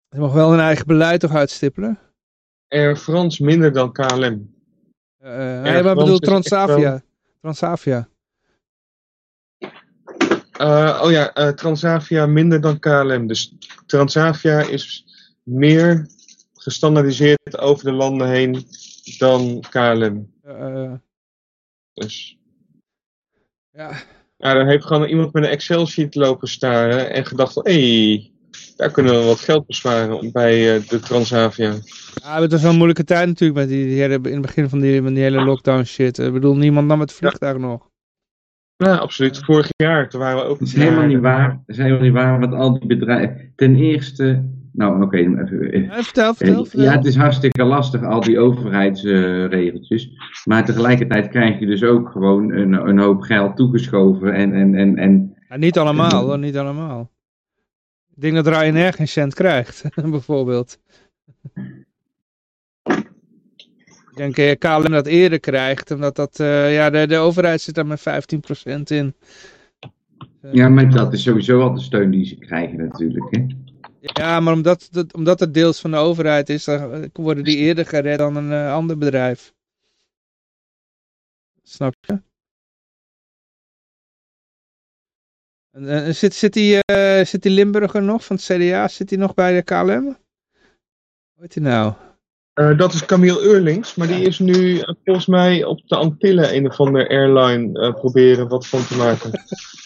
Ze 0.09 0.19
mogen 0.19 0.35
wel 0.35 0.51
hun 0.51 0.59
eigen 0.59 0.87
beleid 0.87 1.19
toch 1.19 1.35
uitstippelen? 1.35 1.99
Air 2.67 2.95
France 2.95 3.43
minder 3.43 3.71
dan 3.73 3.91
KLM. 3.91 4.55
Uh, 5.23 5.61
nee, 5.61 5.83
maar 5.83 5.95
bedoel 5.95 6.19
Transavia. 6.19 7.03
Transavia. 7.41 8.09
Uh, 10.61 11.01
oh 11.03 11.11
ja, 11.11 11.37
uh, 11.37 11.49
Transavia 11.49 12.25
minder 12.25 12.61
dan 12.61 12.79
KLM. 12.79 13.27
Dus 13.27 13.55
Transavia 13.85 14.59
is 14.59 15.05
meer 15.43 16.07
gestandardiseerd 16.53 17.57
over 17.57 17.85
de 17.85 17.91
landen 17.91 18.29
heen 18.29 18.65
dan 19.17 19.63
KLM. 19.69 20.31
Uh, 20.45 20.93
dus. 21.93 22.37
Ja. 23.71 23.91
Ja, 24.37 24.53
dan 24.53 24.67
heeft 24.67 24.85
gewoon 24.85 25.07
iemand 25.07 25.33
met 25.33 25.43
een 25.43 25.49
Excel-sheet 25.49 26.15
lopen 26.15 26.47
staren 26.47 27.11
en 27.11 27.25
gedacht 27.25 27.53
van, 27.53 27.65
hé, 27.65 28.11
hey, 28.11 28.31
daar 28.77 28.91
kunnen 28.91 29.19
we 29.19 29.25
wat 29.25 29.39
geld 29.39 29.65
besparen 29.65 30.31
bij 30.31 30.81
de 30.87 30.99
Transavia. 30.99 31.73
Ja, 32.23 32.41
het 32.41 32.51
was 32.51 32.61
wel 32.61 32.71
een 32.71 32.77
moeilijke 32.77 33.03
tijd 33.03 33.27
natuurlijk 33.27 33.59
met 33.59 33.69
die, 33.69 33.85
die 33.85 33.99
hele, 33.99 34.13
in 34.13 34.31
het 34.31 34.41
begin 34.41 34.69
van 34.69 34.79
die, 34.79 35.01
van 35.01 35.13
die 35.13 35.23
hele 35.23 35.43
lockdown 35.43 35.83
shit. 35.83 36.17
Ik 36.17 36.33
bedoel, 36.33 36.55
niemand 36.55 36.87
nam 36.87 36.99
het 36.99 37.13
vliegtuig 37.13 37.57
nog. 37.57 37.89
Ja, 38.75 38.95
absoluut. 38.95 39.37
Vorig 39.45 39.67
jaar, 39.75 40.09
toen 40.09 40.19
waren 40.19 40.37
we 40.37 40.43
ook... 40.43 40.59
Dat 40.59 40.67
is 40.67 40.73
helemaal 40.73 41.05
niet 41.05 41.19
waar. 41.19 41.49
Dat 41.49 41.75
is 41.75 41.77
helemaal 41.77 42.01
niet 42.01 42.13
waar, 42.13 42.39
want 42.39 42.53
al 42.53 42.79
die 42.79 42.87
bedrijven... 42.87 43.51
Ten 43.55 43.75
eerste... 43.75 44.55
Nou, 44.73 44.95
oké. 44.95 45.03
Okay, 45.03 45.21
ja, 45.21 46.03
vertel, 46.03 46.33
vertel, 46.33 46.65
vertel, 46.65 46.83
Ja, 46.83 46.91
het 46.91 47.05
is 47.05 47.15
hartstikke 47.15 47.63
lastig, 47.63 48.03
al 48.03 48.21
die 48.21 48.39
overheidsregeltjes. 48.39 50.09
maar 50.45 50.65
tegelijkertijd 50.65 51.27
krijg 51.27 51.59
je 51.59 51.65
dus 51.65 51.83
ook 51.83 52.09
gewoon 52.09 52.51
een, 52.51 52.73
een 52.73 52.99
hoop 52.99 53.21
geld 53.21 53.55
toegeschoven 53.55 54.33
en... 54.33 54.53
en, 54.53 54.75
en, 54.75 54.97
en 54.97 55.35
ja, 55.49 55.57
niet 55.57 55.77
allemaal, 55.77 56.25
hoor, 56.25 56.39
niet 56.39 56.57
allemaal. 56.57 57.11
Ik 58.17 58.23
denk 58.23 58.35
dat 58.35 58.47
Ryanair 58.47 58.93
geen 58.93 59.07
cent 59.07 59.33
krijgt, 59.33 59.83
bijvoorbeeld. 60.15 60.79
Ik 64.15 64.35
denk 64.35 64.59
KLM 64.59 64.91
dat 64.91 65.05
eerder 65.05 65.39
krijgt, 65.39 65.91
omdat 65.91 66.15
dat, 66.15 66.39
uh, 66.39 66.73
ja, 66.73 66.89
de, 66.89 67.07
de 67.07 67.17
overheid 67.17 67.61
zit 67.61 67.75
daar 67.75 67.85
met 67.85 67.99
15% 67.99 68.03
in. 68.83 69.15
ja, 70.51 70.69
maar 70.69 70.89
dat 70.89 71.13
is 71.13 71.23
sowieso 71.23 71.61
al 71.61 71.73
de 71.73 71.81
steun 71.81 72.11
die 72.11 72.25
ze 72.25 72.37
krijgen 72.37 72.77
natuurlijk, 72.77 73.35
hè? 73.35 73.45
Ja, 73.99 74.39
maar 74.39 74.53
omdat, 74.53 74.87
dat, 74.91 75.13
omdat 75.13 75.39
het 75.39 75.53
deels 75.53 75.81
van 75.81 75.91
de 75.91 75.97
overheid 75.97 76.49
is, 76.49 76.63
dan 76.63 77.09
worden 77.13 77.43
die 77.43 77.57
eerder 77.57 77.85
gered 77.85 78.17
dan 78.17 78.35
een 78.35 78.51
uh, 78.51 78.73
ander 78.73 78.97
bedrijf. 78.97 79.53
Snap 81.63 81.95
je? 81.99 82.21
En, 85.85 86.15
zit, 86.15 86.33
zit, 86.33 86.53
die, 86.53 86.79
zit 87.23 87.41
die 87.41 87.51
Limburger 87.51 88.03
nog 88.03 88.25
van 88.25 88.35
het 88.35 88.45
CDA, 88.45 88.87
zit 88.87 89.09
hij 89.09 89.19
nog 89.19 89.33
bij 89.33 89.53
de 89.53 89.61
KLM? 89.61 90.17
Hoe 91.33 91.45
heet 91.45 91.53
hij 91.53 91.63
nou? 91.63 91.93
Uh, 92.59 92.77
dat 92.77 92.93
is 92.93 93.05
Camille 93.05 93.41
Eurlings, 93.41 93.95
maar 93.95 94.07
die 94.07 94.21
is 94.21 94.39
nu 94.39 94.53
uh, 94.53 94.83
volgens 95.03 95.25
mij 95.25 95.63
op 95.63 95.81
de 95.85 95.95
Antillen 95.95 96.55
een 96.55 96.69
of 96.69 96.79
andere 96.79 97.09
airline 97.09 97.93
proberen 97.93 98.47
wat 98.47 98.67
van 98.67 98.85
te 98.85 98.95
maken. 98.95 99.31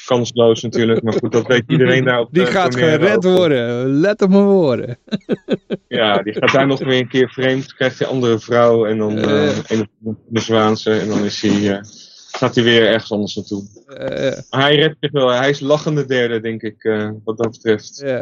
Kansloos 0.06 0.62
natuurlijk, 0.62 1.02
maar 1.02 1.14
goed, 1.14 1.32
dat 1.32 1.48
weet 1.48 1.64
iedereen 1.68 2.04
daar 2.04 2.20
op 2.20 2.28
Die 2.32 2.46
gaat 2.46 2.76
gered 2.76 3.24
worden, 3.24 3.88
let 3.88 4.22
op 4.22 4.30
mijn 4.30 4.44
woorden. 4.44 4.98
ja, 5.88 6.22
die 6.22 6.34
gaat 6.34 6.52
daar 6.52 6.68
nog 6.68 6.80
weer 6.80 7.00
een 7.00 7.08
keer 7.08 7.30
vreemd, 7.30 7.74
krijgt 7.74 8.00
hij 8.00 8.08
andere 8.08 8.40
vrouw 8.40 8.86
en 8.86 8.98
dan 8.98 9.18
een 9.18 9.90
de 10.28 10.40
Zwaanse 10.40 11.00
en 11.00 11.08
dan 11.08 11.24
is 11.24 11.42
hij, 11.42 11.82
gaat 12.42 12.56
hij 12.56 12.64
weer 12.64 12.88
ergens 12.88 13.12
anders 13.12 13.36
naartoe. 13.36 13.64
hij 14.50 14.76
redt 14.76 14.98
zich 15.00 15.12
wel, 15.12 15.30
hij 15.30 15.50
is 15.50 15.60
lachende 15.60 16.06
derde 16.06 16.40
denk 16.40 16.62
ik, 16.62 16.84
wat 17.24 17.38
dat 17.38 17.52
betreft. 17.52 18.04
Ja, 18.06 18.22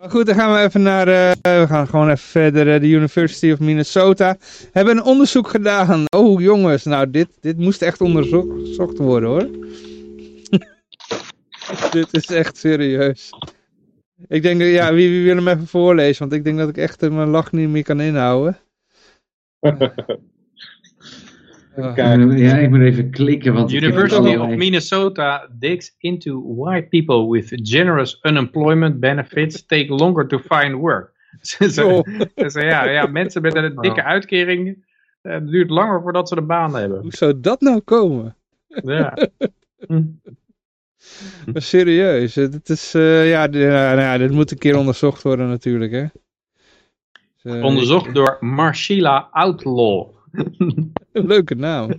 maar 0.00 0.10
goed, 0.10 0.26
dan 0.26 0.34
gaan 0.34 0.52
we 0.52 0.60
even 0.60 0.82
naar, 0.82 1.08
uh, 1.08 1.30
we 1.60 1.66
gaan 1.66 1.88
gewoon 1.88 2.10
even 2.10 2.28
verder. 2.28 2.74
Uh, 2.74 2.80
de 2.80 2.88
University 2.88 3.52
of 3.52 3.58
Minnesota 3.58 4.36
hebben 4.72 4.96
een 4.96 5.04
onderzoek 5.04 5.48
gedaan. 5.48 6.04
Oh 6.16 6.40
jongens, 6.40 6.84
nou 6.84 7.10
dit, 7.10 7.28
dit 7.40 7.58
moest 7.58 7.82
echt 7.82 8.00
onderzocht 8.00 8.98
worden 8.98 9.28
hoor. 9.28 9.48
dit 11.90 12.08
is 12.10 12.26
echt 12.26 12.56
serieus. 12.56 13.30
Ik 14.28 14.42
denk, 14.42 14.62
ja, 14.62 14.92
wie, 14.92 15.08
wie 15.08 15.24
wil 15.24 15.36
hem 15.36 15.48
even 15.48 15.66
voorlezen? 15.66 16.18
Want 16.18 16.32
ik 16.32 16.44
denk 16.44 16.58
dat 16.58 16.68
ik 16.68 16.76
echt 16.76 17.00
mijn 17.00 17.28
lach 17.28 17.52
niet 17.52 17.68
meer 17.68 17.82
kan 17.82 18.00
inhouden. 18.00 18.58
Ja, 21.76 22.56
ik 22.56 22.70
moet 22.70 22.80
even 22.80 23.10
klikken. 23.10 23.52
Want 23.54 23.72
University 23.72 24.36
of 24.36 24.48
Minnesota 24.48 25.48
digs 25.58 25.94
into 25.98 26.54
why 26.56 26.82
people 26.82 27.30
with 27.30 27.60
generous 27.62 28.18
unemployment 28.22 29.00
benefits 29.00 29.66
take 29.66 29.94
longer 29.94 30.26
to 30.26 30.38
find 30.38 30.74
work. 30.74 31.12
Ze 31.40 32.04
ja, 32.52 32.84
ja, 32.84 33.06
mensen 33.06 33.42
met 33.42 33.54
een 33.54 33.74
dikke 33.80 34.02
uitkering, 34.02 34.84
eh, 35.22 35.32
het 35.32 35.48
duurt 35.48 35.70
langer 35.70 36.02
voordat 36.02 36.28
ze 36.28 36.34
de 36.34 36.42
baan 36.42 36.74
hebben. 36.74 37.00
Hoe 37.00 37.14
zou 37.14 37.40
dat 37.40 37.60
nou 37.60 37.80
komen? 37.80 38.36
Ja. 38.66 39.16
maar 41.52 41.62
serieus, 41.62 42.32
dit 42.32 42.68
is, 42.68 42.94
uh, 42.94 43.30
ja, 43.30 43.46
nou 43.46 44.00
ja, 44.00 44.18
dit 44.18 44.30
moet 44.30 44.50
een 44.50 44.58
keer 44.58 44.76
onderzocht 44.76 45.22
worden 45.22 45.48
natuurlijk, 45.48 45.92
hè. 45.92 46.04
Dus, 47.42 47.62
onderzocht 47.62 48.14
door 48.14 48.36
Marcilla 48.40 49.28
Outlaw. 49.30 50.08
Leuke 51.12 51.54
naam. 51.54 51.90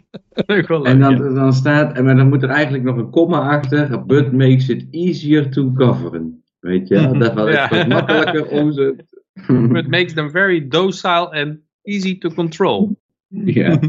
en 0.84 1.00
dan, 1.00 1.34
dan 1.36 1.54
staat, 1.54 2.04
maar 2.04 2.16
dan 2.16 2.30
moet 2.30 2.44
er 2.44 2.50
eigenlijk 2.50 2.84
nog 2.84 2.98
een 2.98 3.10
komma 3.10 3.50
achter. 3.50 4.06
But 4.06 4.32
makes 4.32 4.70
it 4.70 4.88
easier 4.92 5.52
to 5.52 5.72
govern. 5.76 6.44
Weet 6.60 6.88
je, 6.88 7.12
dat 7.18 7.34
was 7.34 7.52
ja. 7.52 7.86
makkelijker 7.88 8.48
om 8.48 8.72
ze... 8.72 8.96
But 9.74 9.88
makes 9.88 10.14
them 10.14 10.30
very 10.30 10.68
docile 10.68 11.32
and 11.32 11.60
easy 11.84 12.18
to 12.18 12.30
control. 12.30 12.98
Ja. 13.28 13.80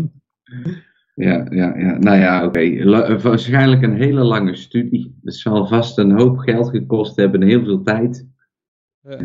Ja, 1.15 1.47
ja, 1.51 1.77
ja. 1.77 1.99
Nou 1.99 2.19
ja, 2.19 2.45
oké. 2.45 2.85
Waarschijnlijk 3.19 3.83
een 3.83 3.97
hele 3.97 4.23
lange 4.23 4.55
studie. 4.55 5.19
Het 5.23 5.35
zal 5.35 5.67
vast 5.67 5.99
een 5.99 6.11
hoop 6.11 6.39
geld 6.39 6.69
gekost 6.71 7.17
hebben 7.17 7.41
en 7.41 7.49
heel 7.49 7.65
veel 7.65 7.83
tijd. 7.83 8.29
Ja. 9.01 9.19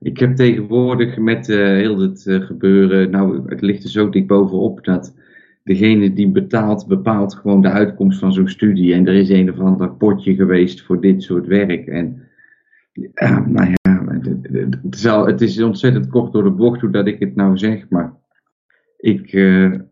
Ik 0.00 0.18
heb 0.18 0.36
tegenwoordig 0.36 1.16
met 1.16 1.48
uh, 1.48 1.56
heel 1.56 1.98
het 1.98 2.24
uh, 2.26 2.44
gebeuren, 2.44 3.10
nou 3.10 3.48
het 3.48 3.60
ligt 3.60 3.84
er 3.84 3.90
zo 3.90 4.08
dik 4.08 4.26
bovenop 4.26 4.84
dat 4.84 5.14
degene 5.64 6.12
die 6.12 6.28
betaalt, 6.28 6.86
bepaalt 6.86 7.34
gewoon 7.34 7.62
de 7.62 7.70
uitkomst 7.70 8.18
van 8.18 8.32
zo'n 8.32 8.48
studie. 8.48 8.94
En 8.94 9.06
er 9.06 9.14
is 9.14 9.28
een 9.28 9.50
of 9.50 9.58
ander 9.58 9.90
potje 9.90 10.34
geweest 10.34 10.82
voor 10.82 11.00
dit 11.00 11.22
soort 11.22 11.46
werk. 11.46 11.86
En 11.86 12.22
uh, 12.92 13.46
nou 13.46 13.74
ja, 13.82 14.04
het, 14.84 14.94
is 14.94 15.02
het 15.04 15.40
is 15.40 15.62
ontzettend 15.62 16.08
kort 16.08 16.32
door 16.32 16.42
de 16.42 16.50
bocht 16.50 16.80
hoe 16.80 16.90
dat 16.90 17.06
ik 17.06 17.18
het 17.18 17.34
nou 17.34 17.58
zeg, 17.58 17.88
maar 17.88 18.12
ik, 18.96 19.32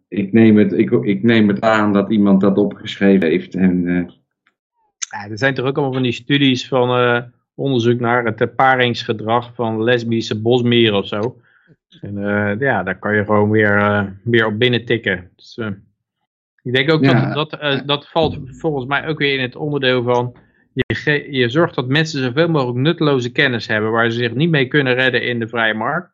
ik, 0.08 0.32
neem 0.32 0.56
het, 0.56 0.72
ik, 0.72 0.90
ik 0.90 1.22
neem 1.22 1.48
het 1.48 1.60
aan 1.60 1.92
dat 1.92 2.10
iemand 2.10 2.40
dat 2.40 2.58
opgeschreven 2.58 3.28
heeft. 3.28 3.54
En, 3.54 3.82
ja, 5.10 5.28
er 5.30 5.38
zijn 5.38 5.54
toch 5.54 5.66
ook 5.66 5.76
allemaal 5.76 5.94
van 5.94 6.02
die 6.02 6.12
studies 6.12 6.68
van 6.68 6.88
onderzoek 7.56 8.00
naar 8.00 8.24
het 8.24 8.56
paringsgedrag 8.56 9.54
van 9.54 9.82
lesbische 9.82 10.40
bosmieren 10.40 10.98
of 10.98 11.06
zo. 11.06 11.40
En 12.00 12.16
uh, 12.16 12.58
ja, 12.58 12.82
daar 12.82 12.98
kan 12.98 13.16
je 13.16 13.24
gewoon 13.24 13.50
weer, 13.50 14.18
weer 14.24 14.46
op 14.46 14.58
binnen 14.58 14.84
tikken. 14.84 15.30
Dus, 15.36 15.58
ik 16.62 16.72
denk 16.72 16.90
ook 16.90 17.04
ja. 17.04 17.34
dat, 17.34 17.50
dat, 17.50 17.82
dat 17.86 18.08
valt 18.08 18.38
volgens 18.44 18.86
mij 18.86 19.06
ook 19.06 19.18
weer 19.18 19.34
in 19.34 19.42
het 19.42 19.56
onderdeel 19.56 20.02
van 20.02 20.36
je, 20.84 21.26
je 21.30 21.48
zorgt 21.48 21.74
dat 21.74 21.88
mensen 21.88 22.22
zoveel 22.22 22.48
mogelijk 22.48 22.78
nutteloze 22.78 23.32
kennis 23.32 23.66
hebben 23.66 23.90
waar 23.90 24.10
ze 24.10 24.18
zich 24.18 24.34
niet 24.34 24.50
mee 24.50 24.66
kunnen 24.66 24.94
redden 24.94 25.22
in 25.22 25.38
de 25.38 25.48
vrije 25.48 25.74
markt. 25.74 26.10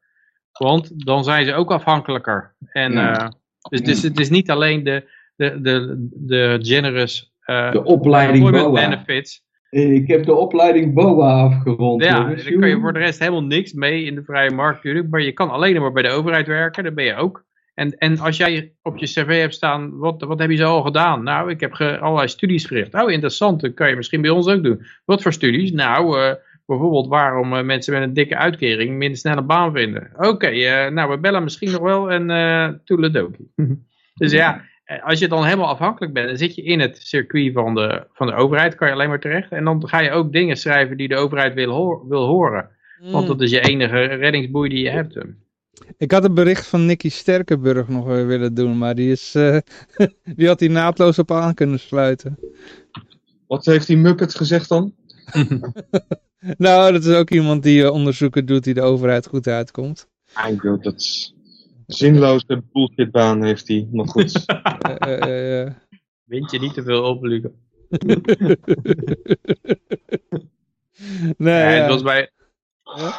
Want 0.53 1.05
dan 1.07 1.25
zijn 1.25 1.45
ze 1.45 1.55
ook 1.55 1.71
afhankelijker. 1.71 2.55
En, 2.73 2.93
uh, 2.93 3.29
dus, 3.69 3.83
dus 3.83 4.03
het 4.03 4.21
is 4.21 4.31
niet 4.31 4.51
alleen 4.51 4.85
de, 4.85 5.09
de, 5.37 5.61
de, 5.61 6.09
de 6.13 6.59
generous 6.63 7.33
uh, 7.47 7.73
de 7.73 7.85
opleiding 7.85 8.51
benefits. 8.51 9.45
Ik 9.73 10.09
heb 10.09 10.25
de 10.25 10.35
opleiding 10.35 10.95
BOA 10.95 11.33
afgerond. 11.33 12.03
Ja, 12.03 12.25
daar 12.25 12.53
kan 12.59 12.69
je 12.69 12.81
voor 12.81 12.93
de 12.93 12.99
rest 12.99 13.19
helemaal 13.19 13.43
niks 13.43 13.73
mee 13.73 14.05
in 14.05 14.15
de 14.15 14.23
vrije 14.25 14.51
markt 14.51 14.75
natuurlijk. 14.75 15.09
Maar 15.11 15.21
je 15.23 15.33
kan 15.33 15.51
alleen 15.51 15.81
maar 15.81 15.93
bij 15.93 16.03
de 16.03 16.11
overheid 16.11 16.47
werken, 16.47 16.85
dat 16.85 16.95
ben 16.95 17.05
je 17.05 17.15
ook. 17.15 17.45
En, 17.75 17.99
en 17.99 18.19
als 18.19 18.37
jij 18.37 18.73
op 18.83 18.97
je 18.97 19.07
cv 19.07 19.41
hebt 19.41 19.55
staan, 19.55 19.99
wat, 19.99 20.23
wat 20.23 20.39
heb 20.39 20.51
je 20.51 20.57
zo 20.57 20.67
al 20.67 20.83
gedaan? 20.83 21.23
Nou, 21.23 21.51
ik 21.51 21.61
heb 21.61 21.75
allerlei 21.75 22.29
studies 22.29 22.67
verricht. 22.67 22.95
Oh, 22.95 23.11
interessant, 23.11 23.61
dat 23.61 23.75
kan 23.75 23.89
je 23.89 23.97
misschien 23.97 24.21
bij 24.21 24.31
ons 24.31 24.47
ook 24.47 24.63
doen. 24.63 24.87
Wat 25.05 25.23
voor 25.23 25.33
studies? 25.33 25.73
Nou, 25.73 26.19
uh, 26.19 26.33
bijvoorbeeld 26.67 27.09
waarom 27.09 27.53
uh, 27.53 27.63
mensen 27.63 27.93
met 27.93 28.03
een 28.03 28.13
dikke 28.13 28.37
uitkering 28.37 28.97
minder 28.97 29.19
snel 29.19 29.37
een 29.37 29.47
baan 29.47 29.73
vinden. 29.73 30.11
Oké, 30.17 30.29
okay, 30.29 30.87
uh, 30.87 30.93
nou, 30.93 31.11
we 31.11 31.19
bellen 31.19 31.43
misschien 31.43 31.71
nog 31.71 31.83
wel 31.83 32.11
en 32.11 32.31
uh, 32.31 32.69
toeledokie. 32.85 33.53
dus 34.15 34.33
ja, 34.33 34.65
als 35.03 35.19
je 35.19 35.29
dan 35.29 35.45
helemaal 35.45 35.69
afhankelijk 35.69 36.13
bent, 36.13 36.29
dan 36.29 36.37
zit 36.37 36.55
je 36.55 36.63
in 36.63 36.81
het 36.81 36.97
circuit 37.03 37.53
van 37.53 37.75
de, 37.75 38.07
van 38.13 38.27
de 38.27 38.35
overheid, 38.35 38.75
kan 38.75 38.89
je 38.89 38.95
alleen 38.95 39.09
maar 39.09 39.21
terecht. 39.21 39.53
En 39.53 39.65
dan 39.65 39.89
ga 39.89 40.01
je 40.01 40.11
ook 40.11 40.33
dingen 40.33 40.57
schrijven 40.57 40.97
die 40.97 41.09
de 41.09 41.17
overheid 41.17 41.55
wil, 41.55 41.71
hoor, 41.71 42.09
wil 42.09 42.27
horen. 42.27 42.69
Want 43.03 43.23
mm. 43.23 43.31
dat 43.31 43.41
is 43.41 43.51
je 43.51 43.61
enige 43.61 44.05
reddingsboei 44.05 44.69
die 44.69 44.85
je 44.85 44.91
hebt. 44.91 45.19
Ik 45.97 46.11
had 46.11 46.25
een 46.25 46.35
bericht 46.35 46.67
van 46.67 46.87
Nicky 46.87 47.09
Sterkenburg 47.09 47.89
nog 47.89 48.07
willen 48.07 48.55
doen, 48.55 48.79
maar 48.79 48.95
die, 48.95 49.11
is, 49.11 49.35
uh, 49.35 49.59
die 50.37 50.47
had 50.47 50.61
hij 50.61 50.69
naadloos 50.69 51.19
op 51.19 51.31
aan 51.31 51.55
kunnen 51.55 51.81
sluiten. 51.81 52.39
Wat 53.47 53.65
heeft 53.65 53.87
die 53.87 53.97
Muppet 53.97 54.35
gezegd 54.35 54.69
dan? 54.69 54.95
nou, 56.59 56.93
dat 56.93 57.05
is 57.05 57.15
ook 57.15 57.31
iemand 57.31 57.63
die 57.63 57.83
uh, 57.83 57.93
onderzoeken 57.93 58.47
doet 58.47 58.65
die 58.65 58.75
de 58.75 58.83
overheid 58.83 59.27
goed 59.27 59.47
uitkomt. 59.47 60.09
Know, 60.57 60.83
dat 60.83 60.95
is 60.95 61.35
zinloze 61.93 62.63
bullshitbaan 62.73 63.43
heeft 63.43 63.69
hij, 63.69 63.89
maar 63.93 64.09
goed. 64.09 64.33
uh, 65.09 65.67
Wind 66.25 66.51
je 66.51 66.59
niet 66.59 66.75
te 66.75 66.83
veel 66.83 67.03
op, 67.03 67.23
Luca. 67.23 67.51
nee, 71.37 71.55
ja, 71.55 71.69
Het 71.69 71.89
was 71.89 72.03
mij 72.03 72.31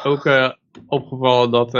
ook 0.02 0.54
opgevallen 0.86 1.50
dat 1.50 1.72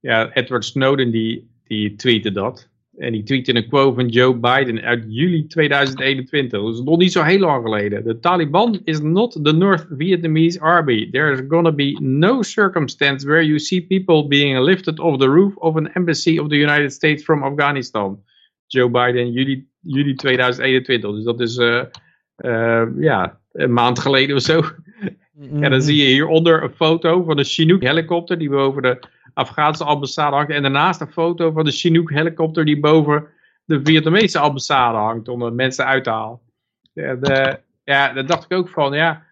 ja, 0.00 0.32
Edward 0.32 0.64
Snowden 0.64 1.10
die, 1.10 1.50
die 1.64 1.94
tweette 1.94 2.32
dat. 2.32 2.68
En 2.98 3.12
die 3.12 3.22
tweette 3.22 3.54
een 3.54 3.68
quote 3.68 3.94
van 3.94 4.08
Joe 4.08 4.34
Biden 4.34 4.80
uit 4.80 5.04
juli 5.08 5.46
2021. 5.46 6.60
Dat 6.60 6.74
is 6.74 6.80
nog 6.80 6.98
niet 6.98 7.12
zo 7.12 7.22
heel 7.22 7.38
lang 7.38 7.62
geleden. 7.64 8.04
The 8.04 8.18
Taliban 8.18 8.80
is 8.84 9.00
not 9.00 9.38
the 9.42 9.52
North 9.52 9.86
Vietnamese 9.90 10.60
army. 10.60 11.10
There 11.10 11.32
is 11.32 11.40
gonna 11.48 11.72
be 11.72 11.98
no 12.00 12.42
circumstance 12.42 13.26
where 13.26 13.44
you 13.44 13.58
see 13.58 13.86
people 13.86 14.28
being 14.28 14.58
lifted 14.58 14.98
off 14.98 15.18
the 15.18 15.26
roof 15.26 15.56
of 15.56 15.76
an 15.76 15.92
embassy 15.92 16.38
of 16.38 16.48
the 16.48 16.56
United 16.56 16.92
States 16.92 17.22
from 17.22 17.42
Afghanistan. 17.42 18.22
Joe 18.66 18.88
Biden, 18.88 19.32
juli, 19.32 19.66
juli 19.80 20.14
2021. 20.14 21.14
Dus 21.14 21.24
dat 21.24 21.40
is 21.40 21.56
uh, 21.56 21.82
uh, 22.36 22.86
ja, 22.98 23.40
een 23.52 23.72
maand 23.72 23.98
geleden 23.98 24.36
of 24.36 24.42
zo. 24.42 24.62
En 25.60 25.70
dan 25.70 25.82
zie 25.82 25.96
je 25.96 26.08
hieronder 26.08 26.62
een 26.62 26.74
foto 26.74 27.22
van 27.22 27.38
een 27.38 27.44
Chinook 27.44 27.82
helikopter 27.82 28.38
die 28.38 28.48
boven 28.48 28.82
de 28.82 28.98
Afghaanse 29.34 29.84
ambassade 29.84 30.36
hangt. 30.36 30.50
En 30.50 30.62
daarnaast 30.62 31.00
een 31.00 31.12
foto 31.12 31.50
van 31.50 31.64
de 31.64 31.70
Chinook 31.70 32.10
helikopter 32.10 32.64
die 32.64 32.80
boven 32.80 33.26
de 33.64 33.80
Vietnamese 33.84 34.38
ambassade 34.38 34.98
hangt 34.98 35.28
om 35.28 35.38
de 35.38 35.50
mensen 35.50 35.86
uit 35.86 36.04
te 36.04 36.10
halen. 36.10 36.40
Ja, 37.84 38.12
daar 38.12 38.26
dacht 38.26 38.44
ik 38.44 38.52
ook 38.58 38.68
van, 38.68 38.92
ja, 38.92 39.26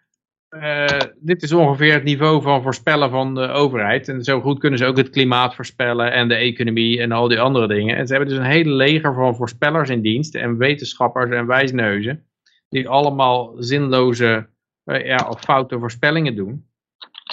uh, 0.51 1.01
dit 1.21 1.43
is 1.43 1.53
ongeveer 1.53 1.93
het 1.93 2.05
niveau 2.05 2.43
van 2.43 2.63
voorspellen 2.63 3.11
van 3.11 3.35
de 3.35 3.49
overheid. 3.49 4.09
En 4.09 4.25
zo 4.25 4.41
goed 4.41 4.59
kunnen 4.59 4.79
ze 4.79 4.87
ook 4.87 4.97
het 4.97 5.11
klimaat 5.11 5.55
voorspellen 5.55 6.13
en 6.13 6.29
de 6.29 6.35
economie 6.35 7.01
en 7.01 7.13
al 7.13 7.29
die 7.29 7.41
andere 7.41 7.69
dingen. 7.69 7.97
En 7.97 8.07
ze 8.07 8.15
hebben 8.15 8.31
dus 8.31 8.39
een 8.39 8.51
hele 8.51 8.73
leger 8.73 9.15
van 9.15 9.37
voorspellers 9.37 9.91
in 9.91 10.01
dienst 10.01 10.35
en 10.35 10.57
wetenschappers 10.57 11.31
en 11.31 11.47
wijsneuzen. 11.47 12.27
Die 12.69 12.89
allemaal 12.89 13.55
zinloze 13.59 14.49
uh, 14.85 15.07
ja, 15.07 15.27
of 15.29 15.41
foute 15.41 15.79
voorspellingen 15.79 16.37
doen. 16.37 16.67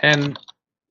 En 0.01 0.31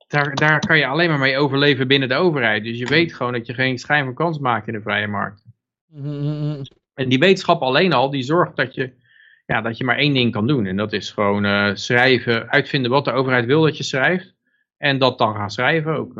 daar, 0.08 0.34
daar 0.34 0.58
kan 0.58 0.78
je 0.78 0.86
alleen 0.86 1.08
maar 1.08 1.18
mee 1.18 1.38
overleven 1.38 1.88
binnen 1.88 2.08
de 2.08 2.14
overheid. 2.14 2.64
Dus 2.64 2.78
je 2.78 2.86
weet 2.86 3.14
gewoon 3.14 3.32
dat 3.32 3.46
je 3.46 3.54
geen 3.54 3.78
schijn 3.78 4.04
van 4.04 4.14
kans 4.14 4.38
maakt 4.38 4.66
in 4.66 4.72
de 4.72 4.82
vrije 4.82 5.06
markt. 5.06 5.44
Mm-hmm. 5.86 6.62
En 6.94 7.08
die 7.08 7.18
wetenschap 7.18 7.62
alleen 7.62 7.92
al, 7.92 8.10
die 8.10 8.22
zorgt 8.22 8.56
dat 8.56 8.74
je, 8.74 8.92
ja, 9.46 9.60
dat 9.60 9.78
je 9.78 9.84
maar 9.84 9.96
één 9.96 10.14
ding 10.14 10.32
kan 10.32 10.46
doen. 10.46 10.66
En 10.66 10.76
dat 10.76 10.92
is 10.92 11.10
gewoon 11.10 11.44
uh, 11.44 11.70
schrijven, 11.74 12.50
uitvinden 12.50 12.90
wat 12.90 13.04
de 13.04 13.12
overheid 13.12 13.44
wil 13.44 13.62
dat 13.62 13.76
je 13.76 13.82
schrijft. 13.82 14.34
En 14.76 14.98
dat 14.98 15.18
dan 15.18 15.34
gaan 15.34 15.50
schrijven 15.50 15.96
ook. 15.96 16.14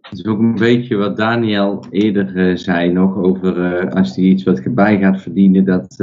Het 0.00 0.18
is 0.18 0.26
ook 0.26 0.38
een 0.38 0.54
beetje 0.54 0.96
wat 0.96 1.16
Daniel 1.16 1.84
eerder 1.90 2.36
uh, 2.36 2.56
zei 2.56 2.92
nog 2.92 3.16
over 3.16 3.56
uh, 3.56 3.92
als 3.92 4.16
hij 4.16 4.24
iets 4.24 4.42
wat 4.42 4.74
bij 4.74 4.98
gaat 4.98 5.22
verdienen, 5.22 5.64
dat, 5.64 5.96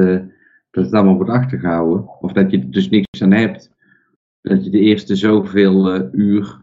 dat 0.72 0.84
het 0.84 0.94
allemaal 0.94 1.16
wordt 1.16 1.32
achtergehouden. 1.32 2.10
Of 2.20 2.32
dat 2.32 2.52
je 2.52 2.58
er 2.58 2.72
dus 2.72 2.90
niks 2.90 3.22
aan 3.22 3.32
hebt 3.32 3.75
dat 4.46 4.64
je 4.64 4.70
de 4.70 4.80
eerste 4.80 5.16
zoveel 5.16 5.96
uh, 5.96 6.10
uur 6.12 6.62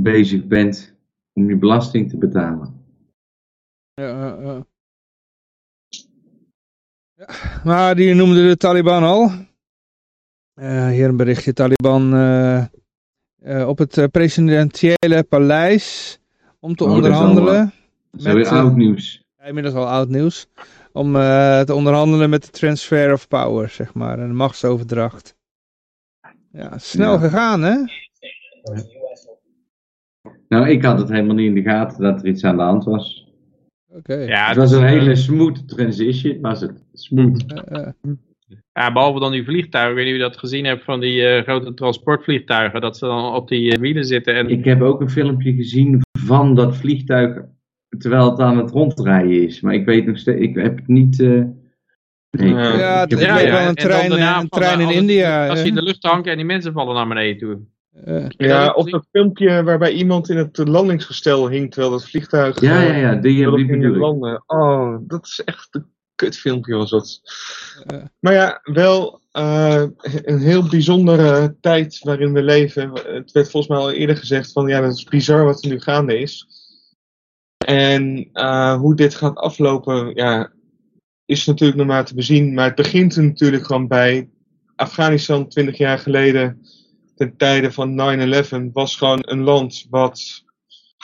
bezig 0.00 0.46
bent 0.46 0.96
om 1.32 1.48
je 1.48 1.56
belasting 1.56 2.10
te 2.10 2.16
betalen. 2.18 2.84
Ja, 3.94 4.38
uh, 4.38 4.60
ja. 7.14 7.28
Maar 7.64 7.94
die 7.94 8.14
noemde 8.14 8.48
de 8.48 8.56
Taliban 8.56 9.02
al. 9.02 9.30
Hier 10.90 11.08
een 11.08 11.16
berichtje. 11.16 11.52
Taliban 11.52 12.04
op 13.66 13.78
het 13.78 14.08
presidentiële 14.10 15.24
paleis 15.28 16.18
om 16.60 16.74
te 16.74 16.84
oh, 16.84 16.92
onderhandelen. 16.92 17.72
Dat 18.10 18.20
is, 18.20 18.26
al, 18.26 18.32
dat 18.32 18.42
is 18.42 18.50
weer 18.50 18.60
oud 18.60 18.76
nieuws. 18.76 19.24
Ja, 19.36 19.44
inmiddels 19.44 19.74
al 19.74 19.88
oud 19.88 20.08
nieuws. 20.08 20.46
Om 20.92 21.12
te 21.12 21.74
onderhandelen 21.74 22.30
met 22.30 22.44
de 22.44 22.50
transfer 22.50 23.12
of 23.12 23.28
power, 23.28 23.68
zeg 23.68 23.94
maar. 23.94 24.18
Een 24.18 24.36
machtsoverdracht. 24.36 25.34
Ja, 26.52 26.78
snel 26.78 27.18
gegaan, 27.18 27.62
hè? 27.62 27.76
Nou, 30.48 30.68
ik 30.68 30.82
had 30.82 30.98
het 30.98 31.08
helemaal 31.08 31.34
niet 31.34 31.46
in 31.46 31.54
de 31.54 31.62
gaten 31.62 32.02
dat 32.02 32.20
er 32.20 32.28
iets 32.28 32.44
aan 32.44 32.56
de 32.56 32.62
hand 32.62 32.84
was. 32.84 33.28
Oké. 33.88 34.14
Ja, 34.14 34.48
het 34.48 34.56
was 34.56 34.72
een 34.72 34.86
hele 34.86 35.16
smooth 35.16 35.68
transition, 35.68 36.40
was 36.40 36.60
het. 36.60 36.84
Smooth. 36.92 37.44
Ja, 38.72 38.92
behalve 38.92 39.20
dan 39.20 39.32
die 39.32 39.44
vliegtuigen, 39.44 39.90
ik 39.90 39.96
weet 39.96 40.06
niet 40.06 40.14
of 40.14 40.20
je 40.20 40.30
dat 40.30 40.38
gezien 40.40 40.64
hebt 40.64 40.84
van 40.84 41.00
die 41.00 41.20
uh, 41.20 41.42
grote 41.42 41.74
transportvliegtuigen, 41.74 42.80
dat 42.80 42.96
ze 42.98 43.06
dan 43.06 43.34
op 43.34 43.48
die 43.48 43.72
uh, 43.72 43.78
wielen 43.78 44.04
zitten. 44.04 44.34
En... 44.34 44.48
Ik 44.48 44.64
heb 44.64 44.80
ook 44.80 45.00
een 45.00 45.10
filmpje 45.10 45.54
gezien 45.54 46.00
van 46.18 46.54
dat 46.54 46.76
vliegtuig 46.76 47.42
terwijl 47.98 48.30
het 48.30 48.40
aan 48.40 48.58
het 48.58 48.70
rondrijden 48.70 49.42
is, 49.42 49.60
maar 49.60 49.74
ik 49.74 49.84
weet 49.84 50.06
nog 50.06 50.18
steeds, 50.18 50.40
ik 50.40 50.54
heb 50.54 50.76
het 50.76 50.88
niet... 50.88 51.18
Uh, 51.18 51.44
ja, 52.40 53.00
het 53.00 53.14
wel 53.14 53.68
een 53.68 53.74
trein, 53.74 54.12
een 54.12 54.48
trein 54.48 54.80
in 54.80 54.90
India. 54.90 55.48
Als 55.48 55.60
je 55.60 55.68
in 55.68 55.74
de 55.74 55.82
lucht 55.82 56.02
hangt 56.02 56.26
en 56.26 56.36
die 56.36 56.44
mensen 56.44 56.72
vallen 56.72 56.94
naar 56.94 57.08
beneden 57.08 57.38
toe. 57.38 57.60
Uh, 58.06 58.24
ja, 58.28 58.70
of 58.70 58.90
dat 58.90 59.06
filmpje 59.10 59.62
waarbij 59.62 59.92
iemand 59.92 60.28
in 60.28 60.36
het 60.36 60.68
landingsgestel 60.68 61.48
hing 61.48 61.70
terwijl 61.70 61.92
het 61.92 62.04
vliegtuig 62.04 62.60
ja, 62.60 62.80
ja, 62.80 62.94
ja, 62.94 63.14
die, 63.14 63.50
die 63.56 63.66
ging 63.66 63.96
landen. 63.96 64.42
Oh, 64.46 64.96
dat 65.00 65.26
is 65.26 65.42
echt 65.44 65.68
een 65.70 65.86
kutfilmpje 66.14 66.74
was 66.74 66.90
dat. 66.90 67.20
Uh. 67.92 68.02
Maar 68.18 68.32
ja, 68.32 68.60
wel 68.62 69.20
uh, 69.32 69.82
een 70.02 70.38
heel 70.38 70.68
bijzondere 70.68 71.56
tijd 71.60 71.98
waarin 72.02 72.32
we 72.32 72.42
leven. 72.42 72.92
Het 72.92 73.32
werd 73.32 73.50
volgens 73.50 73.66
mij 73.66 73.78
al 73.78 73.92
eerder 73.92 74.16
gezegd 74.16 74.52
van 74.52 74.68
ja, 74.68 74.80
dat 74.80 74.92
is 74.92 75.04
bizar 75.04 75.44
wat 75.44 75.64
er 75.64 75.70
nu 75.70 75.80
gaande 75.80 76.18
is. 76.18 76.46
En 77.66 78.30
hoe 78.78 78.94
dit 78.94 79.14
gaat 79.14 79.36
aflopen, 79.36 80.14
ja, 80.14 80.52
is 81.26 81.46
natuurlijk 81.46 81.78
nog 81.78 81.86
maar 81.86 82.04
te 82.04 82.14
bezien. 82.14 82.54
Maar 82.54 82.66
het 82.66 82.74
begint 82.74 83.16
er 83.16 83.22
natuurlijk 83.22 83.66
gewoon 83.66 83.88
bij. 83.88 84.28
Afghanistan 84.76 85.48
20 85.48 85.78
jaar 85.78 85.98
geleden, 85.98 86.66
ten 87.14 87.36
tijde 87.36 87.72
van 87.72 88.00
9-11, 88.70 88.72
was 88.72 88.96
gewoon 88.96 89.18
een 89.20 89.42
land 89.42 89.86
wat 89.90 90.44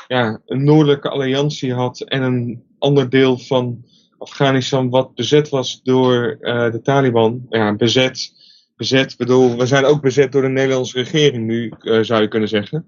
ja, 0.09 0.40
een 0.47 0.65
noordelijke 0.65 1.09
alliantie 1.09 1.74
had 1.74 2.01
en 2.01 2.23
een 2.23 2.62
ander 2.78 3.11
deel 3.11 3.39
van 3.39 3.85
Afghanistan 4.19 4.90
wat 4.90 5.15
bezet 5.15 5.49
was 5.49 5.81
door 5.82 6.39
uh, 6.40 6.70
de 6.70 6.81
Taliban. 6.81 7.47
Ja, 7.49 7.74
bezet. 7.74 8.36
Bezet, 8.77 9.16
bedoel, 9.16 9.57
we 9.57 9.66
zijn 9.66 9.85
ook 9.85 10.01
bezet 10.01 10.32
door 10.32 10.43
de 10.43 10.49
Nederlandse 10.49 10.99
regering 10.99 11.47
nu, 11.47 11.73
uh, 11.81 12.03
zou 12.03 12.23
je 12.23 12.28
kunnen 12.28 12.49
zeggen. 12.49 12.85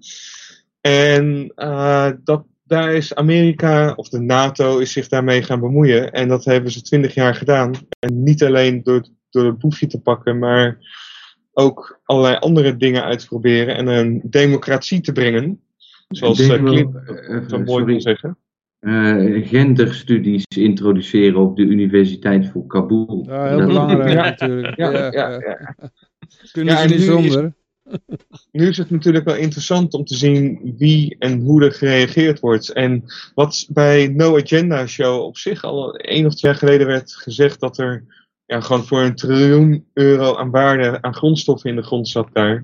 En 0.81 1.53
uh, 1.55 2.09
dat 2.23 2.45
daar 2.71 2.93
is 2.93 3.15
Amerika 3.15 3.93
of 3.95 4.09
de 4.09 4.19
NATO 4.19 4.77
is 4.77 4.91
zich 4.91 5.07
daarmee 5.07 5.43
gaan 5.43 5.59
bemoeien. 5.59 6.11
En 6.11 6.27
dat 6.27 6.45
hebben 6.45 6.71
ze 6.71 6.81
twintig 6.81 7.13
jaar 7.13 7.35
gedaan. 7.35 7.71
En 7.99 8.23
niet 8.23 8.43
alleen 8.43 8.83
door, 8.83 9.05
door 9.29 9.45
het 9.45 9.57
boefje 9.57 9.87
te 9.87 10.01
pakken, 10.01 10.39
maar 10.39 10.77
ook 11.53 11.99
allerlei 12.03 12.35
andere 12.35 12.77
dingen 12.77 13.03
uit 13.03 13.19
te 13.19 13.27
proberen 13.27 13.75
en 13.75 13.87
een 13.87 14.21
democratie 14.23 15.01
te 15.01 15.11
brengen. 15.11 15.61
Zoals 16.07 16.39
uh, 16.39 16.63
Clinton 16.63 17.03
uh, 17.05 17.47
zo 17.47 17.59
mooi 17.59 17.85
wil 17.85 18.01
zeggen. 18.01 18.37
Uh, 18.79 19.47
genderstudies 19.47 20.45
introduceren 20.57 21.39
op 21.39 21.55
de 21.55 21.63
Universiteit 21.63 22.49
voor 22.49 22.67
Kabul. 22.67 23.25
Ja, 23.27 23.47
heel 23.47 23.57
dat 23.57 23.67
belangrijk 23.67 24.13
ja, 24.13 24.23
natuurlijk. 24.23 24.77
Ja, 24.77 24.91
ja, 24.91 25.09
ja, 25.11 25.29
ja. 25.29 25.75
Kunnen 26.51 26.77
ze 26.77 26.87
niet 26.87 27.01
zonder. 27.01 27.53
nu 28.51 28.67
is 28.67 28.77
het 28.77 28.89
natuurlijk 28.89 29.25
wel 29.25 29.35
interessant 29.35 29.93
om 29.93 30.05
te 30.05 30.15
zien 30.15 30.75
wie 30.77 31.15
en 31.19 31.39
hoe 31.39 31.63
er 31.63 31.71
gereageerd 31.71 32.39
wordt. 32.39 32.69
En 32.69 33.03
wat 33.35 33.67
bij 33.69 34.07
No 34.07 34.37
Agenda 34.37 34.87
Show 34.87 35.21
op 35.21 35.37
zich 35.37 35.63
al 35.63 35.93
een 35.95 36.25
of 36.25 36.35
twee 36.35 36.51
jaar 36.51 36.59
geleden 36.59 36.87
werd 36.87 37.13
gezegd 37.13 37.59
dat 37.59 37.77
er 37.77 38.03
ja, 38.45 38.61
gewoon 38.61 38.85
voor 38.85 39.01
een 39.01 39.15
triljoen 39.15 39.85
euro 39.93 40.35
aan 40.35 40.51
waarde 40.51 41.01
aan 41.01 41.15
grondstoffen 41.15 41.69
in 41.69 41.75
de 41.75 41.83
grond 41.83 42.07
zat 42.07 42.29
daar. 42.33 42.63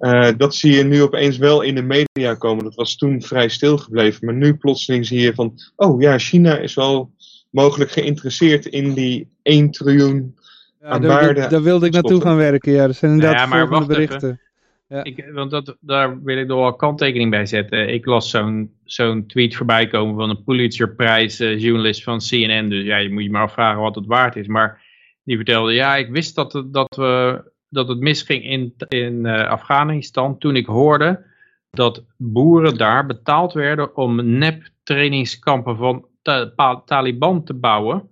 Uh, 0.00 0.28
dat 0.36 0.54
zie 0.54 0.72
je 0.72 0.82
nu 0.82 1.02
opeens 1.02 1.36
wel 1.36 1.62
in 1.62 1.74
de 1.74 1.82
media 1.82 2.34
komen. 2.34 2.64
Dat 2.64 2.74
was 2.74 2.96
toen 2.96 3.22
vrij 3.22 3.48
stil 3.48 3.78
gebleven. 3.78 4.26
Maar 4.26 4.34
nu 4.34 4.56
plotseling 4.56 5.06
zie 5.06 5.20
je 5.20 5.34
van, 5.34 5.54
oh 5.76 6.00
ja, 6.00 6.18
China 6.18 6.58
is 6.58 6.74
wel 6.74 7.10
mogelijk 7.50 7.90
geïnteresseerd 7.90 8.66
in 8.66 8.94
die 8.94 9.28
1 9.42 9.70
triljoen 9.70 10.36
ja, 10.80 10.86
aan 10.86 11.00
daar, 11.00 11.10
waarde. 11.10 11.48
Daar 11.48 11.62
wilde 11.62 11.86
ik 11.86 11.92
naartoe 11.92 12.20
gaan 12.20 12.36
werken, 12.36 12.72
ja. 12.72 12.86
Dat 12.86 12.96
zijn 12.96 13.12
inderdaad 13.12 13.38
ja, 13.38 13.46
maar 13.46 13.68
wacht 13.68 13.86
berichten. 13.86 14.40
Ja. 14.88 15.04
Ik, 15.04 15.30
want 15.32 15.50
dat, 15.50 15.76
daar 15.80 16.22
wil 16.22 16.36
ik 16.36 16.46
nog 16.46 16.58
wel 16.58 16.74
kanttekening 16.74 17.30
bij 17.30 17.46
zetten. 17.46 17.92
Ik 17.92 18.06
las 18.06 18.30
zo'n 18.30 18.72
zo'n 18.84 19.26
tweet 19.26 19.56
voorbij 19.56 19.86
komen 19.86 20.14
van 20.14 20.30
een 20.30 20.44
Pulitzerprijs 20.44 21.40
uh, 21.40 21.58
journalist 21.58 22.02
van 22.02 22.18
CNN. 22.18 22.68
Dus 22.68 22.84
ja, 22.84 22.96
je 22.96 23.12
moet 23.12 23.22
je 23.22 23.30
maar 23.30 23.42
afvragen 23.42 23.80
wat 23.80 23.94
het 23.94 24.06
waard 24.06 24.36
is. 24.36 24.46
Maar 24.46 24.84
die 25.24 25.36
vertelde, 25.36 25.72
ja, 25.72 25.96
ik 25.96 26.10
wist 26.10 26.34
dat, 26.34 26.52
het, 26.52 26.72
dat, 26.72 26.96
we, 26.96 27.42
dat 27.68 27.88
het 27.88 27.98
misging 27.98 28.44
in, 28.44 28.74
in 28.88 29.24
uh, 29.24 29.48
Afghanistan 29.48 30.38
toen 30.38 30.56
ik 30.56 30.66
hoorde 30.66 31.26
dat 31.70 32.04
boeren 32.16 32.76
daar 32.76 33.06
betaald 33.06 33.52
werden 33.52 33.96
om 33.96 34.38
nep 34.38 34.68
trainingskampen 34.82 35.76
van 35.76 36.06
ta 36.22 36.82
Taliban 36.84 37.44
te 37.44 37.54
bouwen. 37.54 38.08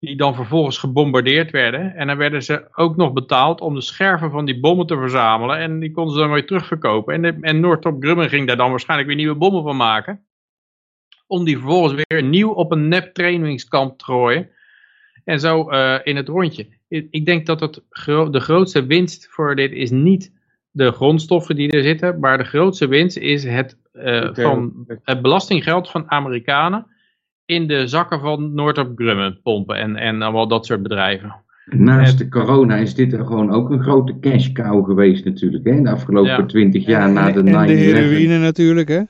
Die 0.00 0.16
dan 0.16 0.34
vervolgens 0.34 0.78
gebombardeerd 0.78 1.50
werden. 1.50 1.94
En 1.94 2.06
dan 2.06 2.16
werden 2.16 2.42
ze 2.42 2.68
ook 2.74 2.96
nog 2.96 3.12
betaald 3.12 3.60
om 3.60 3.74
de 3.74 3.80
scherven 3.80 4.30
van 4.30 4.44
die 4.44 4.60
bommen 4.60 4.86
te 4.86 4.96
verzamelen. 4.96 5.58
En 5.58 5.80
die 5.80 5.90
konden 5.90 6.14
ze 6.14 6.20
dan 6.20 6.30
weer 6.30 6.46
terugverkopen. 6.46 7.14
En, 7.14 7.22
de, 7.22 7.38
en 7.40 7.60
Noordtop 7.60 8.02
Grumman 8.02 8.28
ging 8.28 8.46
daar 8.46 8.56
dan 8.56 8.70
waarschijnlijk 8.70 9.08
weer 9.08 9.18
nieuwe 9.18 9.34
bommen 9.34 9.62
van 9.62 9.76
maken. 9.76 10.26
Om 11.26 11.44
die 11.44 11.58
vervolgens 11.58 12.02
weer 12.06 12.22
nieuw 12.22 12.50
op 12.50 12.72
een 12.72 12.88
nep 12.88 13.14
trainingskamp 13.14 13.98
te 13.98 14.04
gooien. 14.04 14.50
En 15.24 15.40
zo 15.40 15.70
uh, 15.70 15.98
in 16.02 16.16
het 16.16 16.28
rondje. 16.28 16.68
Ik 16.88 17.26
denk 17.26 17.46
dat 17.46 17.60
het 17.60 17.84
gro 17.90 18.30
de 18.30 18.40
grootste 18.40 18.86
winst 18.86 19.26
voor 19.30 19.56
dit 19.56 19.72
is 19.72 19.90
niet 19.90 20.32
de 20.70 20.92
grondstoffen 20.92 21.56
die 21.56 21.70
er 21.70 21.82
zitten. 21.82 22.20
Maar 22.20 22.38
de 22.38 22.44
grootste 22.44 22.88
winst 22.88 23.16
is 23.16 23.44
het, 23.44 23.78
uh, 23.92 24.28
van 24.32 24.84
het 25.02 25.22
belastinggeld 25.22 25.90
van 25.90 26.10
Amerikanen 26.10 26.86
in 27.48 27.66
de 27.66 27.86
zakken 27.86 28.20
van 28.20 28.54
Northrop 28.54 28.92
Grumman 28.94 29.40
pompen 29.42 29.76
en, 29.76 29.96
en 29.96 30.22
allemaal 30.22 30.48
dat 30.48 30.66
soort 30.66 30.82
bedrijven. 30.82 31.34
Naast 31.64 32.18
de 32.18 32.28
corona 32.28 32.76
is 32.76 32.94
dit 32.94 33.12
er 33.12 33.26
gewoon 33.26 33.50
ook 33.50 33.70
een 33.70 33.82
grote 33.82 34.18
cash 34.20 34.52
cow 34.52 34.84
geweest 34.84 35.24
natuurlijk. 35.24 35.64
Hè? 35.64 35.82
De 35.82 35.90
afgelopen 35.90 36.46
twintig 36.46 36.86
jaar 36.86 37.08
en, 37.08 37.12
na 37.12 37.32
de 37.32 37.42
9-11. 37.42 37.44
En 37.44 37.66
de 37.66 37.72
heroïne 37.72 38.38
natuurlijk 38.38 38.88
hè. 38.88 39.02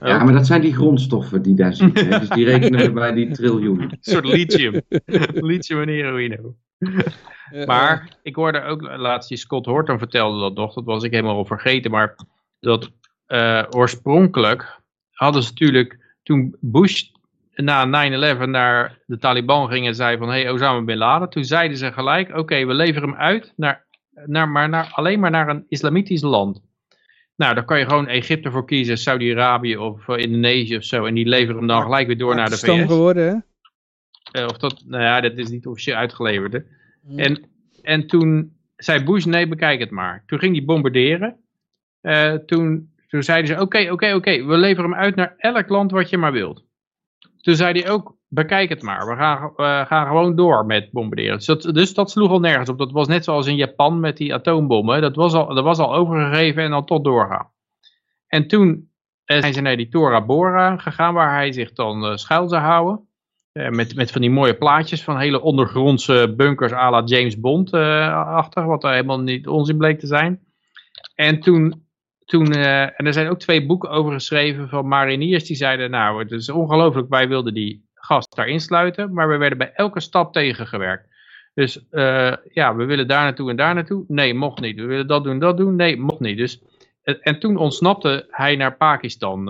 Ja, 0.00 0.24
maar 0.24 0.32
dat 0.32 0.46
zijn 0.46 0.60
die 0.60 0.74
grondstoffen 0.74 1.42
die 1.42 1.54
daar 1.54 1.74
zitten. 1.74 2.08
Hè? 2.08 2.18
Dus 2.20 2.28
die 2.28 2.44
rekenen 2.44 2.80
we 2.80 2.92
bij 2.92 3.12
die 3.12 3.30
triljoen. 3.30 3.80
Een 3.80 3.96
soort 4.00 4.26
lithium. 4.26 4.80
lithium 5.50 5.80
en 5.80 5.88
heroïne. 5.88 6.54
Maar 7.66 8.18
ik 8.22 8.34
hoorde 8.34 8.62
ook 8.62 8.82
laatst 8.82 9.28
die 9.28 9.38
Scott 9.38 9.66
Horton 9.66 9.98
vertelde 9.98 10.40
dat 10.40 10.54
nog. 10.54 10.74
Dat 10.74 10.84
was 10.84 11.04
ik 11.04 11.10
helemaal 11.10 11.36
al 11.36 11.44
vergeten. 11.44 11.90
Maar 11.90 12.16
dat 12.60 12.90
uh, 13.28 13.62
oorspronkelijk 13.70 14.80
hadden 15.10 15.42
ze 15.42 15.48
natuurlijk 15.48 16.16
toen 16.22 16.56
Bush 16.60 17.02
na 17.54 17.86
9-11 18.36 18.48
naar 18.48 18.98
de 19.06 19.18
Taliban 19.18 19.68
ging 19.68 19.86
en 19.86 19.94
zei 19.94 20.16
van 20.16 20.28
hey 20.28 20.50
Osama 20.50 20.82
Bin 20.82 20.96
Laden. 20.96 21.30
Toen 21.30 21.44
zeiden 21.44 21.76
ze 21.76 21.92
gelijk 21.92 22.36
oké 22.36 22.66
we 22.66 22.74
leveren 22.74 23.08
hem 23.08 23.18
uit 23.18 23.52
naar, 23.56 23.84
naar, 24.26 24.48
maar 24.48 24.68
naar, 24.68 24.90
alleen 24.92 25.20
maar 25.20 25.30
naar 25.30 25.48
een 25.48 25.64
islamitisch 25.68 26.22
land. 26.22 26.62
Nou, 27.36 27.54
daar 27.54 27.64
kan 27.64 27.78
je 27.78 27.84
gewoon 27.84 28.06
Egypte 28.06 28.50
voor 28.50 28.64
kiezen, 28.64 28.98
Saudi-Arabië 28.98 29.76
of 29.76 30.08
uh, 30.08 30.16
Indonesië 30.16 30.76
of 30.76 30.84
zo. 30.84 31.04
En 31.04 31.14
die 31.14 31.26
leveren 31.26 31.56
hem 31.56 31.66
dan 31.66 31.82
gelijk 31.82 32.06
weer 32.06 32.18
door 32.18 32.34
naar 32.34 32.50
de 32.50 32.56
VS. 32.56 32.86
geworden, 32.86 33.26
hè? 33.26 33.34
Uh, 34.40 34.46
of 34.46 34.56
dat, 34.56 34.82
nou 34.86 35.02
ja, 35.02 35.20
dat 35.20 35.38
is 35.38 35.48
niet 35.48 35.66
officieel 35.66 35.96
uitgeleverd. 35.96 36.52
Hè? 36.52 36.58
Mm. 37.02 37.18
En, 37.18 37.44
en 37.82 38.06
toen 38.06 38.52
zei 38.76 39.04
Bush, 39.04 39.24
nee, 39.24 39.48
bekijk 39.48 39.80
het 39.80 39.90
maar. 39.90 40.22
Toen 40.26 40.38
ging 40.38 40.56
hij 40.56 40.64
bombarderen. 40.64 41.36
Uh, 42.02 42.34
toen, 42.34 42.92
toen 43.08 43.22
zeiden 43.22 43.54
ze, 43.54 43.60
oké, 43.60 43.90
oké, 43.90 44.14
oké, 44.14 44.44
we 44.44 44.56
leveren 44.56 44.90
hem 44.90 45.00
uit 45.00 45.14
naar 45.14 45.34
elk 45.36 45.68
land 45.68 45.90
wat 45.90 46.10
je 46.10 46.18
maar 46.18 46.32
wilt. 46.32 46.64
Toen 47.42 47.54
zei 47.54 47.80
hij 47.80 47.90
ook, 47.90 48.16
bekijk 48.28 48.68
het 48.68 48.82
maar, 48.82 49.06
we 49.06 49.16
gaan, 49.16 49.52
uh, 49.56 49.86
gaan 49.86 50.06
gewoon 50.06 50.36
door 50.36 50.66
met 50.66 50.90
bombarderen. 50.90 51.36
Dus 51.36 51.46
dat, 51.46 51.62
dus 51.62 51.94
dat 51.94 52.10
sloeg 52.10 52.30
al 52.30 52.40
nergens 52.40 52.68
op. 52.68 52.78
Dat 52.78 52.92
was 52.92 53.08
net 53.08 53.24
zoals 53.24 53.46
in 53.46 53.56
Japan 53.56 54.00
met 54.00 54.16
die 54.16 54.34
atoombommen. 54.34 55.00
Dat 55.00 55.16
was 55.16 55.32
al, 55.32 55.54
dat 55.54 55.64
was 55.64 55.78
al 55.78 55.94
overgegeven 55.94 56.62
en 56.62 56.70
dan 56.70 56.84
tot 56.84 57.04
doorgaan. 57.04 57.50
En 58.26 58.46
toen 58.46 58.90
uh, 59.26 59.40
zijn 59.40 59.52
ze 59.52 59.60
naar 59.60 59.76
die 59.76 59.88
Tora 59.88 60.24
Bora 60.24 60.76
gegaan, 60.76 61.14
waar 61.14 61.34
hij 61.34 61.52
zich 61.52 61.72
dan 61.72 62.04
uh, 62.04 62.16
schuil 62.16 62.48
zou 62.48 62.62
houden. 62.62 63.08
met, 63.52 63.94
met 63.94 64.10
van 64.12 64.20
die 64.20 64.30
mooie 64.30 64.54
plaatjes 64.54 65.04
van 65.04 65.18
hele 65.18 65.40
ondergrondse 65.40 66.34
bunkers 66.36 66.72
à 66.72 66.90
la 66.90 67.02
James 67.04 67.40
Bond 67.40 67.72
achter, 67.72 68.66
wat 68.66 68.84
er 68.84 68.90
helemaal 68.90 69.20
niet 69.20 69.46
onzin 69.46 69.76
bleek 69.76 69.98
te 69.98 70.06
zijn. 70.06 70.40
En 71.14 71.40
toen 71.40 71.86
toen, 72.24 72.56
uh, 72.56 72.82
en 72.82 73.06
er 73.06 73.12
zijn 73.12 73.28
ook 73.28 73.38
twee 73.38 73.66
boeken 73.66 73.90
over 73.90 74.12
geschreven 74.12 74.68
van 74.68 74.88
mariniers 74.88 75.44
die 75.44 75.56
zeiden, 75.56 75.90
nou 75.90 76.18
het 76.18 76.30
is 76.30 76.50
ongelooflijk, 76.50 77.08
wij 77.08 77.28
wilden 77.28 77.54
die 77.54 77.84
gast 77.94 78.36
daar 78.36 78.48
insluiten, 78.48 79.12
maar 79.12 79.28
we 79.28 79.36
werden 79.36 79.58
bij 79.58 79.72
elke 79.74 80.00
stap 80.00 80.32
tegengewerkt. 80.32 81.10
Dus 81.54 81.84
uh, 81.90 82.32
ja, 82.52 82.76
we 82.76 82.84
willen 82.84 83.08
daar 83.08 83.22
naartoe 83.22 83.50
en 83.50 83.56
daar 83.56 83.74
naartoe. 83.74 84.04
Nee, 84.08 84.34
mocht 84.34 84.60
niet. 84.60 84.76
We 84.76 84.86
willen 84.86 85.06
dat 85.06 85.24
doen, 85.24 85.38
dat 85.38 85.56
doen. 85.56 85.76
Nee, 85.76 85.96
mocht 85.96 86.20
niet. 86.20 86.36
Dus, 86.36 86.62
en 87.02 87.38
toen 87.38 87.56
ontsnapte 87.56 88.26
hij 88.28 88.56
naar 88.56 88.76
Pakistan. 88.76 89.48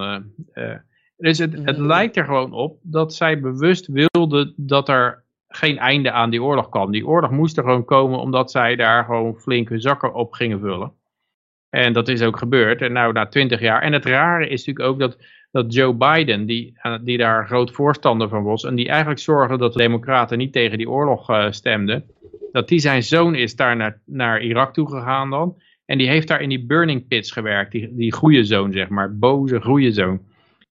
Uh, 0.55 0.75
dus 1.17 1.39
het, 1.39 1.53
het 1.65 1.79
mm. 1.79 1.87
lijkt 1.87 2.17
er 2.17 2.25
gewoon 2.25 2.53
op 2.53 2.79
dat 2.83 3.15
zij 3.15 3.41
bewust 3.41 3.87
wilden 3.87 4.55
dat 4.57 4.89
er 4.89 5.25
geen 5.49 5.79
einde 5.79 6.13
aan 6.13 6.31
die 6.31 6.43
oorlog 6.43 6.69
kwam. 6.69 6.91
Die 6.91 7.07
oorlog 7.07 7.31
moest 7.31 7.57
er 7.57 7.65
gewoon 7.65 7.85
komen 7.85 8.19
omdat 8.19 8.51
zij 8.51 8.77
daar 8.77 9.05
gewoon 9.05 9.37
flinke 9.37 9.81
zakken 9.81 10.15
op 10.15 10.33
gingen 10.33 10.61
vullen. 10.61 10.93
En 11.75 11.93
dat 11.93 12.09
is 12.09 12.23
ook 12.23 12.39
gebeurd. 12.39 12.83
En 12.83 12.93
nou, 12.93 13.13
na 13.13 13.27
twintig 13.27 13.61
jaar. 13.61 13.83
En 13.83 13.93
het 13.93 14.05
rare 14.05 14.49
is 14.49 14.65
natuurlijk 14.65 14.89
ook 14.89 14.99
dat, 14.99 15.19
dat 15.51 15.75
Joe 15.75 15.95
Biden, 15.95 16.47
die, 16.47 16.73
eh, 16.77 16.99
die 17.03 17.19
daar 17.19 17.47
groot 17.47 17.71
voorstander 17.71 18.29
van 18.29 18.43
was. 18.43 18.65
En 18.65 18.75
die 18.75 18.89
eigenlijk 18.89 19.21
zorgde 19.21 19.59
dat 19.59 19.73
de 19.73 19.79
democraten 19.79 20.39
niet 20.39 20.53
tegen 20.53 20.79
die 20.79 20.91
oorlog 20.91 21.31
uh, 21.31 21.51
stemden. 21.51 22.05
Dat 22.53 22.69
die 22.69 22.79
zijn 22.79 23.03
zoon 23.03 23.35
is 23.35 23.57
daar 23.57 23.77
naar, 23.77 24.01
naar 24.07 24.43
Irak 24.43 24.73
toe 24.73 24.89
gegaan 24.91 25.31
dan. 25.31 25.57
En 25.87 25.99
die 25.99 26.09
heeft 26.09 26.29
daar 26.29 26.41
in 26.41 26.49
die 26.49 26.67
burning 26.67 27.09
pits 27.09 27.31
gewerkt. 27.31 27.73
Die, 27.73 27.95
die 27.95 28.13
goede 28.13 28.45
zoon, 28.45 28.73
zeg 28.73 28.89
maar. 28.89 29.17
Boze, 29.17 29.61
goede 29.61 29.93
zoon. 29.93 30.21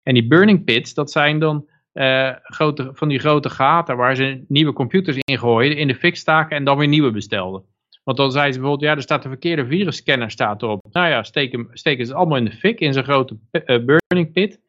En 0.04 0.14
die 0.14 0.28
burning 0.28 0.64
pits, 0.64 0.94
dat 0.94 1.12
zijn 1.12 1.40
dan 1.40 1.66
uh, 1.94 2.32
grote, 2.44 2.90
van 2.94 3.08
die 3.08 3.20
grote 3.20 3.50
gaten 3.50 3.98
waar 3.98 4.16
ze 4.16 4.44
nieuwe 4.48 4.74
computers 4.74 5.18
in 5.20 5.38
gooiden, 5.38 5.78
in 5.78 5.88
de 5.88 5.96
fik 5.96 6.16
staken 6.16 6.58
en 6.58 6.64
dan 6.64 6.78
weer 6.78 6.88
nieuwe 6.88 7.12
bestelden. 7.12 7.64
Want 8.04 8.18
dan 8.18 8.32
zei 8.32 8.52
ze 8.52 8.60
bijvoorbeeld, 8.60 8.90
ja, 8.90 8.96
er 8.96 9.02
staat 9.02 9.24
de 9.24 9.30
verkeerde 9.30 9.66
virusscanner 9.66 10.32
staat 10.32 10.62
erop. 10.62 10.86
Nou 10.92 11.08
ja, 11.08 11.24
steken, 11.24 11.68
steken 11.72 12.06
ze 12.06 12.14
allemaal 12.14 12.38
in 12.38 12.46
de 12.46 12.52
fik, 12.52 12.80
in 12.80 12.94
zo'n 12.94 13.04
grote 13.04 13.38
uh, 13.52 13.62
burning 13.66 14.32
pit. 14.32 14.60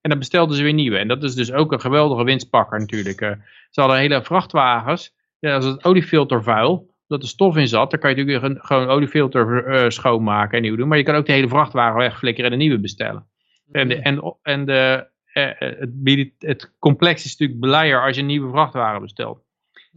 En 0.00 0.10
dan 0.10 0.18
bestelden 0.18 0.56
ze 0.56 0.62
weer 0.62 0.72
nieuwe. 0.72 0.98
En 0.98 1.08
dat 1.08 1.22
is 1.22 1.34
dus 1.34 1.52
ook 1.52 1.72
een 1.72 1.80
geweldige 1.80 2.24
winstpakker 2.24 2.78
natuurlijk. 2.78 3.20
Uh, 3.20 3.30
ze 3.70 3.80
hadden 3.80 3.98
hele 3.98 4.22
vrachtwagens. 4.22 5.14
Ja, 5.38 5.54
als 5.54 5.64
het 5.64 5.84
oliefilter 5.84 6.42
vuil, 6.42 6.94
dat 7.06 7.22
er 7.22 7.28
stof 7.28 7.56
in 7.56 7.68
zat, 7.68 7.90
dan 7.90 8.00
kan 8.00 8.10
je 8.10 8.24
natuurlijk 8.24 8.66
gewoon 8.66 8.88
oliefilter 8.88 9.92
schoonmaken 9.92 10.56
en 10.56 10.62
nieuw 10.62 10.76
doen. 10.76 10.88
Maar 10.88 10.98
je 10.98 11.04
kan 11.04 11.14
ook 11.14 11.26
de 11.26 11.32
hele 11.32 11.48
vrachtwagen 11.48 11.98
wegflikkeren 11.98 12.46
en 12.46 12.52
een 12.52 12.62
nieuwe 12.62 12.80
bestellen. 12.80 13.26
En, 13.72 13.88
de, 13.88 13.94
en, 13.94 14.36
en 14.42 14.64
de, 14.64 15.06
het, 15.32 16.34
het 16.38 16.72
complex 16.78 17.24
is 17.24 17.36
natuurlijk 17.36 17.60
blijer 17.60 18.04
als 18.04 18.14
je 18.14 18.20
een 18.20 18.26
nieuwe 18.26 18.50
vrachtwagen 18.50 19.00
bestelt. 19.00 19.42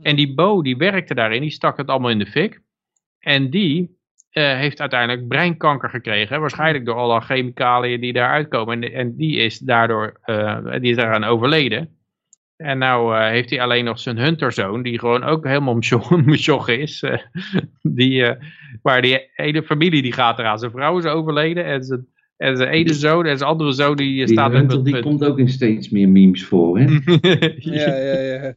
En 0.02 0.16
die 0.16 0.34
Bo, 0.34 0.62
die 0.62 0.78
werkte 0.78 1.14
daarin, 1.14 1.42
die 1.42 1.50
stak 1.50 1.78
het 1.78 1.88
allemaal 1.88 2.10
in 2.10 2.20
de 2.20 2.26
fik. 2.26 2.62
En 3.26 3.50
die 3.50 3.98
uh, 4.32 4.54
heeft 4.54 4.82
uiteindelijk 4.82 5.28
breinkanker 5.28 5.90
gekregen. 5.90 6.40
Waarschijnlijk 6.40 6.86
door 6.86 6.96
alle 6.96 7.22
chemicaliën 7.22 8.02
die 8.02 8.14
daaruit 8.14 8.48
komen. 8.48 8.84
En, 8.84 8.94
en 8.94 9.16
die 9.16 9.38
is 9.38 9.60
daardoor 9.60 10.20
uh, 10.26 10.72
die 10.80 10.90
is 10.90 10.96
daaraan 10.96 11.24
overleden. 11.24 11.98
En 12.58 12.78
nou 12.78 13.16
uh, 13.16 13.28
heeft 13.28 13.50
hij 13.50 13.62
alleen 13.62 13.86
nog 13.86 14.00
zijn 14.00 14.18
hunterzoon, 14.18 14.84
die 14.84 15.00
gewoon 15.00 15.24
ook 15.24 15.46
helemaal 15.46 15.80
msjog 16.26 16.68
is. 16.84 17.04
die, 17.82 18.36
waar 18.82 19.02
die 19.02 19.30
hele 19.34 19.64
familie 19.64 20.02
die 20.02 20.14
gaat 20.14 20.40
eraan. 20.40 20.60
Zijn 20.60 20.72
vrouw 20.72 20.98
is 20.98 21.06
overleden 21.06 21.66
en 21.66 21.84
zijn, 21.84 22.08
En 22.38 22.58
zijn 22.58 22.70
ene 22.70 22.94
zoon 22.94 23.26
en 23.26 23.38
zijn 23.38 23.50
andere 23.50 23.72
zoon 23.72 23.96
die 23.96 24.26
Die 24.26 24.28
staat 24.28 24.52
Hunter, 24.52 24.78
op 24.78 24.86
die 24.86 24.94
het 24.94 25.04
komt 25.04 25.24
ook 25.26 25.40
in 25.40 25.50
steeds 25.50 25.90
meer 25.90 26.10
memes 26.10 26.46
voor, 26.46 26.80
hè? 26.80 26.86
Ja, 27.56 27.96
ja, 27.96 28.20
ja. 28.20 28.56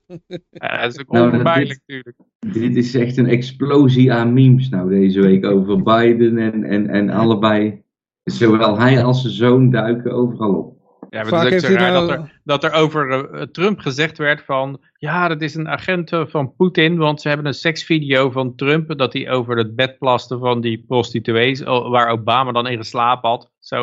Ja, 0.51 0.83
dat 0.83 0.93
is 0.93 1.01
ook 1.01 1.13
Nou, 1.13 1.25
onvermijdelijk 1.25 1.81
natuurlijk. 1.87 2.17
Dit 2.53 2.77
is 2.77 2.95
echt 2.95 3.17
een 3.17 3.27
explosie 3.27 4.13
aan 4.13 4.33
memes 4.33 4.69
nou 4.69 4.91
deze 4.91 5.21
week 5.21 5.45
over 5.45 5.83
Biden 5.83 6.39
en, 6.39 6.65
en, 6.65 6.89
en 6.89 7.11
allebei. 7.11 7.83
Zowel 8.25 8.79
hij 8.79 9.05
als 9.05 9.21
zijn 9.21 9.33
zoon 9.33 9.71
duiken 9.71 10.13
overal 10.13 10.55
op. 10.55 10.78
Ja, 11.11 11.23
maar 11.23 11.29
Vaak 11.29 11.45
het 11.45 11.53
is 11.53 11.65
ook 11.65 11.71
zo 11.71 11.77
raar 11.77 11.93
nou... 11.93 12.07
dat, 12.07 12.19
er, 12.19 12.41
dat 12.45 12.65
er 12.65 12.73
over 12.73 13.31
eh, 13.31 13.43
Trump 13.43 13.81
gezegd 13.81 14.19
werd 14.19 14.43
van... 14.45 14.81
Ja, 14.99 15.29
dat 15.29 15.43
is 15.43 15.55
een 15.55 15.69
agent 15.69 16.13
eh, 16.13 16.27
van 16.27 16.55
Poetin, 16.55 16.97
want 16.97 17.21
ze 17.21 17.29
hebben 17.29 17.47
een 17.47 17.55
seksvideo 17.55 18.31
van 18.31 18.55
Trump... 18.55 18.99
dat 18.99 19.13
hij 19.13 19.31
over 19.31 19.57
het 19.57 19.77
bed 19.77 19.99
plaste 19.99 20.39
van 20.39 20.61
die 20.61 20.85
prostituees... 20.87 21.61
waar 21.63 22.09
Obama 22.11 22.53
dan 22.53 22.67
in 22.67 22.77
geslapen 22.77 23.31
had. 23.31 23.51
Zo. 23.59 23.77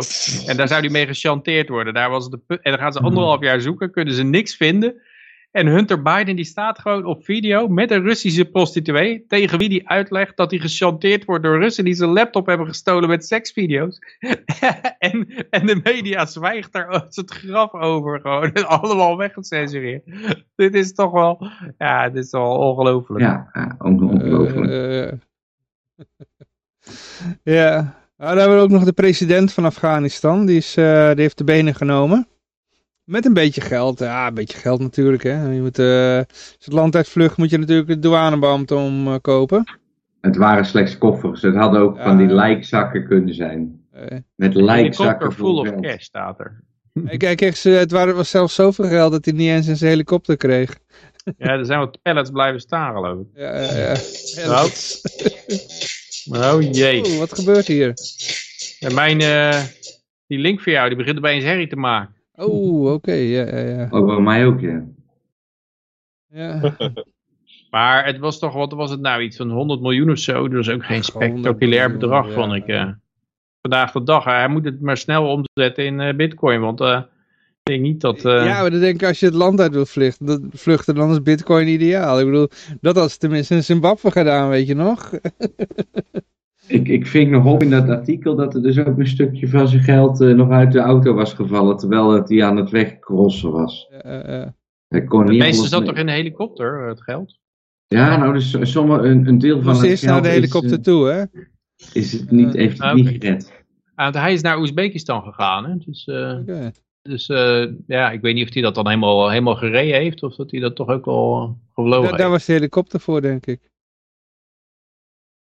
En 0.48 0.58
daar 0.58 0.68
zou 0.68 0.82
hij 0.82 0.90
mee 0.90 1.08
gechanteerd 1.08 1.70
worden. 1.70 1.94
Daar 1.94 2.10
was 2.10 2.30
de, 2.30 2.40
en 2.48 2.72
dan 2.72 2.80
gaan 2.80 2.94
ze 2.94 3.00
anderhalf 3.00 3.42
jaar 3.42 3.62
zoeken, 3.62 3.92
kunnen 3.92 4.14
ze 4.14 4.24
niks 4.24 4.56
vinden... 4.56 5.02
En 5.56 5.68
Hunter 5.68 6.02
Biden 6.02 6.36
die 6.36 6.46
staat 6.46 6.80
gewoon 6.80 7.06
op 7.06 7.24
video 7.24 7.68
met 7.68 7.92
een 7.92 8.02
Russische 8.02 8.46
prostituee. 8.46 9.26
Tegen 9.28 9.58
wie 9.58 9.70
die 9.70 9.90
uitlegt 9.90 10.38
dat 10.38 10.52
hij 10.52 10.60
gechanteerd 10.60 11.26
wordt 11.26 11.44
door 11.44 11.60
Russen 11.60 11.84
die 11.84 11.94
zijn 11.94 12.10
laptop 12.10 12.46
hebben 12.46 12.68
gestolen 12.68 13.10
met 13.10 13.26
seksvideo's. 13.26 14.00
en, 14.98 15.28
en 15.50 15.66
de 15.66 15.80
media 15.84 16.26
zwijgt 16.26 16.74
daar 16.74 16.88
als 16.88 17.16
het 17.16 17.32
graf 17.32 17.74
over 17.74 18.20
gewoon. 18.20 18.54
Allemaal 18.82 19.18
weggecensureerd. 19.18 20.04
dit 20.56 20.74
is 20.76 20.94
toch 20.94 21.12
wel, 21.12 21.48
ja, 21.78 22.10
dit 22.10 22.26
is 22.26 22.32
wel 22.32 22.58
ongelooflijk. 22.58 23.22
Ja, 23.22 23.50
ja 23.54 23.76
on- 23.80 24.10
ongelooflijk. 24.10 24.72
Eh, 24.72 25.12
ja. 27.44 27.96
Nou, 28.18 28.30
dan 28.30 28.38
hebben 28.38 28.58
we 28.58 28.64
ook 28.64 28.70
nog 28.70 28.84
de 28.84 28.94
president 28.94 29.54
van 29.54 29.66
Afghanistan. 29.66 30.46
Die, 30.46 30.58
is, 30.58 30.78
eh, 30.78 31.12
die 31.12 31.22
heeft 31.22 31.38
de 31.38 31.44
benen 31.44 31.76
genomen. 31.76 32.28
Met 33.06 33.26
een 33.26 33.34
beetje 33.34 33.62
geld. 33.62 34.00
Ja, 34.00 34.28
een 34.28 34.34
beetje 34.34 34.58
geld 34.58 34.80
natuurlijk. 34.80 35.24
Hè. 35.24 35.52
Je 35.52 35.62
moet, 35.62 35.80
eh, 35.80 36.18
als 36.18 36.66
het 36.66 36.74
land 36.74 36.96
uitvlucht 36.96 37.38
moet 37.38 37.50
je 37.50 37.58
natuurlijk 37.58 37.88
de 37.88 38.00
douanebeambte 38.00 38.76
omkopen. 38.76 39.64
Het 40.22 40.36
waren 40.36 40.66
slechts 40.66 40.98
koffers. 40.98 41.42
Het 41.42 41.56
hadden 41.56 41.82
ook 41.82 41.98
van 42.00 42.18
die 42.18 42.28
lijkzakken 42.28 43.08
kunnen 43.08 43.34
zijn. 43.34 43.82
Eh, 43.92 44.02
Met 44.02 44.22
Helikopter 44.36 44.64
lijkzakken 44.64 45.32
full 45.32 45.46
vol 45.46 45.58
of 45.60 45.68
geld. 45.68 45.82
cash 45.82 46.04
staat 46.04 46.40
er. 46.40 46.64
ik 47.06 47.20
kijk, 47.26 47.42
echt, 47.42 47.58
ze- 47.58 47.70
het 47.70 47.92
waren- 47.92 48.16
was 48.16 48.30
zelfs 48.30 48.56
zoveel 48.56 48.86
geld 48.88 49.12
dat 49.12 49.26
hij 49.26 49.34
niet 49.34 49.50
eens 49.50 49.68
in 49.68 49.76
zijn 49.78 49.90
helikopter 49.92 50.38
kreeg. 50.38 50.74
Ja, 51.38 51.48
er 51.48 51.66
zijn 51.66 51.80
wat 51.80 52.02
pallets 52.02 52.30
blijven 52.30 52.60
staan 52.62 52.94
geloof 52.94 53.20
ik. 53.20 53.26
Ja, 53.34 53.62
ja, 53.62 53.72
ja. 53.78 53.94
Nou. 54.36 54.48
dat- 54.48 55.02
Oh 56.32 56.62
jee. 56.72 57.18
Wat 57.20 57.34
gebeurt 57.40 57.68
hier? 57.68 57.94
En 58.80 58.94
mijn, 58.94 59.22
eh, 59.22 59.62
die 60.28 60.38
link 60.40 60.62
voor 60.62 60.72
jou, 60.72 60.88
die 60.88 60.98
begint 60.98 61.18
opeens 61.18 61.44
herrie 61.44 61.68
te 61.68 61.76
maken. 61.76 62.15
Oh, 62.36 62.94
oké. 62.94 63.12
Ja, 63.14 63.46
ja, 63.46 63.60
ja. 63.60 63.88
Ook 63.90 64.06
bij 64.08 64.20
mij 64.20 64.46
ook, 64.46 64.60
ja. 64.60 64.84
ja. 66.28 66.76
Maar 67.70 68.06
het 68.06 68.18
was 68.18 68.40
toch, 68.40 68.54
wat 68.54 68.72
was 68.74 68.92
het 68.92 69.00
nou, 69.00 69.22
iets 69.22 69.38
van 69.38 69.50
100 69.52 69.82
miljoen 69.82 70.12
of 70.12 70.18
zo. 70.18 70.48
Dat 70.48 70.60
is 70.60 70.70
ook 70.70 70.86
geen 70.86 71.00
Ach, 71.02 71.12
100 71.14 71.32
spectaculair 71.32 71.92
bedrag, 71.92 72.32
vond 72.32 72.54
ik. 72.54 72.68
eh. 72.68 72.90
vandaag 73.62 73.92
de 73.92 74.04
dag. 74.04 74.24
Hij 74.24 74.48
moet 74.48 74.66
het 74.66 74.82
maar 74.82 74.98
snel 74.98 75.28
omzetten 75.32 75.86
in 75.86 76.00
eh, 76.00 76.16
bitcoin. 76.16 76.60
Want 76.60 76.82
eh, 76.82 77.02
ik 77.64 77.72
denk 77.72 77.82
niet 77.82 78.02
dat... 78.02 78.26
eh, 78.26 78.46
Ja, 78.46 78.62
maar 78.62 78.72
dan 78.72 78.80
denk 78.80 79.02
ik 79.02 79.08
als 79.08 79.20
je 79.20 79.26
het 79.26 79.36
land 79.36 79.60
uit 79.60 79.74
wil 79.74 79.86
vluchten, 79.86 80.26
dat, 80.26 80.42
vluchten 80.52 80.96
dan 80.96 81.12
is 81.12 81.22
bitcoin 81.22 81.68
ideaal. 81.68 82.20
Ik 82.20 82.26
bedoel, 82.26 82.48
dat 82.82 82.96
had 82.96 83.12
ze 83.12 83.18
tenminste 83.18 83.56
in 83.56 83.64
Zimbabwe 83.64 84.12
gedaan, 84.12 84.50
weet 84.50 84.68
je 84.68 84.76
nog? 84.76 85.12
Ik, 86.68 86.88
ik 86.88 87.08
ving 87.08 87.32
nog 87.32 87.46
op 87.46 87.62
in 87.64 87.70
dat 87.70 87.90
artikel 87.90 88.36
dat 88.36 88.56
er 88.56 88.62
dus 88.62 88.80
ook 88.80 88.98
een 88.98 89.08
stukje 89.08 89.48
van 89.48 89.68
zijn 89.68 89.84
geld 89.84 90.22
eh, 90.22 90.34
nog 90.34 90.50
uit 90.50 90.72
de 90.72 90.80
auto 90.80 91.14
was 91.14 91.34
gevallen. 91.34 91.78
Terwijl 91.78 92.12
het 92.12 92.30
hij 92.30 92.44
aan 92.44 92.58
het 92.58 92.70
wegcrossen 92.70 93.52
was. 93.52 93.88
Eh, 94.02 94.42
eh, 94.42 94.48
Hij 94.88 95.04
kon 95.04 95.20
het 95.20 95.30
niet 95.30 95.40
meeste 95.40 95.58
alles 95.60 95.72
zat 95.72 95.86
toch 95.86 95.98
in 95.98 96.06
de 96.06 96.12
helikopter, 96.12 96.88
het 96.88 97.02
geld? 97.02 97.40
Ja, 97.88 98.18
nou, 98.18 98.34
dus 98.34 98.58
sommige, 98.62 99.08
een, 99.08 99.28
een 99.28 99.38
deel 99.38 99.56
van 99.62 99.66
moest 99.66 99.82
het 99.82 99.90
eerst 99.90 100.06
naar 100.06 100.22
de 100.22 100.28
is, 100.28 100.34
helikopter 100.34 100.78
eh, 100.78 100.84
toe, 100.84 101.08
hè? 101.08 101.24
is 101.94 102.12
het 102.12 102.32
niet, 102.32 102.54
heeft 102.54 102.78
het 102.78 102.88
Ah, 102.88 102.96
niet 102.96 103.08
gered. 103.08 103.64
Ah, 103.96 104.04
want 104.06 104.16
hij 104.16 104.34
is 104.34 104.42
naar 104.42 104.60
Oezbekistan 104.60 105.24
gegaan. 105.24 105.66
Hè? 105.66 105.78
Dus, 105.78 106.06
eh, 106.06 106.38
Oké. 106.42 106.72
dus 107.02 107.28
eh, 107.28 107.66
ja, 107.88 108.12
ik 108.12 108.22
weet 108.22 108.36
niet 108.36 108.48
of 108.48 108.54
hij 108.54 108.62
dat 108.62 108.76
dan 108.76 108.88
helemaal, 108.88 109.30
helemaal 109.30 109.56
gereden 109.56 110.00
heeft. 110.00 110.24
Of 110.24 110.36
dat 110.36 110.52
hij 110.52 110.60
dat 110.60 110.76
toch 110.76 110.88
ook 110.88 111.06
al 111.08 111.58
gevlogen 111.74 111.92
Daar, 111.92 112.10
heeft. 112.10 112.18
daar 112.18 112.30
was 112.30 112.46
de 112.46 112.54
helikopter 112.54 113.00
voor, 113.00 113.22
denk 113.22 113.46
ik. 113.46 113.60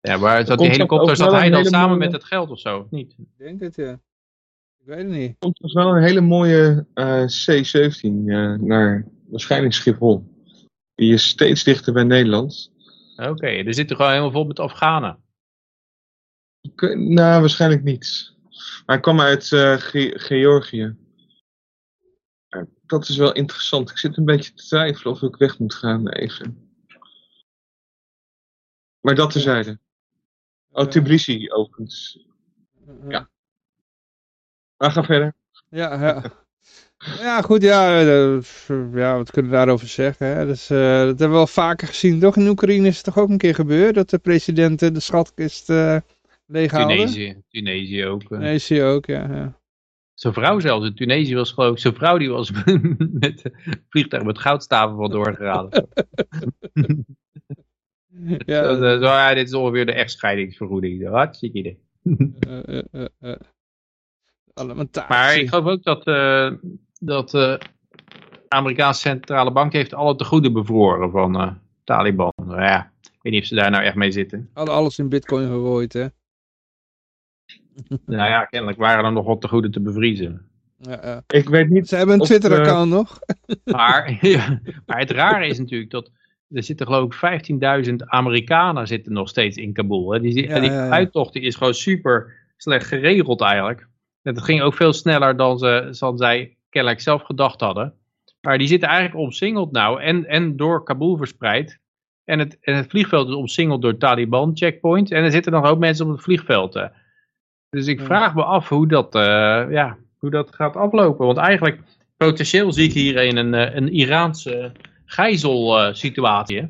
Ja, 0.03 0.16
maar 0.16 0.47
zat 0.47 0.59
die 0.59 0.69
helikopter, 0.69 1.16
zat 1.16 1.31
hij 1.33 1.49
dan 1.51 1.59
hele 1.59 1.69
samen 1.69 1.89
mooie- 1.89 1.99
met 1.99 2.12
het 2.12 2.24
geld 2.24 2.51
of 2.51 2.59
zo? 2.59 2.79
Of 2.79 2.91
niet? 2.91 3.12
Ik 3.19 3.27
denk 3.39 3.61
het, 3.61 3.74
ja. 3.77 3.93
Ik 4.79 4.87
weet 4.89 4.99
het 4.99 5.07
niet. 5.07 5.29
Er 5.31 5.37
komt 5.39 5.57
dus 5.61 5.73
wel 5.73 5.97
een 5.97 6.03
hele 6.03 6.20
mooie 6.20 6.87
eh, 6.95 7.23
C-17 7.24 8.01
eh, 8.27 8.55
naar 8.55 9.07
waarschijnlijk 9.27 9.74
Schiphol. 9.74 10.31
Die 10.95 11.12
is 11.12 11.29
steeds 11.29 11.65
dichter 11.65 11.93
bij 11.93 12.05
Nederland. 12.05 12.73
Oké, 13.16 13.47
er 13.47 13.74
zit 13.74 13.91
er 13.91 13.97
gewoon 13.97 14.11
helemaal 14.11 14.33
vol 14.33 14.45
met 14.45 14.59
Afghanen. 14.59 15.19
Nou, 16.95 17.41
waarschijnlijk 17.41 17.83
niet. 17.83 18.35
Maar 18.51 18.83
hij 18.97 19.01
kwam 19.01 19.20
uit 19.20 19.53
eh, 19.53 19.77
Ge- 19.77 20.12
Georgië. 20.19 20.97
Dat 22.87 23.09
is 23.09 23.16
wel 23.16 23.33
interessant. 23.33 23.91
Ik 23.91 23.99
zit 23.99 24.16
een 24.16 24.24
beetje 24.24 24.53
te 24.53 24.65
twijfelen 24.66 25.12
of 25.12 25.23
ik 25.23 25.37
weg 25.37 25.59
moet 25.59 25.74
gaan 25.74 26.09
even. 26.09 26.70
Maar 29.01 29.15
dat 29.15 29.31
terzijde. 29.31 29.79
Oh, 30.73 30.85
Tbilisi 30.86 31.51
overigens. 31.53 32.27
Ja. 33.09 33.31
Maar 34.77 34.90
ga 34.90 35.03
verder. 35.05 35.35
Ja, 35.69 36.01
ja. 36.05 36.23
Ja, 37.20 37.40
goed, 37.40 37.62
ja, 37.62 38.01
eh, 38.01 38.39
ja, 38.94 39.16
wat 39.16 39.31
kunnen 39.31 39.51
we 39.51 39.57
daarover 39.57 39.86
zeggen? 39.89 40.27
Hè? 40.27 40.47
Dus, 40.47 40.70
eh, 40.70 40.78
dat 40.78 41.07
hebben 41.07 41.28
we 41.28 41.35
wel 41.35 41.47
vaker 41.47 41.89
gezien, 41.89 42.20
toch? 42.20 42.36
In 42.36 42.49
Oekraïne 42.49 42.86
is 42.89 42.97
het 42.97 43.05
toch 43.05 43.19
ook 43.19 43.28
een 43.28 43.39
keer 43.39 43.55
gebeurd, 43.55 43.94
dat 43.94 44.11
de 44.11 44.19
president 44.19 44.82
eh, 44.82 44.93
de 44.93 45.01
schatkist 45.01 45.70
eh 45.70 45.97
leeghaalde? 46.47 46.94
Tunesië, 46.94 47.43
Tunesië 47.49 48.07
ook. 48.07 48.23
eh. 48.23 48.28
Tunesië 48.28 48.82
ook, 48.82 49.07
ja. 49.07 49.35
ja. 49.35 49.61
Zijn 50.15 50.32
vrouw 50.35 50.59
zelfs 50.61 50.86
in 50.86 50.94
Tunesië 50.94 51.35
was 51.35 51.53
geloof 51.53 51.73
ik, 51.73 51.78
zijn 51.78 51.94
vrouw 51.94 52.19
die 52.19 52.31
was 52.31 52.51
met 53.20 53.43
vliegtuig 53.89 54.23
met 54.23 54.39
goudstaven 54.39 54.97
van 54.97 55.11
doorgeraden. 55.11 55.89
ja 58.47 58.65
Zo, 58.65 58.81
zo, 58.81 59.05
ja, 59.05 59.35
dit 59.35 59.47
is 59.47 59.55
ongeveer 59.55 59.87
de 59.87 59.93
echtscheidingsvergoeding. 59.93 61.09
Hartstikke 61.09 61.59
idee. 61.59 61.79
eh, 62.41 62.79
eh, 62.79 62.83
eh, 62.93 63.07
eh. 63.21 63.37
Alimentatie. 64.55 65.09
Maar 65.09 65.37
ik 65.37 65.49
geloof 65.49 65.67
ook 65.67 65.83
dat, 65.83 66.07
eh 66.07 66.53
dat 67.01 67.31
de 67.31 67.61
Amerikaanse 68.49 69.01
centrale 69.01 69.53
bank 69.53 69.73
heeft 69.73 69.95
alle 69.95 70.17
tegoeden 70.17 70.53
bevroren 70.53 71.11
van 71.11 71.41
eh 71.41 71.53
Taliban. 71.85 72.33
Nou 72.37 72.63
ja, 72.63 72.93
ik 73.01 73.19
weet 73.23 73.33
niet 73.33 73.43
of 73.43 73.49
ze 73.49 73.55
daar 73.55 73.71
nou 73.71 73.85
echt 73.85 73.97
mee 73.97 74.11
zitten. 74.13 74.51
Hadden 74.53 74.75
alles 74.75 74.99
in 74.99 75.09
bitcoin 75.09 75.47
gegooid, 75.47 75.93
hè. 75.93 76.07
Nou 78.07 78.29
ja, 78.29 78.45
kennelijk 78.45 78.79
waren 78.79 79.05
er 79.05 79.13
nog 79.13 79.27
wat 79.27 79.41
tegoeden 79.41 79.71
te 79.71 79.81
bevriezen. 79.81 80.47
Ja, 80.77 81.01
ja. 81.03 81.23
Ik 81.27 81.49
weet 81.49 81.69
niet. 81.69 81.89
Ze 81.89 81.97
hebben 81.97 82.15
een 82.15 82.27
Twitter-account 82.27 82.91
nog. 82.91 83.19
Maar, 83.65 84.17
ja, 84.27 84.61
maar 84.87 84.99
het 84.99 85.11
rare 85.11 85.47
is 85.47 85.59
natuurlijk 85.59 85.91
dat 85.91 86.11
er 86.55 86.62
zitten 86.62 86.87
geloof 86.87 87.23
ik 87.23 87.87
15.000 87.89 87.95
Amerikanen 87.97 88.87
zitten 88.87 89.12
nog 89.12 89.29
steeds 89.29 89.57
in 89.57 89.73
Kabul. 89.73 90.12
Hè. 90.12 90.20
Die, 90.20 90.49
en 90.49 90.61
die 90.61 90.70
uittocht 90.70 91.33
die 91.33 91.43
is 91.43 91.57
gewoon 91.57 91.74
super 91.74 92.33
slecht 92.57 92.87
geregeld 92.87 93.41
eigenlijk. 93.41 93.81
En 94.23 94.35
het 94.35 94.45
ging 94.45 94.62
ook 94.62 94.74
veel 94.74 94.93
sneller 94.93 95.37
dan, 95.37 95.59
ze, 95.59 95.97
dan 95.99 96.19
zij 96.19 96.57
kennelijk 96.69 97.01
zelf 97.01 97.23
gedacht 97.23 97.61
hadden. 97.61 97.95
Maar 98.41 98.59
die 98.59 98.66
zitten 98.66 98.89
eigenlijk 98.89 99.24
omsingeld 99.24 99.73
nou 99.73 100.01
en, 100.01 100.27
en 100.27 100.57
door 100.57 100.85
Kabul 100.85 101.16
verspreid. 101.16 101.81
En 102.24 102.39
het, 102.39 102.59
en 102.61 102.77
het 102.77 102.91
vliegveld 102.91 103.29
is 103.29 103.35
omsingeld 103.35 103.83
door 103.83 103.97
Taliban 103.97 104.51
checkpoints. 104.55 105.11
En 105.11 105.24
er 105.24 105.31
zitten 105.31 105.53
nog 105.53 105.66
ook 105.66 105.79
mensen 105.79 106.07
op 106.07 106.12
het 106.12 106.23
vliegveld. 106.23 106.74
eh. 106.77 106.87
Dus 107.69 107.87
ik 107.87 108.01
vraag 108.01 108.35
me 108.35 108.45
af 108.45 108.69
hoe 108.69 108.89
dat, 108.89 109.15
eh, 109.15 109.65
ja, 109.70 109.97
hoe 110.19 110.31
dat 110.31 110.55
gaat 110.55 110.77
aflopen. 110.77 111.27
Want 111.27 111.39
eigenlijk, 111.39 111.81
potentieel 112.16 112.73
zie 112.73 112.85
ik 112.85 112.93
hier 112.93 113.16
een, 113.16 113.37
een, 113.37 113.77
een 113.77 113.93
Iraanse 113.93 114.73
gijzelsituatie. 115.13 116.59
hè. 116.59 116.67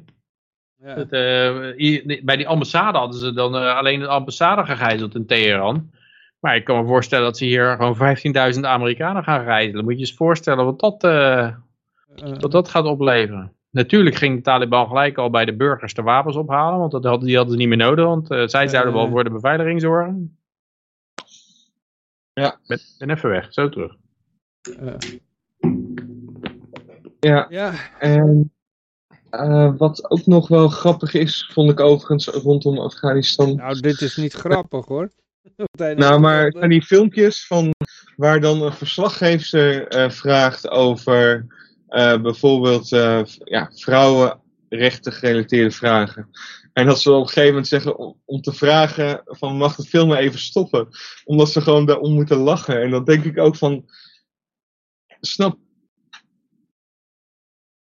Ja. 0.88 0.94
Dat, 0.94 1.10
eh, 1.10 2.24
bij 2.24 2.36
die 2.36 2.48
ambassade 2.48 2.98
hadden 2.98 3.20
ze 3.20 3.32
dan 3.32 3.56
eh, 3.56 3.76
alleen 3.76 4.00
de 4.00 4.06
ambassade 4.06 4.64
gegijzeld 4.64 5.14
in 5.14 5.26
Teheran. 5.26 5.90
Maar 6.40 6.56
ik 6.56 6.64
kan 6.64 6.80
me 6.80 6.86
voorstellen 6.86 7.24
dat 7.24 7.36
ze 7.36 7.44
hier 7.44 7.76
gewoon 7.76 7.96
15.000 8.54 8.64
Amerikanen 8.64 9.24
gaan 9.24 9.44
gijzelen. 9.44 9.84
Moet 9.84 9.92
je 9.92 9.98
je 9.98 10.06
eens 10.06 10.16
voorstellen 10.16 10.64
wat 10.64 10.80
dat, 10.80 11.04
eh, 11.04 11.56
wat 12.40 12.52
dat 12.52 12.68
gaat 12.68 12.84
opleveren. 12.84 13.52
Natuurlijk 13.70 14.16
ging 14.16 14.36
de 14.36 14.42
Taliban 14.42 14.86
gelijk 14.86 15.18
al 15.18 15.30
bij 15.30 15.44
de 15.44 15.56
burgers 15.56 15.94
de 15.94 16.02
wapens 16.02 16.36
ophalen. 16.36 16.78
Want 16.78 16.92
dat 16.92 17.04
hadden, 17.04 17.26
die 17.26 17.36
hadden 17.36 17.54
ze 17.54 17.60
niet 17.60 17.68
meer 17.68 17.86
nodig. 17.86 18.04
Want 18.04 18.50
zij 18.50 18.68
zouden 18.68 18.94
wel 18.94 19.08
voor 19.08 19.24
de 19.24 19.30
beveiliging 19.30 19.80
zorgen. 19.80 20.38
Ja. 22.32 22.58
Ben, 22.66 22.78
ben 22.98 23.10
even 23.10 23.30
weg, 23.30 23.52
zo 23.52 23.68
terug. 23.68 23.96
Eh, 27.22 27.30
Ja, 27.30 27.46
ja, 27.50 27.72
en 27.98 28.52
eh, 29.30 29.72
wat 29.76 30.10
ook 30.10 30.26
nog 30.26 30.48
wel 30.48 30.68
grappig 30.68 31.14
is, 31.14 31.50
vond 31.52 31.70
ik 31.70 31.80
overigens 31.80 32.26
rondom 32.26 32.78
Afghanistan. 32.78 33.56
nou 33.56 33.80
dit 33.80 34.00
is 34.00 34.16
niet 34.16 34.32
grappig 34.32 34.86
hoor. 34.86 35.10
Nou, 35.94 36.20
maar 36.20 36.52
zijn 36.52 36.70
die 36.70 36.82
filmpjes 36.82 37.46
van 37.46 37.74
waar 38.16 38.40
dan 38.40 38.62
een 38.62 38.72
verslaggever 38.72 39.96
uh, 39.96 40.10
vraagt 40.10 40.68
over 40.68 41.46
uh, 41.88 42.20
bijvoorbeeld 42.20 42.88
ja, 43.44 43.70
vrouwenrechten 43.74 45.12
gerelateerde 45.12 45.70
vragen. 45.70 46.30
En 46.72 46.86
dat 46.86 47.00
ze 47.00 47.10
op 47.10 47.20
een 47.20 47.26
gegeven 47.26 47.48
moment 47.48 47.68
zeggen 47.68 47.96
om, 47.96 48.20
om 48.24 48.40
te 48.40 48.52
vragen 48.52 49.20
van 49.24 49.56
mag 49.56 49.76
het 49.76 49.88
filmen 49.88 50.18
even 50.18 50.38
stoppen. 50.38 50.88
Omdat 51.24 51.50
ze 51.50 51.60
gewoon 51.60 51.86
daarom 51.86 52.12
moeten 52.12 52.38
lachen. 52.38 52.82
En 52.82 52.90
dan 52.90 53.04
denk 53.04 53.24
ik 53.24 53.38
ook 53.38 53.56
van, 53.56 53.84
snap, 55.20 55.58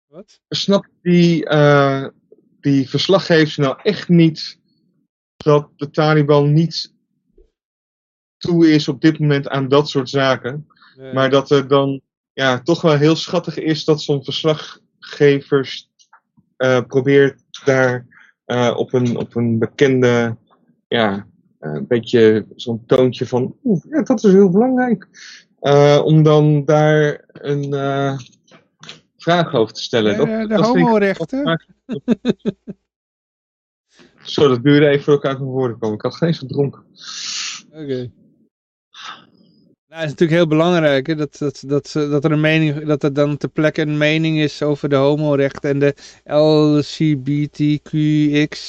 Wat? 0.07 0.41
snap 0.49 0.85
die, 1.01 1.49
uh, 1.49 2.07
die 2.59 2.89
verslaggevers 2.89 3.57
nou 3.57 3.79
echt 3.83 4.09
niet 4.09 4.59
dat 5.37 5.69
de 5.75 5.89
Taliban 5.89 6.53
niet 6.53 6.93
toe 8.37 8.71
is 8.71 8.87
op 8.87 9.01
dit 9.01 9.19
moment 9.19 9.47
aan 9.47 9.67
dat 9.67 9.89
soort 9.89 10.09
zaken. 10.09 10.67
Nee. 10.97 11.13
Maar 11.13 11.29
dat 11.29 11.51
er 11.51 11.67
dan 11.67 12.01
ja, 12.33 12.61
toch 12.61 12.81
wel 12.81 12.95
heel 12.95 13.15
schattig 13.15 13.57
is 13.57 13.85
dat 13.85 14.01
zo'n 14.01 14.23
verslaggever 14.23 15.85
uh, 16.57 16.81
probeert 16.81 17.41
daar 17.65 18.05
uh, 18.45 18.73
op, 18.77 18.93
een, 18.93 19.17
op 19.17 19.35
een 19.35 19.59
bekende, 19.59 20.37
ja, 20.87 21.27
een 21.59 21.87
beetje 21.87 22.45
zo'n 22.55 22.85
toontje 22.85 23.25
van, 23.25 23.55
oeh, 23.63 23.83
ja, 23.89 24.01
dat 24.01 24.23
is 24.23 24.31
heel 24.31 24.49
belangrijk. 24.49 25.07
Uh, 25.61 26.01
om 26.03 26.23
dan 26.23 26.65
daar 26.65 27.25
een 27.27 27.73
vraag 29.27 29.53
over 29.53 29.73
te 29.73 29.81
stellen. 29.81 30.47
De, 30.47 30.55
homorechten? 30.55 31.61
Zo, 34.23 34.47
dat 34.47 34.63
duurde 34.63 34.87
even 34.87 35.03
voor 35.03 35.13
elkaar 35.13 35.31
uit 35.31 35.39
mijn 35.39 35.51
woorden 35.51 35.77
komen. 35.77 35.95
Ik 35.95 36.01
had 36.01 36.15
geen 36.15 36.27
eens 36.27 36.37
gedronken. 36.37 36.83
Oké. 37.69 37.81
Okay. 37.81 38.11
Nou, 39.87 40.01
het 40.01 40.03
is 40.03 40.09
natuurlijk 40.09 40.39
heel 40.39 40.47
belangrijk 40.47 41.07
hè, 41.07 41.15
dat, 41.15 41.37
dat, 41.37 41.63
dat, 41.65 41.91
dat 41.93 42.23
er 42.23 42.31
een 42.31 42.39
mening, 42.39 42.85
dat 42.85 43.03
er 43.03 43.13
dan 43.13 43.37
ter 43.37 43.49
plekke 43.49 43.81
een 43.81 43.97
mening 43.97 44.39
is 44.39 44.63
over 44.63 44.89
de 44.89 44.95
homorechten 44.95 45.69
en 45.69 45.79
de 45.79 45.95
LGBTQX, 46.23 47.65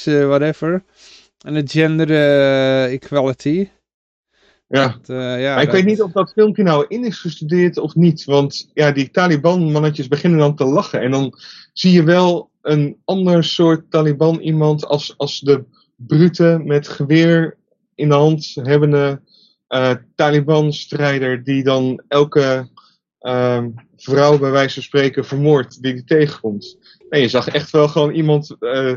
uh, 0.07 0.27
whatever. 0.27 0.83
En 1.45 1.53
de 1.53 1.67
gender 1.67 2.09
uh, 2.09 2.93
equality. 2.93 3.69
Ja, 4.69 4.87
dat, 4.87 5.09
uh, 5.09 5.41
ja 5.41 5.53
maar 5.53 5.63
ik 5.63 5.69
dat... 5.69 5.75
weet 5.75 5.85
niet 5.85 6.01
of 6.01 6.11
dat 6.11 6.31
filmpje 6.31 6.63
nou 6.63 6.85
in 6.87 7.05
is 7.05 7.19
gestudeerd 7.19 7.77
of 7.77 7.95
niet. 7.95 8.25
Want 8.25 8.69
ja, 8.73 8.91
die 8.91 9.11
Taliban-mannetjes 9.11 10.07
beginnen 10.07 10.39
dan 10.39 10.55
te 10.55 10.65
lachen. 10.65 11.01
En 11.01 11.11
dan 11.11 11.33
zie 11.73 11.91
je 11.91 12.03
wel 12.03 12.49
een 12.61 12.97
ander 13.05 13.43
soort 13.43 13.91
Taliban 13.91 14.39
iemand 14.39 14.85
als, 14.85 15.13
als 15.17 15.39
de 15.39 15.63
brute 15.95 16.61
met 16.63 16.87
geweer 16.87 17.57
in 17.95 18.09
de 18.09 18.15
hand 18.15 18.55
hebbende 18.63 19.21
uh, 19.69 19.91
Taliban-strijder 20.15 21.43
die 21.43 21.63
dan 21.63 22.03
elke 22.07 22.69
uh, 23.21 23.65
vrouw 23.95 24.37
bij 24.37 24.51
wijze 24.51 24.73
van 24.73 24.83
spreken 24.83 25.25
vermoordt 25.25 25.81
die 25.81 25.93
hij 25.93 26.03
tegenkomt. 26.05 26.77
En 27.09 27.21
je 27.21 27.27
zag 27.27 27.47
echt 27.47 27.71
wel 27.71 27.87
gewoon 27.87 28.11
iemand 28.11 28.55
uh, 28.59 28.93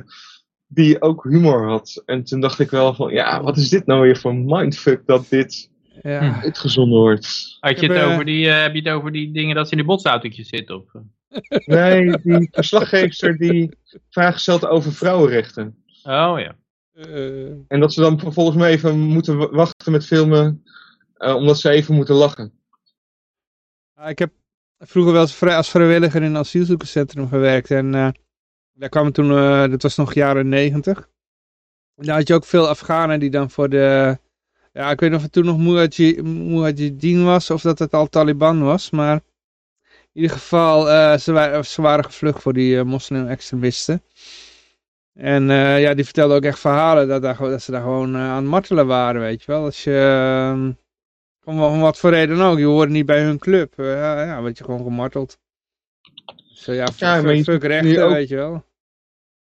die 0.74 1.02
ook 1.02 1.24
humor 1.24 1.68
had. 1.68 2.02
En 2.06 2.24
toen 2.24 2.40
dacht 2.40 2.58
ik 2.58 2.70
wel 2.70 2.94
van, 2.94 3.12
ja, 3.12 3.42
wat 3.42 3.56
is 3.56 3.68
dit 3.68 3.86
nou 3.86 4.00
weer 4.00 4.16
voor 4.16 4.34
mindfuck 4.34 5.06
dat 5.06 5.26
dit 5.28 5.70
ja. 6.02 6.40
uitgezonden 6.42 6.98
wordt. 6.98 7.56
Had 7.60 7.80
je 7.80 7.92
het 7.92 8.02
over 8.02 8.24
die, 8.24 8.48
heb 8.48 8.74
je 8.74 8.80
het 8.80 8.88
over 8.88 9.12
die 9.12 9.32
dingen 9.32 9.54
dat 9.54 9.66
ze 9.66 9.72
in 9.72 9.78
de 9.78 9.84
botsautootjes 9.84 10.48
zitten? 10.48 10.76
Of? 10.76 10.84
Nee, 11.66 12.18
die 12.22 12.48
verslaggever 12.52 13.38
die 13.38 13.76
vragen 14.10 14.40
stelt 14.40 14.66
over 14.66 14.92
vrouwenrechten. 14.92 15.84
Oh 16.02 16.34
ja. 16.38 16.56
Uh, 16.94 17.50
en 17.68 17.80
dat 17.80 17.92
ze 17.92 18.00
dan 18.00 18.18
vervolgens 18.18 18.56
maar 18.56 18.68
even 18.68 18.98
moeten 18.98 19.50
wachten 19.50 19.92
met 19.92 20.06
filmen, 20.06 20.62
uh, 21.18 21.34
omdat 21.34 21.58
ze 21.58 21.70
even 21.70 21.94
moeten 21.94 22.14
lachen. 22.14 22.52
ik 24.06 24.18
heb 24.18 24.32
vroeger 24.78 25.12
wel 25.12 25.22
eens 25.22 25.42
als 25.42 25.70
vrijwilliger 25.70 26.22
in 26.22 26.26
een 26.28 26.36
asielzoekerscentrum 26.36 27.28
gewerkt. 27.28 27.70
En 27.70 27.94
uh, 27.94 28.08
daar 28.72 28.88
kwamen 28.88 29.12
toen, 29.12 29.28
dat 29.70 29.82
was 29.82 29.96
nog 29.96 30.14
jaren 30.14 30.48
negentig. 30.48 31.08
Daar 31.94 32.16
had 32.16 32.28
je 32.28 32.34
ook 32.34 32.44
veel 32.44 32.68
Afghanen 32.68 33.20
die 33.20 33.30
dan 33.30 33.50
voor 33.50 33.68
de... 33.68 34.18
Ja, 34.72 34.90
ik 34.90 35.00
weet 35.00 35.08
niet 35.10 35.18
of 35.18 35.24
het 35.24 35.32
toen 35.32 35.44
nog 35.44 35.58
Mujahideen 35.58 37.24
was 37.24 37.50
of 37.50 37.62
dat 37.62 37.78
het 37.78 37.92
al 37.92 38.08
Taliban 38.08 38.62
was, 38.62 38.90
maar... 38.90 39.20
In 40.12 40.20
ieder 40.22 40.36
geval, 40.36 40.86
ze, 41.18 41.32
waren, 41.32 41.64
ze 41.64 41.82
waren 41.82 42.04
gevlucht 42.04 42.42
voor 42.42 42.52
die 42.52 42.82
moslim-extremisten. 42.82 44.02
En 45.14 45.46
ja, 45.78 45.94
die 45.94 46.04
vertelde 46.04 46.34
ook 46.34 46.44
echt 46.44 46.58
verhalen 46.58 47.08
dat, 47.08 47.22
daar, 47.22 47.38
dat 47.38 47.62
ze 47.62 47.70
daar 47.70 47.82
gewoon 47.82 48.16
aan 48.16 48.36
het 48.36 48.44
martelen 48.44 48.86
waren, 48.86 49.20
weet 49.20 49.42
je 49.42 49.52
wel. 49.52 49.64
Als 49.64 49.84
je, 49.84 50.54
uh, 50.54 50.68
om, 51.44 51.80
wat 51.80 51.98
voor 51.98 52.10
reden 52.10 52.40
ook, 52.40 52.58
je 52.58 52.64
hoorde 52.64 52.92
niet 52.92 53.06
bij 53.06 53.22
hun 53.22 53.38
club. 53.38 53.74
ja, 53.76 54.24
ja, 54.24 54.46
je 54.46 54.64
gewoon 54.64 54.82
gemarteld. 54.82 55.38
Dus 56.64 56.76
ja, 56.76 56.88
ja 56.96 57.22
fuck, 57.22 57.36
je 57.36 57.44
fuck 57.44 57.62
rechten, 57.62 58.04
ook, 58.04 58.12
weet 58.12 58.28
je 58.28 58.36
wel. 58.36 58.64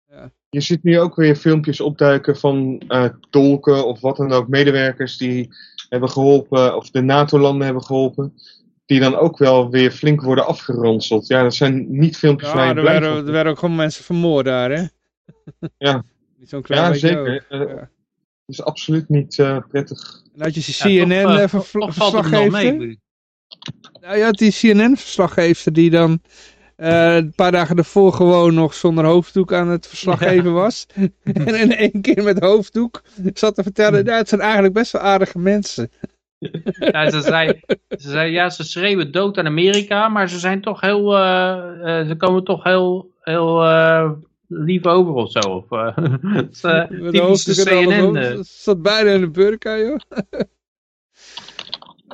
Ja. 0.08 0.30
Je 0.48 0.60
ziet 0.60 0.82
nu 0.82 1.00
ook 1.00 1.16
weer 1.16 1.36
filmpjes 1.36 1.80
opduiken 1.80 2.36
van 2.36 2.82
tolken 3.30 3.86
of 3.86 4.00
wat 4.00 4.16
dan 4.16 4.32
ook, 4.32 4.48
medewerkers 4.48 5.16
die 5.16 5.48
hebben 5.88 6.10
geholpen, 6.10 6.76
of 6.76 6.90
de 6.90 7.00
NATO-landen 7.00 7.64
hebben 7.64 7.84
geholpen. 7.84 8.34
Die 8.86 9.00
dan 9.00 9.16
ook 9.16 9.38
wel 9.38 9.70
weer 9.70 9.90
flink 9.90 10.22
worden 10.22 10.46
afgeronseld. 10.46 11.26
Ja, 11.26 11.42
dat 11.42 11.54
zijn 11.54 11.86
niet 11.88 12.16
filmpjes 12.16 12.48
ja, 12.48 12.54
waar 12.56 12.68
je 12.68 12.74
er 12.74 12.80
blij 12.80 13.00
werden, 13.00 13.26
er 13.26 13.32
werden 13.32 13.52
ook 13.52 13.58
gewoon 13.58 13.74
mensen 13.74 14.04
vermoord 14.04 14.44
daar, 14.44 14.70
hè? 14.70 14.86
Ja, 15.78 16.04
ja 16.62 16.94
zeker. 16.94 17.44
Uh, 17.50 17.60
ja. 17.60 17.90
Dat 18.46 18.54
is 18.54 18.62
absoluut 18.62 19.08
niet 19.08 19.38
uh, 19.38 19.58
prettig. 19.68 20.22
En 20.34 20.42
had 20.42 20.54
je 20.54 20.60
die 20.64 21.04
CNN 21.06 21.14
ja, 21.14 21.42
uh, 21.42 21.48
verslaggever. 21.48 22.96
Nou, 24.00 24.18
je 24.18 24.24
had 24.24 24.38
die 24.38 24.52
CNN-verslaggever 24.52 25.72
die 25.72 25.90
dan 25.90 26.20
een 26.76 27.32
paar 27.34 27.52
dagen 27.52 27.76
ervoor 27.76 28.12
gewoon 28.12 28.54
nog 28.54 28.74
zonder 28.74 29.04
hoofddoek 29.04 29.52
aan 29.52 29.68
het 29.68 29.86
verslaggeven 29.86 30.52
was. 30.52 30.86
en 31.24 31.60
in 31.60 31.76
één 31.76 32.00
keer 32.00 32.22
met 32.22 32.38
hoofddoek 32.38 33.02
zat 33.34 33.54
te 33.54 33.62
vertellen, 33.62 34.04
nou, 34.04 34.18
het 34.18 34.28
zijn 34.28 34.40
eigenlijk 34.40 34.74
best 34.74 34.92
wel 34.92 35.02
aardige 35.02 35.38
mensen. 35.38 35.90
Ja, 36.78 37.10
ze, 37.10 37.20
zei, 37.20 37.60
ze 37.88 38.10
zei, 38.10 38.32
ja, 38.32 38.50
ze 38.50 38.64
schreeuwen 38.64 39.12
dood 39.12 39.38
aan 39.38 39.46
Amerika, 39.46 40.08
maar 40.08 40.28
ze 40.28 40.38
zijn 40.38 40.60
toch 40.60 40.80
heel, 40.80 41.10
ze 41.82 42.14
komen 42.18 42.44
toch 42.44 42.64
heel, 42.64 43.10
heel 43.20 43.62
lief 44.48 44.86
over 44.86 45.12
of 45.12 45.30
zo. 45.30 45.38
Of, 45.38 45.70
uh, 45.70 45.96
het, 46.36 46.62
uh, 46.64 47.10
typische 47.10 47.64
CNN. 47.64 48.16
Uh. 48.16 48.38
zat 48.42 48.82
bijna 48.82 49.10
in 49.10 49.20
de 49.20 49.30
burka, 49.30 49.78
joh. 49.78 49.98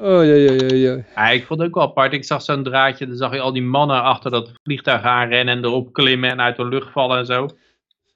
Oh, 0.02 0.24
ja, 0.24 0.34
ja, 0.34 0.52
ja, 0.52 0.74
ja. 0.74 1.04
ja. 1.14 1.28
Ik 1.30 1.44
vond 1.44 1.60
het 1.60 1.68
ook 1.68 1.74
wel 1.74 1.84
apart. 1.84 2.12
Ik 2.12 2.24
zag 2.24 2.42
zo'n 2.42 2.62
draadje, 2.62 3.06
dan 3.06 3.16
zag 3.16 3.32
je 3.32 3.40
al 3.40 3.52
die 3.52 3.62
mannen 3.62 4.02
achter 4.02 4.30
dat 4.30 4.52
vliegtuig 4.62 5.02
aanrennen 5.02 5.56
en 5.56 5.64
erop 5.64 5.92
klimmen 5.92 6.30
en 6.30 6.40
uit 6.40 6.56
de 6.56 6.64
lucht 6.64 6.92
vallen 6.92 7.18
en 7.18 7.26
zo. 7.26 7.48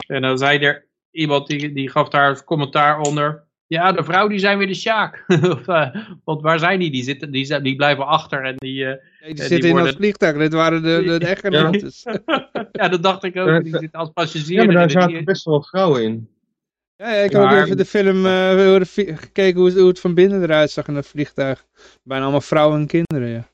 En 0.06 0.22
dan 0.22 0.38
zei 0.38 0.58
er 0.58 0.86
iemand, 1.10 1.46
die, 1.46 1.72
die 1.72 1.90
gaf 1.90 2.08
daar 2.08 2.44
commentaar 2.44 3.00
onder. 3.00 3.44
Ja, 3.66 3.92
de 3.92 4.04
vrouw 4.04 4.28
die 4.28 4.38
zijn 4.38 4.58
weer 4.58 4.66
de 4.66 4.74
Sjaak. 4.74 5.24
of, 5.54 5.68
uh, 5.68 5.94
want 6.24 6.42
waar 6.42 6.58
zijn 6.58 6.78
die? 6.78 6.90
Die, 6.90 7.02
zitten, 7.02 7.30
die, 7.30 7.60
die 7.60 7.76
blijven 7.76 8.06
achter 8.06 8.44
en 8.44 8.56
die... 8.56 8.80
Uh, 8.80 8.86
nee, 8.86 8.98
die, 9.20 9.34
die 9.34 9.44
zitten 9.44 9.70
worden... 9.70 9.78
in 9.78 9.92
dat 9.92 10.00
vliegtuig. 10.00 10.36
Dit 10.36 10.52
waren 10.52 10.82
de, 10.82 11.02
de, 11.06 11.18
de 11.18 11.26
echtgenotes. 11.34 12.06
Ja, 12.72 12.88
dat 12.88 13.02
dacht 13.02 13.24
ik 13.24 13.36
ook. 13.36 13.64
Die 13.64 13.78
zitten 13.78 14.00
als 14.00 14.10
passagier. 14.10 14.60
Ja, 14.60 14.64
maar 14.64 14.74
daar 14.74 14.90
zaten 14.90 15.24
best 15.24 15.44
wel 15.44 15.62
vrouwen 15.62 16.02
in. 16.02 16.28
Ja, 16.96 17.14
ja 17.14 17.22
ik 17.22 17.30
heb 17.30 17.42
maar... 17.42 17.58
ook 17.58 17.64
even 17.64 17.76
de 17.76 17.84
film 17.84 18.26
uh, 18.26 19.16
gekeken 19.16 19.60
hoe, 19.60 19.72
hoe 19.72 19.88
het 19.88 20.00
van 20.00 20.14
binnen 20.14 20.42
eruit 20.42 20.70
zag 20.70 20.88
in 20.88 20.94
dat 20.94 21.06
vliegtuig. 21.06 21.66
Bijna 22.02 22.22
allemaal 22.22 22.40
vrouwen 22.40 22.80
en 22.80 22.86
kinderen, 22.86 23.28
ja. 23.28 23.48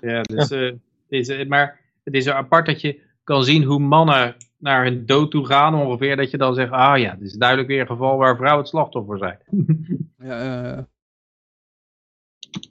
Ja, 0.00 0.22
dus, 0.22 0.48
ja. 0.48 0.72
Is, 1.08 1.46
maar 1.46 1.80
het 2.04 2.14
is 2.14 2.28
apart 2.28 2.66
dat 2.66 2.80
je 2.80 3.00
kan 3.24 3.44
zien 3.44 3.62
hoe 3.62 3.78
mannen 3.78 4.36
naar 4.58 4.84
hun 4.84 5.06
dood 5.06 5.30
toe 5.30 5.46
gaan 5.46 5.74
ongeveer, 5.74 6.16
dat 6.16 6.30
je 6.30 6.36
dan 6.36 6.54
zegt, 6.54 6.70
ah 6.70 6.98
ja, 6.98 7.14
dit 7.14 7.26
is 7.26 7.32
duidelijk 7.32 7.68
weer 7.68 7.80
een 7.80 7.86
geval 7.86 8.16
waar 8.16 8.36
vrouwen 8.36 8.60
het 8.60 8.68
slachtoffer 8.68 9.18
zijn. 9.18 9.38
ja, 10.28 10.76
uh, 10.76 10.82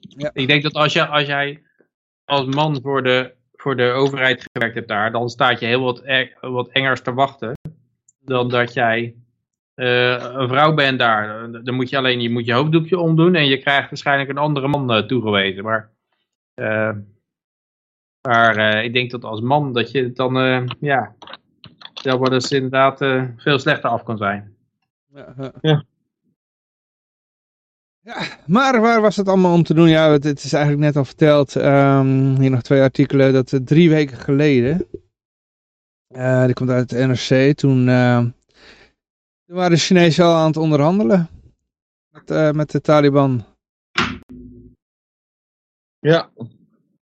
ja. 0.00 0.30
Ik 0.32 0.46
denk 0.46 0.62
dat 0.62 0.72
als, 0.72 0.92
je, 0.92 1.06
als 1.06 1.26
jij 1.26 1.62
als 2.24 2.46
man 2.46 2.80
voor 2.82 3.02
de, 3.02 3.34
voor 3.52 3.76
de 3.76 3.90
overheid 3.90 4.46
gewerkt 4.52 4.74
hebt 4.74 4.88
daar, 4.88 5.12
dan 5.12 5.28
staat 5.28 5.60
je 5.60 5.66
heel 5.66 5.82
wat, 5.82 6.02
e 6.04 6.32
wat 6.40 6.68
engers 6.68 7.00
te 7.00 7.14
wachten 7.14 7.52
dan 8.20 8.48
dat 8.48 8.72
jij 8.72 9.14
een 9.78 10.48
vrouw 10.48 10.74
bent 10.74 10.98
daar. 10.98 11.50
Dan 11.64 11.74
moet 11.74 11.90
je 11.90 11.96
alleen 11.96 12.20
je, 12.20 12.30
moet 12.30 12.46
je 12.46 12.52
hoofddoekje 12.52 12.98
omdoen 12.98 13.34
en 13.34 13.46
je 13.46 13.58
krijgt 13.58 13.88
waarschijnlijk 13.88 14.30
een 14.30 14.38
andere 14.38 14.68
man 14.68 14.96
uh, 14.96 15.02
toegewezen. 15.02 15.64
Maar, 15.64 15.90
uh, 16.54 16.90
maar 18.20 18.84
ik 18.84 18.92
denk 18.92 19.10
dat 19.10 19.24
als 19.24 19.40
man 19.40 19.72
dat 19.72 19.90
je 19.90 20.12
dan, 20.12 20.34
ja, 20.80 21.14
dat 22.02 22.18
wel 22.18 22.32
eens 22.32 22.52
inderdaad 22.52 23.02
uh, 23.02 23.24
veel 23.36 23.58
slechter 23.58 23.90
af 23.90 24.02
kan 24.02 24.16
zijn. 24.16 24.56
Ja, 25.14 25.34
ja. 25.60 25.84
ja, 28.00 28.22
maar 28.46 28.80
waar 28.80 29.00
was 29.00 29.16
het 29.16 29.28
allemaal 29.28 29.54
om 29.54 29.62
te 29.62 29.74
doen? 29.74 29.88
Ja, 29.88 30.10
het, 30.10 30.24
het 30.24 30.44
is 30.44 30.52
eigenlijk 30.52 30.84
net 30.84 30.96
al 30.96 31.04
verteld. 31.04 31.54
Um, 31.54 32.40
hier 32.40 32.50
nog 32.50 32.62
twee 32.62 32.80
artikelen. 32.80 33.32
Dat 33.32 33.60
drie 33.64 33.90
weken 33.90 34.16
geleden. 34.16 34.86
Uh, 36.16 36.44
die 36.44 36.54
komt 36.54 36.70
uit 36.70 36.90
het 36.90 37.06
NRC. 37.06 37.56
Toen, 37.56 37.88
toen 39.48 39.56
waren 39.56 39.72
de 39.72 39.82
Chinezen 39.82 40.24
al 40.24 40.34
aan 40.34 40.46
het 40.46 40.56
onderhandelen. 40.56 41.28
met, 42.10 42.30
uh, 42.30 42.50
met 42.50 42.70
de 42.70 42.80
Taliban. 42.80 43.44
Ja. 45.98 46.30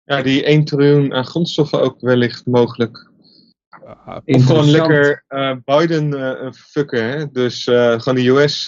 Ja, 0.04 0.22
die 0.22 0.44
1 0.44 0.66
triljoen 0.66 1.14
aan 1.14 1.26
grondstoffen 1.26 1.82
ook 1.82 2.00
wellicht 2.00 2.46
mogelijk. 2.46 3.12
Uh, 3.84 4.18
of 4.26 4.46
gewoon 4.46 4.70
lekker 4.70 5.24
uh, 5.30 5.56
Biden 5.66 6.12
uh, 6.14 6.52
fucken, 6.52 7.04
hè? 7.04 7.32
Dus 7.32 7.64
gewoon 7.64 8.16
de 8.16 8.28
US 8.28 8.68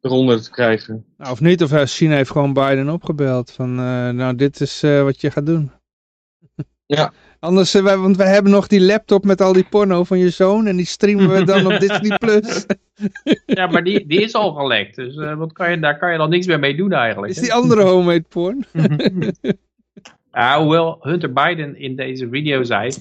eronder 0.00 0.42
te 0.42 0.50
krijgen. 0.50 1.06
Nou, 1.16 1.32
of 1.32 1.40
niet, 1.40 1.62
of 1.62 1.70
China 1.70 2.14
heeft 2.14 2.30
gewoon 2.30 2.52
Biden 2.52 2.88
opgebeld 2.88 3.50
van, 3.50 3.74
nou 4.14 4.34
dit 4.34 4.60
is 4.60 4.80
wat 4.80 5.20
je 5.20 5.30
gaat 5.30 5.46
doen. 5.46 5.72
Ja. 6.86 7.12
Anders, 7.44 7.72
wij, 7.72 7.96
want 7.96 8.16
wij 8.16 8.32
hebben 8.32 8.52
nog 8.52 8.66
die 8.66 8.80
laptop 8.80 9.24
met 9.24 9.40
al 9.40 9.52
die 9.52 9.66
porno 9.70 10.04
van 10.04 10.18
je 10.18 10.30
zoon 10.30 10.66
en 10.66 10.76
die 10.76 10.86
streamen 10.86 11.28
we 11.28 11.44
dan 11.44 11.66
op 11.66 11.80
Disney+. 11.86 12.18
Plus. 12.18 12.66
ja, 13.46 13.66
maar 13.66 13.84
die, 13.84 14.06
die 14.06 14.22
is 14.22 14.34
al 14.34 14.52
gelekt, 14.52 14.96
dus 14.96 15.16
wat 15.36 15.52
kan 15.52 15.70
je, 15.70 15.78
daar 15.78 15.98
kan 15.98 16.12
je 16.12 16.18
dan 16.18 16.30
niks 16.30 16.46
meer 16.46 16.58
mee 16.58 16.76
doen 16.76 16.92
eigenlijk. 16.92 17.32
Is 17.32 17.40
die 17.40 17.52
andere 17.52 17.82
homemade 17.82 18.24
porn? 18.28 18.64
Ja, 20.32 20.60
hoewel 20.60 20.98
Hunter 21.00 21.32
Biden 21.32 21.76
in 21.76 21.96
deze 21.96 22.28
video 22.28 22.62
zei, 22.62 22.92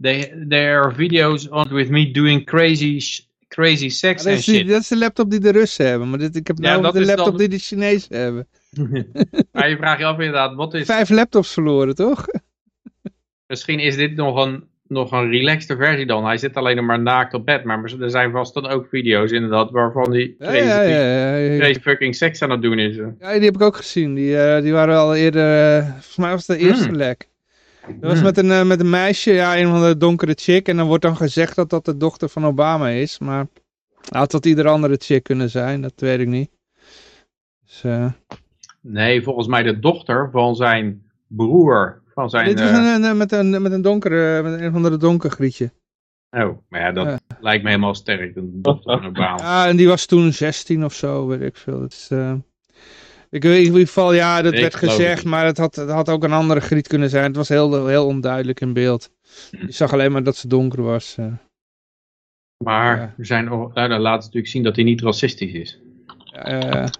there, 0.00 0.46
there 0.48 0.80
are 0.80 0.94
videos 0.94 1.48
on 1.48 1.68
with 1.68 1.90
me 1.90 2.10
doing 2.10 2.44
crazy, 2.44 3.00
crazy 3.48 3.88
sex 3.88 4.26
and 4.26 4.42
shit. 4.42 4.68
dat 4.68 4.80
is 4.80 4.88
de 4.88 4.96
laptop 4.96 5.30
die 5.30 5.40
de 5.40 5.50
Russen 5.50 5.86
hebben, 5.86 6.10
maar 6.10 6.18
dit, 6.18 6.36
ik 6.36 6.46
heb 6.46 6.56
ja, 6.60 6.78
nou 6.78 6.92
de 6.92 7.04
laptop 7.04 7.26
dan... 7.26 7.36
die 7.36 7.48
de 7.48 7.58
Chinezen 7.66 8.16
hebben. 8.16 8.46
maar 9.52 9.68
je 9.68 9.76
vraagt 9.76 9.98
je 9.98 10.04
af 10.04 10.18
inderdaad, 10.18 10.54
wat 10.54 10.74
is... 10.74 10.86
Vijf 10.86 11.08
laptops 11.08 11.52
verloren, 11.52 11.94
toch? 11.94 12.26
Misschien 13.50 13.78
is 13.78 13.96
dit 13.96 14.16
nog 14.16 14.44
een, 14.44 14.64
nog 14.88 15.12
een 15.12 15.30
relaxte 15.30 15.76
versie 15.76 16.06
dan. 16.06 16.24
Hij 16.24 16.36
zit 16.36 16.54
alleen 16.54 16.76
nog 16.76 16.84
maar 16.84 17.00
naakt 17.00 17.34
op 17.34 17.46
bed. 17.46 17.64
Maar 17.64 17.92
er 18.00 18.10
zijn 18.10 18.30
vast 18.30 18.54
dan 18.54 18.66
ook 18.66 18.86
video's 18.88 19.30
inderdaad 19.30 19.70
waarvan 19.70 20.12
hij 20.12 20.34
crazy, 20.38 20.56
ja, 20.56 20.82
ja, 21.66 21.74
fucking 21.74 22.14
seks 22.14 22.42
aan 22.42 22.50
het 22.50 22.62
doen 22.62 22.78
is. 22.78 22.96
Ja, 22.96 23.32
die 23.32 23.44
heb 23.44 23.54
ik 23.54 23.62
ook 23.62 23.76
gezien. 23.76 24.14
Die, 24.14 24.30
uh, 24.30 24.60
die 24.60 24.72
waren 24.72 24.96
al 24.96 25.14
eerder, 25.14 25.78
uh, 25.78 25.84
volgens 25.84 26.16
mij 26.16 26.30
was 26.30 26.46
het 26.46 26.58
de 26.58 26.66
eerste 26.66 26.88
mm. 26.88 26.94
lek. 26.94 27.28
Dat 27.86 28.10
was 28.10 28.18
mm. 28.18 28.24
met, 28.24 28.38
een, 28.38 28.46
uh, 28.46 28.64
met 28.64 28.80
een 28.80 28.90
meisje, 28.90 29.32
ja, 29.32 29.58
een 29.58 29.68
van 29.68 29.82
de 29.82 29.96
donkere 29.96 30.34
chick. 30.36 30.68
En 30.68 30.76
dan 30.76 30.86
wordt 30.86 31.02
dan 31.02 31.16
gezegd 31.16 31.56
dat 31.56 31.70
dat 31.70 31.84
de 31.84 31.96
dochter 31.96 32.28
van 32.28 32.46
Obama 32.46 32.88
is. 32.88 33.18
Maar 33.18 33.46
had 34.08 34.30
dat 34.30 34.46
ieder 34.46 34.68
andere 34.68 34.96
chick 34.98 35.22
kunnen 35.22 35.50
zijn, 35.50 35.80
dat 35.80 35.92
weet 35.96 36.20
ik 36.20 36.28
niet. 36.28 36.50
Dus, 37.66 37.84
nee, 38.80 39.22
volgens 39.22 39.46
mij 39.46 39.62
de 39.62 39.78
dochter 39.78 40.28
van 40.32 40.54
zijn 40.54 41.02
broer 41.26 41.99
van 42.14 42.30
zijn... 42.30 42.46
Dit 42.46 42.60
was 42.60 42.70
een, 42.70 43.02
een, 43.02 43.16
met, 43.16 43.32
een, 43.32 43.62
met 43.62 43.72
een 43.72 43.82
donkere, 43.82 44.42
met 44.42 44.60
een 44.60 44.72
van 44.72 44.82
de 44.82 44.96
donker 44.96 45.30
grietje. 45.30 45.70
Oh, 46.30 46.58
maar 46.68 46.80
ja, 46.80 46.92
dat 46.92 47.06
ja. 47.06 47.18
lijkt 47.40 47.62
me 47.62 47.68
helemaal 47.68 47.94
sterk. 47.94 48.36
Obama. 48.62 49.36
Ja, 49.42 49.68
en 49.68 49.76
die 49.76 49.88
was 49.88 50.06
toen 50.06 50.32
16 50.32 50.84
of 50.84 50.94
zo, 50.94 51.26
weet 51.26 51.40
ik 51.40 51.56
veel. 51.56 51.82
Het 51.82 51.92
is, 51.92 52.08
uh... 52.12 52.34
Ik 53.30 53.42
weet 53.42 53.58
in 53.58 53.64
ieder 53.64 53.86
geval, 53.86 54.12
ja, 54.12 54.42
dat 54.42 54.52
ik 54.52 54.60
werd 54.60 54.74
gezegd, 54.74 55.24
maar 55.24 55.44
het 55.44 55.58
had, 55.58 55.76
het 55.76 55.90
had 55.90 56.08
ook 56.08 56.24
een 56.24 56.32
andere 56.32 56.60
griet 56.60 56.88
kunnen 56.88 57.10
zijn. 57.10 57.24
Het 57.24 57.36
was 57.36 57.48
heel, 57.48 57.86
heel 57.86 58.06
onduidelijk 58.06 58.60
in 58.60 58.72
beeld. 58.72 59.10
Hm. 59.50 59.66
Je 59.66 59.72
zag 59.72 59.92
alleen 59.92 60.12
maar 60.12 60.22
dat 60.22 60.36
ze 60.36 60.48
donker 60.48 60.82
was. 60.82 61.16
Uh. 61.20 61.32
Maar 62.64 62.96
ja. 62.96 63.14
er 63.18 63.26
zijn, 63.26 63.44
nou, 63.44 63.72
dan 63.72 64.00
laat 64.00 64.14
het 64.14 64.24
natuurlijk 64.24 64.52
zien 64.52 64.62
dat 64.62 64.76
hij 64.76 64.84
niet 64.84 65.00
racistisch 65.00 65.52
is. 65.52 65.80
Ja, 66.24 66.90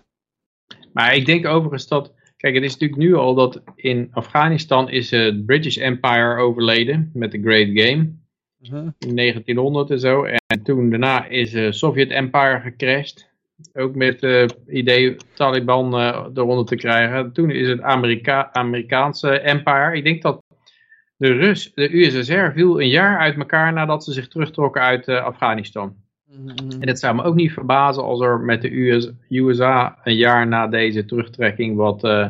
maar 0.92 1.14
ik 1.14 1.26
denk 1.26 1.46
overigens 1.46 1.88
dat 1.88 2.12
Kijk, 2.40 2.54
het 2.54 2.64
is 2.64 2.72
natuurlijk 2.72 3.00
nu 3.00 3.14
al 3.14 3.34
dat 3.34 3.62
in 3.74 4.08
Afghanistan 4.12 4.90
is 4.90 5.10
het 5.10 5.46
British 5.46 5.76
Empire 5.76 6.36
overleden 6.36 7.10
met 7.14 7.32
de 7.32 7.40
Great 7.40 7.68
Game. 7.72 8.18
Uh 8.60 8.70
-huh. 8.70 8.88
In 8.98 9.16
1900 9.16 9.90
en 9.90 10.00
zo. 10.00 10.24
En 10.24 10.62
toen 10.62 10.90
daarna 10.90 11.26
is 11.26 11.50
de 11.50 11.72
Soviet 11.72 12.10
Empire 12.10 12.60
gecrashed. 12.60 13.30
Ook 13.72 13.94
met 13.94 14.20
het 14.20 14.56
uh, 14.68 14.76
idee 14.76 15.16
Taliban 15.34 15.94
uh, 15.94 16.26
eronder 16.34 16.64
te 16.64 16.76
krijgen. 16.76 17.32
Toen 17.32 17.50
is 17.50 17.68
het 17.68 17.80
Amerika 17.80 18.52
Amerikaanse 18.52 19.38
Empire. 19.38 19.96
Ik 19.96 20.04
denk 20.04 20.22
dat 20.22 20.42
de 21.16 21.32
Rus, 21.32 21.72
de 21.74 21.96
USSR 21.96 22.50
viel 22.54 22.80
een 22.80 22.88
jaar 22.88 23.18
uit 23.18 23.36
elkaar 23.36 23.72
nadat 23.72 24.04
ze 24.04 24.12
zich 24.12 24.28
terugtrokken 24.28 24.82
uit 24.82 25.08
Afghanistan. 25.08 25.96
En 26.80 26.88
het 26.88 26.98
zou 26.98 27.14
me 27.14 27.22
ook 27.22 27.34
niet 27.34 27.52
verbazen 27.52 28.02
als 28.02 28.20
er 28.20 28.40
met 28.40 28.62
de 28.62 28.88
US, 28.88 29.10
USA 29.28 29.98
een 30.04 30.16
jaar 30.16 30.46
na 30.46 30.66
deze 30.66 31.04
terugtrekking 31.04 31.76
wat, 31.76 32.04
uh, 32.04 32.28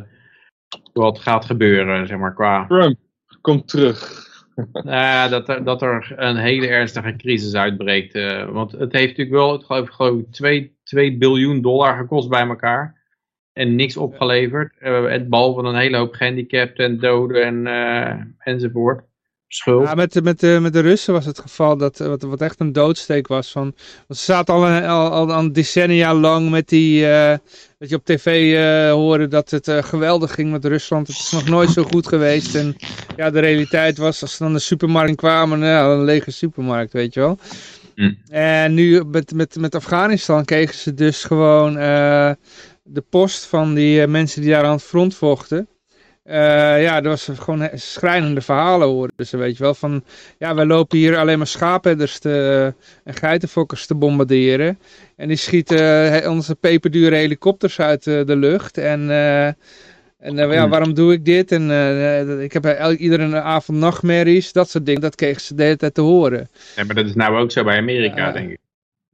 wat 0.92 1.18
gaat 1.18 1.44
gebeuren, 1.44 2.06
zeg 2.06 2.18
maar, 2.18 2.34
qua... 2.34 2.66
Trump 2.66 2.98
komt 3.40 3.68
terug. 3.68 4.18
Uh, 4.84 5.30
dat, 5.30 5.48
er, 5.48 5.64
dat 5.64 5.82
er 5.82 6.12
een 6.16 6.36
hele 6.36 6.66
ernstige 6.66 7.16
crisis 7.16 7.54
uitbreekt. 7.54 8.14
Uh, 8.14 8.48
want 8.48 8.72
het 8.72 8.92
heeft 8.92 9.08
natuurlijk 9.08 9.36
wel, 9.36 9.52
het 9.52 9.64
geloof, 9.64 9.88
geloof 9.88 10.20
ik, 10.20 10.32
2, 10.32 10.76
2 10.82 11.18
biljoen 11.18 11.60
dollar 11.60 11.96
gekost 11.96 12.28
bij 12.28 12.46
elkaar. 12.46 13.00
En 13.52 13.74
niks 13.74 13.96
opgeleverd. 13.96 14.74
Uh, 14.80 15.22
behalve 15.26 15.62
een 15.62 15.74
hele 15.74 15.96
hoop 15.96 16.14
gehandicapten 16.14 16.84
en 16.84 16.98
doden 16.98 17.66
en, 17.66 18.36
enzovoort 18.38 19.02
schuld. 19.54 19.86
Ja, 19.88 19.94
met, 19.94 20.22
met, 20.22 20.40
de, 20.40 20.58
met 20.60 20.72
de 20.72 20.80
Russen 20.80 21.12
was 21.12 21.24
het 21.24 21.38
geval 21.38 21.76
dat 21.76 21.98
wat, 21.98 22.22
wat 22.22 22.40
echt 22.40 22.60
een 22.60 22.72
doodsteek 22.72 23.26
was. 23.26 23.50
Van, 23.50 23.74
want 24.06 24.18
ze 24.20 24.24
zaten 24.24 24.54
al, 24.54 24.68
een, 24.68 24.84
al, 24.84 25.10
al 25.10 25.30
een 25.30 25.52
decennia 25.52 26.14
lang 26.14 26.50
met 26.50 26.68
die, 26.68 27.02
uh, 27.02 27.34
dat 27.78 27.88
je 27.88 27.96
op 27.96 28.04
tv 28.04 28.52
uh, 28.52 28.92
hoorde 28.92 29.28
dat 29.28 29.50
het 29.50 29.68
uh, 29.68 29.82
geweldig 29.82 30.34
ging 30.34 30.50
met 30.50 30.64
Rusland. 30.64 31.06
Het 31.06 31.16
is 31.16 31.30
nog 31.30 31.48
nooit 31.48 31.70
zo 31.70 31.82
goed 31.82 32.08
geweest. 32.08 32.54
En 32.54 32.76
ja, 33.16 33.30
de 33.30 33.40
realiteit 33.40 33.98
was, 33.98 34.22
als 34.22 34.36
ze 34.36 34.42
dan 34.42 34.52
de 34.52 34.58
supermarkt 34.58 35.16
kwamen, 35.16 35.58
nou, 35.58 35.98
een 35.98 36.04
lege 36.04 36.30
supermarkt, 36.30 36.92
weet 36.92 37.14
je 37.14 37.20
wel. 37.20 37.38
Hm. 37.94 38.12
En 38.28 38.74
nu 38.74 39.04
met, 39.04 39.32
met, 39.32 39.56
met 39.56 39.74
Afghanistan 39.74 40.44
kregen 40.44 40.74
ze 40.74 40.94
dus 40.94 41.24
gewoon 41.24 41.74
de 42.82 43.04
post 43.10 43.44
van 43.44 43.74
die 43.74 44.06
mensen 44.06 44.40
die 44.42 44.50
daar 44.50 44.64
aan 44.64 44.72
het 44.72 44.82
front 44.82 45.14
vochten. 45.14 45.68
Uh, 46.30 46.36
ja, 46.82 46.96
er 46.96 47.08
was 47.08 47.28
gewoon 47.38 47.68
schrijnende 47.74 48.40
verhalen 48.40 48.88
hoorden 48.88 49.26
ze, 49.26 49.36
weet 49.36 49.56
je 49.56 49.62
wel. 49.62 49.74
Van, 49.74 50.04
ja, 50.38 50.54
wij 50.54 50.64
lopen 50.64 50.98
hier 50.98 51.16
alleen 51.16 51.38
maar 51.38 51.46
schaapherders 51.46 52.18
te, 52.18 52.74
en 53.04 53.14
geitenfokkers 53.14 53.86
te 53.86 53.94
bombarderen. 53.94 54.78
En 55.16 55.28
die 55.28 55.36
schieten 55.36 56.30
onze 56.30 56.54
peperdure 56.54 57.16
helikopters 57.16 57.80
uit 57.80 58.04
de 58.04 58.36
lucht. 58.36 58.78
En, 58.78 59.00
uh, 59.00 59.46
en 59.46 59.56
ja, 60.34 60.46
hmm. 60.46 60.70
waarom 60.70 60.94
doe 60.94 61.12
ik 61.12 61.24
dit? 61.24 61.52
En 61.52 61.70
ik 62.40 62.52
heb 62.52 62.94
iedere 62.98 63.40
avond 63.40 63.78
nachtmerries, 63.78 64.52
dat 64.52 64.70
soort 64.70 64.86
dingen. 64.86 65.00
Dat 65.00 65.14
kregen 65.14 65.40
ze 65.40 65.54
de 65.54 65.62
hele 65.62 65.76
tijd 65.76 65.94
te 65.94 66.00
horen. 66.00 66.48
Ja, 66.76 66.84
maar 66.84 66.94
dat 66.94 67.06
is 67.06 67.14
nou 67.14 67.36
ook 67.36 67.50
zo 67.50 67.64
bij 67.64 67.76
Amerika, 67.76 68.32
denk 68.32 68.50
ik. 68.50 68.58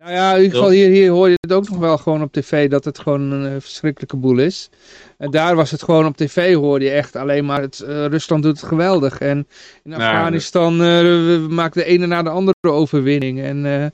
Nou 0.07 0.19
ja, 0.19 0.35
in 0.35 0.43
ieder 0.43 0.57
geval 0.57 0.73
hier, 0.73 0.89
hier 0.89 1.11
hoor 1.11 1.28
je 1.28 1.37
het 1.41 1.53
ook 1.53 1.69
nog 1.69 1.78
wel 1.78 1.99
gewoon 1.99 2.23
op 2.23 2.33
tv 2.33 2.70
dat 2.70 2.85
het 2.85 2.99
gewoon 2.99 3.31
een 3.31 3.61
verschrikkelijke 3.61 4.16
boel 4.16 4.39
is. 4.39 4.70
En 5.19 5.31
daar 5.31 5.57
was 5.57 5.70
het 5.70 5.83
gewoon 5.83 6.07
op 6.07 6.16
tv 6.16 6.55
hoorde 6.55 6.85
je 6.85 6.91
echt 6.91 7.16
alleen 7.16 7.45
maar 7.45 7.61
het, 7.61 7.85
uh, 7.89 8.07
Rusland 8.07 8.43
doet 8.43 8.61
het 8.61 8.69
geweldig. 8.69 9.19
En 9.19 9.39
in 9.83 9.91
nou, 9.91 10.03
Afghanistan 10.03 10.83
uh, 10.83 11.47
maakt 11.47 11.74
de 11.74 11.85
ene 11.85 12.07
na 12.07 12.23
de 12.23 12.31
andere 12.31 12.57
overwinning. 12.61 13.41
En 13.41 13.65
uh, 13.65 13.87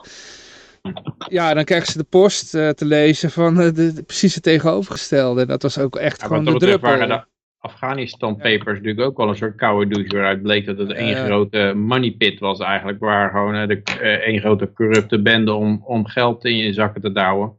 ja, 1.28 1.54
dan 1.54 1.64
krijgen 1.64 1.92
ze 1.92 1.98
de 1.98 2.04
post 2.04 2.50
te 2.50 2.84
lezen 2.84 3.30
van 3.30 3.54
de, 3.54 4.02
precies 4.06 4.34
het 4.34 4.42
tegenovergestelde. 4.42 5.46
Dat 5.46 5.62
was 5.62 5.78
ook 5.78 5.96
echt 5.96 6.22
gewoon 6.22 6.44
de 6.44 6.56
druppel. 6.58 7.24
Afghanistan 7.62 8.36
papers 8.36 8.64
ja. 8.64 8.72
natuurlijk 8.72 9.08
ook 9.08 9.16
wel 9.16 9.28
een 9.28 9.36
soort 9.36 9.56
koude 9.56 9.94
douche 9.94 10.16
waaruit 10.16 10.42
bleek 10.42 10.66
dat 10.66 10.78
het 10.78 10.92
één 10.92 11.16
grote 11.16 11.72
money 11.76 12.10
pit 12.10 12.38
was 12.38 12.58
eigenlijk. 12.58 12.98
Waar 12.98 13.30
gewoon 13.30 13.68
de, 13.68 13.82
één 14.24 14.40
grote 14.40 14.72
corrupte 14.72 15.22
bende 15.22 15.52
om, 15.52 15.82
om 15.84 16.06
geld 16.06 16.44
in 16.44 16.56
je 16.56 16.72
zakken 16.72 17.00
te 17.00 17.12
douwen. 17.12 17.52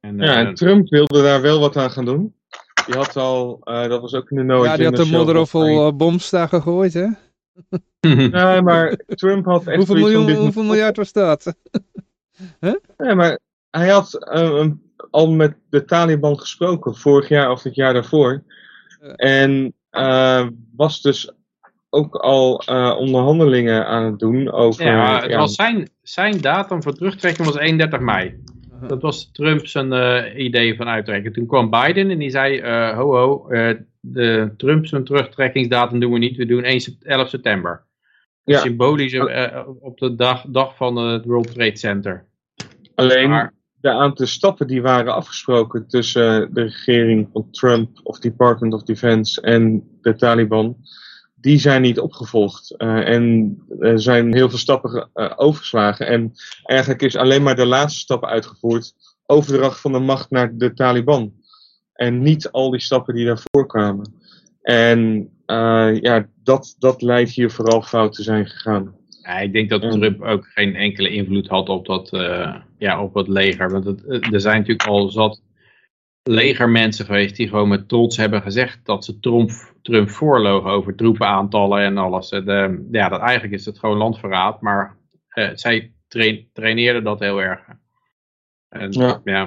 En, 0.00 0.18
ja, 0.18 0.34
en 0.34 0.54
Trump 0.54 0.88
wilde 0.88 1.22
daar 1.22 1.42
wel 1.42 1.60
wat 1.60 1.76
aan 1.76 1.90
gaan 1.90 2.04
doen. 2.04 2.34
Die 2.86 2.94
had 2.94 3.16
al, 3.16 3.60
uh, 3.64 3.88
dat 3.88 4.00
was 4.00 4.14
ook 4.14 4.30
in 4.30 4.36
de 4.36 4.42
no 4.42 4.64
Ja, 4.64 4.76
die 4.76 4.86
had 4.86 4.96
de 4.96 5.10
modderoffel 5.10 5.86
uh, 5.86 5.92
boms 5.92 6.30
daar 6.30 6.48
gegooid, 6.48 6.94
hè? 6.94 7.06
nee, 8.30 8.62
maar 8.62 8.96
Trump 9.06 9.44
had 9.44 9.66
echt 9.66 9.76
hoeveel, 9.76 9.96
miljoen, 9.96 10.26
dit 10.26 10.36
hoeveel 10.36 10.62
miljard 10.62 10.96
was 10.96 11.12
dat? 11.12 11.54
huh? 12.60 12.74
Nee, 12.96 13.14
maar 13.14 13.38
hij 13.70 13.88
had 13.88 14.32
uh, 14.34 14.66
al 15.10 15.30
met 15.30 15.54
de 15.70 15.84
Taliban 15.84 16.38
gesproken, 16.38 16.96
vorig 16.96 17.28
jaar 17.28 17.50
of 17.50 17.62
het 17.62 17.74
jaar 17.74 17.92
daarvoor. 17.92 18.42
En 19.16 19.74
was 20.76 21.02
dus 21.02 21.32
ook 21.90 22.14
al 22.14 22.54
onderhandelingen 22.98 23.86
aan 23.86 24.04
het 24.04 24.18
doen 24.18 24.50
over... 24.50 24.84
Ja, 24.84 25.22
het 25.22 25.34
was 25.34 25.54
zijn, 25.54 25.88
zijn 26.02 26.40
datum 26.40 26.82
voor 26.82 26.94
terugtrekking 26.94 27.46
was 27.46 27.58
31 27.58 28.00
mei. 28.00 28.42
Dat 28.86 29.02
was 29.02 29.30
Trump 29.32 29.66
zijn 29.66 29.92
uh, 29.92 30.44
idee 30.44 30.76
van 30.76 30.88
uittrekken. 30.88 31.32
Toen 31.32 31.46
kwam 31.46 31.70
Biden 31.70 32.10
en 32.10 32.18
die 32.18 32.30
zei, 32.30 32.60
uh, 32.60 32.96
ho 32.96 33.16
ho, 33.16 33.46
uh, 33.50 33.74
de 34.00 34.52
Trump 34.56 34.86
zijn 34.86 35.04
terugtrekkingsdatum 35.04 36.00
doen 36.00 36.12
we 36.12 36.18
niet, 36.18 36.36
we 36.36 36.46
doen 36.46 36.64
1 36.64 36.96
11 37.02 37.28
september. 37.28 37.84
Ja. 38.44 38.58
Symbolisch 38.58 39.18
op 39.80 39.98
de 39.98 40.14
dag, 40.14 40.44
dag 40.48 40.76
van 40.76 40.96
het 40.96 41.24
World 41.24 41.54
Trade 41.54 41.76
Center. 41.76 42.24
Alleen 42.94 43.28
maar, 43.28 43.54
de 43.80 43.90
aantal 43.90 44.26
stappen 44.26 44.66
die 44.66 44.82
waren 44.82 45.14
afgesproken 45.14 45.88
tussen 45.88 46.54
de 46.54 46.62
regering 46.62 47.28
van 47.32 47.50
Trump 47.50 48.00
of 48.02 48.18
Department 48.18 48.74
of 48.74 48.82
Defense 48.82 49.40
en 49.40 49.88
de 50.00 50.14
Taliban, 50.14 50.76
die 51.34 51.58
zijn 51.58 51.82
niet 51.82 52.00
opgevolgd. 52.00 52.74
Uh, 52.78 53.08
en 53.08 53.56
er 53.78 54.00
zijn 54.00 54.34
heel 54.34 54.48
veel 54.48 54.58
stappen 54.58 55.08
uh, 55.14 55.32
overgeslagen. 55.36 56.06
En 56.06 56.32
eigenlijk 56.62 57.02
is 57.02 57.16
alleen 57.16 57.42
maar 57.42 57.56
de 57.56 57.66
laatste 57.66 58.00
stappen 58.00 58.28
uitgevoerd 58.28 58.94
overdracht 59.26 59.80
van 59.80 59.92
de 59.92 59.98
macht 59.98 60.30
naar 60.30 60.56
de 60.56 60.72
Taliban. 60.74 61.32
En 61.92 62.22
niet 62.22 62.50
al 62.50 62.70
die 62.70 62.80
stappen 62.80 63.14
die 63.14 63.26
daarvoor 63.26 63.66
kwamen. 63.66 64.14
En 64.62 65.30
uh, 65.46 66.00
ja, 66.00 66.26
dat, 66.42 66.74
dat 66.78 67.02
lijkt 67.02 67.30
hier 67.30 67.50
vooral 67.50 67.82
fout 67.82 68.12
te 68.12 68.22
zijn 68.22 68.46
gegaan. 68.46 68.94
Ja, 69.22 69.38
ik 69.38 69.52
denk 69.52 69.68
dat 69.68 69.80
Trump 69.80 70.22
ook 70.22 70.46
geen 70.46 70.74
enkele 70.74 71.08
invloed 71.08 71.48
had 71.48 71.68
op 71.68 71.86
dat, 71.86 72.12
uh, 72.12 72.56
ja, 72.78 73.02
op 73.02 73.14
het 73.14 73.28
leger. 73.28 73.70
Want 73.70 73.84
het, 73.84 74.32
er 74.32 74.40
zijn 74.40 74.58
natuurlijk 74.58 74.88
al 74.88 75.08
zat 75.08 75.42
legermensen 76.22 77.04
geweest 77.04 77.36
die 77.36 77.48
gewoon 77.48 77.68
met 77.68 77.88
trots 77.88 78.16
hebben 78.16 78.42
gezegd 78.42 78.80
dat 78.84 79.04
ze 79.04 79.20
Trump, 79.20 79.50
Trump 79.82 80.10
voorlogen 80.10 80.70
over 80.70 80.94
troepenaantallen 80.94 81.82
en 81.82 81.98
alles. 81.98 82.28
De, 82.28 82.88
ja, 82.90 83.08
dat, 83.08 83.20
eigenlijk 83.20 83.52
is 83.52 83.64
het 83.64 83.78
gewoon 83.78 83.96
landverraad, 83.96 84.60
maar 84.60 84.96
uh, 85.34 85.50
zij 85.54 85.92
train, 86.08 86.48
traineerden 86.52 87.04
dat 87.04 87.20
heel 87.20 87.42
erg. 87.42 87.60
En 88.68 88.92
ja, 88.92 89.20
ja 89.24 89.44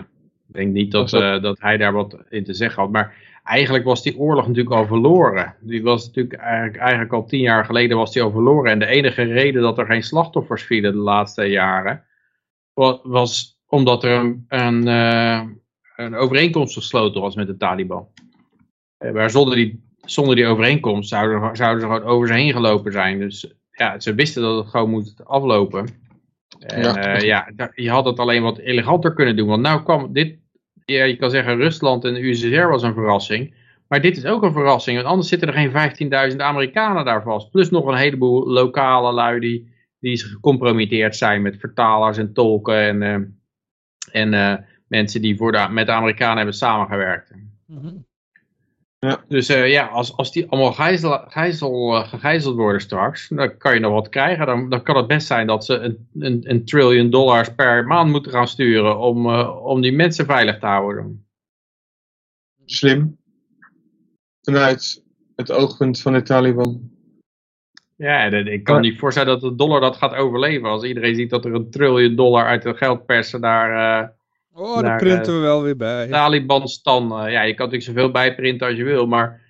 ik 0.48 0.54
denk 0.54 0.74
niet 0.74 0.92
dat, 0.92 1.14
uh, 1.14 1.42
dat 1.42 1.60
hij 1.60 1.78
daar 1.78 1.94
wat 1.94 2.18
in 2.30 2.44
te 2.44 2.54
zeggen 2.54 2.82
had. 2.82 2.92
Maar 2.92 3.16
eigenlijk 3.44 3.84
was 3.84 4.04
die 4.04 4.18
oorlog 4.18 4.48
natuurlijk 4.48 4.76
al 4.76 4.86
verloren. 4.86 5.56
Die 5.60 5.84
was 5.84 6.06
natuurlijk 6.06 6.36
eigenlijk, 6.36 6.78
eigenlijk 6.78 7.14
al 7.14 7.26
tien 7.26 7.40
jaar 7.40 7.66
geleden 7.66 7.98
was 7.98 8.14
die 8.14 8.22
al 8.22 8.32
verloren. 8.32 8.72
En 8.72 8.80
de 8.80 8.86
enige 8.86 9.24
reden 9.24 9.62
dat 9.62 9.78
er 9.78 9.86
geen 9.86 10.04
slachtoffers 10.04 10.64
vielen 10.64 10.92
de 10.92 10.98
laatste 10.98 11.44
jaren, 11.44 12.04
was, 12.74 13.00
was 13.04 13.62
omdat 13.68 14.04
er 14.04 14.12
een, 14.12 14.46
een, 14.48 14.88
uh, 14.88 15.42
een 15.96 16.16
overeenkomst 16.16 16.74
gesloten 16.74 17.22
was 17.22 17.36
met 17.36 17.48
de 17.48 17.58
Taliban. 17.58 18.08
Maar 19.14 19.30
zonder 19.30 19.56
die, 19.56 19.84
zonder 20.02 20.36
die 20.36 20.46
overeenkomst 20.46 21.10
zouden, 21.10 21.56
zouden 21.56 21.82
ze 21.82 21.88
gewoon 21.88 22.04
over 22.04 22.28
ze 22.28 22.34
heen 22.34 22.52
gelopen 22.52 22.92
zijn. 22.92 23.20
Dus 23.20 23.54
ja, 23.72 24.00
ze 24.00 24.14
wisten 24.14 24.42
dat 24.42 24.58
het 24.58 24.68
gewoon 24.68 24.90
moet 24.90 25.14
aflopen. 25.26 25.88
En 26.60 26.82
ja, 26.82 27.16
uh, 27.16 27.22
ja 27.22 27.72
je 27.76 27.90
had 27.90 28.06
het 28.06 28.20
alleen 28.20 28.44
wat 28.44 28.58
eleganter 28.58 29.14
kunnen 29.14 29.36
doen. 29.36 29.48
Want 29.48 29.62
nou 29.62 29.84
kwam 29.84 30.14
dit, 30.14 30.38
ja, 30.86 31.04
je 31.04 31.16
kan 31.16 31.30
zeggen 31.30 31.56
Rusland 31.56 32.06
en 32.06 32.14
de 32.14 32.30
USSR 32.30 32.68
was 32.68 32.84
een 32.84 32.94
verrassing. 32.94 33.54
Maar 33.88 34.02
dit 34.02 34.18
is 34.18 34.26
ook 34.26 34.44
een 34.44 34.52
verrassing, 34.52 34.96
want 34.98 35.10
anders 35.10 35.30
zitten 35.30 35.48
er 35.48 35.72
geen 35.72 36.32
15.000 36.32 36.38
Amerikanen 36.38 37.06
daar 37.06 37.24
vast. 37.24 37.52
Plus 37.52 37.70
nog 37.70 37.86
een 37.86 37.98
heleboel 37.98 38.48
lokale 38.48 39.14
lui 39.14 39.40
die, 39.40 39.74
die 40.00 40.18
gecompromitteerd 40.18 41.16
zijn 41.16 41.42
met 41.42 41.60
vertalers 41.60 42.18
en 42.18 42.34
tolken 42.34 42.78
en, 42.78 43.02
uh, 43.02 44.22
en 44.24 44.34
uh, 44.34 44.56
mensen 44.88 45.22
die 45.22 45.38
voor 45.38 45.72
met 45.72 45.86
de 45.86 45.92
Amerikanen 45.92 46.38
hebben 46.38 46.56
samengewerkt. 46.56 47.34
Mm. 47.68 48.06
Ja. 49.04 49.24
Dus 49.28 49.50
uh, 49.50 49.72
ja, 49.72 49.86
als, 49.86 50.18
als 50.18 50.32
die 50.32 50.50
allemaal 50.50 50.74
gijzel, 50.74 51.18
gijzel, 51.28 51.96
uh, 51.96 52.08
gegijzeld 52.08 52.56
worden 52.56 52.82
straks, 52.82 53.28
dan 53.28 53.58
kan 53.58 53.74
je 53.74 53.80
nog 53.80 53.92
wat 53.92 54.10
krijgen. 54.10 54.46
Dan, 54.46 54.70
dan 54.70 54.84
kan 54.84 54.98
het 54.98 55.08
best 55.08 55.28
zijn 55.28 55.48
dat 55.48 55.66
ze 55.66 55.74
een, 55.74 56.08
een, 56.20 56.50
een 56.50 56.66
trillion 56.66 57.10
dollars 57.10 57.54
per 57.56 57.88
maand 57.88 58.12
moeten 58.12 58.32
gaan 58.32 58.48
sturen 58.48 58.98
om, 58.98 59.26
uh, 59.26 59.66
om 59.66 59.82
die 59.82 59.92
mensen 59.92 60.26
veilig 60.26 60.60
te 60.60 60.66
houden. 60.66 61.26
Slim. 62.66 63.18
Vanuit 64.42 65.04
het 65.36 65.52
oogpunt 65.52 66.02
van 66.02 66.14
de 66.14 66.22
Taliban. 66.22 66.92
Ja, 67.96 68.24
ik 68.26 68.64
kan 68.64 68.82
niet 68.82 69.00
voorstellen 69.00 69.40
dat 69.40 69.42
de 69.42 69.56
dollar 69.56 69.82
dat 69.82 69.96
gaat 69.96 70.14
overleven. 70.14 70.70
Als 70.70 70.84
iedereen 70.84 71.16
ziet 71.16 71.30
dat 71.30 71.46
er 71.46 71.54
een 71.54 71.70
triljoen 71.70 72.16
dollar 72.16 72.46
uit 72.46 72.64
het 72.64 72.78
geld 72.78 73.06
persen 73.06 73.42
daar 73.42 74.14
Oh, 74.56 74.82
daar 74.82 74.98
printen 74.98 75.34
we 75.34 75.40
wel 75.40 75.64
weer 75.64 75.78
bij. 75.78 76.08
Taliban 76.08 76.68
stan. 76.68 77.04
Uh, 77.04 77.32
ja, 77.32 77.42
je 77.42 77.54
kan 77.54 77.66
natuurlijk 77.66 77.84
zoveel 77.84 78.12
bijprinten 78.12 78.68
als 78.68 78.78
je 78.78 78.84
wil, 78.84 79.08
maar 79.08 79.42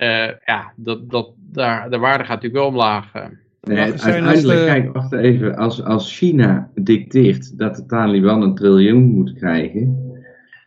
uh, 0.00 0.30
ja, 0.44 0.72
dat, 0.76 1.10
dat, 1.10 1.32
daar, 1.36 1.90
de 1.90 1.98
waarde 1.98 2.24
gaat 2.24 2.42
natuurlijk 2.42 2.62
wel 2.62 2.66
omlaag. 2.66 3.12
Nee, 3.60 3.78
uiteindelijk, 3.78 4.58
de... 4.58 4.64
kijk, 4.64 4.92
wacht 4.92 5.12
even. 5.12 5.56
Als, 5.56 5.84
als 5.84 6.16
China 6.16 6.70
dicteert 6.74 7.58
dat 7.58 7.76
de 7.76 7.86
Taliban 7.86 8.42
een 8.42 8.54
triljoen 8.54 9.04
moet 9.04 9.32
krijgen, 9.32 10.12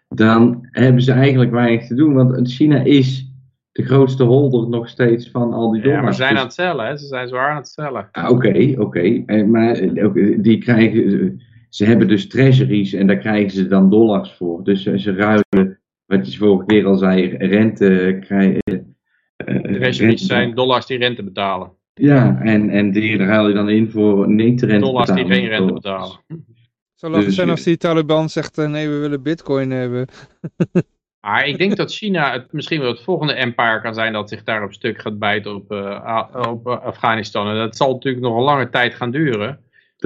dan 0.10 0.68
hebben 0.72 1.02
ze 1.02 1.12
eigenlijk 1.12 1.52
weinig 1.52 1.88
te 1.88 1.96
doen, 1.96 2.14
want 2.14 2.52
China 2.52 2.82
is 2.84 3.32
de 3.72 3.84
grootste 3.84 4.24
holder 4.24 4.70
nog 4.70 4.90
steeds 4.90 5.30
van 5.30 5.54
al 5.54 5.72
die 5.72 5.82
dollars. 5.82 5.98
Ja, 5.98 6.04
maar 6.04 6.14
ze 6.14 6.22
zijn 6.22 6.38
aan 6.38 6.44
het 6.44 6.54
cellen, 6.54 6.86
hè? 6.86 6.98
ze 6.98 7.06
zijn 7.06 7.28
zwaar 7.28 7.50
aan 7.50 7.56
het 7.56 7.68
cellen. 7.68 8.02
Oké, 8.02 8.20
ah, 8.20 8.30
oké. 8.30 8.48
Okay, 8.48 8.76
okay. 8.78 9.44
Maar 9.44 9.94
die 10.42 10.58
krijgen 10.58 11.42
ze 11.72 11.85
hebben 11.85 12.07
dus 12.07 12.27
treasuries 12.27 12.93
en 12.93 13.07
daar 13.07 13.18
krijgen 13.18 13.52
ze 13.52 13.68
dan 13.68 13.89
dollars 13.89 14.31
voor. 14.31 14.64
Dus 14.64 14.84
ze 14.84 15.14
ruilen, 15.14 15.80
wat 16.06 16.31
je 16.31 16.38
vorige 16.38 16.65
keer 16.65 16.85
al 16.85 16.95
zei, 16.95 17.38
rente 17.38 18.18
krijgen. 18.22 18.95
Uh, 19.45 19.61
treasuries 19.61 20.26
zijn 20.26 20.56
dollars 20.56 20.85
die 20.85 20.98
rente 20.98 21.23
betalen. 21.23 21.72
Ja, 21.93 22.39
en, 22.41 22.69
en 22.69 22.91
die 22.91 23.18
ruil 23.18 23.48
je 23.48 23.53
dan 23.53 23.69
in 23.69 23.89
voor 23.89 24.30
niet 24.30 24.61
rente 24.61 24.85
dollars 24.85 25.10
betalen. 25.10 25.30
die 25.30 25.35
geen 25.35 25.49
rente 25.49 25.73
betalen. 25.73 26.19
Zou 26.95 27.11
lachen 27.11 27.27
dus, 27.27 27.35
zijn 27.35 27.49
als 27.49 27.64
die 27.64 27.77
Taliban 27.77 28.30
zegt, 28.30 28.57
uh, 28.57 28.69
nee 28.69 28.89
we 28.89 28.98
willen 28.98 29.23
bitcoin 29.23 29.72
hebben. 29.72 30.07
Maar 31.22 31.48
ik 31.48 31.57
denk 31.57 31.76
dat 31.76 31.93
China 31.93 32.31
het 32.31 32.53
misschien 32.53 32.80
wel 32.80 32.91
het 32.91 33.03
volgende 33.03 33.34
empire 33.34 33.81
kan 33.81 33.93
zijn 33.93 34.14
dat 34.14 34.30
zich 34.30 34.43
daar 34.43 34.64
op 34.64 34.73
stuk 34.73 35.02
gaat 35.02 35.19
bijten 35.19 35.56
op, 35.56 35.72
uh, 35.72 36.27
op 36.49 36.68
Afghanistan. 36.68 37.48
En 37.48 37.56
dat 37.56 37.76
zal 37.76 37.93
natuurlijk 37.93 38.23
nog 38.23 38.35
een 38.35 38.43
lange 38.43 38.69
tijd 38.69 38.93
gaan 38.93 39.11
duren. 39.11 39.60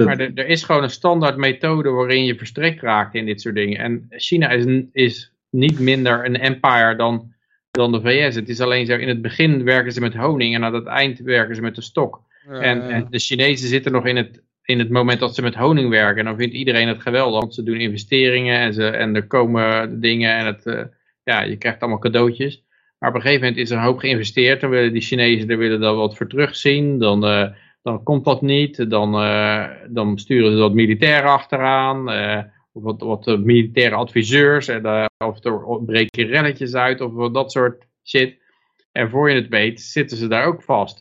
Maar 0.04 0.18
er, 0.18 0.46
is 0.46 0.62
gewoon 0.62 0.82
een 0.82 0.90
standaard 0.90 1.36
methode 1.36 1.90
waarin 1.90 2.24
je 2.24 2.36
verstrikt 2.36 2.82
raakt 2.82 3.14
in 3.14 3.26
dit 3.26 3.40
soort 3.40 3.54
dingen. 3.54 3.78
En 3.78 4.06
China 4.10 4.48
is, 4.48 4.84
is 4.92 5.32
niet 5.50 5.78
minder 5.78 6.24
een 6.24 6.38
empire 6.38 6.96
dan, 6.96 7.32
dan 7.70 7.92
de 7.92 8.00
VS. 8.00 8.34
Het 8.34 8.48
is 8.48 8.60
alleen 8.60 8.86
zo, 8.86 8.96
in 8.96 9.08
het 9.08 9.22
begin 9.22 9.64
werken 9.64 9.92
ze 9.92 10.00
met 10.00 10.14
honing 10.14 10.54
en 10.54 10.64
aan 10.64 10.74
het 10.74 10.86
eind 10.86 11.18
werken 11.18 11.54
ze 11.54 11.62
met 11.62 11.74
de 11.74 11.82
stok. 11.82 12.20
En, 12.48 12.90
en, 12.90 13.06
de 13.10 13.18
Chinezen 13.18 13.68
zitten 13.68 13.92
nog 13.92 14.06
in 14.06 14.16
het, 14.16 14.42
in 14.64 14.78
het 14.78 14.90
moment 14.90 15.20
dat 15.20 15.34
ze 15.34 15.42
met 15.42 15.54
honing 15.54 15.90
werken. 15.90 16.18
En 16.18 16.24
dan 16.24 16.36
vindt 16.36 16.54
iedereen 16.54 16.88
het 16.88 17.02
geweldig, 17.02 17.40
want 17.40 17.54
ze 17.54 17.62
doen 17.62 17.80
investeringen 17.80 18.58
en, 18.58 18.74
ze, 18.74 18.86
en 18.86 19.14
er 19.14 19.26
komen 19.26 20.00
dingen 20.00 20.36
en 20.36 20.46
het, 20.46 20.66
uh, 20.66 20.80
ja, 21.24 21.42
je 21.42 21.56
krijgt 21.56 21.80
allemaal 21.80 21.98
cadeautjes. 21.98 22.64
Maar 22.98 23.08
op 23.08 23.14
een 23.14 23.20
gegeven 23.20 23.42
moment 23.42 23.60
is 23.60 23.70
er 23.70 23.76
een 23.76 23.82
hoop 23.82 23.98
geïnvesteerd. 23.98 24.60
Dan 24.60 24.70
willen 24.70 24.92
die 24.92 25.02
Chinezen 25.02 25.50
er 25.50 25.58
willen 25.58 25.80
daar 25.80 25.94
wat 25.94 26.16
voor 26.16 26.26
terugzien. 26.26 26.98
Dan... 26.98 27.24
Uh, 27.24 27.48
dan 27.86 28.02
komt 28.02 28.24
dat 28.24 28.42
niet. 28.42 28.90
Dan, 28.90 29.22
uh, 29.22 29.68
dan 29.88 30.18
sturen 30.18 30.52
ze 30.52 30.58
wat 30.58 30.74
militairen 30.74 31.30
achteraan. 31.30 32.12
Uh, 32.12 32.42
of 32.72 32.82
wat, 32.82 33.00
wat 33.00 33.38
militaire 33.38 33.94
adviseurs. 33.94 34.68
En, 34.68 34.86
uh, 34.86 35.04
of 35.18 35.44
er 35.44 35.84
breken 35.84 36.26
relletjes 36.26 36.74
uit. 36.74 37.00
Of 37.00 37.32
dat 37.32 37.52
soort 37.52 37.86
shit. 38.04 38.38
En 38.92 39.10
voor 39.10 39.30
je 39.30 39.36
het 39.36 39.48
weet 39.48 39.80
zitten 39.80 40.16
ze 40.16 40.28
daar 40.28 40.44
ook 40.44 40.62
vast. 40.62 41.00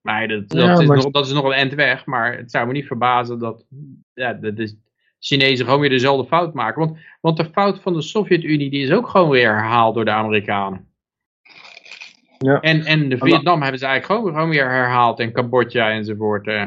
maar 0.00 0.28
dat, 0.28 0.48
dat, 0.48 0.62
ja, 0.62 0.80
is 0.80 0.86
maar... 0.86 0.96
Nog, 0.96 1.10
dat 1.10 1.26
is 1.26 1.32
nog 1.32 1.44
een 1.44 1.52
end 1.52 1.74
weg. 1.74 2.06
Maar 2.06 2.36
het 2.36 2.50
zou 2.50 2.66
me 2.66 2.72
niet 2.72 2.86
verbazen 2.86 3.38
dat, 3.38 3.64
ja, 4.14 4.32
dat 4.32 4.56
de 4.56 4.78
Chinezen 5.18 5.64
gewoon 5.64 5.80
weer 5.80 5.90
dezelfde 5.90 6.26
fout 6.26 6.54
maken. 6.54 6.80
Want, 6.80 6.98
want 7.20 7.36
de 7.36 7.50
fout 7.52 7.80
van 7.80 7.92
de 7.92 8.02
Sovjet-Unie 8.02 8.70
die 8.70 8.82
is 8.82 8.92
ook 8.92 9.08
gewoon 9.08 9.30
weer 9.30 9.54
herhaald 9.54 9.94
door 9.94 10.04
de 10.04 10.10
Amerikanen. 10.10 10.89
Ja. 12.44 12.60
En, 12.60 12.84
en 12.84 13.08
de 13.08 13.18
Vietnam 13.18 13.62
hebben 13.62 13.78
ze 13.80 13.86
eigenlijk 13.86 14.20
gewoon, 14.20 14.34
gewoon 14.34 14.50
weer 14.50 14.70
herhaald 14.70 15.20
en 15.20 15.32
Cambodja 15.32 15.90
enzovoort. 15.90 16.46
Eh. 16.46 16.66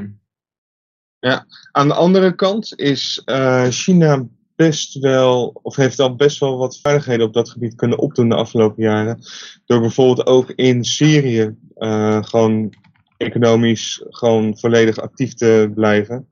Ja, 1.20 1.46
aan 1.72 1.88
de 1.88 1.94
andere 1.94 2.36
kant 2.36 2.80
is 2.80 3.22
uh, 3.26 3.68
China 3.68 4.26
best 4.56 5.00
wel, 5.00 5.60
of 5.62 5.76
heeft 5.76 6.00
al 6.00 6.16
best 6.16 6.40
wel 6.40 6.58
wat 6.58 6.80
vaardigheden 6.82 7.26
op 7.26 7.34
dat 7.34 7.50
gebied 7.50 7.76
kunnen 7.76 8.00
opdoen 8.00 8.30
de 8.30 8.36
afgelopen 8.36 8.84
jaren. 8.84 9.20
Door 9.66 9.80
bijvoorbeeld 9.80 10.28
ook 10.28 10.50
in 10.50 10.84
Syrië 10.84 11.56
uh, 11.78 12.24
gewoon 12.24 12.74
economisch 13.18 14.06
gewoon 14.10 14.58
volledig 14.58 14.98
actief 14.98 15.34
te 15.34 15.72
blijven. 15.76 16.28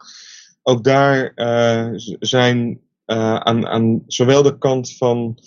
Ook 0.64 0.84
daar 0.84 1.32
uh, 1.36 1.88
zijn 2.20 2.80
aan, 3.06 3.68
aan 3.68 4.04
zowel 4.08 4.44
de 4.44 4.58
kant 4.58 4.98
van 4.98 5.40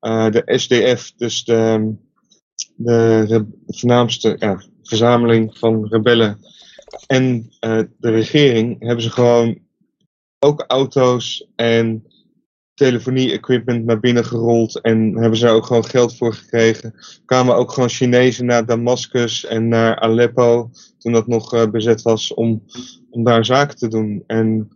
de 0.00 0.42
SDF, 0.46 1.12
dus 1.16 1.44
de 1.44 1.94
de, 2.76 3.46
voornaamste 3.66 4.36
ja, 4.38 4.62
verzameling 4.82 5.58
van 5.58 5.86
rebellen 5.86 6.38
en 7.06 7.52
uh, 7.60 7.82
de 7.98 8.10
regering 8.10 8.76
hebben 8.80 9.02
ze 9.02 9.10
gewoon 9.10 9.58
ook 10.38 10.64
auto's 10.66 11.48
en 11.56 12.04
telefonie-equipment 12.74 13.84
naar 13.84 14.00
binnen 14.00 14.24
gerold 14.24 14.80
en 14.80 15.16
hebben 15.16 15.38
ze 15.38 15.48
ook 15.48 15.66
gewoon 15.66 15.84
geld 15.84 16.16
voor 16.16 16.34
gekregen. 16.34 16.94
Kwamen 17.24 17.56
ook 17.56 17.72
gewoon 17.72 17.88
Chinezen 17.88 18.46
naar 18.46 18.66
Damascus 18.66 19.44
en 19.44 19.68
naar 19.68 20.00
Aleppo 20.00 20.70
toen 20.98 21.12
dat 21.12 21.26
nog 21.26 21.54
uh, 21.54 21.66
bezet 21.66 22.02
was 22.02 22.34
om, 22.34 22.62
om 23.10 23.24
daar 23.24 23.44
zaken 23.44 23.76
te 23.76 23.88
doen. 23.88 24.24
En 24.26 24.68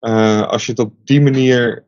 uh, 0.00 0.46
als 0.46 0.66
je 0.66 0.70
het 0.70 0.80
op 0.80 0.92
die 1.04 1.20
manier, 1.20 1.84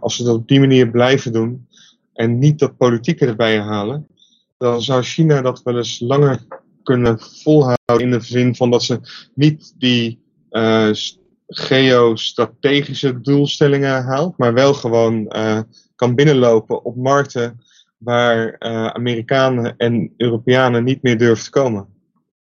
als 0.00 0.16
ze 0.16 0.22
het 0.22 0.32
op 0.32 0.48
die 0.48 0.60
manier 0.60 0.90
blijven 0.90 1.32
doen 1.32 1.68
en 2.12 2.38
niet 2.38 2.58
dat 2.58 2.76
politieke 2.76 3.26
erbij 3.26 3.60
halen, 3.60 4.06
dan 4.60 4.82
zou 4.82 5.02
China 5.02 5.42
dat 5.42 5.62
wel 5.62 5.76
eens 5.76 6.00
langer 6.00 6.38
kunnen 6.82 7.20
volhouden 7.20 8.00
in 8.00 8.10
de 8.10 8.20
zin 8.20 8.54
van 8.54 8.70
dat 8.70 8.82
ze 8.82 9.00
niet 9.34 9.74
die 9.78 10.22
uh, 10.50 10.90
geostrategische 11.46 13.20
doelstellingen 13.20 14.02
haalt, 14.04 14.38
maar 14.38 14.54
wel 14.54 14.74
gewoon 14.74 15.32
uh, 15.36 15.60
kan 15.96 16.14
binnenlopen 16.14 16.84
op 16.84 16.96
markten 16.96 17.60
waar 17.98 18.46
uh, 18.46 18.86
Amerikanen 18.86 19.74
en 19.76 20.14
Europeanen 20.16 20.84
niet 20.84 21.02
meer 21.02 21.18
durven 21.18 21.44
te 21.44 21.50
komen. 21.50 21.86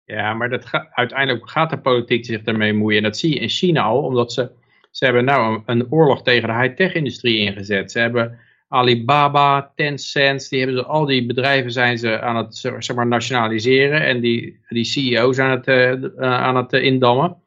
Ja, 0.06 0.34
maar 0.34 0.50
dat 0.50 0.66
uiteindelijk 0.92 1.50
gaat 1.50 1.70
de 1.70 1.80
politiek 1.80 2.26
zich 2.26 2.44
ermee 2.44 2.74
moeien. 2.74 2.98
En 2.98 3.04
dat 3.04 3.18
zie 3.18 3.34
je 3.34 3.40
in 3.40 3.50
China 3.50 3.82
al, 3.82 4.02
omdat 4.02 4.34
ze 4.34 4.52
Ze 4.92 5.06
hebben 5.06 5.26
nou 5.26 5.54
een, 5.54 5.64
een 5.66 5.92
oorlog 5.92 6.24
tegen 6.24 6.48
de 6.48 6.56
high-tech 6.56 6.94
industrie 6.94 7.40
ingezet. 7.40 7.92
Ze 7.92 8.00
hebben 8.00 8.40
Alibaba, 8.70 9.72
Tencent, 9.76 10.50
die 10.50 10.60
hebben 10.60 10.78
ze, 10.78 10.86
al 10.86 11.06
die 11.06 11.26
bedrijven 11.26 11.72
zijn 11.72 11.98
ze 11.98 12.22
aan 12.22 12.36
het 12.36 12.56
zeg 12.56 12.96
maar, 12.96 13.08
nationaliseren 13.08 14.06
en 14.06 14.20
die, 14.20 14.60
die 14.68 14.84
CEO's 14.84 15.40
aan 15.40 15.50
het, 15.50 15.68
uh, 15.68 16.22
aan 16.22 16.56
het 16.56 16.74
uh, 16.74 16.84
indammen. 16.84 17.38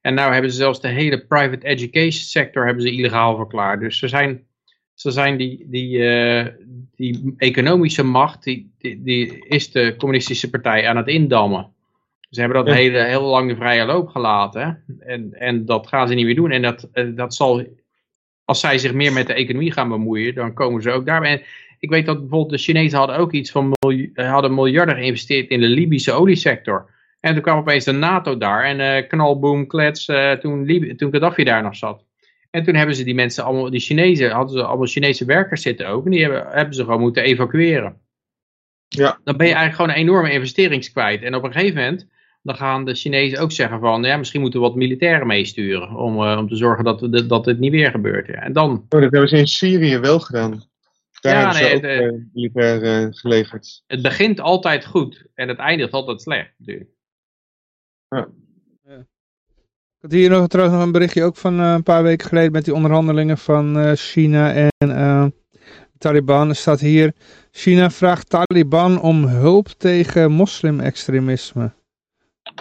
En 0.00 0.14
nou 0.14 0.32
hebben 0.32 0.50
ze 0.50 0.56
zelfs 0.56 0.80
de 0.80 0.88
hele 0.88 1.26
private 1.26 1.66
education 1.66 2.12
sector 2.12 2.64
hebben 2.64 2.82
ze 2.82 2.92
illegaal 2.92 3.36
verklaard. 3.36 3.80
Dus 3.80 3.98
ze 3.98 4.08
zijn, 4.08 4.46
ze 4.94 5.10
zijn 5.10 5.36
die, 5.36 5.66
die, 5.68 5.98
uh, 5.98 6.46
die 6.96 7.34
economische 7.36 8.02
macht, 8.02 8.44
die, 8.44 8.74
die, 8.78 9.02
die, 9.02 9.46
is 9.46 9.70
de 9.70 9.94
communistische 9.98 10.50
partij 10.50 10.88
aan 10.88 10.96
het 10.96 11.08
indammen. 11.08 11.72
Ze 12.30 12.40
hebben 12.40 12.64
dat 12.64 12.74
ja. 12.74 12.80
hele, 12.80 13.04
heel 13.04 13.22
lang 13.22 13.50
de 13.50 13.56
vrije 13.56 13.84
loop 13.84 14.08
gelaten. 14.08 14.84
En, 14.98 15.32
en 15.32 15.64
dat 15.64 15.86
gaan 15.86 16.08
ze 16.08 16.14
niet 16.14 16.24
meer 16.24 16.34
doen. 16.34 16.50
En 16.50 16.62
dat, 16.62 16.88
dat 17.14 17.34
zal 17.34 17.66
als 18.48 18.60
zij 18.60 18.78
zich 18.78 18.92
meer 18.92 19.12
met 19.12 19.26
de 19.26 19.32
economie 19.32 19.72
gaan 19.72 19.88
bemoeien, 19.88 20.34
dan 20.34 20.52
komen 20.54 20.82
ze 20.82 20.90
ook 20.90 21.06
daarbij. 21.06 21.30
En 21.30 21.42
ik 21.78 21.90
weet 21.90 22.06
dat 22.06 22.18
bijvoorbeeld 22.18 22.50
de 22.50 22.58
Chinezen 22.58 22.98
hadden 22.98 23.16
ook 23.16 23.32
iets 23.32 23.50
van 23.50 23.72
hadden 24.14 24.54
miljarden 24.54 24.94
geïnvesteerd 24.94 25.48
in 25.48 25.60
de 25.60 25.66
Libische 25.66 26.12
oliesector. 26.12 26.90
En 27.20 27.32
toen 27.32 27.42
kwam 27.42 27.58
opeens 27.58 27.84
de 27.84 27.92
NATO 27.92 28.38
daar 28.38 28.64
en 28.64 28.80
uh, 28.80 29.08
knalboom, 29.08 29.66
klets, 29.66 30.08
uh, 30.08 30.32
toen, 30.32 30.66
toen 30.96 31.12
Gaddafi 31.12 31.44
daar 31.44 31.62
nog 31.62 31.76
zat. 31.76 32.04
En 32.50 32.64
toen 32.64 32.74
hebben 32.74 32.94
ze 32.94 33.04
die 33.04 33.14
mensen 33.14 33.44
allemaal, 33.44 33.70
die 33.70 33.80
Chinezen, 33.80 34.30
hadden 34.30 34.58
ze 34.58 34.64
allemaal 34.64 34.86
Chinese 34.86 35.24
werkers 35.24 35.62
zitten 35.62 35.88
ook. 35.88 36.04
En 36.04 36.10
die 36.10 36.22
hebben, 36.22 36.46
hebben 36.50 36.74
ze 36.74 36.84
gewoon 36.84 37.00
moeten 37.00 37.22
evacueren. 37.22 38.00
Ja. 38.88 39.18
Dan 39.24 39.36
ben 39.36 39.46
je 39.46 39.54
eigenlijk 39.54 39.74
gewoon 39.74 39.90
een 39.90 40.08
enorme 40.08 40.32
investering 40.32 40.92
kwijt. 40.92 41.22
En 41.22 41.34
op 41.34 41.44
een 41.44 41.52
gegeven 41.52 41.76
moment 41.76 42.06
dan 42.48 42.56
gaan 42.56 42.84
de 42.84 42.94
Chinezen 42.94 43.38
ook 43.38 43.52
zeggen 43.52 43.80
van, 43.80 44.02
ja, 44.02 44.16
misschien 44.16 44.40
moeten 44.40 44.60
we 44.60 44.66
wat 44.66 44.76
militairen 44.76 45.26
meesturen 45.26 45.94
om, 45.94 46.22
uh, 46.22 46.36
om 46.38 46.48
te 46.48 46.56
zorgen 46.56 46.84
dat, 46.84 46.98
de, 47.00 47.26
dat 47.26 47.44
dit 47.44 47.58
niet 47.58 47.70
weer 47.70 47.90
gebeurt. 47.90 48.26
Ja. 48.26 48.34
En 48.34 48.52
dan... 48.52 48.70
Oh, 48.70 49.00
dat 49.00 49.00
hebben 49.00 49.28
ze 49.28 49.36
in 49.36 49.46
Syrië 49.46 49.98
wel 49.98 50.20
gedaan. 50.20 50.62
Daar 51.20 51.34
ja, 51.34 51.40
hebben 51.40 51.60
nee, 51.60 51.70
ze 51.70 51.76
ook 51.76 51.82
het, 51.82 52.14
uh, 52.14 52.20
militair 52.32 53.02
uh, 53.02 53.08
geleverd. 53.10 53.82
Het 53.86 54.02
begint 54.02 54.40
altijd 54.40 54.86
goed 54.86 55.26
en 55.34 55.48
het 55.48 55.58
eindigt 55.58 55.92
altijd 55.92 56.22
slecht 56.22 56.52
natuurlijk. 56.56 56.90
Ja. 58.08 58.28
ja. 58.84 58.96
Ik 58.96 60.00
had 60.00 60.12
hier 60.12 60.30
nog 60.30 60.46
trouwens 60.46 60.76
nog 60.76 60.86
een 60.86 60.92
berichtje 60.92 61.24
ook 61.24 61.36
van 61.36 61.58
een 61.58 61.82
paar 61.82 62.02
weken 62.02 62.28
geleden 62.28 62.52
met 62.52 62.64
die 62.64 62.74
onderhandelingen 62.74 63.38
van 63.38 63.96
China 63.96 64.52
en 64.52 65.34
Taliban. 65.98 66.48
Er 66.48 66.56
staat 66.56 66.80
hier, 66.80 67.12
China 67.50 67.90
vraagt 67.90 68.28
Taliban 68.28 69.00
om 69.00 69.24
hulp 69.24 69.66
tegen 69.66 70.32
moslim-extremisme. 70.32 71.76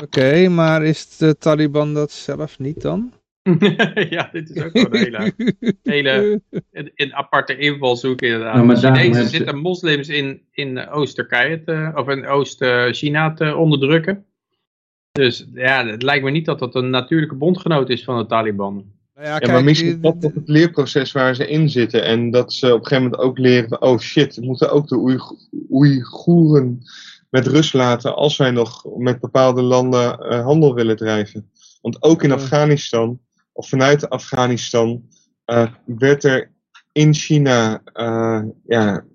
Oké, 0.01 0.19
okay, 0.19 0.47
maar 0.47 0.83
is 0.83 1.17
de 1.17 1.37
Taliban 1.37 1.93
dat 1.93 2.11
zelf 2.11 2.59
niet 2.59 2.81
dan? 2.81 3.13
ja, 4.09 4.29
dit 4.31 4.49
is 4.49 4.63
ook 4.63 4.71
wel 4.71 4.85
een 4.85 4.95
hele, 4.95 5.33
hele 5.83 6.41
een, 6.71 6.91
een 6.95 7.13
aparte 7.15 7.57
invalshoek 7.57 8.21
inderdaad. 8.21 8.53
Nou, 8.53 8.65
maar 8.65 8.77
Chinezen 8.77 9.27
zitten 9.27 9.57
moslims 9.57 10.09
in, 10.09 10.41
in 10.51 10.89
Oost-Turkije 10.89 11.91
of 11.95 12.09
in 12.09 12.27
Oost-China 12.27 13.33
te 13.33 13.55
onderdrukken. 13.55 14.25
Dus 15.11 15.47
ja, 15.53 15.85
het 15.85 16.03
lijkt 16.03 16.23
me 16.23 16.31
niet 16.31 16.45
dat 16.45 16.59
dat 16.59 16.75
een 16.75 16.89
natuurlijke 16.89 17.35
bondgenoot 17.35 17.89
is 17.89 18.03
van 18.03 18.17
de 18.17 18.25
Taliban. 18.25 18.73
Nou 19.15 19.27
ja, 19.27 19.33
ja, 19.33 19.39
kijk, 19.39 19.51
maar 19.51 19.63
misschien 19.63 20.01
dat 20.01 20.23
op 20.23 20.35
het 20.35 20.47
leerproces 20.47 21.11
waar 21.11 21.35
ze 21.35 21.47
in 21.47 21.69
zitten. 21.69 22.03
En 22.03 22.31
dat 22.31 22.53
ze 22.53 22.73
op 22.73 22.79
een 22.79 22.85
gegeven 22.85 23.03
moment 23.03 23.21
ook 23.21 23.37
leren, 23.37 23.81
oh 23.81 23.99
shit, 23.99 24.35
we 24.35 24.45
moeten 24.45 24.71
ook 24.71 24.87
de 24.87 25.19
Oeigoeren 25.69 26.81
met 27.29 27.47
rust 27.47 27.73
laten 27.73 28.15
als 28.15 28.37
wij 28.37 28.51
nog 28.51 28.97
met 28.97 29.19
bepaalde 29.19 29.61
landen 29.61 30.25
uh, 30.33 30.43
handel 30.43 30.73
willen 30.73 30.95
drijven. 30.95 31.51
Want 31.81 32.03
ook 32.03 32.23
in 32.23 32.31
Afghanistan, 32.31 33.19
of 33.51 33.69
vanuit 33.69 34.09
Afghanistan, 34.09 35.07
uh, 35.45 35.67
werd 35.85 36.23
er 36.23 36.51
in 36.91 37.13
China, 37.13 37.81
uh, 37.93 38.43
ja, 38.65 39.05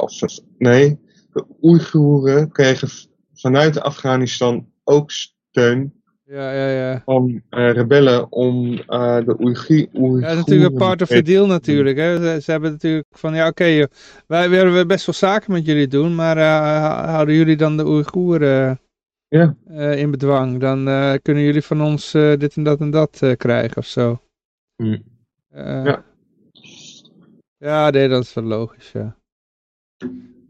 of 0.00 0.20
nee, 0.58 0.98
de 1.32 1.46
Oeigoeren 1.62 2.52
kregen 2.52 2.88
vanuit 3.34 3.80
Afghanistan 3.80 4.72
ook 4.84 5.10
steun 5.10 5.97
ja, 6.28 6.52
ja, 6.52 6.68
ja. 6.68 7.02
van 7.04 7.42
uh, 7.50 7.70
rebellen 7.72 8.32
om 8.32 8.72
uh, 8.72 9.24
de 9.24 9.36
Oeigoeren... 9.40 10.20
Ja, 10.20 10.34
natuurlijk 10.34 10.70
een 10.70 10.78
part 10.78 11.02
of 11.02 11.08
the 11.08 11.22
deal 11.22 11.46
natuurlijk. 11.46 11.96
Hè. 11.96 12.16
Ze, 12.16 12.40
ze 12.42 12.50
hebben 12.50 12.70
natuurlijk 12.70 13.06
van, 13.10 13.34
ja 13.34 13.48
oké, 13.48 13.62
okay, 13.62 13.88
wij 14.26 14.50
willen 14.50 14.86
best 14.86 15.06
wel 15.06 15.14
zaken 15.14 15.52
met 15.52 15.66
jullie 15.66 15.88
doen, 15.88 16.14
maar 16.14 16.36
uh, 16.36 17.04
houden 17.04 17.34
jullie 17.34 17.56
dan 17.56 17.76
de 17.76 17.86
Oeigoeren 17.86 18.80
ja. 19.28 19.54
in 19.94 20.10
bedwang? 20.10 20.60
Dan 20.60 20.84
kunnen 21.22 21.42
jullie 21.42 21.62
van 21.62 21.82
ons 21.82 22.12
dit 22.12 22.56
en 22.56 22.62
dat 22.62 22.80
en 22.80 22.90
dat 22.90 23.22
krijgen 23.36 23.76
of 23.76 23.86
zo. 23.86 24.20
Mm. 24.76 25.02
ja. 25.50 26.06
Ja, 27.58 27.90
nee, 27.90 28.08
dat 28.08 28.22
is 28.22 28.34
wel 28.34 28.44
logisch, 28.44 28.92
ja. 28.92 29.16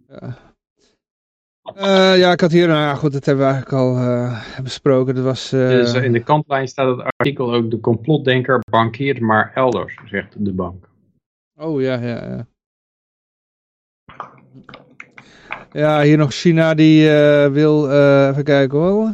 ja. 0.09 0.48
Uh, 1.77 2.19
ja, 2.19 2.33
ik 2.33 2.41
had 2.41 2.53
hier, 2.53 2.67
nou 2.67 2.81
ja, 2.81 2.95
goed, 2.95 3.13
dat 3.13 3.25
hebben 3.25 3.47
we 3.47 3.53
eigenlijk 3.53 3.83
al 3.83 3.97
uh, 3.97 4.41
besproken. 4.63 5.15
Dat 5.15 5.25
was, 5.25 5.53
uh... 5.53 5.69
dus 5.69 5.95
in 5.95 6.13
de 6.13 6.23
kantlijn 6.23 6.69
staat 6.69 6.97
het 6.97 7.07
artikel 7.17 7.55
ook, 7.55 7.71
de 7.71 7.81
complotdenker 7.81 8.61
bankiert 8.71 9.21
maar 9.21 9.51
elders, 9.55 9.99
zegt 10.05 10.45
de 10.45 10.53
bank. 10.53 10.89
Oh 11.57 11.81
ja, 11.81 11.95
ja, 11.95 12.25
ja. 12.25 12.47
Ja, 15.73 16.03
hier 16.03 16.17
nog 16.17 16.33
China, 16.33 16.75
die 16.75 17.11
wil, 17.51 17.91
even 18.31 18.45
kijken 18.45 18.79
hoor. 18.79 19.11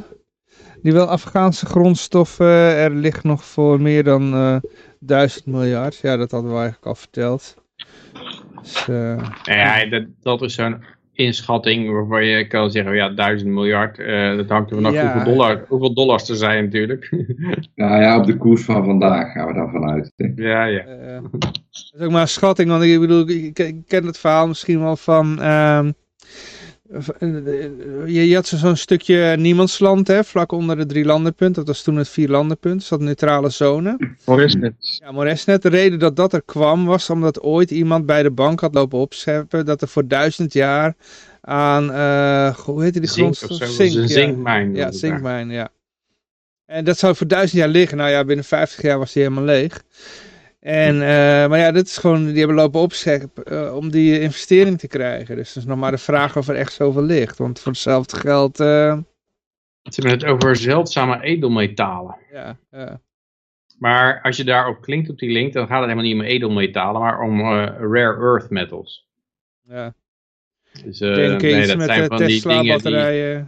Die 0.83 0.93
wil 0.93 1.07
Afghaanse 1.07 1.67
grondstoffen, 1.67 2.47
er 2.77 2.91
ligt 2.91 3.25
nog 3.25 3.45
voor 3.45 3.81
meer 3.81 4.05
dan 4.05 4.61
duizend 4.99 5.47
miljard. 5.47 5.97
Ja, 5.97 6.17
dat 6.17 6.31
hadden 6.31 6.51
we 6.51 6.57
eigenlijk 6.57 6.87
al 6.87 6.95
verteld. 6.95 7.55
Dus, 8.61 8.85
ja, 9.45 9.85
dat, 9.85 10.05
dat 10.21 10.43
is 10.43 10.55
zo'n 10.55 10.85
inschatting 11.15 11.91
waarvan 11.91 12.25
je 12.25 12.47
kan 12.47 12.71
zeggen, 12.71 12.95
ja, 12.95 13.09
duizend 13.09 13.51
miljard, 13.51 13.99
uh, 13.99 14.37
dat 14.37 14.49
hangt 14.49 14.71
er 14.71 14.77
vanaf 14.77 14.93
ja. 14.93 15.13
hoeveel, 15.13 15.33
dollar, 15.33 15.65
hoeveel 15.69 15.95
dollars 15.95 16.29
er 16.29 16.37
zijn 16.37 16.65
natuurlijk. 16.65 17.11
ja, 17.75 18.01
ja, 18.05 18.19
op 18.19 18.27
de 18.27 18.37
koers 18.37 18.65
van 18.65 18.85
vandaag 18.85 19.33
gaan 19.33 19.47
we 19.47 19.55
daarvan 19.55 19.91
uit. 19.91 20.13
Ja, 20.37 20.65
ja. 20.65 20.87
Uh, 20.87 21.19
dat 21.39 21.61
is 21.71 21.95
ook 21.99 22.11
maar 22.11 22.21
een 22.21 22.29
schatting, 22.29 22.69
want 22.69 22.83
ik 22.83 23.01
bedoel, 23.01 23.29
ik, 23.29 23.59
ik 23.59 23.77
ken 23.87 24.07
het 24.07 24.19
verhaal 24.19 24.49
misschien 24.49 24.81
wel 24.81 24.97
van... 24.97 25.39
Uh, 25.41 25.89
je, 28.07 28.29
je 28.29 28.35
had 28.35 28.47
zo'n 28.47 28.77
stukje 28.77 29.37
niemandsland, 29.37 30.07
hè, 30.07 30.25
vlak 30.25 30.53
onder 30.53 30.77
de 30.77 30.87
drie 30.87 31.05
landenpunt. 31.05 31.55
Dat 31.55 31.67
was 31.67 31.83
toen 31.83 31.97
het 31.97 32.09
vier 32.09 32.29
landenpunt, 32.29 32.79
dus 32.79 32.89
dat 32.89 33.01
neutrale 33.01 33.51
zone. 33.51 34.17
Moresnet. 34.25 34.75
Ja, 34.79 35.13
Moresnet. 35.13 35.63
De 35.63 35.69
reden 35.69 35.99
dat 35.99 36.17
dat 36.17 36.33
er 36.33 36.43
kwam 36.43 36.85
was 36.85 37.11
omdat 37.11 37.43
ooit 37.43 37.71
iemand 37.71 38.07
bij 38.07 38.23
de 38.23 38.31
bank 38.31 38.61
had 38.61 38.75
lopen 38.75 38.99
opscheppen 38.99 39.67
dat 39.67 39.83
er 39.83 39.89
voor 39.89 40.09
duizend 40.09 40.53
jaar 40.53 40.95
aan, 41.41 41.91
uh, 41.91 42.57
hoe 42.57 42.83
heette 42.83 43.01
die 43.01 43.09
grondstof? 43.09 43.57
Zink, 43.57 43.93
Zink, 43.93 44.09
zinkmijn. 44.09 44.75
Ja, 44.75 44.93
zinkmijn, 44.93 45.51
ja. 45.51 45.69
En 46.67 46.85
dat 46.85 46.99
zou 46.99 47.17
voor 47.17 47.27
duizend 47.27 47.61
jaar 47.61 47.69
liggen. 47.69 47.97
Nou 47.97 48.11
ja, 48.11 48.25
binnen 48.25 48.45
vijftig 48.45 48.83
jaar 48.83 48.99
was 48.99 49.13
die 49.13 49.23
helemaal 49.23 49.45
leeg. 49.45 49.83
En, 50.65 50.95
uh, 50.95 51.01
maar 51.49 51.59
ja, 51.59 51.73
dit 51.73 51.87
is 51.87 51.97
gewoon, 51.97 52.27
die 52.27 52.39
hebben 52.39 52.57
lopen 52.57 52.81
opscheppen 52.81 53.53
uh, 53.53 53.77
om 53.77 53.91
die 53.91 54.21
investering 54.21 54.79
te 54.79 54.89
krijgen. 54.89 55.37
Dus 55.37 55.53
dat 55.53 55.63
is 55.63 55.69
nog 55.69 55.79
maar 55.79 55.91
de 55.91 55.99
vraag 55.99 56.37
of 56.37 56.49
er 56.49 56.55
echt 56.55 56.73
zoveel 56.73 57.03
ligt. 57.03 57.39
Want 57.39 57.61
voor 57.61 57.73
hetzelfde 57.73 58.17
geld... 58.17 58.61
Uh... 58.61 58.99
Ze 59.83 60.01
hebben 60.01 60.13
het 60.13 60.25
over 60.25 60.57
zeldzame 60.57 61.23
edelmetalen. 61.23 62.17
Ja, 62.33 62.57
ja. 62.71 63.01
Maar 63.79 64.23
als 64.23 64.37
je 64.37 64.45
daarop 64.45 64.81
klinkt 64.81 65.11
op 65.11 65.19
die 65.19 65.33
link, 65.33 65.53
dan 65.53 65.67
gaat 65.67 65.81
het 65.81 65.91
helemaal 65.91 66.11
niet 66.11 66.21
om 66.21 66.27
edelmetalen, 66.27 67.01
maar 67.01 67.21
om 67.21 67.41
rare 67.93 68.21
earth 68.21 68.51
metals. 68.51 69.09
Ja. 69.63 69.95
Dus 70.85 71.01
uh, 71.01 71.37
nee, 71.37 71.67
dat 71.67 71.83
zijn 71.83 72.07
van 72.07 72.17
die 72.17 72.43
die... 72.83 73.45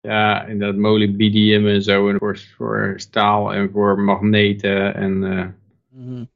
Ja, 0.00 0.46
en 0.46 0.58
dat 0.58 0.76
molybdenum 0.76 1.66
en 1.66 1.82
zo, 1.82 2.08
en 2.08 2.18
voor, 2.18 2.38
voor 2.56 2.92
staal 2.96 3.54
en 3.54 3.70
voor 3.70 4.00
magneten 4.00 4.94
en... 4.94 5.56
Mm 6.06 6.28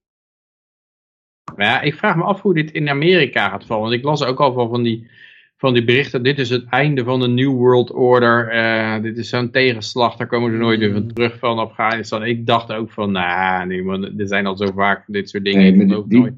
Maar 1.56 1.66
ja, 1.66 1.80
ik 1.80 1.94
vraag 1.94 2.16
me 2.16 2.22
af 2.22 2.42
hoe 2.42 2.54
dit 2.54 2.70
in 2.70 2.88
Amerika 2.88 3.48
gaat 3.48 3.64
vallen. 3.64 3.82
Want 3.82 3.94
ik 3.94 4.04
las 4.04 4.24
ook 4.24 4.40
al 4.40 4.68
van 4.68 4.82
die, 4.82 5.10
van 5.56 5.72
die 5.72 5.84
berichten. 5.84 6.22
Dit 6.22 6.38
is 6.38 6.50
het 6.50 6.64
einde 6.68 7.04
van 7.04 7.20
de 7.20 7.28
New 7.28 7.52
World 7.52 7.92
Order. 7.92 8.54
Uh, 8.54 9.02
dit 9.02 9.18
is 9.18 9.28
zo'n 9.28 9.50
tegenslag. 9.50 10.16
Daar 10.16 10.26
komen 10.26 10.50
ze 10.50 10.56
nooit 10.56 10.78
weer 10.78 10.92
van 10.92 11.12
terug 11.12 11.38
van 11.38 11.58
Afghanistan. 11.58 12.24
Ik 12.24 12.46
dacht 12.46 12.72
ook 12.72 12.90
van, 12.90 13.12
nou, 13.12 14.14
er 14.16 14.26
zijn 14.26 14.46
al 14.46 14.56
zo 14.56 14.66
vaak 14.74 15.04
dit 15.06 15.28
soort 15.28 15.44
dingen. 15.44 15.76
Nee, 15.76 15.86
die, 15.86 16.06
die, 16.06 16.34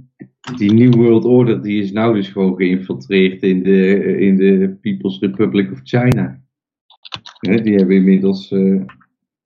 die, 0.56 0.72
New 0.72 0.94
World 0.94 1.24
Order 1.24 1.62
die 1.62 1.82
is 1.82 1.92
nou 1.92 2.14
dus 2.14 2.28
gewoon 2.28 2.56
geïnfiltreerd 2.56 3.42
in 3.42 3.62
de, 3.62 4.18
in 4.18 4.36
de 4.36 4.78
People's 4.80 5.18
Republic 5.18 5.72
of 5.72 5.80
China. 5.82 6.40
die 7.40 7.74
hebben 7.74 7.96
inmiddels... 7.96 8.50
Uh, 8.50 8.82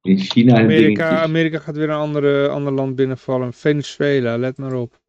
in 0.07 0.19
China 0.19 0.59
Amerika, 0.59 1.23
Amerika 1.23 1.59
gaat 1.59 1.77
weer 1.77 1.91
een 1.91 1.97
andere, 1.97 2.49
ander 2.49 2.73
land 2.73 2.97
binnenvallen. 2.97 3.53
Venezuela, 3.53 4.37
let 4.37 4.59
maar 4.59 4.75
op. 4.75 5.01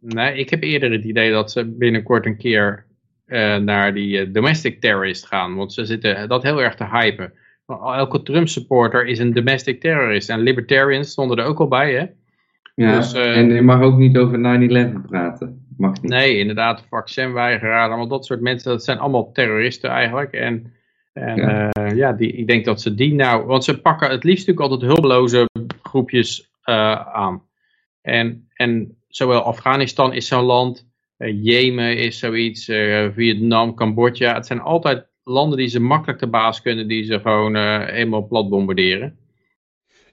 Nee, 0.00 0.34
ik 0.34 0.50
heb 0.50 0.62
eerder 0.62 0.92
het 0.92 1.04
idee 1.04 1.30
dat 1.30 1.50
ze 1.50 1.64
binnenkort 1.64 2.26
een 2.26 2.36
keer 2.36 2.86
uh, 3.26 3.56
naar 3.56 3.94
die 3.94 4.26
uh, 4.26 4.32
domestic 4.32 4.80
terrorist 4.80 5.26
gaan. 5.26 5.54
Want 5.56 5.72
ze 5.72 5.84
zitten 5.84 6.28
dat 6.28 6.42
heel 6.42 6.62
erg 6.62 6.74
te 6.74 6.84
hypen. 6.84 7.32
elke 7.66 8.22
Trump 8.22 8.48
supporter 8.48 9.06
is 9.06 9.18
een 9.18 9.32
domestic 9.32 9.80
terrorist. 9.80 10.28
En 10.28 10.40
libertarians 10.40 11.10
stonden 11.10 11.38
er 11.38 11.44
ook 11.44 11.60
al 11.60 11.68
bij, 11.68 11.92
hè? 11.92 12.06
Ja, 12.74 12.96
Dus, 12.96 13.12
eh, 13.12 13.36
en 13.36 13.52
je 13.52 13.62
mag 13.62 13.80
ook 13.80 13.96
niet 13.96 14.16
over 14.16 14.38
9-11 14.38 15.06
praten. 15.06 15.66
Mag 15.76 16.02
niet. 16.02 16.10
Nee, 16.10 16.38
inderdaad, 16.38 16.86
vaccinweigeraar, 16.88 17.88
allemaal 17.88 18.08
dat 18.08 18.26
soort 18.26 18.40
mensen, 18.40 18.70
dat 18.70 18.84
zijn 18.84 18.98
allemaal 18.98 19.32
terroristen 19.32 19.90
eigenlijk. 19.90 20.32
En, 20.32 20.72
en 21.12 21.36
Ja. 21.36 21.70
ja, 21.72 21.86
ja 21.86 22.12
die, 22.12 22.32
ik 22.32 22.46
denk 22.46 22.64
dat 22.64 22.80
ze 22.80 22.94
die 22.94 23.14
nou, 23.14 23.46
want 23.46 23.64
ze 23.64 23.80
pakken 23.80 24.10
het 24.10 24.24
liefst 24.24 24.46
natuurlijk 24.46 24.72
altijd 24.72 24.92
hulpeloze 24.92 25.48
groepjes 25.82 26.50
eh, 26.62 27.06
aan. 27.06 27.42
En, 28.02 28.48
en 28.54 28.98
zowel 29.08 29.42
Afghanistan 29.42 30.12
is 30.12 30.26
zo'n 30.26 30.44
land, 30.44 30.86
eh, 31.16 31.44
Jemen 31.44 31.96
is 31.96 32.18
zoiets, 32.18 32.68
eh, 32.68 33.08
Vietnam, 33.14 33.74
Cambodja. 33.74 34.34
Het 34.34 34.46
zijn 34.46 34.60
altijd 34.60 35.06
landen 35.24 35.58
die 35.58 35.68
ze 35.68 35.80
makkelijk 35.80 36.18
de 36.18 36.26
baas 36.26 36.62
kunnen, 36.62 36.88
die 36.88 37.04
ze 37.04 37.20
gewoon 37.20 37.56
eh 37.56 37.86
helemaal 37.86 38.26
plat 38.26 38.48
bombarderen. 38.48 39.18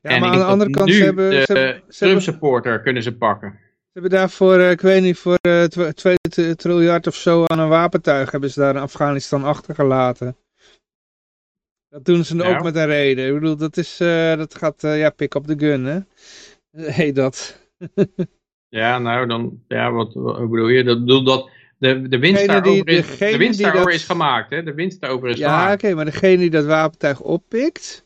Ja, 0.01 0.09
en 0.09 0.19
maar 0.19 0.29
aan 0.29 0.37
de 0.37 0.43
andere 0.43 0.69
kant, 0.69 0.93
ze 0.93 1.03
hebben, 1.03 1.29
de 1.29 1.35
ze 1.41 1.53
hebben, 1.53 1.83
ze 1.87 1.97
Trump 1.97 1.99
hebben, 1.99 2.21
supporter 2.21 2.81
kunnen 2.81 3.03
ze 3.03 3.17
pakken. 3.17 3.59
ze 3.59 3.89
hebben 3.91 4.11
daarvoor, 4.11 4.59
eh, 4.59 4.71
ik 4.71 4.81
weet 4.81 5.01
niet, 5.01 5.17
voor 5.17 5.37
eh, 5.41 5.63
2 5.63 6.15
triljard 6.55 7.07
of 7.07 7.15
zo 7.15 7.45
aan 7.45 7.59
een 7.59 7.69
wapentuig 7.69 8.31
hebben 8.31 8.49
ze 8.49 8.59
daar 8.59 8.75
in 8.75 8.81
Afghanistan 8.81 9.43
achtergelaten. 9.43 10.35
Dat 11.97 12.05
doen 12.15 12.23
ze 12.25 12.35
Ja. 12.35 12.57
ook 12.57 12.63
met 12.63 12.75
een 12.75 12.85
reden. 12.85 13.27
Ik 13.27 13.33
bedoel, 13.33 13.55
dat, 13.57 13.77
is, 13.77 13.99
eh, 13.99 14.35
dat 14.37 14.55
gaat, 14.55 14.83
eh, 14.83 14.99
ja, 14.99 15.09
pick 15.09 15.35
up 15.35 15.43
the 15.45 15.55
gun, 15.57 15.85
hè. 15.85 15.99
Heet 16.91 17.15
dat. 17.15 17.59
Ja, 18.69 18.97
nou 18.99 19.27
dan, 19.27 19.63
ja, 19.67 19.91
wat, 19.91 20.13
wat 20.13 20.49
bedoel 20.49 20.67
je? 20.67 20.83
Dat 20.83 20.99
bedoel 20.99 21.23
dat 21.23 21.49
de, 21.77 22.07
de 22.07 22.19
winst 22.19 22.45
Degene 22.45 22.61
die- 22.61 22.83
daarover, 22.83 22.87
is, 22.87 23.17
de 23.31 23.37
winst 23.37 23.59
daarover 23.61 23.85
dat- 23.85 23.93
is 23.93 24.05
gemaakt, 24.05 24.49
hè? 24.49 24.63
De 24.63 24.73
winst 24.73 25.01
daarover 25.01 25.29
is 25.29 25.37
Ja, 25.37 25.71
oké, 25.73 25.77
gemaakt. 25.79 25.95
maar 25.95 26.05
degene 26.05 26.37
die 26.37 26.49
dat 26.49 26.65
wapentuig 26.65 27.21
oppikt, 27.21 28.05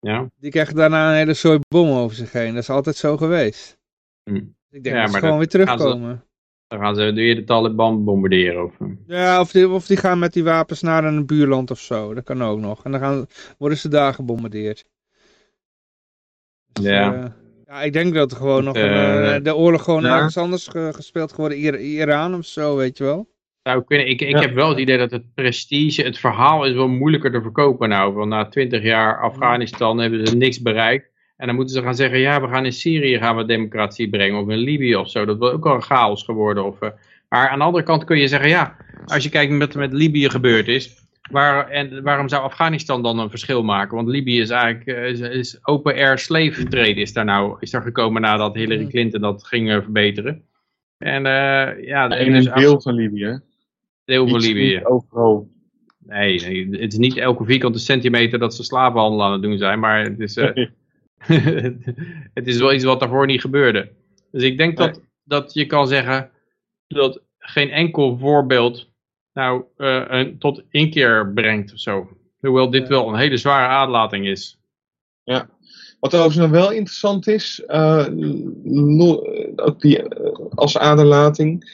Ja, 0.00 0.30
die 0.36 0.50
krijgt 0.50 0.76
daarna 0.76 1.10
een 1.10 1.16
hele 1.16 1.34
soort 1.34 1.68
bom 1.68 1.90
over 1.90 2.16
zich 2.16 2.32
heen. 2.32 2.54
Dat 2.54 2.62
is 2.62 2.70
altijd 2.70 2.96
zo 2.96 3.16
geweest. 3.16 3.78
Hm. 4.30 4.36
Ik 4.70 4.82
denk 4.82 4.96
Ja, 4.96 5.02
dat 5.02 5.12
ze 5.12 5.18
gewoon 5.18 5.38
weer 5.38 5.48
terugkomen. 5.48 6.24
Dan 6.72 6.80
gaan 6.80 6.94
ze 6.94 7.12
weer 7.12 7.34
de 7.34 7.44
Taliban 7.44 8.04
bombarderen. 8.04 8.64
Of, 8.64 8.72
eh. 8.80 8.86
Ja, 9.06 9.40
of 9.40 9.50
die, 9.50 9.68
of 9.68 9.86
die 9.86 9.96
gaan 9.96 10.18
met 10.18 10.32
die 10.32 10.44
wapens 10.44 10.82
naar 10.82 11.04
een 11.04 11.26
buurland 11.26 11.70
of 11.70 11.78
zo. 11.78 12.14
Dat 12.14 12.24
kan 12.24 12.42
ook 12.42 12.58
nog. 12.58 12.84
En 12.84 12.90
dan 12.90 13.00
gaan, 13.00 13.26
worden 13.58 13.78
ze 13.78 13.88
daar 13.88 14.14
gebombardeerd. 14.14 14.84
Dus, 16.72 16.84
Ja. 16.84 17.14
eh, 17.14 17.30
ja, 17.66 17.82
ik 17.82 17.92
denk 17.92 18.14
dat 18.14 18.30
er 18.30 18.36
gewoon 18.36 18.64
nog 18.64 18.76
een, 18.76 18.82
eh, 19.34 19.42
de 19.42 19.56
oorlog 19.56 19.82
gewoon 19.84 20.02
ja. 20.02 20.16
ergens 20.16 20.36
anders 20.36 20.66
ge- 20.68 20.90
gespeeld 20.94 21.32
geworden. 21.32 21.58
Ir 21.58 21.78
Iran 21.80 22.34
of 22.34 22.44
zo, 22.44 22.76
weet 22.76 22.98
je 22.98 23.04
wel. 23.04 23.30
zou 23.62 23.84
kunnen. 23.84 24.08
Ik, 24.08 24.20
ik 24.20 24.28
Ja. 24.30 24.40
heb 24.40 24.54
wel 24.54 24.68
het 24.68 24.78
idee 24.78 24.98
dat 24.98 25.10
het 25.10 25.34
prestige, 25.34 26.02
het 26.02 26.18
verhaal 26.18 26.64
is 26.66 26.74
wel 26.74 26.88
moeilijker 26.88 27.32
te 27.32 27.42
verkopen 27.42 27.88
nou. 27.88 28.12
Want 28.14 28.28
na 28.28 28.48
twintig 28.48 28.82
jaar 28.82 29.20
Afghanistan 29.20 29.98
hebben 29.98 30.26
ze 30.26 30.36
niks 30.36 30.62
bereikt. 30.62 31.10
En 31.42 31.48
dan 31.48 31.56
moeten 31.56 31.74
ze 31.74 31.82
gaan 31.82 31.94
zeggen, 31.94 32.18
ja, 32.18 32.40
we 32.40 32.48
gaan 32.48 32.64
in 32.64 32.72
Syrië 32.72 33.18
gaan 33.18 33.36
we 33.36 33.44
democratie 33.44 34.08
brengen. 34.08 34.40
Of 34.42 34.48
in 34.48 34.58
Libië 34.58 34.96
of 34.96 35.10
zo. 35.10 35.24
Dat 35.24 35.38
wordt 35.38 35.54
ook 35.54 35.66
al 35.66 35.74
een 35.74 35.82
chaos 35.82 36.22
geworden. 36.24 36.64
Of, 36.64 36.80
eh, 36.80 36.90
maar 37.28 37.48
aan 37.48 37.58
de 37.58 37.64
andere 37.64 37.84
kant 37.84 38.04
kun 38.04 38.18
je 38.18 38.26
zeggen, 38.28 38.48
ja, 38.48 38.76
als 39.06 39.24
je 39.24 39.30
kijkt 39.30 39.58
wat 39.58 39.72
er 39.72 39.78
met 39.78 39.92
Libië 39.92 40.30
gebeurd 40.30 40.68
is. 40.68 41.00
Waar, 41.30 41.68
en 41.68 42.02
waarom 42.02 42.28
zou 42.28 42.42
Afghanistan 42.42 43.02
dan 43.02 43.18
een 43.18 43.30
verschil 43.30 43.62
maken? 43.62 43.96
Want 43.96 44.08
Libië 44.08 44.40
is 44.40 44.50
eigenlijk 44.50 44.86
eh, 44.86 45.08
is, 45.08 45.20
is 45.20 45.58
open 45.62 45.94
air 45.94 46.18
slave 46.18 46.64
trade 46.68 46.94
is 46.94 47.12
daar 47.12 47.24
nou 47.24 47.56
is 47.60 47.70
daar 47.70 47.82
gekomen 47.82 48.22
nadat 48.22 48.54
Hillary 48.54 48.80
Mhm. 48.82 48.90
Clinton 48.90 49.20
dat 49.20 49.46
ging 49.46 49.70
eh, 49.70 49.80
verbeteren. 49.82 50.42
En 50.98 51.26
eh, 51.26 51.84
ja, 51.86 52.10
In 52.16 52.32
dus 52.32 52.46
een 52.46 52.54
deel 52.54 52.80
van 52.80 52.94
Libië. 52.94 53.40
deel 54.04 54.28
van 54.28 54.40
Libië. 54.40 54.74
niet 54.74 54.84
overal. 54.84 55.48
Nee, 55.98 56.40
nee, 56.40 56.68
het 56.80 56.92
is 56.92 56.98
niet 56.98 57.16
elke 57.16 57.44
vierkante 57.44 57.78
centimeter 57.78 58.38
dat 58.38 58.54
ze 58.54 58.62
slavenhandel 58.64 59.22
aan 59.24 59.32
het 59.32 59.42
doen 59.42 59.58
zijn, 59.58 59.78
maar 59.80 60.04
het 60.04 60.20
is, 60.20 60.36
eh, 60.36 60.66
het 62.34 62.46
is 62.46 62.58
wel 62.58 62.72
iets 62.72 62.84
wat 62.84 63.00
daarvoor 63.00 63.26
niet 63.26 63.40
gebeurde. 63.40 63.92
Dus 64.30 64.42
ik 64.42 64.56
denk 64.56 64.76
dat, 64.76 65.00
dat 65.24 65.54
je 65.54 65.66
kan 65.66 65.88
zeggen 65.88 66.30
dat 66.86 67.20
geen 67.38 67.70
enkel 67.70 68.18
voorbeeld 68.18 68.90
nou 69.32 69.64
eh, 69.76 70.04
een, 70.08 70.38
tot 70.38 70.62
inkeer 70.70 71.32
brengt 71.32 71.72
of 71.72 71.78
zo. 71.78 72.08
Hoewel 72.40 72.70
dit 72.70 72.82
Ja. 72.82 72.88
wel 72.88 73.08
een 73.08 73.18
hele 73.18 73.36
zware 73.36 73.66
aanlating 73.66 74.26
is. 74.26 74.56
Wat 76.00 76.14
overigens 76.14 76.36
nog 76.36 76.50
wel 76.50 76.70
interessant 76.70 77.26
is, 77.26 77.62
eh, 77.66 78.06
ook 79.56 79.80
die, 79.80 80.08
eh, 80.08 80.46
als 80.54 80.78
aderlating, 80.78 81.64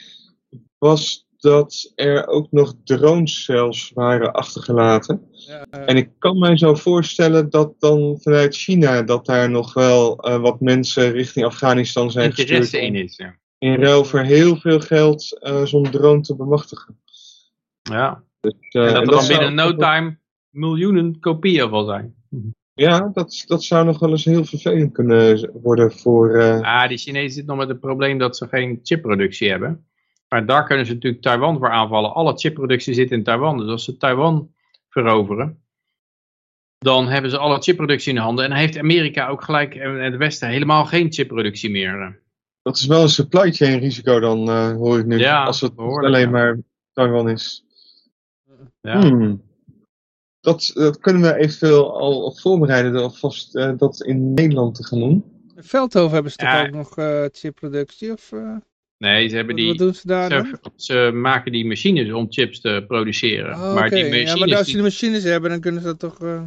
was 0.77 1.27
dat 1.39 1.91
er 1.95 2.27
ook 2.27 2.47
nog 2.51 2.73
drones 2.83 3.43
zelfs 3.43 3.91
waren 3.93 4.33
achtergelaten. 4.33 5.27
Ja, 5.31 5.65
eh, 5.69 5.83
En 5.85 5.97
ik 5.97 6.09
kan 6.19 6.39
mij 6.39 6.57
zo 6.57 6.75
voorstellen 6.75 7.49
dat 7.49 7.73
dan 7.79 8.17
vanuit 8.21 8.55
China 8.55 9.01
dat 9.01 9.25
daar 9.25 9.49
nog 9.49 9.73
wel 9.73 10.17
eh, 10.17 10.41
wat 10.41 10.59
mensen 10.59 11.11
richting 11.11 11.45
Afghanistan 11.45 12.11
zijn 12.11 12.25
gestuurd. 12.33 12.49
Interesse 12.49 12.81
in 12.81 12.95
is. 12.95 13.15
Ja. 13.17 13.35
In 13.57 13.75
ruil 13.75 14.05
voor 14.05 14.19
heel 14.19 14.55
veel 14.55 14.79
geld 14.79 15.39
eh, 15.41 15.65
zo'n 15.65 15.91
drone 15.91 16.21
te 16.21 16.35
bemachtigen. 16.35 16.99
ja. 17.81 18.23
Dus, 18.41 18.53
En 18.71 18.81
eh, 18.87 18.93
dat 18.93 18.95
er 18.95 19.01
en 19.01 19.07
dan 19.07 19.27
binnen 19.27 19.55
no 19.55 19.75
time 19.75 20.17
miljoenen 20.49 21.19
kopieën 21.19 21.69
van 21.69 21.85
zijn. 21.85 22.15
Ja, 22.73 23.09
dat, 23.13 23.43
dat 23.47 23.63
zou 23.63 23.85
nog 23.85 23.99
wel 23.99 24.09
eens 24.09 24.25
heel 24.25 24.45
vervelend 24.45 24.93
kunnen 24.93 25.51
worden 25.61 25.91
voor. 25.91 26.35
eh, 26.37 26.61
Ah, 26.61 26.87
die 26.89 26.97
Chinezen 26.97 27.31
zitten 27.31 27.45
nog 27.55 27.57
met 27.57 27.67
het 27.67 27.79
probleem 27.79 28.17
dat 28.17 28.37
ze 28.37 28.47
geen 28.47 28.79
chipproductie 28.83 29.49
hebben. 29.49 29.85
Maar 30.29 30.45
daar 30.45 30.65
kunnen 30.65 30.85
ze 30.85 30.93
natuurlijk 30.93 31.23
Taiwan 31.23 31.57
voor 31.57 31.69
aanvallen. 31.69 32.13
Alle 32.13 32.37
chipproductie 32.37 32.93
zit 32.93 33.11
in 33.11 33.23
Taiwan. 33.23 33.57
Dus 33.57 33.67
als 33.69 33.83
ze 33.83 33.97
Taiwan 33.97 34.53
veroveren, 34.89 35.63
dan 36.77 37.07
hebben 37.07 37.31
ze 37.31 37.37
alle 37.37 37.61
chipproductie 37.61 38.09
in 38.09 38.15
de 38.15 38.21
handen. 38.21 38.43
En 38.43 38.49
dan 38.49 38.59
heeft 38.59 38.77
Amerika 38.77 39.27
ook 39.27 39.43
gelijk 39.43 39.75
en 39.75 40.03
het 40.03 40.15
Westen 40.15 40.49
helemaal 40.49 40.85
geen 40.85 41.13
chipproductie 41.13 41.69
meer. 41.69 42.21
Dat 42.61 42.77
is 42.77 42.85
wel 42.85 43.01
een 43.01 43.09
supply 43.09 43.51
chain 43.51 43.79
risico 43.79 44.19
dan, 44.19 44.49
eh, 44.49 44.71
hoor 44.71 44.99
ik 44.99 45.05
nu. 45.05 45.17
Ja, 45.17 45.43
als 45.43 45.61
het 45.61 45.77
alleen 45.77 46.21
ja. 46.21 46.29
maar 46.29 46.59
Taiwan 46.93 47.29
is. 47.29 47.65
Ja. 48.81 48.99
Hmm. 48.99 49.41
Dat, 50.39 50.71
dat 50.73 50.99
kunnen 50.99 51.21
we 51.21 51.35
eventueel 51.35 51.99
al 51.99 52.31
voorbereiden, 52.31 53.01
alvast 53.01 53.55
eh, 53.55 53.77
dat 53.77 54.01
in 54.01 54.33
Nederland 54.33 54.75
te 54.75 54.85
gaan 54.85 54.99
doen. 54.99 55.23
in 55.55 55.63
Veldhoven 55.63 56.13
hebben 56.13 56.31
ze 56.31 56.37
toch 56.37 56.65
ook 56.65 56.71
nog 56.71 56.97
eh 56.97 57.25
chipproductie? 57.31 58.11
Of 58.11 58.31
eh, 58.31 58.55
Nee, 58.99 59.27
ze 59.27 59.35
hebben 59.35 59.55
die... 59.55 59.67
wat 59.67 59.77
doen 59.77 59.93
ze 59.93 60.07
daar? 60.07 60.29
Ze, 60.29 60.59
ze 60.75 61.11
maken 61.13 61.51
die 61.51 61.65
machines 61.65 62.11
om 62.11 62.25
chips 62.29 62.61
te 62.61 62.83
produceren. 62.87 63.53
Oh, 63.53 63.73
maar 63.73 63.89
die 63.89 64.03
machines... 64.03 64.31
Ja, 64.31 64.37
maar 64.37 64.55
als 64.55 64.59
ze 64.59 64.65
die- 64.65 64.75
de 64.75 64.81
machines 64.81 65.23
hebben, 65.23 65.49
dan 65.49 65.59
kunnen 65.59 65.81
ze 65.81 65.87
dat 65.87 65.99
toch... 65.99 66.21
eh, 66.21 66.41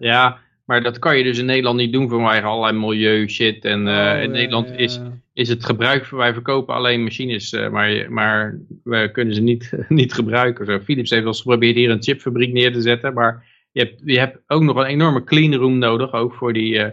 ja, 0.00 0.38
maar 0.64 0.82
dat 0.82 0.98
kan 0.98 1.18
je 1.18 1.24
dus 1.24 1.38
in 1.38 1.44
Nederland 1.44 1.76
niet 1.76 1.92
doen 1.92 2.08
vanwege 2.08 2.46
allerlei 2.46 2.78
milieu 2.78 3.28
shit. 3.28 3.64
En 3.64 3.88
eh, 3.88 3.94
oh, 3.94 4.22
in 4.22 4.28
ja, 4.30 4.36
Nederland 4.36 4.68
ja, 4.68 4.74
is 4.74 4.94
ja. 4.94 5.12
is 5.32 5.48
het 5.48 5.64
gebruik, 5.64 6.06
wij 6.06 6.32
verkopen 6.32 6.74
alleen 6.74 7.02
machines, 7.02 7.52
eh, 7.52 7.68
maar, 7.68 8.10
maar 8.10 8.58
we 8.84 9.10
kunnen 9.12 9.34
ze 9.34 9.40
niet, 9.40 9.72
niet 9.88 10.12
gebruiken. 10.12 10.66
Zo, 10.66 10.80
Philips 10.80 11.10
heeft 11.10 11.22
wel 11.22 11.32
eens 11.32 11.40
geprobeerd 11.40 11.76
hier 11.76 11.90
een 11.90 12.02
chipfabriek 12.02 12.52
neer 12.52 12.72
te 12.72 12.80
zetten, 12.80 13.14
maar 13.14 13.46
je 13.72 13.80
hebt, 13.80 14.02
je 14.04 14.18
hebt 14.18 14.38
ook 14.46 14.62
nog 14.62 14.76
een 14.76 14.84
enorme 14.84 15.24
cleanroom 15.24 15.78
nodig, 15.78 16.12
ook 16.12 16.34
voor 16.34 16.52
die, 16.52 16.78
eh, 16.78 16.90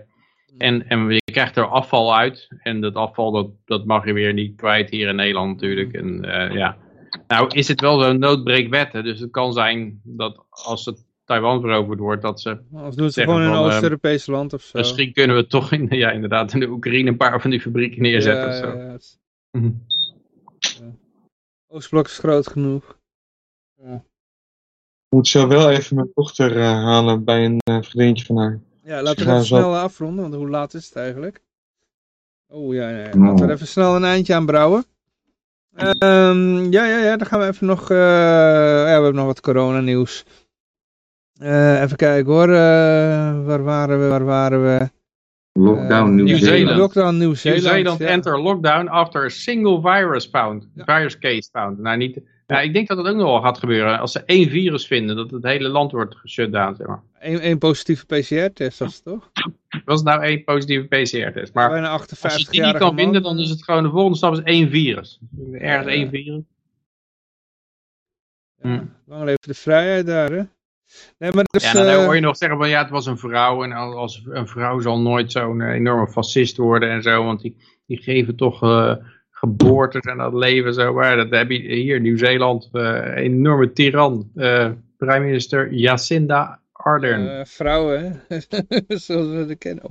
en, 0.57 0.87
en 0.87 1.07
krijgt 1.39 1.57
er 1.57 1.65
afval 1.67 2.15
uit, 2.15 2.47
en 2.59 2.81
dat 2.81 2.93
afval 2.95 3.31
dat, 3.31 3.47
dat 3.65 3.85
mag 3.85 4.05
je 4.05 4.13
weer 4.13 4.33
niet 4.33 4.55
kwijt 4.55 4.89
hier 4.89 5.07
in 5.07 5.15
Nederland 5.15 5.53
natuurlijk. 5.53 5.93
En, 5.93 6.25
eh, 6.25 6.55
ja. 6.55 6.77
Nou 7.27 7.47
is 7.47 7.67
het 7.67 7.81
wel 7.81 7.99
zo'n 8.01 8.19
noodbreekwet, 8.19 8.93
hè, 8.93 9.03
dus 9.03 9.19
het 9.19 9.31
kan 9.31 9.53
zijn 9.53 10.01
dat 10.03 10.45
als 10.49 10.85
het 10.85 11.05
Taiwan 11.25 11.61
veroverd 11.61 11.99
wordt, 11.99 12.21
dat 12.21 12.41
ze 12.41 12.59
Anders 12.73 12.95
doen 12.95 13.09
ze 13.11 13.21
gewoon 13.21 13.41
in 13.41 13.47
een 13.47 13.53
van, 13.53 13.63
eh, 13.63 13.67
Oost-Europees 13.67 14.25
land 14.25 14.53
of 14.53 14.61
zo. 14.61 14.77
misschien 14.77 15.13
kunnen 15.13 15.35
we 15.35 15.47
toch 15.47 15.71
in, 15.71 15.87
ja, 15.89 16.11
inderdaad 16.11 16.53
in 16.53 16.59
de 16.59 16.69
Oekraïne 16.69 17.09
een 17.09 17.17
paar 17.17 17.41
van 17.41 17.49
die 17.49 17.61
fabrieken 17.61 18.01
neerzetten 18.01 18.43
Ja, 18.43 18.49
of 18.49 18.55
zo. 18.55 18.77
ja, 18.77 18.83
ja. 18.83 18.97
Mhm. 19.51 19.71
Oostblok 21.67 22.05
is 22.05 22.17
groot 22.17 22.47
genoeg. 22.47 22.97
Ik 23.81 25.15
moet 25.15 25.27
zo 25.27 25.47
wel 25.47 25.69
even 25.69 25.95
mijn 25.95 26.11
dochter 26.13 26.57
eh, 26.57 26.63
halen 26.63 27.23
bij 27.23 27.45
een 27.45 27.59
eh, 27.63 27.81
vriendje 27.81 28.25
van 28.25 28.37
haar. 28.37 28.59
Ja, 28.89 29.01
laten 29.01 29.25
we 29.25 29.31
even 29.31 29.45
zo- 29.45 29.55
snel 29.55 29.77
afronden, 29.77 30.21
want 30.21 30.35
hoe 30.35 30.49
laat 30.49 30.73
is 30.73 30.85
het 30.85 30.95
eigenlijk? 30.95 31.41
Oh 32.47 32.73
ja, 32.73 32.89
ja, 32.89 32.97
ja. 32.97 33.03
Nou. 33.15 33.19
laten 33.19 33.35
we 33.45 33.45
er 33.45 33.55
even 33.55 33.67
snel 33.67 33.95
een 33.95 34.03
eindje 34.03 34.35
aan 34.35 34.45
brouwen. 34.45 34.85
Ehm, 35.75 36.71
ja, 36.71 36.85
ja, 36.85 36.97
ja, 36.97 37.17
dan 37.17 37.27
gaan 37.27 37.39
we 37.39 37.45
even 37.47 37.67
nog, 37.67 37.91
eh, 37.91 37.97
ja, 37.97 38.83
we 38.83 38.89
hebben 38.89 39.15
nog 39.15 39.25
wat 39.25 39.39
coronanieuws. 39.41 40.25
Eh 41.39 41.81
even 41.81 41.97
kijken 41.97 42.31
hoor, 42.33 42.49
Eh, 42.49 43.45
waar 43.45 43.63
waren 43.63 43.99
we, 43.99 44.07
waar 44.07 44.25
waren 44.25 44.63
we? 44.63 44.89
Lockdown 45.53 46.15
Nieuw-Zeeland. 46.15 46.39
Nieuw-Zeeland. 46.39 46.77
Lockdown 46.77 47.17
Nieuw-Zeeland. 47.17 47.63
Nieuw-Zeeland 47.63 47.99
ja. 47.99 48.07
enter 48.07 48.41
lockdown 48.41 48.87
after 48.87 49.23
a 49.25 49.29
single 49.29 49.81
virus 49.81 50.25
found. 50.25 50.67
Ja. 50.75 50.83
Virus 50.83 51.17
case 51.19 51.49
found. 51.51 51.79
Nou, 51.79 51.97
niet, 51.97 52.21
nou, 52.49 52.63
ik 52.63 52.73
denk 52.73 52.87
dat 52.87 52.97
het 52.97 53.07
ook 53.07 53.15
nog 53.15 53.25
wel 53.31 53.41
gaat 53.41 53.57
gebeuren. 53.57 53.99
Als 53.99 54.11
ze 54.11 54.23
één 54.25 54.49
virus 54.49 54.87
vinden, 54.87 55.15
dat 55.15 55.31
het 55.31 55.43
hele 55.43 55.69
land 55.69 55.91
wordt 55.91 56.15
geshutdown, 56.15 56.75
zeg 56.75 56.87
maar. 56.87 57.01
Eén 57.19 57.39
één 57.39 57.57
positieve 57.57 58.05
PCR-test 58.05 58.79
was 58.79 58.95
het 58.95 59.03
toch? 59.03 59.31
Was 59.85 60.03
nou 60.03 60.21
één 60.23 60.43
positieve 60.43 60.85
PCR-test? 60.87 61.53
Maar 61.53 61.69
Bijna 61.69 61.89
als 61.89 62.01
je 62.01 62.07
58 62.07 62.49
die 62.49 62.63
niet 62.63 62.77
kan 62.77 62.95
vinden, 62.97 63.21
dan 63.23 63.39
is 63.39 63.49
het 63.49 63.63
gewoon 63.63 63.83
de 63.83 63.89
volgende 63.89 64.17
stap 64.17 64.33
is 64.33 64.41
één 64.41 64.69
virus. 64.69 65.19
Ergens 65.51 65.85
Ja. 65.85 65.91
één 65.91 66.09
virus. 66.09 66.41
Lang 69.05 69.23
leven 69.23 69.47
de 69.47 69.53
vrijheid 69.53 70.05
daar, 70.05 70.31
hè? 70.31 70.41
Nee, 71.17 71.31
maar 71.31 71.43
dus, 71.43 71.63
Ja, 71.63 71.73
nou, 71.73 71.85
dan 71.85 71.95
eh, 71.95 72.05
hoor 72.05 72.15
je 72.15 72.21
nog 72.21 72.37
zeggen 72.37 72.57
van 72.57 72.69
ja, 72.69 72.81
het 72.81 72.89
was 72.89 73.05
een 73.05 73.17
vrouw. 73.17 73.63
En 73.63 73.71
als- 73.71 74.21
een 74.29 74.47
vrouw 74.47 74.79
zal 74.79 74.99
nooit 75.01 75.31
zo'n 75.31 75.61
eh, 75.61 75.73
enorme 75.73 76.07
fascist 76.07 76.57
worden 76.57 76.89
en 76.89 77.01
zo. 77.01 77.23
Want 77.23 77.41
die, 77.41 77.55
die 77.85 77.97
geven 77.97 78.35
toch 78.35 78.63
eh, 78.63 78.95
geboortes 79.39 80.01
en 80.01 80.17
dat 80.17 80.33
leven 80.33 80.73
zo. 80.73 80.93
Maar 80.93 81.15
dat 81.15 81.29
heb 81.29 81.49
je 81.51 81.57
hier 81.75 81.95
in 81.95 82.01
Nieuw-Zeeland. 82.01 82.69
eh, 82.71 82.81
een 82.83 83.13
enorme 83.13 83.71
tiran. 83.71 84.29
eh 84.35 84.69
Prime 84.97 85.19
Minister 85.25 85.73
Jacinda 85.73 86.59
Ardern. 86.71 87.27
eh, 87.29 87.45
vrouwen, 87.45 88.23
hè? 88.27 88.39
zoals 88.97 89.27
we 89.27 89.45
dat 89.47 89.57
kennen. 89.57 89.83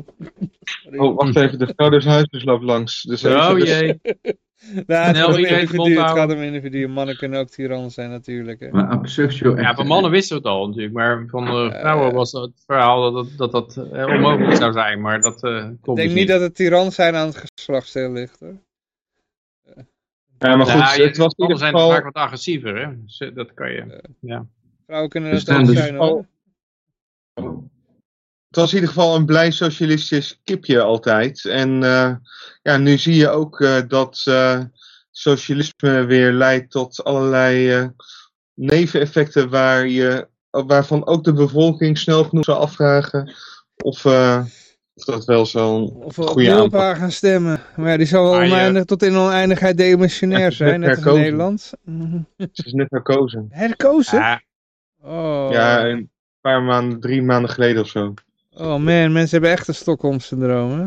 Oh, 0.97 1.17
wacht 1.17 1.37
even, 1.37 1.59
de 1.59 1.73
vrouw 1.77 1.89
des 1.91 2.05
huizes 2.05 2.45
loopt 2.45 2.65
langs. 2.65 3.03
Dus 3.03 3.25
oh 3.25 3.55
de- 3.55 3.65
jee. 3.67 4.01
Nou, 4.87 5.07
het, 5.07 5.17
Snel 5.17 5.27
gaat 5.29 5.37
om 5.37 5.43
de 5.43 5.49
individuen, 5.49 5.91
het 5.91 5.99
houden. 6.01 6.17
gaat 6.29 6.37
om 6.37 6.43
individuen. 6.43 6.91
Mannen 6.91 7.17
kunnen 7.17 7.41
ook 7.41 7.49
tiran 7.49 7.91
zijn 7.91 8.11
natuurlijk. 8.11 8.61
Hè. 8.61 8.69
Maar 8.71 8.87
absurdo 8.87 9.57
Ja, 9.61 9.75
van 9.75 9.87
mannen 9.87 10.11
wisten 10.11 10.37
we 10.37 10.43
het 10.49 10.53
al 10.53 10.67
natuurlijk. 10.67 10.95
Maar 10.95 11.25
van 11.29 11.45
de 11.45 11.77
vrouwen 11.81 12.15
was 12.15 12.33
het 12.33 12.51
verhaal 12.67 13.13
dat 13.13 13.29
dat, 13.37 13.53
dat, 13.53 13.75
dat 13.75 13.87
eh, 13.93 14.07
onmogelijk 14.07 14.57
zou 14.57 14.73
zijn. 14.73 15.01
Maar 15.01 15.21
dat 15.21 15.43
eh 15.45 15.57
Ik 15.57 15.85
denk 15.85 15.97
dus 15.97 16.13
niet 16.15 16.29
dat 16.29 16.41
het 16.41 16.55
tiran 16.55 16.93
zijn 16.93 17.15
aan 17.15 17.27
het 17.27 17.45
geslachtsdeel 17.55 18.13
ligt. 18.13 18.41
Hoor. 18.41 18.57
Ja, 20.39 20.57
maar 20.57 20.67
goed, 20.67 20.97
Ja, 20.97 21.05
het 21.05 21.17
was 21.17 21.35
in 21.37 21.43
ieder 21.43 21.59
zijn 21.59 21.73
geval... 21.73 21.91
vaak 21.91 22.05
wat 22.05 22.15
agressiever. 22.15 22.77
Hè? 22.77 23.03
Dus, 23.05 23.19
eh, 23.19 23.35
dat 23.35 23.55
kan 23.55 23.73
je. 23.73 24.03
Vrouwen 24.87 25.11
kunnen 25.11 25.29
Er 25.29 25.35
het 25.35 25.45
staan 25.45 25.61
ook 25.61 25.67
dus 25.67 25.77
zijn 25.77 25.97
hoor. 25.97 26.27
Het 28.49 28.57
was 28.57 28.69
in 28.69 28.75
ieder 28.75 28.95
geval 28.95 29.17
een 29.17 29.27
blij 29.27 29.51
socialistisch 29.51 30.41
kipje 30.45 30.81
altijd. 30.81 31.45
En 31.45 31.83
eh, 31.83 32.15
ja, 32.63 32.77
nu 32.77 32.99
zie 32.99 33.15
je 33.15 33.29
ook 33.29 33.61
eh, 33.61 33.81
dat 33.89 34.23
eh, 34.25 34.61
socialisme 35.11 36.05
weer 36.05 36.33
leidt 36.33 36.71
tot 36.71 37.05
allerlei 37.05 37.71
eh, 37.73 37.89
neveneffecten 38.55 39.49
waar 39.49 39.87
je, 39.87 40.29
waarvan 40.51 41.07
ook 41.07 41.25
de 41.25 41.33
bevolking 41.33 41.99
snel 41.99 42.25
genoeg 42.25 42.45
zou 42.45 42.59
afvragen 42.59 43.35
of, 43.77 44.05
eh, 44.05 44.45
of 44.99 45.05
dat 45.05 45.25
wel 45.25 45.47
zo'n 45.47 46.03
goede 46.15 46.55
aanpak 46.55 46.97
gaan 46.97 47.11
stemmen. 47.11 47.61
Maar 47.77 47.91
ja, 47.91 47.97
die 47.97 48.07
zal 48.07 48.31
wel 48.31 48.41
je- 48.43 48.47
oneindig, 48.53 48.85
tot 48.85 49.03
in 49.03 49.17
oneindigheid 49.17 49.77
demissionair 49.77 50.41
net 50.41 50.55
zijn, 50.55 50.81
net 50.81 50.97
als 50.97 51.15
in. 51.15 51.21
Nederland. 51.21 51.61
Ze 52.53 52.65
is 52.65 52.73
net 52.73 52.91
herkozen. 52.91 53.47
Herkozen? 53.51 54.19
Ja, 54.19 54.41
Oh. 55.03 55.49
Ja, 55.53 55.87
een 55.87 56.11
paar 56.41 56.63
maanden, 56.63 57.01
drie 57.01 57.23
maanden 57.23 57.51
geleden 57.51 57.83
of 57.83 57.89
zo. 57.89 58.15
oh 58.57 58.67
man, 58.69 59.13
mensen 59.13 59.31
hebben 59.31 59.51
echt 59.51 59.69
een 59.69 59.75
Stockholm-syndroom. 59.75 60.71
hè? 60.79 60.85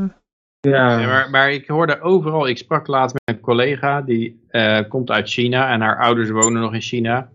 Ja, 0.69 0.99
Ja, 0.99 1.07
maar, 1.07 1.29
maar 1.29 1.51
ik 1.51 1.67
hoorde 1.67 2.01
overal, 2.01 2.47
ik 2.47 2.57
sprak 2.57 2.88
laatst 2.88 3.15
met 3.25 3.35
een 3.35 3.41
collega, 3.41 4.01
die 4.01 4.43
eh, 4.49 4.79
komt 4.89 5.09
uit 5.09 5.29
China 5.29 5.71
en 5.73 5.81
haar 5.81 5.97
ouders 5.99 6.29
wonen 6.29 6.61
nog 6.61 6.73
in 6.73 6.81
China. 6.81 7.29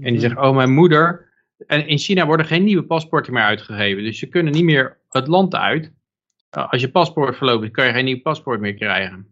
En 0.00 0.10
die 0.12 0.20
zegt, 0.20 0.36
oh 0.36 0.54
mijn 0.54 0.72
moeder, 0.72 1.28
en 1.66 1.86
in 1.86 1.98
China 1.98 2.26
worden 2.26 2.46
geen 2.46 2.64
nieuwe 2.64 2.82
paspoorten 2.84 3.32
meer 3.32 3.42
uitgegeven. 3.42 4.02
Dus 4.02 4.20
je 4.20 4.26
kunnen 4.26 4.52
niet 4.52 4.64
meer 4.64 4.96
het 5.08 5.26
land 5.26 5.54
uit. 5.54 5.92
Uh, 6.56 6.68
Als 6.70 6.80
je 6.80 6.90
paspoort 6.90 7.36
verloopt, 7.36 7.70
kan 7.70 7.86
je 7.86 7.92
geen 7.92 8.04
nieuw 8.04 8.20
paspoort 8.20 8.60
meer 8.60 8.74
krijgen. 8.74 9.26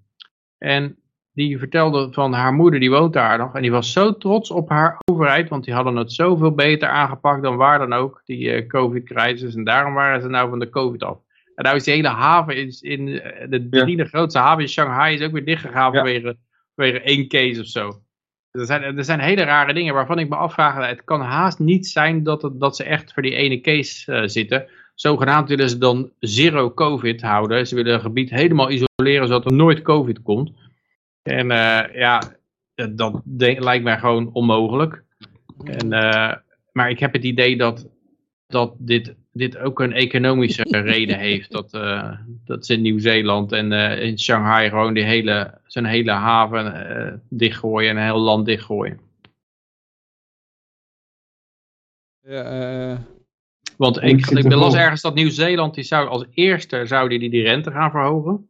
En 0.59 0.97
die 1.33 1.59
vertelde 1.59 2.13
van 2.13 2.33
haar 2.33 2.53
moeder, 2.53 2.81
die 2.81 2.91
woont 2.91 3.13
daar 3.13 3.39
nog. 3.39 3.55
En 3.55 3.63
die 3.63 3.71
was 3.71 3.93
zo 3.93 4.17
trots 4.17 4.51
op 4.51 4.69
haar 4.69 4.99
overheid, 5.11 5.49
want 5.49 5.65
die 5.65 5.75
hadden 5.75 5.97
het 5.97 6.13
zoveel 6.13 6.55
beter 6.55 6.89
aangepakt 6.89 7.43
dan 7.43 7.57
waar 7.57 7.79
dan 7.79 7.93
ook, 7.93 8.23
die 8.25 8.51
eh, 8.51 8.67
covid-crisis. 8.69 9.55
En 9.55 9.65
daarom 9.65 9.95
waren 9.95 10.21
ze 10.21 10.29
nou 10.29 10.49
van 10.49 10.59
de 10.59 10.71
covid 10.71 11.03
af. 11.03 11.19
En 11.55 11.65
nou 11.65 11.77
is 11.77 11.85
de 11.85 11.91
hele 11.91 12.09
haven, 12.09 12.57
in, 12.57 12.77
in 12.81 13.09
eh, 13.21 13.49
de 13.51 13.67
Ja. 13.71 13.85
derde 13.85 14.05
grootste 14.05 14.39
haven 14.39 14.63
in 14.63 14.69
Shanghai, 14.69 15.15
is 15.15 15.23
ook 15.27 15.33
weer 15.33 15.45
dichtgegaan 15.45 15.93
Ja. 15.93 15.99
vanwege, 15.99 16.37
vanwege 16.75 17.01
één 17.01 17.29
case 17.29 17.61
of 17.61 17.67
zo. 17.67 18.03
Er 18.51 18.67
zijn, 18.67 18.83
er 18.83 19.05
zijn 19.05 19.21
hele 19.21 19.43
rare 19.43 19.75
dingen 19.75 19.95
waarvan 19.95 20.19
ik 20.19 20.29
me 20.29 20.37
afvraag, 20.37 20.87
het 20.87 21.05
kan 21.05 21.21
haast 21.21 21.59
niet 21.59 21.87
zijn 21.87 22.23
dat, 22.23 22.43
het, 22.43 22.61
dat 22.61 22.77
ze 22.77 22.85
echt 22.85 23.13
voor 23.13 23.23
die 23.23 23.35
ene 23.35 23.61
case 23.61 24.13
eh, 24.13 24.23
zitten. 24.29 24.67
Zogenaamd 24.95 25.49
willen 25.49 25.69
ze 25.71 25.79
dan 25.79 26.11
zero 26.19 26.75
covid 26.75 27.23
houden. 27.23 27.67
Ze 27.67 27.75
willen 27.75 27.95
een 27.95 28.01
gebied 28.01 28.31
helemaal 28.31 28.71
isoleren 28.71 29.27
zodat 29.27 29.45
er 29.45 29.53
nooit 29.53 29.83
covid 29.83 30.23
komt. 30.23 30.53
En 31.23 31.51
eh, 31.51 31.95
ja, 31.95 32.23
dat- 32.75 33.23
dat 33.25 33.59
lijkt 33.59 33.85
mij 33.85 33.99
gewoon 33.99 34.33
onmogelijk. 34.33 35.05
En, 35.65 35.93
eh, 35.93 36.37
maar 36.73 36.91
ik 36.91 36.99
heb 36.99 37.13
het 37.13 37.25
idee 37.25 37.57
dat, 37.57 37.89
dat 38.47 38.75
dit, 38.79 39.15
dit 39.33 39.59
ook 39.59 39.81
een 39.81 39.93
economische 39.93 40.63
reden 40.93 41.19
heeft. 41.19 41.51
Dat, 41.51 41.75
eh, 41.75 42.19
dat 42.45 42.67
ze 42.67 42.75
in 42.75 42.81
Nieuw-Zeeland 42.83 43.53
en 43.53 43.73
eh, 43.73 44.03
in 44.03 44.19
Shanghai 44.19 44.69
gewoon 44.69 44.95
die 44.95 45.05
hele, 45.05 45.61
zijn 45.67 45.85
hele 45.85 46.11
haven 46.13 46.89
eh, 46.89 47.13
dichtgooien 47.29 47.91
en 47.91 47.97
een 47.97 48.03
heel 48.03 48.19
land 48.21 48.47
dichtgooien. 48.47 49.01
Ja, 52.21 52.43
eh, 52.45 52.99
Want 53.77 54.03
ik 54.03 54.27
ik, 54.27 54.31
ervoor. 54.31 54.55
las 54.55 54.75
ergens 54.75 55.01
dat 55.01 55.15
Nieuw-Zeeland 55.15 55.75
die 55.75 55.85
zou 55.85 56.09
als 56.09 56.27
eerste 56.31 56.87
zou 56.87 57.09
die, 57.09 57.31
die, 57.31 57.43
rente 57.43 57.71
gaan 57.71 57.91
verhogen. 57.91 58.49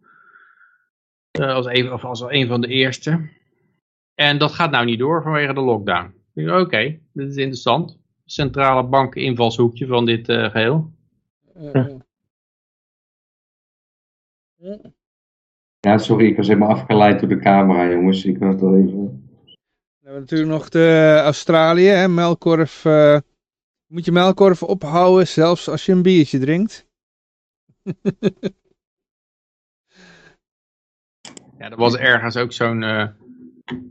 Eh, 1.31 1.55
als, 1.55 1.67
een, 1.67 1.93
of 1.93 2.05
als 2.05 2.21
een 2.21 2.47
van 2.47 2.61
de 2.61 2.67
eerste. 2.69 3.29
En 4.15 4.39
dat 4.39 4.53
gaat 4.53 4.71
nou 4.71 4.85
niet 4.85 4.99
door 4.99 5.23
vanwege 5.23 5.55
de 5.55 5.61
lockdown. 5.61 6.15
Oké, 6.35 6.99
dit 7.13 7.31
is 7.31 7.37
interessant. 7.37 7.99
Centrale 8.25 8.85
bank 8.85 9.15
invalshoekje 9.15 9.87
van 9.87 10.05
dit 10.05 10.29
eh, 10.29 10.51
geheel. 10.51 10.93
eh, 11.55 11.77
eh. 14.57 14.85
Ja, 15.81 15.99
sorry, 15.99 16.27
ik 16.27 16.37
was 16.37 16.47
helemaal 16.47 16.69
afgeleid 16.69 17.21
door 17.21 17.29
de 17.29 17.39
camera, 17.39 17.91
jongens. 17.91 18.25
Ik 18.25 18.39
was 18.39 18.55
er 18.55 18.75
even... 18.75 19.23
We 20.01 20.11
hebben 20.11 20.21
natuurlijk 20.21 20.51
nog 20.51 20.69
de 20.69 21.21
Australië, 21.25 21.87
hè, 21.87 22.09
melkkorf. 22.09 22.85
eh, 22.85 23.19
moet 23.87 24.05
je 24.05 24.13
melkkorf 24.13 24.63
ophouden, 24.63 25.29
zelfs 25.29 25.69
als 25.69 25.87
je 25.87 25.93
een 25.93 26.03
biertje 26.03 26.39
drinkt. 26.39 26.87
Ja, 31.59 31.71
er 31.71 31.77
was 31.77 31.97
ergens 31.97 32.37
ook 32.37 32.53
zo'n 32.53 32.83
eh, 32.83 33.09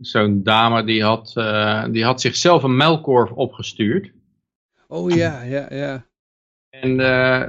zo'n 0.02 0.44
dame 0.44 0.84
die 0.84 1.04
had, 1.04 1.32
eh, 1.38 1.86
die 1.92 2.04
had 2.04 2.22
zichzelf 2.22 2.64
een 2.64 2.76
melkkorf 2.76 3.32
opgestuurd. 3.32 4.12
Oh 4.88 5.12
ja, 5.12 5.42
ja, 5.42 5.68
ja. 5.74 6.06
En, 6.70 7.00
eh, 7.00 7.48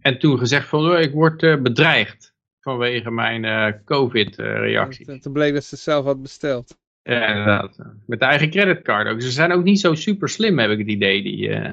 en 0.00 0.18
toen 0.18 0.38
gezegd 0.38 0.68
van, 0.68 0.90
"Oh, 0.90 0.98
ik 1.00 1.12
word 1.12 1.42
eh, 1.42 1.60
bedreigd 1.60 2.34
vanwege 2.60 3.10
mijn 3.10 3.44
eh, 3.44 3.72
COVID-reactie. 3.84 5.20
Toen- 5.20 5.32
bleek 5.32 5.54
dat 5.54 5.64
ze 5.64 5.76
zelf 5.76 6.04
had 6.04 6.22
besteld. 6.22 6.78
Ja, 7.06 7.28
inderdaad. 7.28 7.78
Met 8.06 8.20
de 8.20 8.24
eigen 8.26 8.50
creditcard 8.50 9.08
ook. 9.08 9.20
Ze 9.22 9.30
zijn 9.30 9.52
ook 9.52 9.64
niet 9.64 9.80
zo 9.80 9.94
super 9.94 10.28
slim, 10.28 10.58
heb 10.58 10.70
ik 10.70 10.78
het 10.78 10.88
idee. 10.88 11.22
Die, 11.22 11.48
eh, 11.48 11.72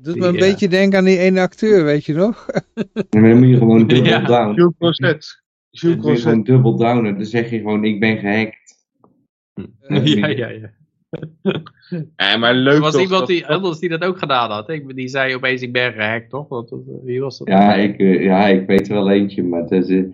Doet 0.00 0.12
Die, 0.12 0.22
me 0.22 0.28
een 0.28 0.34
eh, 0.34 0.40
beetje 0.40 0.68
denken 0.68 0.98
aan 0.98 1.04
die 1.04 1.18
ene 1.18 1.40
acteur, 1.40 1.84
weet 1.84 2.04
je 2.04 2.12
nog? 2.14 2.46
Dan 3.08 3.38
moet 3.38 3.48
je 3.48 3.56
gewoon 3.56 3.86
dubbel 3.86 4.06
Ja. 4.12 4.20
down. 4.20 4.54
Jules 4.54 4.74
moet 4.78 5.00
je 5.70 5.78
gewoon 5.78 5.98
Crozet. 6.00 6.44
dubbel 6.44 6.76
downen. 6.76 7.14
Dan 7.16 7.24
zeg 7.24 7.50
je 7.50 7.58
gewoon, 7.58 7.84
ik 7.84 8.00
ben 8.00 8.18
gehackt. 8.18 8.76
Eh, 9.80 10.04
ja, 10.06 10.26
ja, 10.26 10.48
ja. 10.48 10.70
Ja, 12.16 12.36
maar 12.36 12.54
leuk 12.54 12.74
Er 12.74 12.80
was 12.80 12.92
toch, 12.92 13.02
iemand 13.02 13.18
dat- 13.20 13.28
die, 13.28 13.46
anders 13.46 13.78
die 13.78 13.88
dat 13.88 14.04
ook 14.04 14.18
gedaan 14.18 14.50
had. 14.50 14.68
Ik, 14.68 14.94
die 14.96 15.08
zei 15.08 15.34
opeens, 15.34 15.62
ik 15.62 15.72
ben 15.72 15.92
gehackt, 15.92 16.30
toch? 16.30 16.48
Wie 17.04 17.20
was 17.20 17.38
dat? 17.38 17.48
Ja, 17.48 17.74
ik, 17.74 17.98
eh, 17.98 18.22
ja, 18.24 18.46
ik 18.46 18.66
weet 18.66 18.88
er 18.88 18.94
wel 18.94 19.10
eentje, 19.10 19.42
maar 19.42 19.60
het 19.60 19.70
is, 19.88 20.04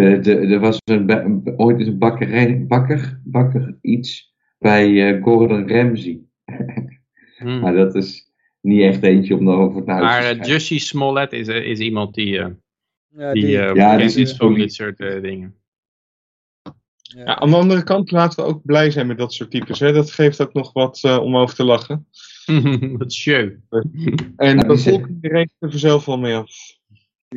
de, 0.00 0.18
de, 0.20 0.36
er 0.36 0.60
was 0.60 0.80
een, 0.84 1.52
ooit 1.56 1.78
eens 1.78 1.88
een 1.88 1.98
bakkerij, 1.98 2.64
bakker, 2.66 3.20
bakker 3.24 3.78
iets 3.80 4.34
bij 4.58 5.08
eh, 5.08 5.22
Gordon 5.22 5.68
Ramsay. 5.68 6.20
Hmm. 7.36 7.60
Maar 7.60 7.74
dat 7.74 7.94
is 7.94 8.32
niet 8.60 8.82
echt 8.82 9.02
eentje 9.02 9.36
om 9.36 9.44
nog 9.44 9.58
over 9.58 9.84
naar 9.84 10.02
huis 10.02 10.06
Maar 10.06 10.20
te 10.20 10.26
schrijven. 10.26 10.52
Jussie 10.52 10.78
Smollett 10.78 11.32
is, 11.32 11.48
eh, 11.48 11.64
is 11.64 11.78
iemand 11.78 12.14
die, 12.14 12.38
eh, 12.38 12.48
ja, 13.08 13.32
die, 13.32 13.46
Ja, 13.48 13.96
is 13.98 14.16
is 14.16 14.32
van 14.32 14.54
dit 14.54 14.72
soort 14.72 15.00
eh, 15.00 15.22
dingen. 15.22 15.54
ja. 17.02 17.22
Ja, 17.24 17.38
aan 17.38 17.50
de 17.50 17.56
andere 17.56 17.82
kant 17.82 18.10
laten 18.10 18.44
we 18.44 18.50
ook 18.50 18.64
blij 18.64 18.90
zijn 18.90 19.06
met 19.06 19.18
dat 19.18 19.32
soort 19.32 19.50
types. 19.50 19.78
Hè? 19.78 19.92
Dat 19.92 20.10
geeft 20.10 20.40
ook 20.40 20.52
nog 20.52 20.72
wat 20.72 20.98
eh, 21.02 21.18
om 21.18 21.36
over 21.36 21.54
te 21.54 21.64
lachen. 21.64 22.06
Wat 22.98 23.12
show. 23.12 23.50
En 24.36 24.58
de 24.58 24.66
bevolking 24.66 25.18
rekent 25.20 25.52
er 25.58 25.70
vanzelf 25.70 26.04
wel 26.04 26.18
mee 26.18 26.34
af. 26.34 26.50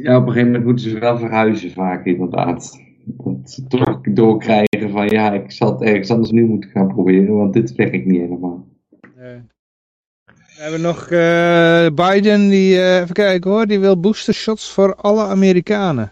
Ja, 0.03 0.15
op 0.17 0.21
een 0.21 0.27
gegeven 0.27 0.45
moment 0.45 0.63
moeten 0.65 0.89
ze 0.89 0.99
wel 0.99 1.17
verhuizen 1.17 1.71
vaak, 1.71 2.05
inderdaad. 2.05 2.81
Dat 3.05 3.51
ze 3.51 3.67
toch 3.67 4.01
doorkrijgen 4.01 4.89
van, 4.91 5.07
ja, 5.07 5.31
ik 5.33 5.51
zal 5.51 5.71
het 5.71 5.81
ergens 5.81 6.11
anders 6.11 6.31
nu 6.31 6.45
moeten 6.45 6.69
gaan 6.69 6.87
proberen, 6.87 7.35
want 7.35 7.53
dit 7.53 7.75
werkt 7.75 8.05
niet 8.05 8.19
helemaal. 8.21 8.67
We 9.15 10.65
hebben 10.65 10.81
nog 10.81 11.09
eh, 11.09 11.87
Biden, 11.93 12.49
die, 12.49 12.77
eh, 12.81 12.99
even 13.01 13.13
kijken 13.13 13.51
hoor, 13.51 13.65
die 13.65 13.79
wil 13.79 13.99
booster 13.99 14.33
shots 14.33 14.71
voor 14.73 14.95
alle 14.95 15.23
Amerikanen. 15.23 16.11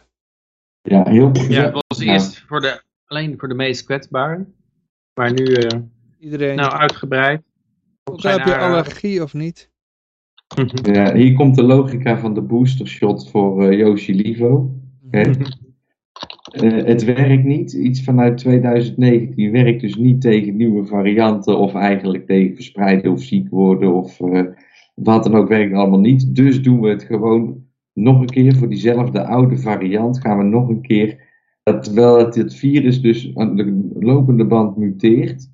Ja, 0.81 1.03
heel 1.09 1.31
Ja, 1.49 1.63
het 1.63 1.83
was 1.87 2.03
Ja. 2.03 2.11
eerst 2.13 2.43
voor 2.47 2.61
de, 2.61 2.81
alleen 3.05 3.35
voor 3.39 3.47
de 3.47 3.53
meest 3.55 3.83
kwetsbaren. 3.85 4.55
Maar 5.13 5.33
nu 5.33 5.45
eh, 5.53 5.79
Iedereen. 6.19 6.55
nou 6.55 6.71
uitgebreid. 6.71 7.41
Ook 8.03 8.21
heb 8.23 8.45
je 8.45 8.57
allergie 8.57 9.23
of 9.23 9.33
niet. 9.33 9.69
Ja, 10.81 11.15
hier 11.15 11.33
komt 11.33 11.55
de 11.55 11.63
logica 11.63 12.19
van 12.19 12.33
de 12.33 12.41
booster 12.41 12.87
shot 12.87 13.29
voor 13.29 13.63
eh 13.63 13.77
Yoshi 13.77 14.15
Livo. 14.15 14.71
Hè? 15.09 15.21
Eh, 16.51 16.85
het 16.85 17.03
werkt 17.03 17.43
niet. 17.43 17.73
Iets 17.73 18.03
vanuit 18.03 18.37
2019 18.37 19.51
werkt 19.51 19.81
dus 19.81 19.95
niet 19.95 20.21
tegen 20.21 20.55
nieuwe 20.55 20.85
varianten 20.85 21.57
of 21.57 21.73
eigenlijk 21.73 22.25
tegen 22.25 22.55
verspreiden 22.55 23.11
of 23.11 23.21
ziek 23.21 23.49
worden 23.49 23.93
of 23.93 24.19
eh, 24.19 24.43
Wat 24.95 25.23
dan 25.23 25.35
ook 25.35 25.47
werkt 25.47 25.73
allemaal 25.73 25.99
niet. 25.99 26.35
Dus 26.35 26.61
doen 26.61 26.81
we 26.81 26.89
het 26.89 27.03
gewoon 27.03 27.65
nog 27.93 28.19
een 28.19 28.29
keer 28.29 28.55
voor 28.55 28.69
diezelfde 28.69 29.25
oude 29.25 29.57
variant. 29.57 30.21
Gaan 30.21 30.37
we 30.37 30.43
nog 30.43 30.69
een 30.69 30.81
keer. 30.81 31.25
Dat, 31.63 31.83
terwijl 31.83 32.17
het, 32.17 32.35
het 32.35 32.55
virus 32.55 33.01
dus 33.01 33.31
aan 33.35 33.55
de 33.55 33.89
lopende 33.99 34.45
band 34.45 34.77
muteert. 34.77 35.51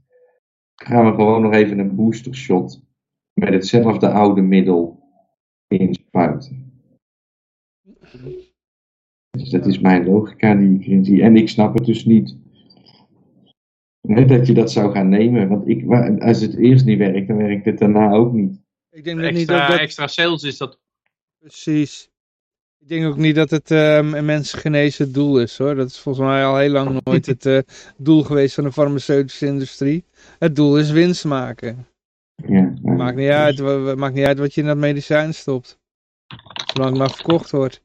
Gaan 0.76 1.06
we 1.06 1.12
gewoon 1.12 1.42
nog 1.42 1.54
even 1.54 1.80
een 1.80 1.96
booster 1.96 2.36
shot. 2.36 2.82
Met 3.34 3.54
hetzelfde 3.54 4.10
oude 4.10 4.42
middel 4.42 5.00
inspuiten. 5.68 6.72
Dus 9.32 9.50
dat 9.50 9.66
is 9.66 9.80
mijn 9.80 10.06
logica 10.06 10.56
die 10.56 10.80
ik 10.80 10.86
erin 10.86 11.06
zie. 11.06 11.22
En 11.22 11.36
ik 11.36 11.50
snap 11.50 11.74
het 11.74 11.86
dus 11.86 12.06
niet. 12.06 12.38
dat 14.02 14.48
je 14.48 14.54
dat 14.54 14.72
zou 14.72 14.92
gaan 14.92 15.10
nemen. 15.10 15.48
Want 15.48 15.68
ik, 15.68 15.92
als 16.22 16.42
het 16.42 16.56
eerst 16.56 16.86
niet 16.86 16.98
werkt, 16.98 17.28
dan 17.28 17.38
werkt 17.38 17.66
het 17.66 17.80
daarna 17.80 18.12
ook 18.12 18.34
niet. 18.34 18.62
Ik 18.90 19.04
denk 19.04 19.20
extra, 19.20 19.38
niet 19.38 19.48
dat, 19.48 19.68
dat... 19.68 19.80
extra 19.80 20.08
sales 20.08 20.44
is 20.44 20.58
dat. 20.58 20.80
Precies. 21.40 22.12
Ik 22.80 22.88
denk 22.88 23.06
ook 23.06 23.18
niet 23.18 23.36
dat 23.36 23.50
het 23.50 23.72
uh, 23.72 24.22
mensen 24.22 24.60
genezen 24.60 25.06
het 25.06 25.14
doel 25.14 25.40
is 25.40 25.58
hoor. 25.58 25.76
Dat 25.76 25.90
is 25.90 26.00
volgens 26.00 26.26
mij 26.26 26.46
al 26.46 26.58
heel 26.58 26.70
lang 26.70 27.02
nooit 27.04 27.26
het 27.26 27.46
uh, 27.46 27.60
doel 27.98 28.24
geweest 28.24 28.56
van 28.56 28.64
de 28.64 28.72
farmaceutische 28.72 29.46
industrie. 29.46 30.06
Het 30.40 30.56
doel 30.56 30.78
is 30.78 30.92
winst 30.92 31.26
maken. 31.26 31.88
Ja, 32.36 32.74
maakt, 32.82 33.16
niet 33.16 33.30
uit, 33.30 33.60
maakt 33.96 34.14
niet 34.14 34.26
uit 34.26 34.40
wat 34.40 34.54
je 34.54 34.62
in 34.62 34.68
dat 34.68 34.78
medicijn 34.78 35.34
stopt. 35.34 35.80
Zolang 36.74 36.90
het 36.90 37.00
maar 37.00 37.12
verkocht 37.12 37.52
wordt. 37.52 37.82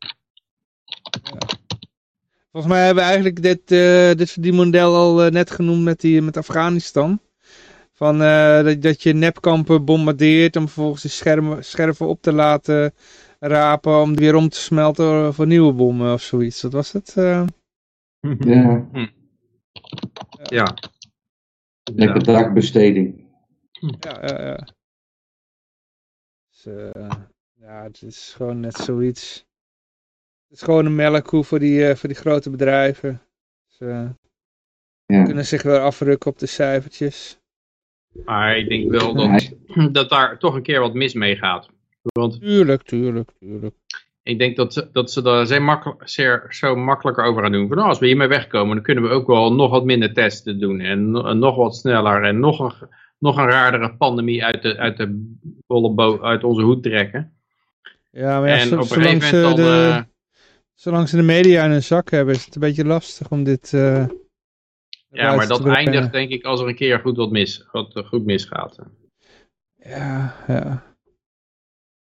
Volgens 2.51 2.73
mij 2.73 2.85
hebben 2.85 3.03
we 3.03 3.09
eigenlijk 3.09 3.43
dit, 3.43 3.71
uh, 3.71 4.13
dit 4.13 4.43
die 4.43 4.53
model 4.53 4.95
al 4.95 5.27
uh, 5.27 5.31
net 5.31 5.51
genoemd 5.51 5.85
met, 5.85 6.01
die, 6.01 6.23
met 6.23 6.37
Afghanistan. 6.37 7.21
Van, 7.93 8.23
uh, 8.23 8.63
dat, 8.63 8.83
dat 8.83 9.03
je 9.03 9.13
nepkampen 9.13 9.85
bombardeert 9.85 10.57
om 10.57 10.69
vervolgens 10.69 11.03
die 11.03 11.11
schermen, 11.11 11.65
scherven 11.65 12.07
op 12.07 12.23
te 12.23 12.33
laten 12.33 12.95
rapen 13.39 14.01
om 14.01 14.17
die 14.17 14.25
weer 14.27 14.35
om 14.35 14.49
te 14.49 14.59
smelten 14.59 15.35
voor 15.35 15.47
nieuwe 15.47 15.73
bommen 15.73 16.13
of 16.13 16.23
zoiets. 16.23 16.61
Dat 16.61 16.73
was 16.73 16.93
het? 16.93 17.13
Ja. 18.39 18.89
Ja. 20.43 20.75
Lekker 21.95 22.25
dagbesteding. 22.25 23.28
Ja, 23.81 24.27
ja, 24.27 24.43
ja. 24.47 24.67
Dus, 26.51 26.67
ja, 27.55 27.83
het 27.83 28.03
is 28.03 28.33
gewoon 28.37 28.61
net 28.61 28.77
zoiets. 28.77 29.47
Het 30.49 30.57
is 30.57 30.63
gewoon 30.63 30.87
een 30.87 30.95
melkkoe 30.95 31.45
voor 31.45 31.59
die, 31.59 31.89
uh, 31.89 31.95
voor 31.95 32.09
die 32.09 32.19
grote 32.19 32.51
bedrijven. 32.51 33.23
Dus, 33.67 33.89
uh, 33.89 34.11
ja. 35.07 35.25
kunnen 35.25 35.47
zich 35.47 35.63
weer 35.63 35.81
afrukken 35.81 36.31
op 36.31 36.39
de 36.39 36.47
cijfertjes. 36.47 37.39
Maar 38.25 38.57
ik 38.57 38.69
denk 38.69 38.91
wel 38.91 39.15
dat, 39.15 39.53
dat 39.93 40.09
daar 40.09 40.39
toch 40.39 40.55
een 40.55 40.63
keer 40.63 40.81
wat 40.81 40.95
mis 40.95 41.15
mee 41.15 41.37
gaat. 41.37 41.69
Want 42.03 42.41
tuurlijk, 42.41 42.83
tuurlijk, 42.83 43.31
tuurlijk. 43.39 43.75
Ik 44.23 44.39
denk 44.39 44.57
dat, 44.57 44.73
ze, 44.73 44.89
dat 44.93 45.13
ze 45.13 45.23
daar 45.23 45.47
zeer, 45.47 45.63
makkelijk, 45.63 46.09
zeer 46.09 46.47
zo 46.51 46.77
makkelijker 46.77 47.25
over 47.25 47.43
gaan 47.43 47.53
doen. 47.53 47.69
Van, 47.69 47.77
nou, 47.77 47.89
als 47.89 47.99
we 47.99 48.07
hiermee 48.07 48.29
wegkomen, 48.29 48.75
dan 48.75 48.85
kunnen 48.85 49.05
we 49.05 49.11
ook 49.11 49.27
wel 49.27 49.55
nog 49.55 49.71
wat 49.71 49.85
minder 49.85 50.13
testen 50.13 50.61
doen. 50.61 50.81
En, 50.81 51.15
en 51.17 51.39
nog 51.39 51.57
wat 51.57 51.77
sneller. 51.77 52.25
En 52.25 52.41
nog 52.41 52.59
een, 52.59 52.89
nog 53.19 53.37
een 53.37 53.51
raardere 53.51 53.97
pandemie 53.97 54.45
uit, 54.45 54.63
de, 54.63 54.77
uit, 54.77 54.97
de 54.97 56.19
uit 56.23 56.45
onze 56.45 56.63
hoed 56.63 56.83
trekken. 56.83 57.33
Ja, 58.11 58.41
maar 58.41 58.49
ja, 58.49 58.57
en 58.57 58.73
op 58.73 58.81
een 58.81 58.87
gegeven 58.87 59.41
moment 59.41 59.57
dan... 59.57 59.57
De... 59.57 59.89
Uh, 59.89 60.03
Zolang 60.75 61.09
ze 61.09 61.17
de 61.17 61.23
media 61.23 61.65
in 61.65 61.71
hun 61.71 61.83
zak 61.83 62.11
hebben, 62.11 62.35
is 62.35 62.45
het 62.45 62.55
een 62.55 62.61
beetje 62.61 62.85
lastig 62.85 63.31
om 63.31 63.45
dit... 63.45 63.73
Uh, 63.73 64.07
ja, 65.09 65.35
maar 65.35 65.47
dat 65.47 65.67
eindigt 65.67 66.13
denk 66.13 66.31
ik 66.31 66.45
als 66.45 66.61
er 66.61 66.69
een 66.69 66.75
keer 66.75 66.99
goed 66.99 67.17
wat, 67.17 67.31
mis, 67.31 67.69
wat 67.73 67.97
eh, 67.97 68.05
goed 68.05 68.25
misgaat. 68.25 68.79
Ja, 69.77 70.35
ja. 70.47 70.83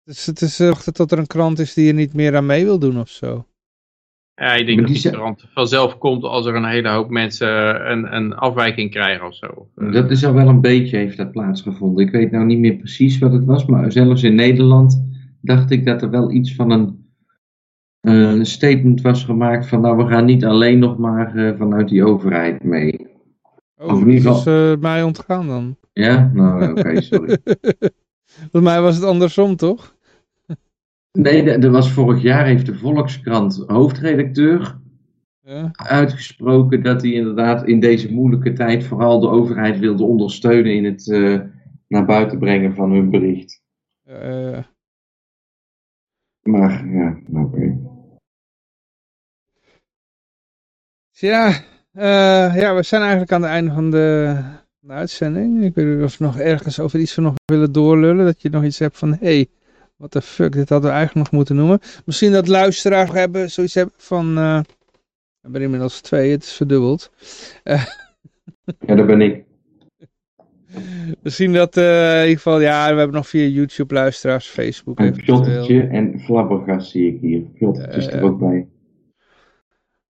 Dus 0.04 0.26
het 0.26 0.40
is 0.40 0.58
wachten 0.58 0.92
tot 0.92 1.12
er 1.12 1.18
een 1.18 1.26
krant 1.26 1.58
is 1.58 1.74
die 1.74 1.88
er 1.88 1.94
niet 1.94 2.14
meer 2.14 2.36
aan 2.36 2.46
mee 2.46 2.64
wil 2.64 2.78
doen 2.78 3.00
of 3.00 3.08
zo. 3.08 3.46
Ja, 4.34 4.54
ik 4.54 4.66
denk 4.66 4.78
dat 4.80 4.88
die 4.88 5.10
krant 5.10 5.44
vanzelf 5.52 5.98
komt 5.98 6.22
als 6.22 6.46
er 6.46 6.54
een 6.54 6.64
hele 6.64 6.88
hoop 6.88 7.10
mensen 7.10 7.90
een, 7.90 8.16
een 8.16 8.34
afwijking 8.34 8.90
krijgen 8.90 9.26
of 9.26 9.34
zo. 9.34 9.68
Dat 9.74 10.10
is 10.10 10.24
al 10.24 10.32
wel 10.32 10.48
een 10.48 10.60
beetje, 10.60 10.96
heeft 10.96 11.16
dat 11.16 11.30
plaatsgevonden. 11.30 12.06
Ik 12.06 12.12
weet 12.12 12.30
nou 12.30 12.44
niet 12.44 12.58
meer 12.58 12.76
precies 12.76 13.18
wat 13.18 13.32
het 13.32 13.44
was, 13.44 13.66
maar 13.66 13.92
zelfs 13.92 14.22
in 14.22 14.34
Nederland 14.34 15.04
dacht 15.40 15.70
ik 15.70 15.84
dat 15.84 16.02
er 16.02 16.10
wel 16.10 16.30
iets 16.30 16.54
van 16.54 16.70
een 16.70 17.04
een 18.04 18.46
statement 18.46 19.00
was 19.00 19.24
gemaakt 19.24 19.66
van 19.66 19.80
nou 19.80 19.96
we 19.96 20.06
gaan 20.06 20.24
niet 20.24 20.44
alleen 20.44 20.78
nog 20.78 20.98
maar 20.98 21.36
uh, 21.36 21.58
vanuit 21.58 21.88
die 21.88 22.04
overheid 22.04 22.62
mee. 22.62 23.06
Oh, 23.76 23.92
of 23.92 24.00
in 24.00 24.10
ieder 24.10 24.32
geval... 24.32 24.54
is 24.54 24.72
uh, 24.72 24.80
mij 24.80 25.02
ontgaan 25.02 25.46
dan. 25.46 25.76
Ja? 25.92 26.30
Nou 26.34 26.70
oké, 26.70 27.00
sorry. 27.00 27.38
Volgens 28.50 28.62
mij 28.62 28.80
was 28.80 28.94
het 28.94 29.04
andersom 29.04 29.56
toch? 29.56 29.93
Nee, 31.18 31.50
er 31.50 31.70
was 31.70 31.92
vorig 31.92 32.22
jaar 32.22 32.46
heeft 32.46 32.66
de 32.66 32.74
Volkskrant 32.74 33.64
hoofdredacteur 33.66 34.78
ja. 35.40 35.70
uitgesproken 35.72 36.82
dat 36.82 37.02
hij 37.02 37.12
inderdaad 37.12 37.66
in 37.66 37.80
deze 37.80 38.12
moeilijke 38.12 38.52
tijd 38.52 38.84
vooral 38.84 39.20
de 39.20 39.28
overheid 39.28 39.78
wilde 39.78 40.04
ondersteunen 40.04 40.74
in 40.74 40.84
het 40.84 41.06
uh, 41.06 41.40
naar 41.88 42.04
buiten 42.04 42.38
brengen 42.38 42.74
van 42.74 42.92
hun 42.92 43.10
bericht. 43.10 43.62
Uh, 44.08 44.58
maar 46.42 46.88
ja, 46.88 47.18
oké. 47.28 47.40
Okay. 47.40 47.78
Ja, 51.10 51.48
uh, 51.92 52.56
ja, 52.56 52.74
we 52.74 52.82
zijn 52.82 53.00
eigenlijk 53.00 53.32
aan 53.32 53.42
het 53.42 53.50
einde 53.50 53.72
van 53.72 53.90
de, 53.90 54.40
de, 54.78 54.92
uitzending. 54.92 55.64
Ik 55.64 55.74
weet 55.74 55.86
niet 55.86 56.04
of 56.04 56.18
we 56.18 56.24
nog 56.24 56.38
ergens 56.38 56.80
over 56.80 57.00
iets 57.00 57.16
nog 57.16 57.34
willen 57.44 57.72
doorlullen. 57.72 58.24
Dat 58.24 58.42
je 58.42 58.50
nog 58.50 58.64
iets 58.64 58.78
hebt 58.78 58.98
van, 58.98 59.10
hé, 59.10 59.18
hey, 59.20 59.48
what 59.96 60.10
the 60.10 60.22
fuck, 60.22 60.52
dit 60.52 60.68
hadden 60.68 60.90
we 60.90 60.96
eigenlijk 60.96 61.26
nog 61.26 61.38
moeten 61.38 61.56
noemen. 61.56 61.80
Misschien 62.04 62.32
dat 62.32 62.48
luisteraars 62.48 63.10
hebben, 63.10 63.50
zoiets 63.50 63.74
hebben 63.74 63.94
van, 63.96 64.38
uh, 64.38 64.60
we 64.60 65.40
hebben 65.40 65.62
inmiddels 65.62 66.00
twee, 66.00 66.30
het 66.30 66.42
is 66.42 66.52
verdubbeld. 66.52 67.10
Uh, 67.64 67.84
ja, 68.86 68.94
dat 68.94 69.06
ben 69.06 69.20
ik. 69.20 69.44
Misschien 71.22 71.52
dat 71.52 71.76
uh, 71.76 72.14
in 72.14 72.22
ieder 72.22 72.36
geval, 72.36 72.60
ja, 72.60 72.90
we 72.92 72.98
hebben 72.98 73.16
nog 73.16 73.28
vier 73.28 73.48
YouTube 73.48 73.94
luisteraars, 73.94 74.46
Facebook. 74.46 74.98
Een 74.98 75.14
Fjottertje 75.14 75.82
en 75.82 76.20
Flabbergast 76.20 76.90
zie 76.90 77.14
ik 77.14 77.20
hier. 77.20 77.42
Fjottertje 77.56 78.00
is 78.00 78.06
er 78.06 78.22
ook 78.22 78.38
bij. 78.38 78.68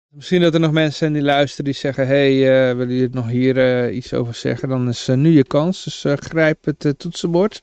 Misschien 0.08 0.40
dat 0.40 0.54
er 0.54 0.60
nog 0.60 0.72
mensen 0.72 0.98
zijn 0.98 1.12
die 1.12 1.22
luisteren 1.22 1.64
die 1.64 1.74
zeggen, 1.74 2.06
hey, 2.06 2.36
willen 2.76 2.94
jullie 2.94 3.14
nog 3.14 3.28
hier 3.28 3.90
iets 3.90 4.14
over 4.14 4.34
zeggen? 4.34 4.68
Dan 4.68 4.88
is 4.88 5.08
nu 5.14 5.28
je 5.28 5.44
kans, 5.44 5.84
dus 5.84 6.04
grijp 6.20 6.64
het 6.64 6.94
toetsenbord. 6.98 7.62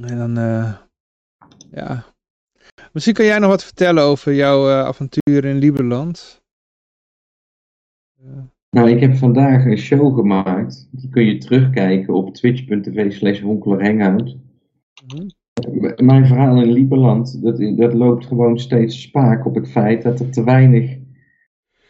En 0.00 0.18
dan, 0.18 0.34
ja. 1.70 2.04
Misschien 2.92 3.14
kan 3.14 3.24
jij 3.24 3.38
nog 3.38 3.50
wat 3.50 3.64
vertellen 3.64 4.02
over 4.02 4.34
jouw 4.34 4.70
avontuur 4.70 5.44
in 5.44 5.56
Lieberland. 5.56 6.42
Nou, 8.70 8.90
ik 8.90 9.00
heb 9.00 9.14
vandaag 9.14 9.64
een 9.64 9.78
show 9.78 10.14
gemaakt. 10.14 10.88
Die 10.90 11.08
kun 11.08 11.24
je 11.24 11.38
terugkijken 11.38 12.14
op 12.14 12.34
twitch.tv 12.34 13.12
slash. 13.12 13.40
Mhm. 13.40 15.28
Mijn 16.04 16.26
verhaal 16.26 16.62
in 16.62 16.72
Lieberland, 16.72 17.42
dat, 17.42 17.58
dat 17.76 17.94
loopt 17.94 18.26
gewoon 18.26 18.58
steeds 18.58 19.02
spaak 19.02 19.46
op 19.46 19.54
het 19.54 19.70
feit 19.70 20.02
dat 20.02 20.20
er 20.20 20.30
te 20.30 20.44
weinig 20.44 20.98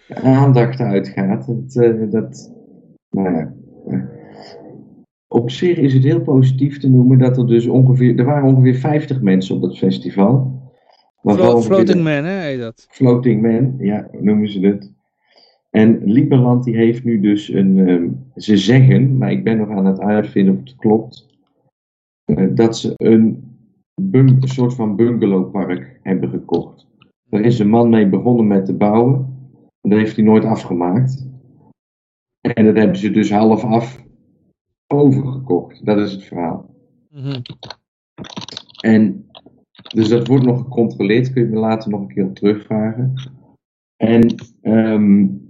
aandacht 0.08 0.80
uitgaat. 0.80 1.46
Dat, 1.46 1.74
uh, 1.74 2.10
dat, 2.10 2.52
nou 3.10 3.34
ja, 3.34 3.54
eh, 3.86 4.19
op 5.32 5.50
zich 5.50 5.76
is 5.76 5.94
het 5.94 6.04
heel 6.04 6.20
positief 6.20 6.78
te 6.78 6.88
noemen 6.88 7.18
dat 7.18 7.38
er 7.38 7.46
dus 7.46 7.66
ongeveer, 7.66 8.18
er 8.18 8.24
waren 8.24 8.48
ongeveer 8.48 8.74
50 8.74 9.20
mensen 9.20 9.54
op 9.54 9.62
dat 9.62 9.78
festival. 9.78 10.58
Floating 11.22 12.02
Man, 12.02 12.24
hè, 12.24 12.40
heet 12.40 12.60
dat? 12.60 12.86
Floating 12.90 13.42
Man, 13.42 13.74
ja, 13.78 14.08
noemen 14.20 14.48
ze 14.48 14.60
het. 14.66 14.92
En 15.70 16.00
Lieberland 16.04 16.64
die 16.64 16.76
heeft 16.76 17.04
nu 17.04 17.20
dus 17.20 17.48
een, 17.48 17.88
ehm, 17.88 18.08
ze 18.36 18.56
zeggen, 18.56 19.18
maar 19.18 19.30
ik 19.30 19.44
ben 19.44 19.56
nog 19.56 19.70
aan 19.70 19.86
het 19.86 20.00
uitvinden 20.00 20.54
of 20.54 20.60
het 20.60 20.76
klopt, 20.76 21.26
uh, 22.26 22.48
dat 22.54 22.78
ze 22.78 22.92
een, 22.96 23.56
een, 24.10 24.38
soort 24.40 24.74
van 24.74 24.96
bungalowpark 24.96 26.00
hebben 26.02 26.28
gekocht. 26.28 26.86
Daar 27.24 27.40
is 27.40 27.58
een 27.58 27.68
man 27.68 27.88
mee 27.88 28.08
begonnen 28.08 28.46
met 28.46 28.64
te 28.64 28.74
bouwen. 28.74 29.14
En 29.80 29.90
dat 29.90 29.98
heeft 29.98 30.16
hij 30.16 30.24
nooit 30.24 30.44
afgemaakt. 30.44 31.28
En 32.40 32.64
dat 32.64 32.76
hebben 32.76 32.96
ze 32.96 33.10
dus 33.10 33.30
half 33.30 33.64
af 33.64 34.08
overgekocht. 34.90 35.84
Dat 35.84 35.98
is 35.98 36.12
het 36.12 36.24
verhaal. 36.24 36.74
Mm 37.10 37.42
En 38.80 39.30
dus 39.94 40.08
dat 40.08 40.26
wordt 40.26 40.44
nog 40.44 40.58
gecontroleerd. 40.58 41.32
Kun 41.32 41.42
je 41.42 41.48
me 41.48 41.58
later 41.58 41.90
nog 41.90 42.00
een 42.00 42.08
keer 42.08 42.24
op 42.24 42.34
terugvragen. 42.34 43.14
En 43.96 44.34
um, 44.62 45.48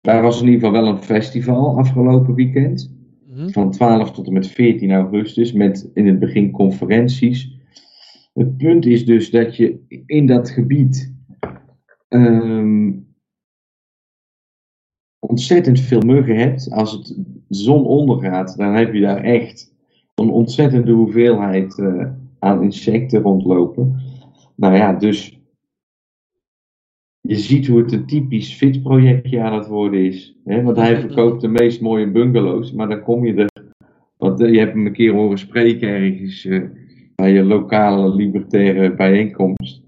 daar 0.00 0.22
was 0.22 0.40
in 0.40 0.46
ieder 0.46 0.60
geval 0.60 0.82
wel 0.82 0.92
een 0.92 1.02
festival 1.02 1.78
afgelopen 1.78 2.34
weekend. 2.34 2.96
Mhm. 3.26 3.48
Van 3.48 3.70
12 3.70 4.10
tot 4.12 4.26
en 4.26 4.32
met 4.32 4.46
14 4.46 4.92
augustus. 4.92 5.52
Met 5.52 5.90
in 5.94 6.06
het 6.06 6.18
begin 6.18 6.50
conferenties. 6.50 7.60
Het 8.32 8.56
punt 8.56 8.86
is 8.86 9.04
dus 9.04 9.30
dat 9.30 9.56
je 9.56 9.80
in 10.06 10.26
dat 10.26 10.50
gebied 10.50 11.14
ehm, 12.08 12.90
ontzettend 15.26 15.80
veel 15.80 16.00
muggen 16.00 16.36
hebt. 16.36 16.70
Als 16.70 16.92
het 16.92 17.06
de 17.48 17.54
zon 17.54 17.84
ondergaat, 17.84 18.56
dan 18.56 18.74
heb 18.74 18.94
je 18.94 19.00
daar 19.00 19.22
echt 19.22 19.74
een 20.14 20.30
ontzettende 20.30 20.92
hoeveelheid 20.92 21.78
uh, 21.78 22.06
aan 22.38 22.62
insecten 22.62 23.22
rondlopen. 23.22 24.00
Nou 24.54 24.74
ja, 24.74 24.92
dus 24.92 25.40
je 27.20 27.36
ziet 27.36 27.66
hoe 27.66 27.78
het 27.78 27.92
een 27.92 28.06
typisch 28.06 28.54
fit-projectje 28.54 29.40
aan 29.40 29.54
het 29.54 29.66
worden 29.66 30.04
is. 30.04 30.36
Hè? 30.44 30.62
Want 30.62 30.76
hij 30.76 31.00
verkoopt 31.00 31.40
de 31.40 31.48
meest 31.48 31.80
mooie 31.80 32.10
bungalows, 32.10 32.72
maar 32.72 32.88
dan 32.88 33.02
kom 33.02 33.26
je 33.26 33.34
er. 33.34 33.50
Want 34.16 34.38
je 34.38 34.58
hebt 34.58 34.72
hem 34.72 34.86
een 34.86 34.92
keer 34.92 35.12
horen 35.12 35.38
spreken 35.38 35.88
ergens 35.88 36.48
bij 37.14 37.32
je 37.32 37.42
lokale 37.42 38.14
libertaire 38.14 38.94
bijeenkomst. 38.94 39.81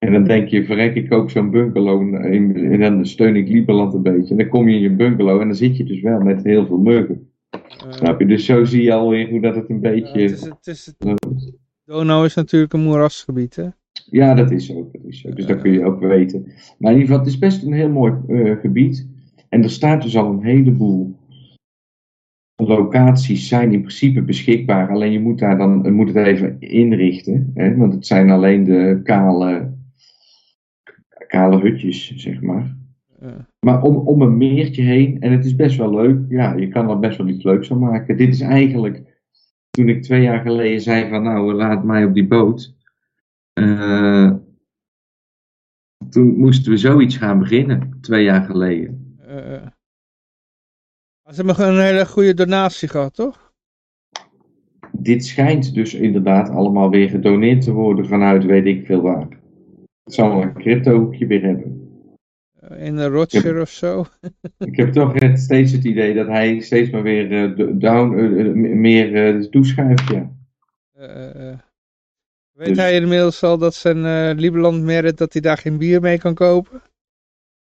En 0.00 0.12
dan 0.12 0.24
denk 0.24 0.48
je, 0.48 0.64
verrek 0.64 0.94
ik 0.94 1.12
ook 1.12 1.30
zo'n 1.30 1.50
bungalow 1.50 2.14
en 2.14 2.80
dan 2.80 3.06
steun 3.06 3.36
ik 3.36 3.48
Lieberland 3.48 3.94
een 3.94 4.02
beetje. 4.02 4.30
En 4.30 4.36
dan 4.36 4.48
kom 4.48 4.68
je 4.68 4.74
in 4.74 4.82
je 4.82 4.90
bungalow 4.90 5.40
en 5.40 5.46
dan 5.46 5.56
zit 5.56 5.76
je 5.76 5.84
dus 5.84 6.00
wel 6.00 6.20
met 6.20 6.44
heel 6.44 6.66
veel 6.66 6.78
muggen. 6.78 7.30
Uh, 7.54 7.92
Snap 7.92 8.20
je? 8.20 8.26
Dus 8.26 8.44
zo 8.44 8.64
zie 8.64 8.82
je 8.82 8.92
alweer 8.92 9.28
hoe 9.28 9.40
dat 9.40 9.54
het 9.54 9.70
een 9.70 9.80
beetje... 9.80 10.22
Uh, 10.22 10.30
het 10.30 10.66
is, 10.66 10.86
het 10.86 10.94
is, 11.06 11.52
Donau 11.84 12.24
is 12.24 12.34
natuurlijk 12.34 12.72
een 12.72 12.80
moerasgebied, 12.80 13.56
hè? 13.56 13.68
Ja, 14.10 14.34
dat 14.34 14.50
is 14.50 14.66
zo. 14.66 14.90
Dat 14.92 15.04
is 15.04 15.20
zo. 15.20 15.30
Dus 15.30 15.46
dat 15.46 15.60
kun 15.60 15.72
je 15.72 15.84
ook 15.84 16.00
weten. 16.00 16.44
Maar 16.78 16.92
in 16.92 16.98
ieder 16.98 17.00
geval, 17.00 17.18
het 17.18 17.26
is 17.26 17.38
best 17.38 17.62
een 17.62 17.72
heel 17.72 17.90
mooi 17.90 18.14
uh, 18.28 18.60
gebied. 18.60 19.08
En 19.48 19.62
er 19.62 19.70
staat 19.70 20.02
dus 20.02 20.16
al 20.16 20.32
een 20.32 20.44
heleboel 20.44 21.18
locaties 22.56 23.48
zijn 23.48 23.72
in 23.72 23.80
principe 23.80 24.22
beschikbaar. 24.22 24.90
Alleen 24.90 25.12
je 25.12 25.20
moet 25.20 25.38
daar 25.38 25.58
dan 25.58 25.92
moet 25.92 26.14
het 26.14 26.26
even 26.26 26.56
inrichten. 26.60 27.50
Hè? 27.54 27.76
Want 27.76 27.92
het 27.92 28.06
zijn 28.06 28.30
alleen 28.30 28.64
de 28.64 29.00
kale 29.02 29.78
kale 31.30 31.60
hutjes, 31.60 32.16
zeg 32.16 32.40
maar. 32.40 32.76
Maar 33.66 33.82
om, 33.82 33.96
om 33.96 34.22
een 34.22 34.36
meertje 34.36 34.82
heen, 34.82 35.20
en 35.20 35.32
het 35.32 35.44
is 35.44 35.56
best 35.56 35.76
wel 35.76 35.94
leuk, 35.94 36.18
ja, 36.28 36.52
je 36.52 36.68
kan 36.68 36.90
er 36.90 36.98
best 36.98 37.18
wel 37.18 37.28
iets 37.28 37.44
leuks 37.44 37.68
van 37.68 37.78
maken. 37.78 38.16
Dit 38.16 38.28
is 38.28 38.40
eigenlijk, 38.40 39.22
toen 39.70 39.88
ik 39.88 40.02
twee 40.02 40.22
jaar 40.22 40.40
geleden 40.40 40.80
zei 40.80 41.08
van 41.08 41.22
nou, 41.22 41.52
laat 41.52 41.84
mij 41.84 42.04
op 42.04 42.14
die 42.14 42.26
boot. 42.26 42.74
Uh, 43.60 44.32
toen 46.08 46.38
moesten 46.38 46.72
we 46.72 46.78
zoiets 46.78 47.16
gaan 47.16 47.38
beginnen, 47.38 47.98
twee 48.00 48.24
jaar 48.24 48.42
geleden. 48.42 49.16
Uh, 49.28 49.66
ze 51.24 51.42
hebben 51.44 51.68
een 51.68 51.80
hele 51.80 52.06
goede 52.06 52.34
donatie 52.34 52.88
gehad, 52.88 53.14
toch? 53.14 53.52
Dit 54.92 55.24
schijnt 55.24 55.74
dus 55.74 55.94
inderdaad 55.94 56.48
allemaal 56.48 56.90
weer 56.90 57.08
gedoneerd 57.08 57.62
te 57.62 57.72
worden 57.72 58.06
vanuit 58.06 58.44
weet 58.44 58.66
ik 58.66 58.86
veel 58.86 59.00
waar. 59.00 59.39
Het 60.10 60.18
zal 60.18 60.42
een 60.42 60.52
crypto 60.52 60.98
hoekje 60.98 61.26
weer 61.26 61.42
hebben. 61.42 61.88
Eh, 62.60 62.86
in 62.86 62.96
een 62.96 63.08
Roger 63.08 63.60
of 63.60 63.68
zo? 63.68 64.04
ik 64.58 64.76
heb 64.76 64.92
toch 64.92 65.14
steeds 65.34 65.72
het 65.72 65.84
idee 65.84 66.14
dat 66.14 66.26
hij 66.26 66.60
steeds 66.60 66.90
maar 66.90 67.02
weer 67.02 67.30
uh, 67.30 67.68
down, 67.78 68.18
uh, 68.18 68.74
meer 68.74 69.34
uh, 69.36 69.44
toeschuift, 69.44 70.08
ja. 70.08 70.30
weet 72.52 72.68
dus... 72.68 72.76
hij 72.76 72.94
inmiddels 72.94 73.42
al 73.42 73.58
dat 73.58 73.74
zijn 73.74 74.34
Lieberland 74.38 74.82
merit 74.82 75.18
dat 75.18 75.32
hij 75.32 75.42
daar 75.42 75.58
geen 75.58 75.78
bier 75.78 76.00
mee 76.00 76.18
kan 76.18 76.34
kopen? 76.34 76.82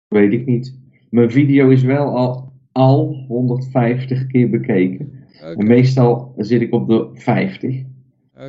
Weet 0.09 0.33
ik 0.33 0.47
niet. 0.47 0.79
Mijn 1.11 1.31
video 1.31 1.69
is 1.69 1.83
wel 1.83 2.17
al, 2.17 2.53
al 2.73 3.25
150 3.29 4.27
keer 4.27 4.51
bekeken. 4.51 5.27
Okay. 5.37 5.53
En 5.53 5.67
meestal 5.67 6.35
zit 6.37 6.61
ik 6.61 6.73
op 6.73 6.89
de 6.89 7.11
50. 7.13 7.85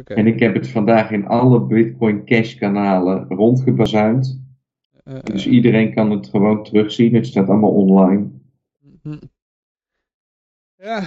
En 0.06 0.28
ik 0.28 0.40
heb 0.40 0.54
het 0.54 0.70
vandaag 0.70 1.12
in 1.12 1.28
alle 1.28 1.62
Bitcoin 1.62 2.26
Cash 2.26 2.56
kanalen 2.56 3.26
rondgebazuind. 3.28 4.44
Uh, 5.04 5.14
dus 5.24 5.48
iedereen 5.48 5.94
kan 5.94 6.12
het 6.12 6.28
gewoon 6.28 6.64
terugzien. 6.64 7.16
Het 7.16 7.28
staat 7.28 7.50
allemaal 7.50 7.74
online. 7.74 8.28
Mhm. 9.04 9.18
Ja. 10.76 11.04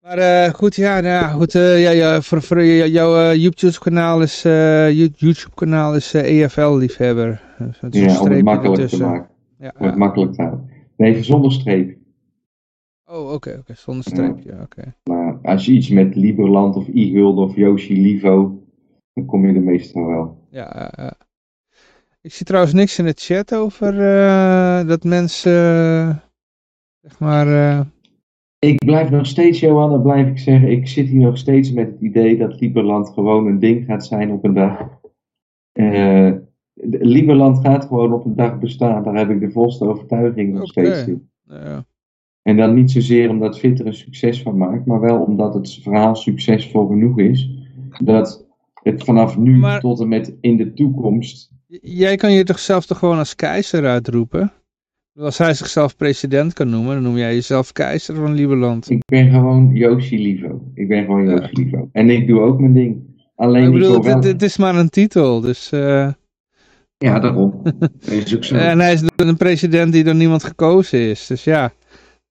Maar 0.00 0.18
uh, 0.18 0.54
goed, 0.54 0.76
ja, 0.76 1.00
nou, 1.00 1.26
goed 1.26 1.54
uh, 1.54 1.82
ja, 1.82 1.90
ja, 1.90 2.20
voor, 2.20 2.42
voor 2.42 2.64
jouw 2.64 3.32
YouTube-kanaal 3.32 4.22
is, 4.22 4.42
YouTube-kanaal 4.42 5.94
is 5.94 6.14
EFL-liefhebber. 6.14 7.42
ja, 7.90 8.20
om 8.20 8.30
het 8.30 8.44
makkelijk 8.44 8.88
te 8.88 9.02
maken. 9.02 9.28
Ja, 9.58 9.72
om 9.78 9.86
het 9.86 9.96
makkelijk 9.96 10.32
te 10.32 10.42
houden. 10.42 10.70
Nee, 10.96 11.22
zonder 11.22 11.52
streep. 11.52 11.96
Oh, 13.10 13.32
oké, 13.32 13.56
oké, 13.58 13.74
zonder 13.74 14.04
streepje, 14.04 14.52
ja. 14.52 14.62
oké. 14.62 14.94
Maar 15.04 15.27
als 15.48 15.66
je 15.66 15.72
iets 15.72 15.88
met 15.88 16.14
Liberland 16.14 16.76
of 16.76 16.88
e-gulden 16.88 17.44
of 17.44 17.56
Yoshi 17.56 18.00
Livo, 18.00 18.62
dan 19.12 19.24
kom 19.24 19.46
je 19.46 19.54
er 19.54 19.62
meestal 19.62 20.06
wel. 20.06 20.46
Ja, 20.50 20.92
ja. 20.96 21.14
Ik 22.20 22.32
zie 22.32 22.46
trouwens 22.46 22.74
niks 22.74 22.98
in 22.98 23.04
de 23.04 23.12
chat 23.16 23.54
over 23.54 23.94
uh, 23.94 24.88
dat 24.88 25.04
mensen, 25.04 25.52
uh, 25.52 26.16
zeg 27.00 27.18
maar... 27.18 27.46
Uh... 27.46 27.80
Ik 28.58 28.78
blijf 28.78 29.10
nog 29.10 29.26
steeds, 29.26 29.60
Johanna, 29.60 29.96
blijf 29.96 30.28
ik 30.28 30.38
zeggen, 30.38 30.70
ik 30.70 30.88
zit 30.88 31.06
hier 31.08 31.20
nog 31.20 31.38
steeds 31.38 31.72
met 31.72 31.86
het 31.86 32.00
idee 32.00 32.36
dat 32.36 32.60
Liberland 32.60 33.08
gewoon 33.08 33.46
een 33.46 33.58
ding 33.58 33.84
gaat 33.84 34.06
zijn 34.06 34.30
op 34.30 34.44
een 34.44 34.54
dag. 34.54 35.00
Liberland 36.82 37.58
gaat 37.58 37.84
gewoon 37.84 38.12
op 38.12 38.24
een 38.24 38.36
dag 38.36 38.58
bestaan, 38.58 39.02
daar 39.02 39.16
heb 39.16 39.30
ik 39.30 39.40
de 39.40 39.50
volste 39.50 39.84
overtuiging 39.84 40.52
nog 40.52 40.70
okay. 40.70 40.84
steeds 40.84 41.08
in. 41.08 41.30
Ja. 41.42 41.84
En 42.48 42.56
dan 42.56 42.74
niet 42.74 42.90
zozeer 42.90 43.30
omdat 43.30 43.52
Twitter 43.52 43.86
een 43.86 43.94
succes 43.94 44.42
van 44.42 44.56
maakt, 44.56 44.86
maar 44.86 45.00
wel 45.00 45.20
omdat 45.20 45.54
het 45.54 45.78
verhaal 45.82 46.16
succesvol 46.16 46.86
genoeg 46.86 47.18
is. 47.18 47.50
Dat 48.04 48.46
het 48.82 49.04
vanaf 49.04 49.36
nu 49.36 49.62
tot 49.80 50.00
en 50.00 50.08
met 50.08 50.36
in 50.40 50.56
de 50.56 50.72
toekomst. 50.72 51.50
Jij 51.82 52.16
kan 52.16 52.32
je 52.32 52.44
toch 52.44 52.58
zelf 52.58 52.86
toch 52.86 52.98
gewoon 52.98 53.18
als 53.18 53.34
keizer 53.34 53.86
uitroepen? 53.86 54.52
Als 55.18 55.38
hij 55.38 55.54
zichzelf 55.54 55.96
president 55.96 56.52
kan 56.52 56.70
noemen, 56.70 56.94
dan 56.94 57.02
noem 57.02 57.16
jij 57.16 57.34
jezelf 57.34 57.72
keizer 57.72 58.14
van 58.14 58.32
Lieberland. 58.32 58.90
Ik 58.90 59.02
ben 59.04 59.30
gewoon 59.30 59.70
Yoshi 59.72 60.22
Livo. 60.22 60.62
Ik 60.74 60.88
ben 60.88 61.04
gewoon 61.04 61.24
Yoshi 61.24 61.48
ja. 61.50 61.64
Livo. 61.64 61.88
En 61.92 62.10
ik 62.10 62.26
doe 62.26 62.40
ook 62.40 62.60
mijn 62.60 62.74
ding. 62.74 63.02
Alleen 63.34 63.64
ik 63.64 63.72
bedoel, 63.72 64.00
dit, 64.00 64.22
dit, 64.22 64.42
is 64.42 64.56
maar 64.56 64.76
een 64.76 64.90
titel, 64.90 65.40
dus... 65.40 65.72
Uh... 65.72 66.08
Ja, 66.96 67.18
daarom. 67.18 67.62
is 68.10 68.36
ook 68.36 68.44
zo. 68.44 68.54
En 68.54 68.78
hij 68.78 68.92
is 68.92 69.02
een 69.16 69.36
president 69.36 69.92
die 69.92 70.04
door 70.04 70.14
niemand 70.14 70.44
gekozen 70.44 70.98
is, 70.98 71.26
dus 71.26 71.44
ja. 71.44 71.72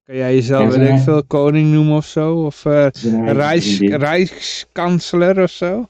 Kan 0.07 0.15
jij 0.15 0.33
jezelf, 0.33 0.75
weet 0.75 0.89
ik 0.89 0.97
veel, 0.97 1.23
koning 1.23 1.71
noemen 1.71 1.95
of 1.95 2.05
zo? 2.05 2.45
Of 2.45 2.65
uh, 2.65 2.87
Rijks, 3.25 3.79
Rijkskansler 3.79 5.43
of 5.43 5.49
zo? 5.49 5.85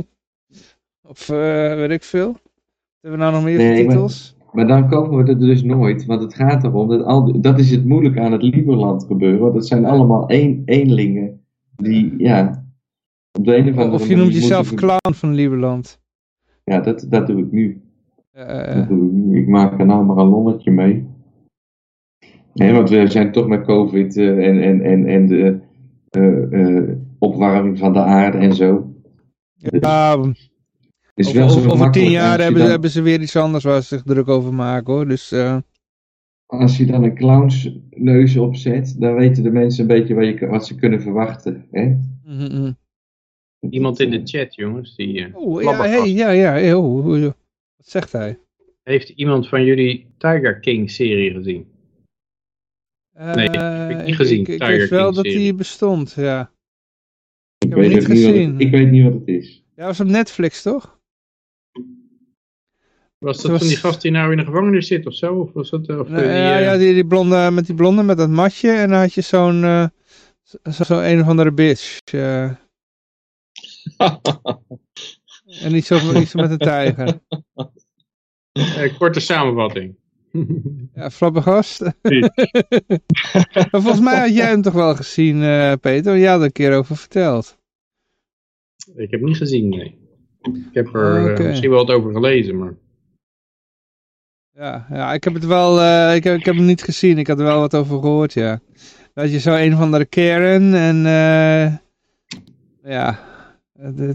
of 1.10 1.28
uh, 1.28 1.74
weet 1.74 1.90
ik 1.90 2.02
veel? 2.02 2.36
Hebben 3.00 3.18
we 3.18 3.24
nou 3.24 3.32
nog 3.32 3.44
meer 3.44 3.58
nee, 3.58 3.86
titels? 3.86 4.36
Maar, 4.38 4.54
maar, 4.54 4.66
dan 4.66 4.88
komen 4.88 5.24
we 5.24 5.30
er 5.30 5.38
dus 5.38 5.62
nooit, 5.62 6.06
want 6.06 6.22
het 6.22 6.34
gaat 6.34 6.64
erom, 6.64 6.88
dat, 6.88 7.04
al, 7.04 7.40
dat 7.40 7.58
is 7.58 7.70
het 7.70 7.84
moeilijke 7.84 8.20
aan 8.20 8.32
het 8.32 8.42
Lieberland 8.42 9.04
gebeuren, 9.04 9.40
want 9.40 9.54
dat 9.54 9.66
zijn 9.66 9.84
allemaal 9.84 10.24
een, 10.26 10.62
eenlingen 10.64 11.40
die, 11.76 12.14
ja, 12.18 12.64
op 13.32 13.44
de 13.44 13.56
een 13.56 13.68
of 13.68 13.76
andere 13.76 14.02
Of 14.02 14.08
je 14.08 14.16
noemt 14.16 14.34
jezelf 14.34 14.74
clown 14.74 15.12
van 15.12 15.34
Lieberland. 15.34 16.00
Ja, 16.64 16.80
dat, 16.80 17.06
dat 17.08 17.26
doe 17.26 17.38
ik 17.38 17.52
nu. 17.52 17.82
Uh, 18.36 18.74
dat 18.74 18.88
doe 18.88 19.06
ik 19.06 19.12
nu. 19.12 19.40
Ik 19.40 19.48
maak 19.48 19.78
er 19.78 19.86
nou 19.86 20.04
maar 20.04 20.16
een 20.16 20.28
lolletje 20.28 20.70
mee. 20.70 21.16
Want 22.52 22.90
we 22.90 23.10
zijn 23.10 23.32
toch 23.32 23.46
met 23.46 23.64
COVID 23.64 24.16
uh, 24.16 24.46
en, 24.46 24.62
en, 24.62 24.82
en, 24.82 25.06
en 25.06 25.26
de 25.26 26.48
uh, 26.50 26.96
opwarming 27.18 27.78
van 27.78 27.92
de 27.92 27.98
aarde 27.98 28.38
en 28.38 28.54
zo. 28.54 28.92
Ja, 29.54 30.16
dus, 30.16 30.50
is 31.14 31.32
wel 31.32 31.48
over, 31.48 31.62
zo 31.62 31.68
over 31.68 31.90
tien 31.90 32.10
jaar 32.10 32.40
hebben, 32.40 32.60
dan, 32.60 32.70
hebben 32.70 32.90
ze 32.90 33.02
weer 33.02 33.20
iets 33.20 33.36
anders 33.36 33.64
waar 33.64 33.82
ze 33.82 33.86
zich 33.86 34.02
druk 34.02 34.28
over 34.28 34.54
maken 34.54 34.92
hoor. 34.92 35.08
Dus, 35.08 35.34
Als 36.46 36.76
je 36.76 36.86
dan 36.86 37.02
een 37.02 37.14
clownsneus 37.14 38.36
opzet, 38.36 38.96
dan 38.98 39.14
weten 39.14 39.42
de 39.42 39.50
mensen 39.50 39.80
een 39.80 39.86
beetje 39.86 40.14
wat, 40.14 40.38
je, 40.38 40.46
wat 40.46 40.66
ze 40.66 40.74
kunnen 40.74 41.02
verwachten. 41.02 41.66
Hè? 41.70 41.84
Mm 41.84 42.46
-hmm. 42.50 42.76
Iemand 43.70 44.00
in 44.00 44.10
de 44.10 44.20
chat, 44.24 44.54
jongens. 44.54 44.96
Die, 44.96 45.36
oh, 45.36 45.62
ja, 45.62 45.76
hey, 45.76 46.10
ja, 46.10 46.30
ja. 46.30 46.76
Oh, 46.76 47.04
wat 47.76 47.88
zegt 47.88 48.12
hij? 48.12 48.38
Heeft 48.82 49.08
iemand 49.08 49.48
van 49.48 49.64
jullie 49.64 50.06
Tiger 50.18 50.60
King 50.60 50.90
serie 50.90 51.32
gezien? 51.32 51.66
Nee, 53.18 53.50
heb 53.50 53.90
ik 53.98 54.06
niet 54.06 54.16
gezien. 54.16 54.40
Ik, 54.40 54.48
ik 54.48 54.62
wist 54.62 54.90
wel 54.90 55.12
dat 55.12 55.26
hij 55.26 55.54
bestond, 55.54 56.12
ja. 56.16 56.52
Ik, 57.58 57.68
ik 57.68 57.74
weet 57.74 57.92
niet 57.92 58.04
gezien. 58.04 58.60
Ik 58.60 58.70
weet 58.70 58.90
niet 58.90 59.04
wat 59.04 59.12
het 59.12 59.28
is. 59.28 59.64
Ja, 59.74 59.86
was 59.86 60.00
op 60.00 60.06
Netflix, 60.06 60.62
toch? 60.62 60.98
Was 63.18 63.42
dat 63.42 63.50
was... 63.50 63.60
van 63.60 63.68
die 63.68 63.76
gast 63.76 64.02
die 64.02 64.10
nou 64.10 64.30
in 64.30 64.36
de 64.36 64.44
gevangenis 64.44 64.86
zit 64.86 65.06
of 65.06 65.14
zo? 65.14 65.34
Of 65.34 65.52
was 65.52 65.70
dat, 65.70 65.88
of 65.88 66.08
nee, 66.08 66.22
die, 66.22 66.30
ja, 66.30 66.58
uh... 66.58 66.64
ja 66.64 66.76
die, 66.76 66.94
die 66.94 67.06
blonde, 67.06 67.50
met 67.52 67.66
die 67.66 67.74
blonde 67.74 68.02
met 68.02 68.16
dat 68.16 68.28
matje. 68.28 68.70
En 68.70 68.88
dan 68.88 68.98
had 68.98 69.14
je 69.14 69.20
zo'n 69.20 69.62
uh, 69.62 69.86
zo, 70.42 70.84
zo 70.84 71.00
een 71.00 71.20
of 71.20 71.26
andere 71.26 71.52
bitch. 71.52 71.98
Uh. 72.14 72.42
en 75.64 75.72
niet 75.72 75.86
zo, 75.86 76.12
niet 76.12 76.28
zo 76.28 76.40
met 76.40 76.50
een 76.50 76.58
tijger. 76.58 77.20
korte 78.98 79.20
samenvatting. 79.20 79.96
Ja, 80.94 81.10
flabbergast. 81.10 81.80
maar 83.52 83.68
volgens 83.70 84.00
mij 84.00 84.18
had 84.20 84.34
jij 84.34 84.48
hem 84.48 84.62
toch 84.62 84.72
wel 84.72 84.94
gezien, 84.94 85.36
uh, 85.36 85.72
Peter? 85.80 86.18
Jij 86.18 86.30
had 86.30 86.38
er 86.38 86.44
een 86.46 86.52
keer 86.52 86.76
over 86.76 86.96
verteld. 86.96 87.58
Ik 88.94 89.10
heb 89.10 89.20
hem 89.20 89.28
niet 89.28 89.36
gezien, 89.36 89.68
nee. 89.68 89.98
Ik 90.42 90.74
heb 90.74 90.94
er 90.94 91.40
uh, 91.40 91.46
misschien 91.46 91.70
wel 91.70 91.86
wat 91.86 91.96
over 91.96 92.12
gelezen, 92.12 92.58
maar... 92.58 92.74
Ja, 94.52 94.86
ja 94.90 95.12
ik 95.12 95.24
heb 95.24 95.34
het 95.34 95.46
wel, 95.46 95.78
uh, 95.78 96.14
ik, 96.14 96.24
heb, 96.24 96.38
ik 96.38 96.44
heb 96.44 96.54
hem 96.54 96.64
niet 96.64 96.82
gezien. 96.82 97.18
Ik 97.18 97.26
had 97.26 97.38
er 97.38 97.44
wel 97.44 97.60
wat 97.60 97.74
over 97.74 98.00
gehoord, 98.00 98.32
ja. 98.32 98.60
dat 99.14 99.30
je 99.30 99.38
zo 99.38 99.54
een 99.54 99.76
van 99.76 99.90
de 99.92 100.04
Karen 100.04 100.74
en 100.74 101.06
eh, 101.06 101.76
ja, 102.82 103.18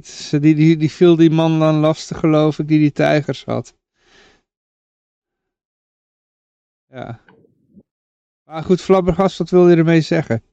is- 0.02 0.30
die, 0.30 0.56
die, 0.56 0.78
die 0.78 0.92
viel 0.92 1.16
die 1.16 1.30
man 1.30 1.60
dan 1.60 1.76
lastig 1.76 2.20
geloof 2.20 2.60
ik 2.60 2.68
die 2.68 2.80
die 2.80 2.92
tijgers 2.92 3.46
had. 3.46 3.76
Ja. 6.94 7.20
Maar 8.44 8.64
goed, 8.64 8.82
Flabbergast, 8.82 9.38
wat 9.38 9.50
wil 9.50 9.70
je 9.70 9.76
ermee 9.76 10.02
zeggen? 10.02 10.44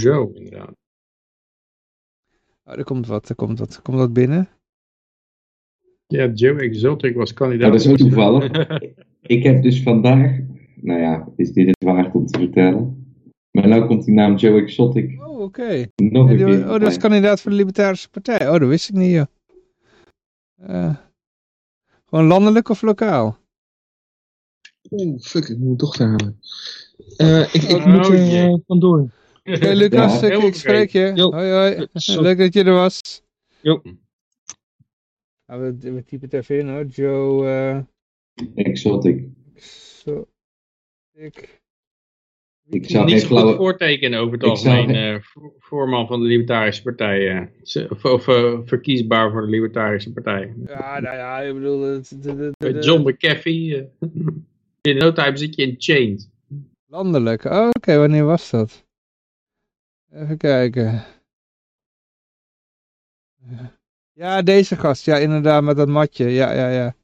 Zo, 0.00 0.30
inderdaad. 0.34 0.72
Oh, 2.64 2.78
er 2.78 2.84
komt 2.84 3.06
wat, 3.06 3.28
er 3.28 3.34
komt 3.34 3.58
wat. 3.58 3.82
Komt 3.82 3.98
dat 3.98 4.12
binnen? 4.12 4.48
Ja, 6.06 6.26
Joe 6.26 6.60
Exotic 6.60 7.14
was 7.14 7.32
kandidaat. 7.32 7.66
Ja, 7.66 7.72
dat 7.72 7.80
is 7.80 7.90
ook 7.90 7.96
toevallig. 7.96 8.68
Ik 9.36 9.42
heb 9.42 9.62
dus 9.62 9.82
vandaag, 9.82 10.38
nou 10.74 11.00
ja, 11.00 11.28
is 11.36 11.52
dit 11.52 11.66
het 11.66 11.84
waard 11.84 12.14
om 12.14 12.26
te 12.26 12.38
vertellen. 12.38 13.12
Maar 13.50 13.68
nu 13.68 13.86
komt 13.86 14.04
die 14.04 14.14
naam 14.14 14.36
Joe 14.36 14.60
Exotic 14.60 15.22
Oh, 15.22 15.40
oké. 15.40 15.86
nog 15.96 16.26
Ja, 16.26 16.32
een 16.32 16.36
keer. 16.36 16.64
Oh, 16.64 16.80
dat 16.80 16.82
is 16.82 16.98
kandidaat 16.98 17.40
voor 17.40 17.50
de 17.50 17.56
Libertarische 17.56 18.10
Partij. 18.10 18.48
Oh, 18.48 18.58
dat 18.58 18.68
wist 18.68 18.88
ik 18.88 18.94
niet, 18.94 19.12
joh. 19.12 19.26
Eh, 20.56 20.96
gewoon 22.04 22.26
landelijk 22.26 22.68
of 22.68 22.82
lokaal? 22.82 23.38
Oeh, 24.90 25.20
fuck, 25.20 25.44
ik 25.48 25.56
moet 25.56 25.64
mijn 25.64 25.76
dochter 25.76 26.06
halen. 26.06 26.40
Eh, 27.16 27.40
ik 27.54 27.62
ik 27.62 27.70
Oh, 27.76 27.86
moet 27.86 28.08
er 28.08 28.44
eh, 28.44 28.54
vandoor. 28.66 29.10
Oké, 29.44 29.72
Lucas, 29.82 30.20
Ja. 30.20 30.26
ik, 30.36 30.42
ik 30.42 30.54
spreek 30.54 30.90
je. 30.90 31.12
Hoi, 31.30 31.50
hoi. 31.50 31.86
Leuk 32.26 32.38
dat 32.38 32.54
je 32.54 32.64
er 32.64 32.72
was. 32.72 33.22
Jo. 33.60 33.82
Nou, 35.46 35.60
we, 35.62 35.92
we 35.92 36.04
typen 36.04 36.28
het 36.30 36.32
even 36.32 36.58
in, 36.58 36.68
hoor. 36.68 36.84
Joe, 36.86 37.46
eh 37.46 37.78
Exotic. 38.66 39.24
ik... 41.12 41.62
Ik 42.70 42.90
zou 42.90 43.04
Niet 43.04 43.12
geen 43.12 43.20
zo 43.20 43.26
goed 43.26 43.36
flauwe... 43.36 43.56
voortekenen 43.56 44.20
over 44.20 44.32
het 44.32 44.42
Ik 44.42 44.56
zou 44.56 44.76
algemeen. 44.76 45.14
eh, 45.14 45.20
vo- 45.22 45.54
voorman 45.58 46.06
van 46.06 46.20
de 46.20 46.26
Libertarische 46.26 46.82
Partij. 46.82 47.30
eh, 47.74 47.90
of 47.90 48.04
of 48.04 48.28
eh, 48.28 48.58
verkiesbaar 48.64 49.30
voor 49.30 49.40
de 49.40 49.48
Libertarische 49.50 50.12
Partij. 50.12 50.54
Ja, 50.66 51.00
nou 51.00 51.16
ja, 51.16 51.40
ik 51.40 51.54
bedoel... 51.54 51.80
Het- 51.82 52.16
Met 52.58 52.84
John 52.84 53.08
McAfee. 53.08 53.88
in 54.88 54.96
no 54.96 55.12
time 55.12 55.36
zit 55.36 55.54
je 55.54 55.62
in 55.62 55.74
chained. 55.78 56.30
Landelijk. 56.86 57.44
Oh, 57.44 57.68
oké, 57.68 57.96
wanneer 57.96 58.24
was 58.24 58.50
dat? 58.50 58.84
Even 60.12 60.36
kijken. 60.36 61.04
Ja, 64.12 64.42
deze 64.42 64.76
gast. 64.76 65.04
Ja, 65.04 65.16
inderdaad, 65.16 65.62
met 65.62 65.76
dat 65.76 65.88
matje. 65.88 66.28
Ja, 66.28 66.52
ja, 66.52 66.68
ja. 66.68 66.94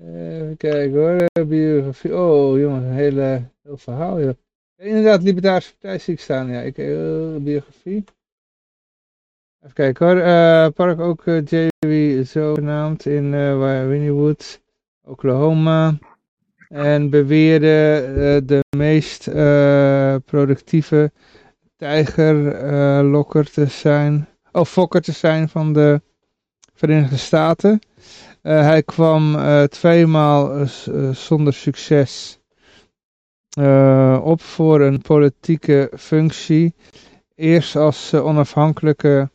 Even 0.00 0.56
kijken 0.56 0.98
hoor. 0.98 1.16
eh, 1.16 1.46
Biografie. 1.46 2.16
Oh, 2.16 2.58
jongen, 2.58 2.82
een 2.82 2.92
hele, 2.92 3.50
heel 3.62 3.76
verhaal. 3.76 4.34
Inderdaad, 4.76 5.22
Libertarische 5.22 5.72
Partij 5.72 5.98
zie 5.98 6.14
ik 6.14 6.20
staan. 6.20 6.48
Ja, 6.48 6.60
ik, 6.60 6.78
eh, 6.78 7.36
biografie. 7.36 8.04
Even 9.60 9.74
kijken 9.74 10.06
hoor. 10.06 10.16
Eh, 10.16 10.68
park 10.74 11.00
ook 11.00 11.26
eh, 11.26 11.44
JW 11.44 12.24
zogenaamd 12.24 13.06
in 13.06 13.30
waar 13.58 13.88
Winniewood, 13.88 14.60
Oklahoma. 15.08 15.98
En 16.68 17.10
beweerde 17.10 17.94
eh, 18.02 18.46
de 18.46 18.60
meest 18.76 19.26
eh, 19.26 20.14
productieve 20.24 21.12
tijgerlokker 21.76 23.50
te 23.50 23.66
zijn, 23.66 24.28
of 24.52 24.70
fokker 24.70 25.00
te 25.00 25.12
zijn 25.12 25.48
van 25.48 25.72
de 25.72 26.00
Verenigde 26.74 27.16
Staten. 27.16 27.78
Eh, 28.42 28.60
hij 28.60 28.82
kwam 28.82 29.34
eh, 29.34 29.62
tweemaal 29.62 30.52
eh, 30.54 30.60
eh, 30.86 31.14
zonder 31.14 31.52
succes 31.52 32.38
eh, 33.58 34.20
op 34.24 34.40
voor 34.40 34.80
een 34.80 35.00
politieke 35.00 35.90
functie. 35.96 36.74
Eerst 37.34 37.76
als 37.76 38.12
eh, 38.12 38.24
onafhankelijke 38.26 39.30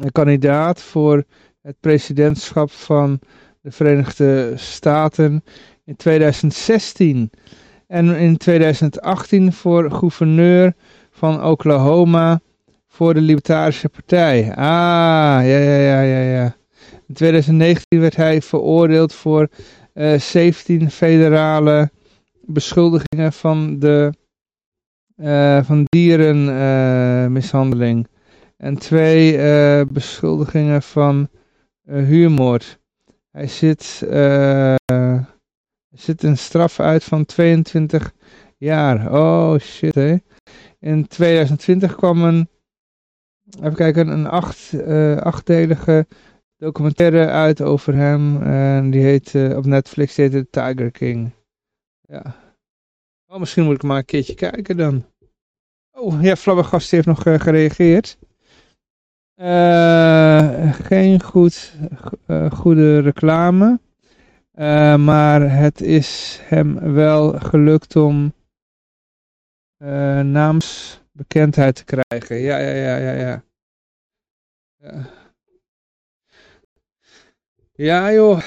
eh, 0.00 0.06
kandidaat 0.12 0.82
voor 0.82 1.24
het 1.62 1.76
presidentschap 1.80 2.70
van 2.70 3.18
de 3.64 3.70
Verenigde 3.70 4.52
Staten 4.56 5.44
in 5.84 5.96
2016. 5.96 7.30
En 7.86 8.16
in 8.16 8.36
2018 8.36 9.52
voor 9.52 9.90
gouverneur 9.90 10.74
van 11.10 11.44
Oklahoma 11.44 12.40
voor 12.86 13.14
de 13.14 13.20
Libertarische 13.20 13.88
Partij. 13.88 14.50
Ah, 14.50 14.56
ja, 14.56 15.42
ja, 15.42 15.76
ja, 15.76 16.00
ja, 16.00 16.20
ja. 16.20 16.56
In 17.08 17.14
2019 17.14 18.00
werd 18.00 18.16
hij 18.16 18.42
veroordeeld 18.42 19.14
voor 19.14 19.48
eh 19.92 20.20
17 20.20 20.90
federale 20.90 21.90
beschuldigingen 22.40 23.32
van, 23.32 23.78
de, 23.78 24.12
eh, 25.16 25.64
van 25.64 25.84
dierenmishandeling. 25.88 28.06
en 28.56 28.78
twee 28.78 29.36
eh, 29.36 29.80
beschuldigingen 29.88 30.82
van 30.82 31.28
eh, 31.84 32.04
huurmoord. 32.04 32.82
Hij 33.34 33.46
zit, 33.46 34.02
er 34.08 34.78
zit 35.90 36.22
een 36.22 36.38
straf 36.38 36.80
uit 36.80 37.04
van 37.04 37.24
22 37.24 38.14
jaar. 38.58 39.12
Oh 39.12 39.58
shit, 39.58 39.94
hé. 39.94 40.16
In 40.78 41.06
2020 41.06 41.94
kwam 41.94 42.22
een, 42.22 42.48
even 43.56 43.74
kijken, 43.74 44.08
een 44.08 44.26
acht, 44.26 44.72
eh, 44.72 45.16
achtdelige 45.16 46.06
documentaire 46.56 47.26
uit 47.26 47.60
over 47.60 47.94
hem. 47.94 48.42
En 48.42 48.90
die 48.90 49.02
heet 49.02 49.34
eh, 49.34 49.56
op 49.56 49.64
Netflix 49.64 50.16
heet 50.16 50.52
Tiger 50.52 50.90
King. 50.90 51.30
Ja. 52.00 52.36
Oh, 53.26 53.38
misschien 53.38 53.64
moet 53.64 53.74
ik 53.74 53.82
maar 53.82 53.96
een 53.98 54.04
keertje 54.04 54.34
kijken 54.34 54.76
dan. 54.76 55.04
Oh, 55.90 56.22
ja, 56.22 56.36
Flabbergast 56.36 56.90
heeft 56.90 57.06
nog 57.06 57.22
gereageerd. 57.22 58.18
Eh, 59.34 60.72
geen 60.72 61.22
goed, 61.22 61.74
eh, 62.26 62.50
goede 62.50 62.98
reclame. 62.98 63.80
Eh, 64.52 64.96
maar 64.96 65.50
het 65.50 65.80
is 65.80 66.38
hem 66.42 66.92
wel 66.92 67.32
gelukt 67.32 67.96
om 67.96 68.32
naamsbekendheid 70.22 71.76
te 71.76 71.84
krijgen. 71.84 72.36
Ja, 72.36 72.58
ja, 72.58 72.74
ja, 72.74 72.96
ja, 72.96 73.12
ja. 73.12 73.42
Ja, 77.72 78.12
joh. 78.12 78.40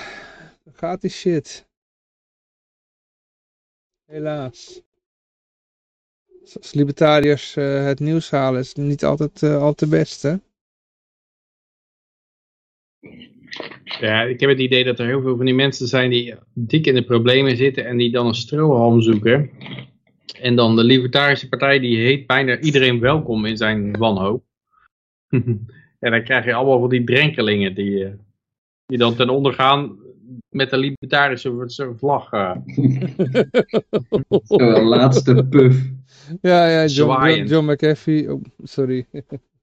Dan 0.63 0.73
gaat 0.73 1.01
die 1.01 1.09
shit. 1.09 1.67
Helaas. 4.05 4.81
Als 6.55 6.73
libertariërs 6.73 7.55
het 7.55 7.99
nieuws 7.99 8.29
halen 8.29 8.59
is 8.59 8.73
niet 8.73 9.05
altijd 9.05 9.43
al 9.43 9.73
te 9.73 9.87
best, 9.87 10.21
hè? 10.21 10.35
Ja, 13.99 14.21
ik 14.23 14.39
heb 14.39 14.49
het 14.49 14.59
idee 14.59 14.83
dat 14.83 14.99
er 14.99 15.05
heel 15.05 15.21
veel 15.21 15.35
van 15.35 15.45
die 15.45 15.53
mensen 15.53 15.87
zijn 15.87 16.09
die 16.09 16.35
dik 16.53 16.85
in 16.85 16.93
de 16.93 17.03
problemen 17.03 17.57
zitten 17.57 17.85
en 17.85 17.97
die 17.97 18.11
dan 18.11 18.27
een 18.27 18.35
strohalm 18.35 19.01
zoeken. 19.01 19.49
En 20.41 20.55
dan 20.55 20.75
de 20.75 20.83
Libertarische 20.83 21.49
Partij 21.49 21.79
die 21.79 21.97
heet 21.97 22.27
bijna 22.27 22.59
iedereen 22.59 22.99
welkom 22.99 23.45
in 23.45 23.57
zijn 23.57 23.97
wanhoop. 23.97 24.43
en 25.99 26.11
dan 26.11 26.23
krijg 26.23 26.45
je 26.45 26.53
allemaal 26.53 26.79
van 26.79 26.89
die 26.89 27.03
drenkelingen 27.03 27.75
die, 27.75 28.05
eh, 28.05 28.11
die 28.85 28.97
dan 28.97 29.15
ten 29.15 29.29
onder 29.29 29.53
gaan 29.53 29.97
met 30.49 30.69
de 30.69 30.77
Libertarische 30.77 31.93
vlag. 31.97 32.31
eh. 32.31 32.55
Zo, 34.43 34.55
een 34.57 34.83
laatste 34.83 35.45
puff. 35.49 35.89
Ja, 36.41 36.67
ja, 36.67 36.85
John. 36.85 37.45
John 37.45 37.71
McAfee. 37.71 38.33
Oh, 38.33 38.43
sorry. 38.63 39.05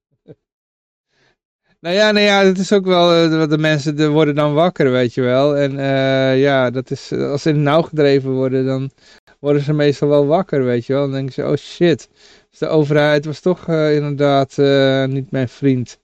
nou 1.85 1.97
ja, 1.97 2.11
nou 2.11 2.25
ja, 2.25 2.45
het 2.45 2.59
is 2.59 2.73
ook 2.73 2.85
wel, 2.85 3.13
eh, 3.13 3.39
wat 3.39 3.51
de 3.51 3.59
mensen 3.59 3.97
de 3.97 4.09
worden 4.09 4.35
dan 4.35 4.55
wakker, 4.55 4.91
weet 4.91 5.15
je 5.15 5.23
wel. 5.23 5.57
En 5.57 5.79
eh, 5.79 6.41
ja, 6.41 6.71
dat 6.71 6.91
is, 6.91 7.13
als 7.13 7.43
ze 7.43 7.49
in 7.49 7.55
het 7.55 7.65
nauw 7.65 7.83
gedreven 7.83 8.31
worden, 8.31 8.67
dan 8.67 8.91
worden 9.39 9.63
ze 9.63 9.73
meestal 9.73 10.09
wel 10.09 10.27
wakker, 10.27 10.65
weet 10.65 10.87
je 10.87 10.93
wel. 10.93 11.03
Dan 11.03 11.13
denken 11.13 11.33
ze, 11.33 11.47
oh 11.47 11.57
shit, 11.57 12.09
dus 12.51 12.59
de 12.59 12.67
overheid 12.67 13.25
was 13.25 13.41
toch 13.41 13.69
eh, 13.69 13.97
inderdaad 13.97 14.59
eh, 14.59 15.05
niet 15.05 15.31
mijn 15.31 15.49
vriend. 15.49 15.99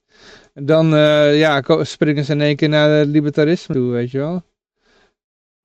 En 0.53 0.65
dan 0.65 0.95
eh, 0.95 1.39
ja, 1.39 1.83
springen 1.83 2.25
ze 2.25 2.31
in 2.31 2.41
één 2.41 2.55
keer 2.55 2.69
naar 2.69 2.89
het 2.89 3.07
libertarisme 3.07 3.75
toe, 3.75 3.91
weet 3.91 4.11
je 4.11 4.17
wel. 4.17 4.43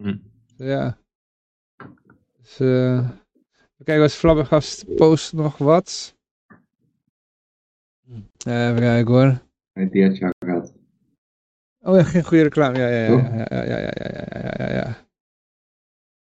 Hm. 0.02 0.16
Ja. 0.56 0.98
Dus, 2.42 2.60
eh 2.60 3.08
Kijk, 3.84 4.00
als 4.00 4.14
Flabbergast 4.14 4.94
post 4.94 5.32
nog 5.32 5.58
wat. 5.58 6.14
Eh, 8.44 8.68
even 8.68 8.80
kijken 8.80 9.14
hoor. 9.14 9.45
Die 9.84 10.04
had 10.04 10.16
je 10.16 10.24
al 10.24 10.30
gehad. 10.38 10.74
Oh 11.80 11.96
ja, 11.96 12.02
geen 12.02 12.24
goede 12.24 12.42
reclame. 12.42 12.78
Ja, 12.78 12.88
ja, 12.88 13.04
ja. 13.04 13.44
Ja, 13.48 13.64
ja, 13.64 13.78
ja, 13.78 13.78
ja, 13.78 13.90
ja, 14.12 14.40
ja, 14.40 14.66
ja, 14.66 14.72
ja. 14.72 14.96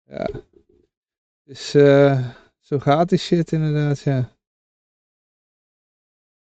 Ja. 0.06 0.28
Dus 1.44 1.74
eh 1.74 2.28
zo 2.60 2.78
gaat 2.78 3.08
die 3.08 3.18
shit 3.18 3.52
inderdaad, 3.52 4.00
ja. 4.00 4.28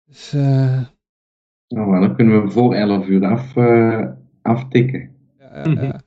Dus 0.05 0.33
eh 0.33 0.81
Nou, 1.67 1.99
dan 1.99 2.15
kunnen 2.15 2.43
we 2.43 2.51
voor 2.51 2.73
11 2.75 3.07
uur 3.07 3.25
af, 3.25 3.55
eh, 3.55 4.11
aftikken. 4.41 5.15
ja, 5.37 5.57
ja, 5.57 5.63
ja. 5.63 5.73
Zullen 5.73 6.03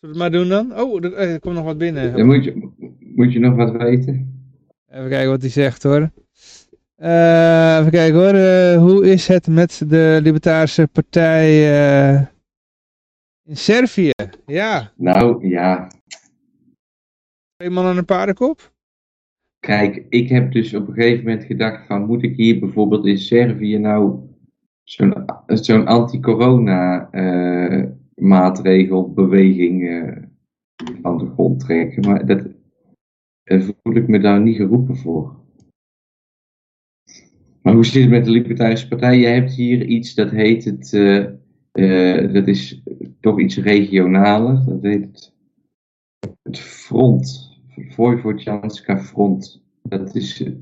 we 0.00 0.06
het 0.08 0.16
maar 0.16 0.30
doen 0.30 0.48
dan? 0.48 0.80
Oh, 0.80 1.04
er, 1.04 1.40
komt 1.40 1.54
nog 1.54 1.64
wat 1.64 1.78
binnen. 1.78 2.16
Dan 2.16 2.26
moet 2.26 2.44
je, 2.44 2.70
Moet 2.98 3.32
je 3.32 3.38
nog 3.38 3.54
wat 3.54 3.70
weten? 3.76 4.40
Even 4.86 5.08
kijken 5.08 5.30
wat 5.30 5.40
hij 5.40 5.50
zegt 5.50 5.82
hoor. 5.82 6.10
Uh, 7.02 7.78
even 7.78 7.90
kijken 7.90 8.20
hoor. 8.20 8.34
Uh, 8.34 8.76
hoe 8.76 9.10
is 9.10 9.28
het 9.28 9.46
met 9.46 9.84
de 9.88 10.20
Libertarische 10.22 10.88
Partij 10.92 11.48
uh, 12.14 12.20
in 13.42 13.56
Servië? 13.56 14.10
Ja. 14.46 14.92
Nou, 14.96 15.48
ja. 15.48 15.88
Twee 17.56 17.70
man 17.70 17.84
aan 17.84 17.96
een 17.96 18.04
paardenkop? 18.04 18.72
Kijk, 19.58 20.06
ik 20.08 20.28
heb 20.28 20.52
dus 20.52 20.74
op 20.74 20.88
een 20.88 20.94
gegeven 20.94 21.24
moment 21.24 21.44
gedacht 21.44 21.86
van, 21.86 22.06
moet 22.06 22.22
ik 22.22 22.36
hier 22.36 22.58
bijvoorbeeld 22.58 23.06
in 23.06 23.18
Servië 23.18 23.78
nou 23.78 24.20
zo'n 24.82 25.24
zo'n 25.46 25.86
anti-corona 25.86 27.08
maatregelbeweging 28.14 29.88
aan 31.02 31.18
de 31.18 31.30
grond 31.34 31.60
trekken? 31.60 32.10
Maar 32.10 32.26
dat, 32.26 32.46
daar 33.42 33.60
voel 33.60 33.96
ik 33.96 34.08
me 34.08 34.20
daar 34.20 34.40
niet 34.40 34.56
geroepen 34.56 34.96
voor. 34.96 35.41
Maar 37.62 37.74
hoe 37.74 37.84
zit 37.84 38.02
het 38.02 38.10
met 38.10 38.24
de 38.24 38.30
Libertarische 38.30 38.88
Partij? 38.88 39.18
Je 39.18 39.26
hebt 39.26 39.52
hier 39.52 39.84
iets 39.84 40.14
dat 40.14 40.30
heet 40.30 40.64
het, 40.64 40.92
uh, 40.92 41.26
uh, 41.72 42.32
dat 42.32 42.46
is 42.46 42.82
toch 43.20 43.40
iets 43.40 43.56
regionaler, 43.56 44.64
dat 44.66 44.82
heet 44.82 45.04
het, 45.04 45.32
het 46.42 46.58
Front, 46.58 47.58
Vojvodjanska 47.88 48.98
Front. 48.98 49.62
Dat 49.82 50.14
is, 50.14 50.40
uh, 50.40 50.52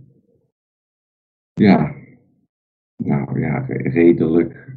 ja, 1.52 1.94
nou 2.97 3.40
ja, 3.40 3.59
redelijk. 3.68 4.68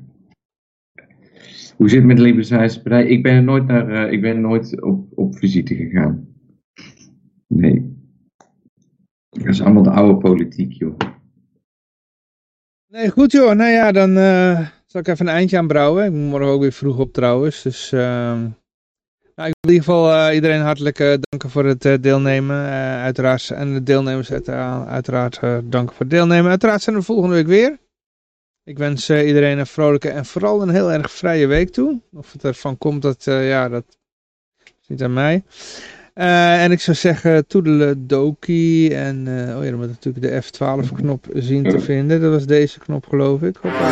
Hoe 1.78 1.90
zit 1.90 1.98
het 1.98 2.08
met 2.08 2.18
de 2.18 2.24
Libertarische 2.24 2.82
Partij? 2.82 3.08
Ik 3.08 3.24
ben 3.24 3.34
er 3.34 3.44
nooit, 3.44 3.66
naar, 3.66 4.12
ik 4.12 4.22
ben 4.22 4.41
nooit 4.41 4.82
op, 4.82 5.18
op 5.18 5.38
visite 5.38 5.76
gegaan. 5.76 6.28
Nee. 7.48 7.91
Dat 9.30 9.48
is 9.48 9.62
allemaal 9.62 9.84
de 9.84 9.90
oude 9.90 10.18
politiek, 10.18 10.72
joh. 10.72 10.98
Nee, 12.94 13.10
goed 13.10 13.32
joh. 13.32 13.52
Nou 13.52 13.72
ja, 13.72 13.91
dan 13.91 14.18
uh, 14.18 14.68
zal 14.86 15.02
ik 15.02 15.07
even 15.07 15.28
een 15.28 15.34
eindje 15.34 15.57
aan 15.57 15.68
brouwen. 15.68 16.06
Ik 16.06 16.11
moet 16.11 16.30
morgen 16.30 16.49
ook 16.49 16.61
weer 16.61 16.72
vroeg 16.72 16.98
op 16.98 17.14
trouwens. 17.14 17.61
Dus 17.61 17.91
uh, 17.91 18.02
nou, 18.02 19.49
ik 19.49 19.53
wil 19.60 19.72
in 19.72 19.72
ieder 19.72 19.84
geval 19.84 20.28
uh, 20.30 20.36
iedereen 20.36 20.61
hartelijk 20.61 20.98
danken 20.98 21.49
voor 21.49 21.65
het 21.65 22.03
deelnemen. 22.03 22.56
uiteraard, 23.02 23.49
en 23.49 23.74
de 23.74 23.84
deelnemers 23.84 24.32
uiteraard 24.32 25.40
danken 25.64 25.95
voor 25.95 26.06
het 26.06 26.10
deelnemen. 26.10 26.49
Uiteraard 26.49 26.82
zijn 26.82 26.95
we 26.95 27.02
volgende 27.02 27.36
week 27.36 27.48
weer. 27.48 27.80
Ik 28.64 28.78
wens 28.78 29.10
iedereen 29.10 29.57
een 29.57 29.68
vrolijke 29.68 30.10
en 30.10 30.26
vooral 30.26 30.61
een 30.61 30.70
heel 30.70 30.91
erg 30.91 31.11
vrije 31.11 31.48
week 31.48 31.70
toe. 31.70 32.02
Of 32.11 32.32
het 32.32 32.44
ervan 32.44 32.78
komt, 32.78 33.02
dat, 33.02 33.24
ja, 33.24 33.70
dat 33.70 33.98
is 34.82 34.88
niet 34.88 35.03
aan 35.03 35.14
mij. 35.14 35.44
Uh, 36.15 36.64
en 36.64 36.72
ik 36.72 36.81
zou 36.81 36.98
zeggen 36.98 37.48
toedeledokie. 37.48 38.95
En 38.95 39.26
uh, 39.27 39.57
oh 39.57 39.64
ja, 39.64 39.69
dan 39.69 39.80
moet 39.80 39.88
natuurlijk 39.88 40.26
de 40.26 40.44
F12 40.44 40.94
knop 40.95 41.26
zien 41.34 41.64
te 41.64 41.80
vinden. 41.80 42.22
Dat 42.22 42.31
was 42.31 42.45
deze 42.45 42.80
knop 42.80 43.06
geloof 43.07 43.41
ik. 43.41 43.57
Hoppa. 43.61 43.91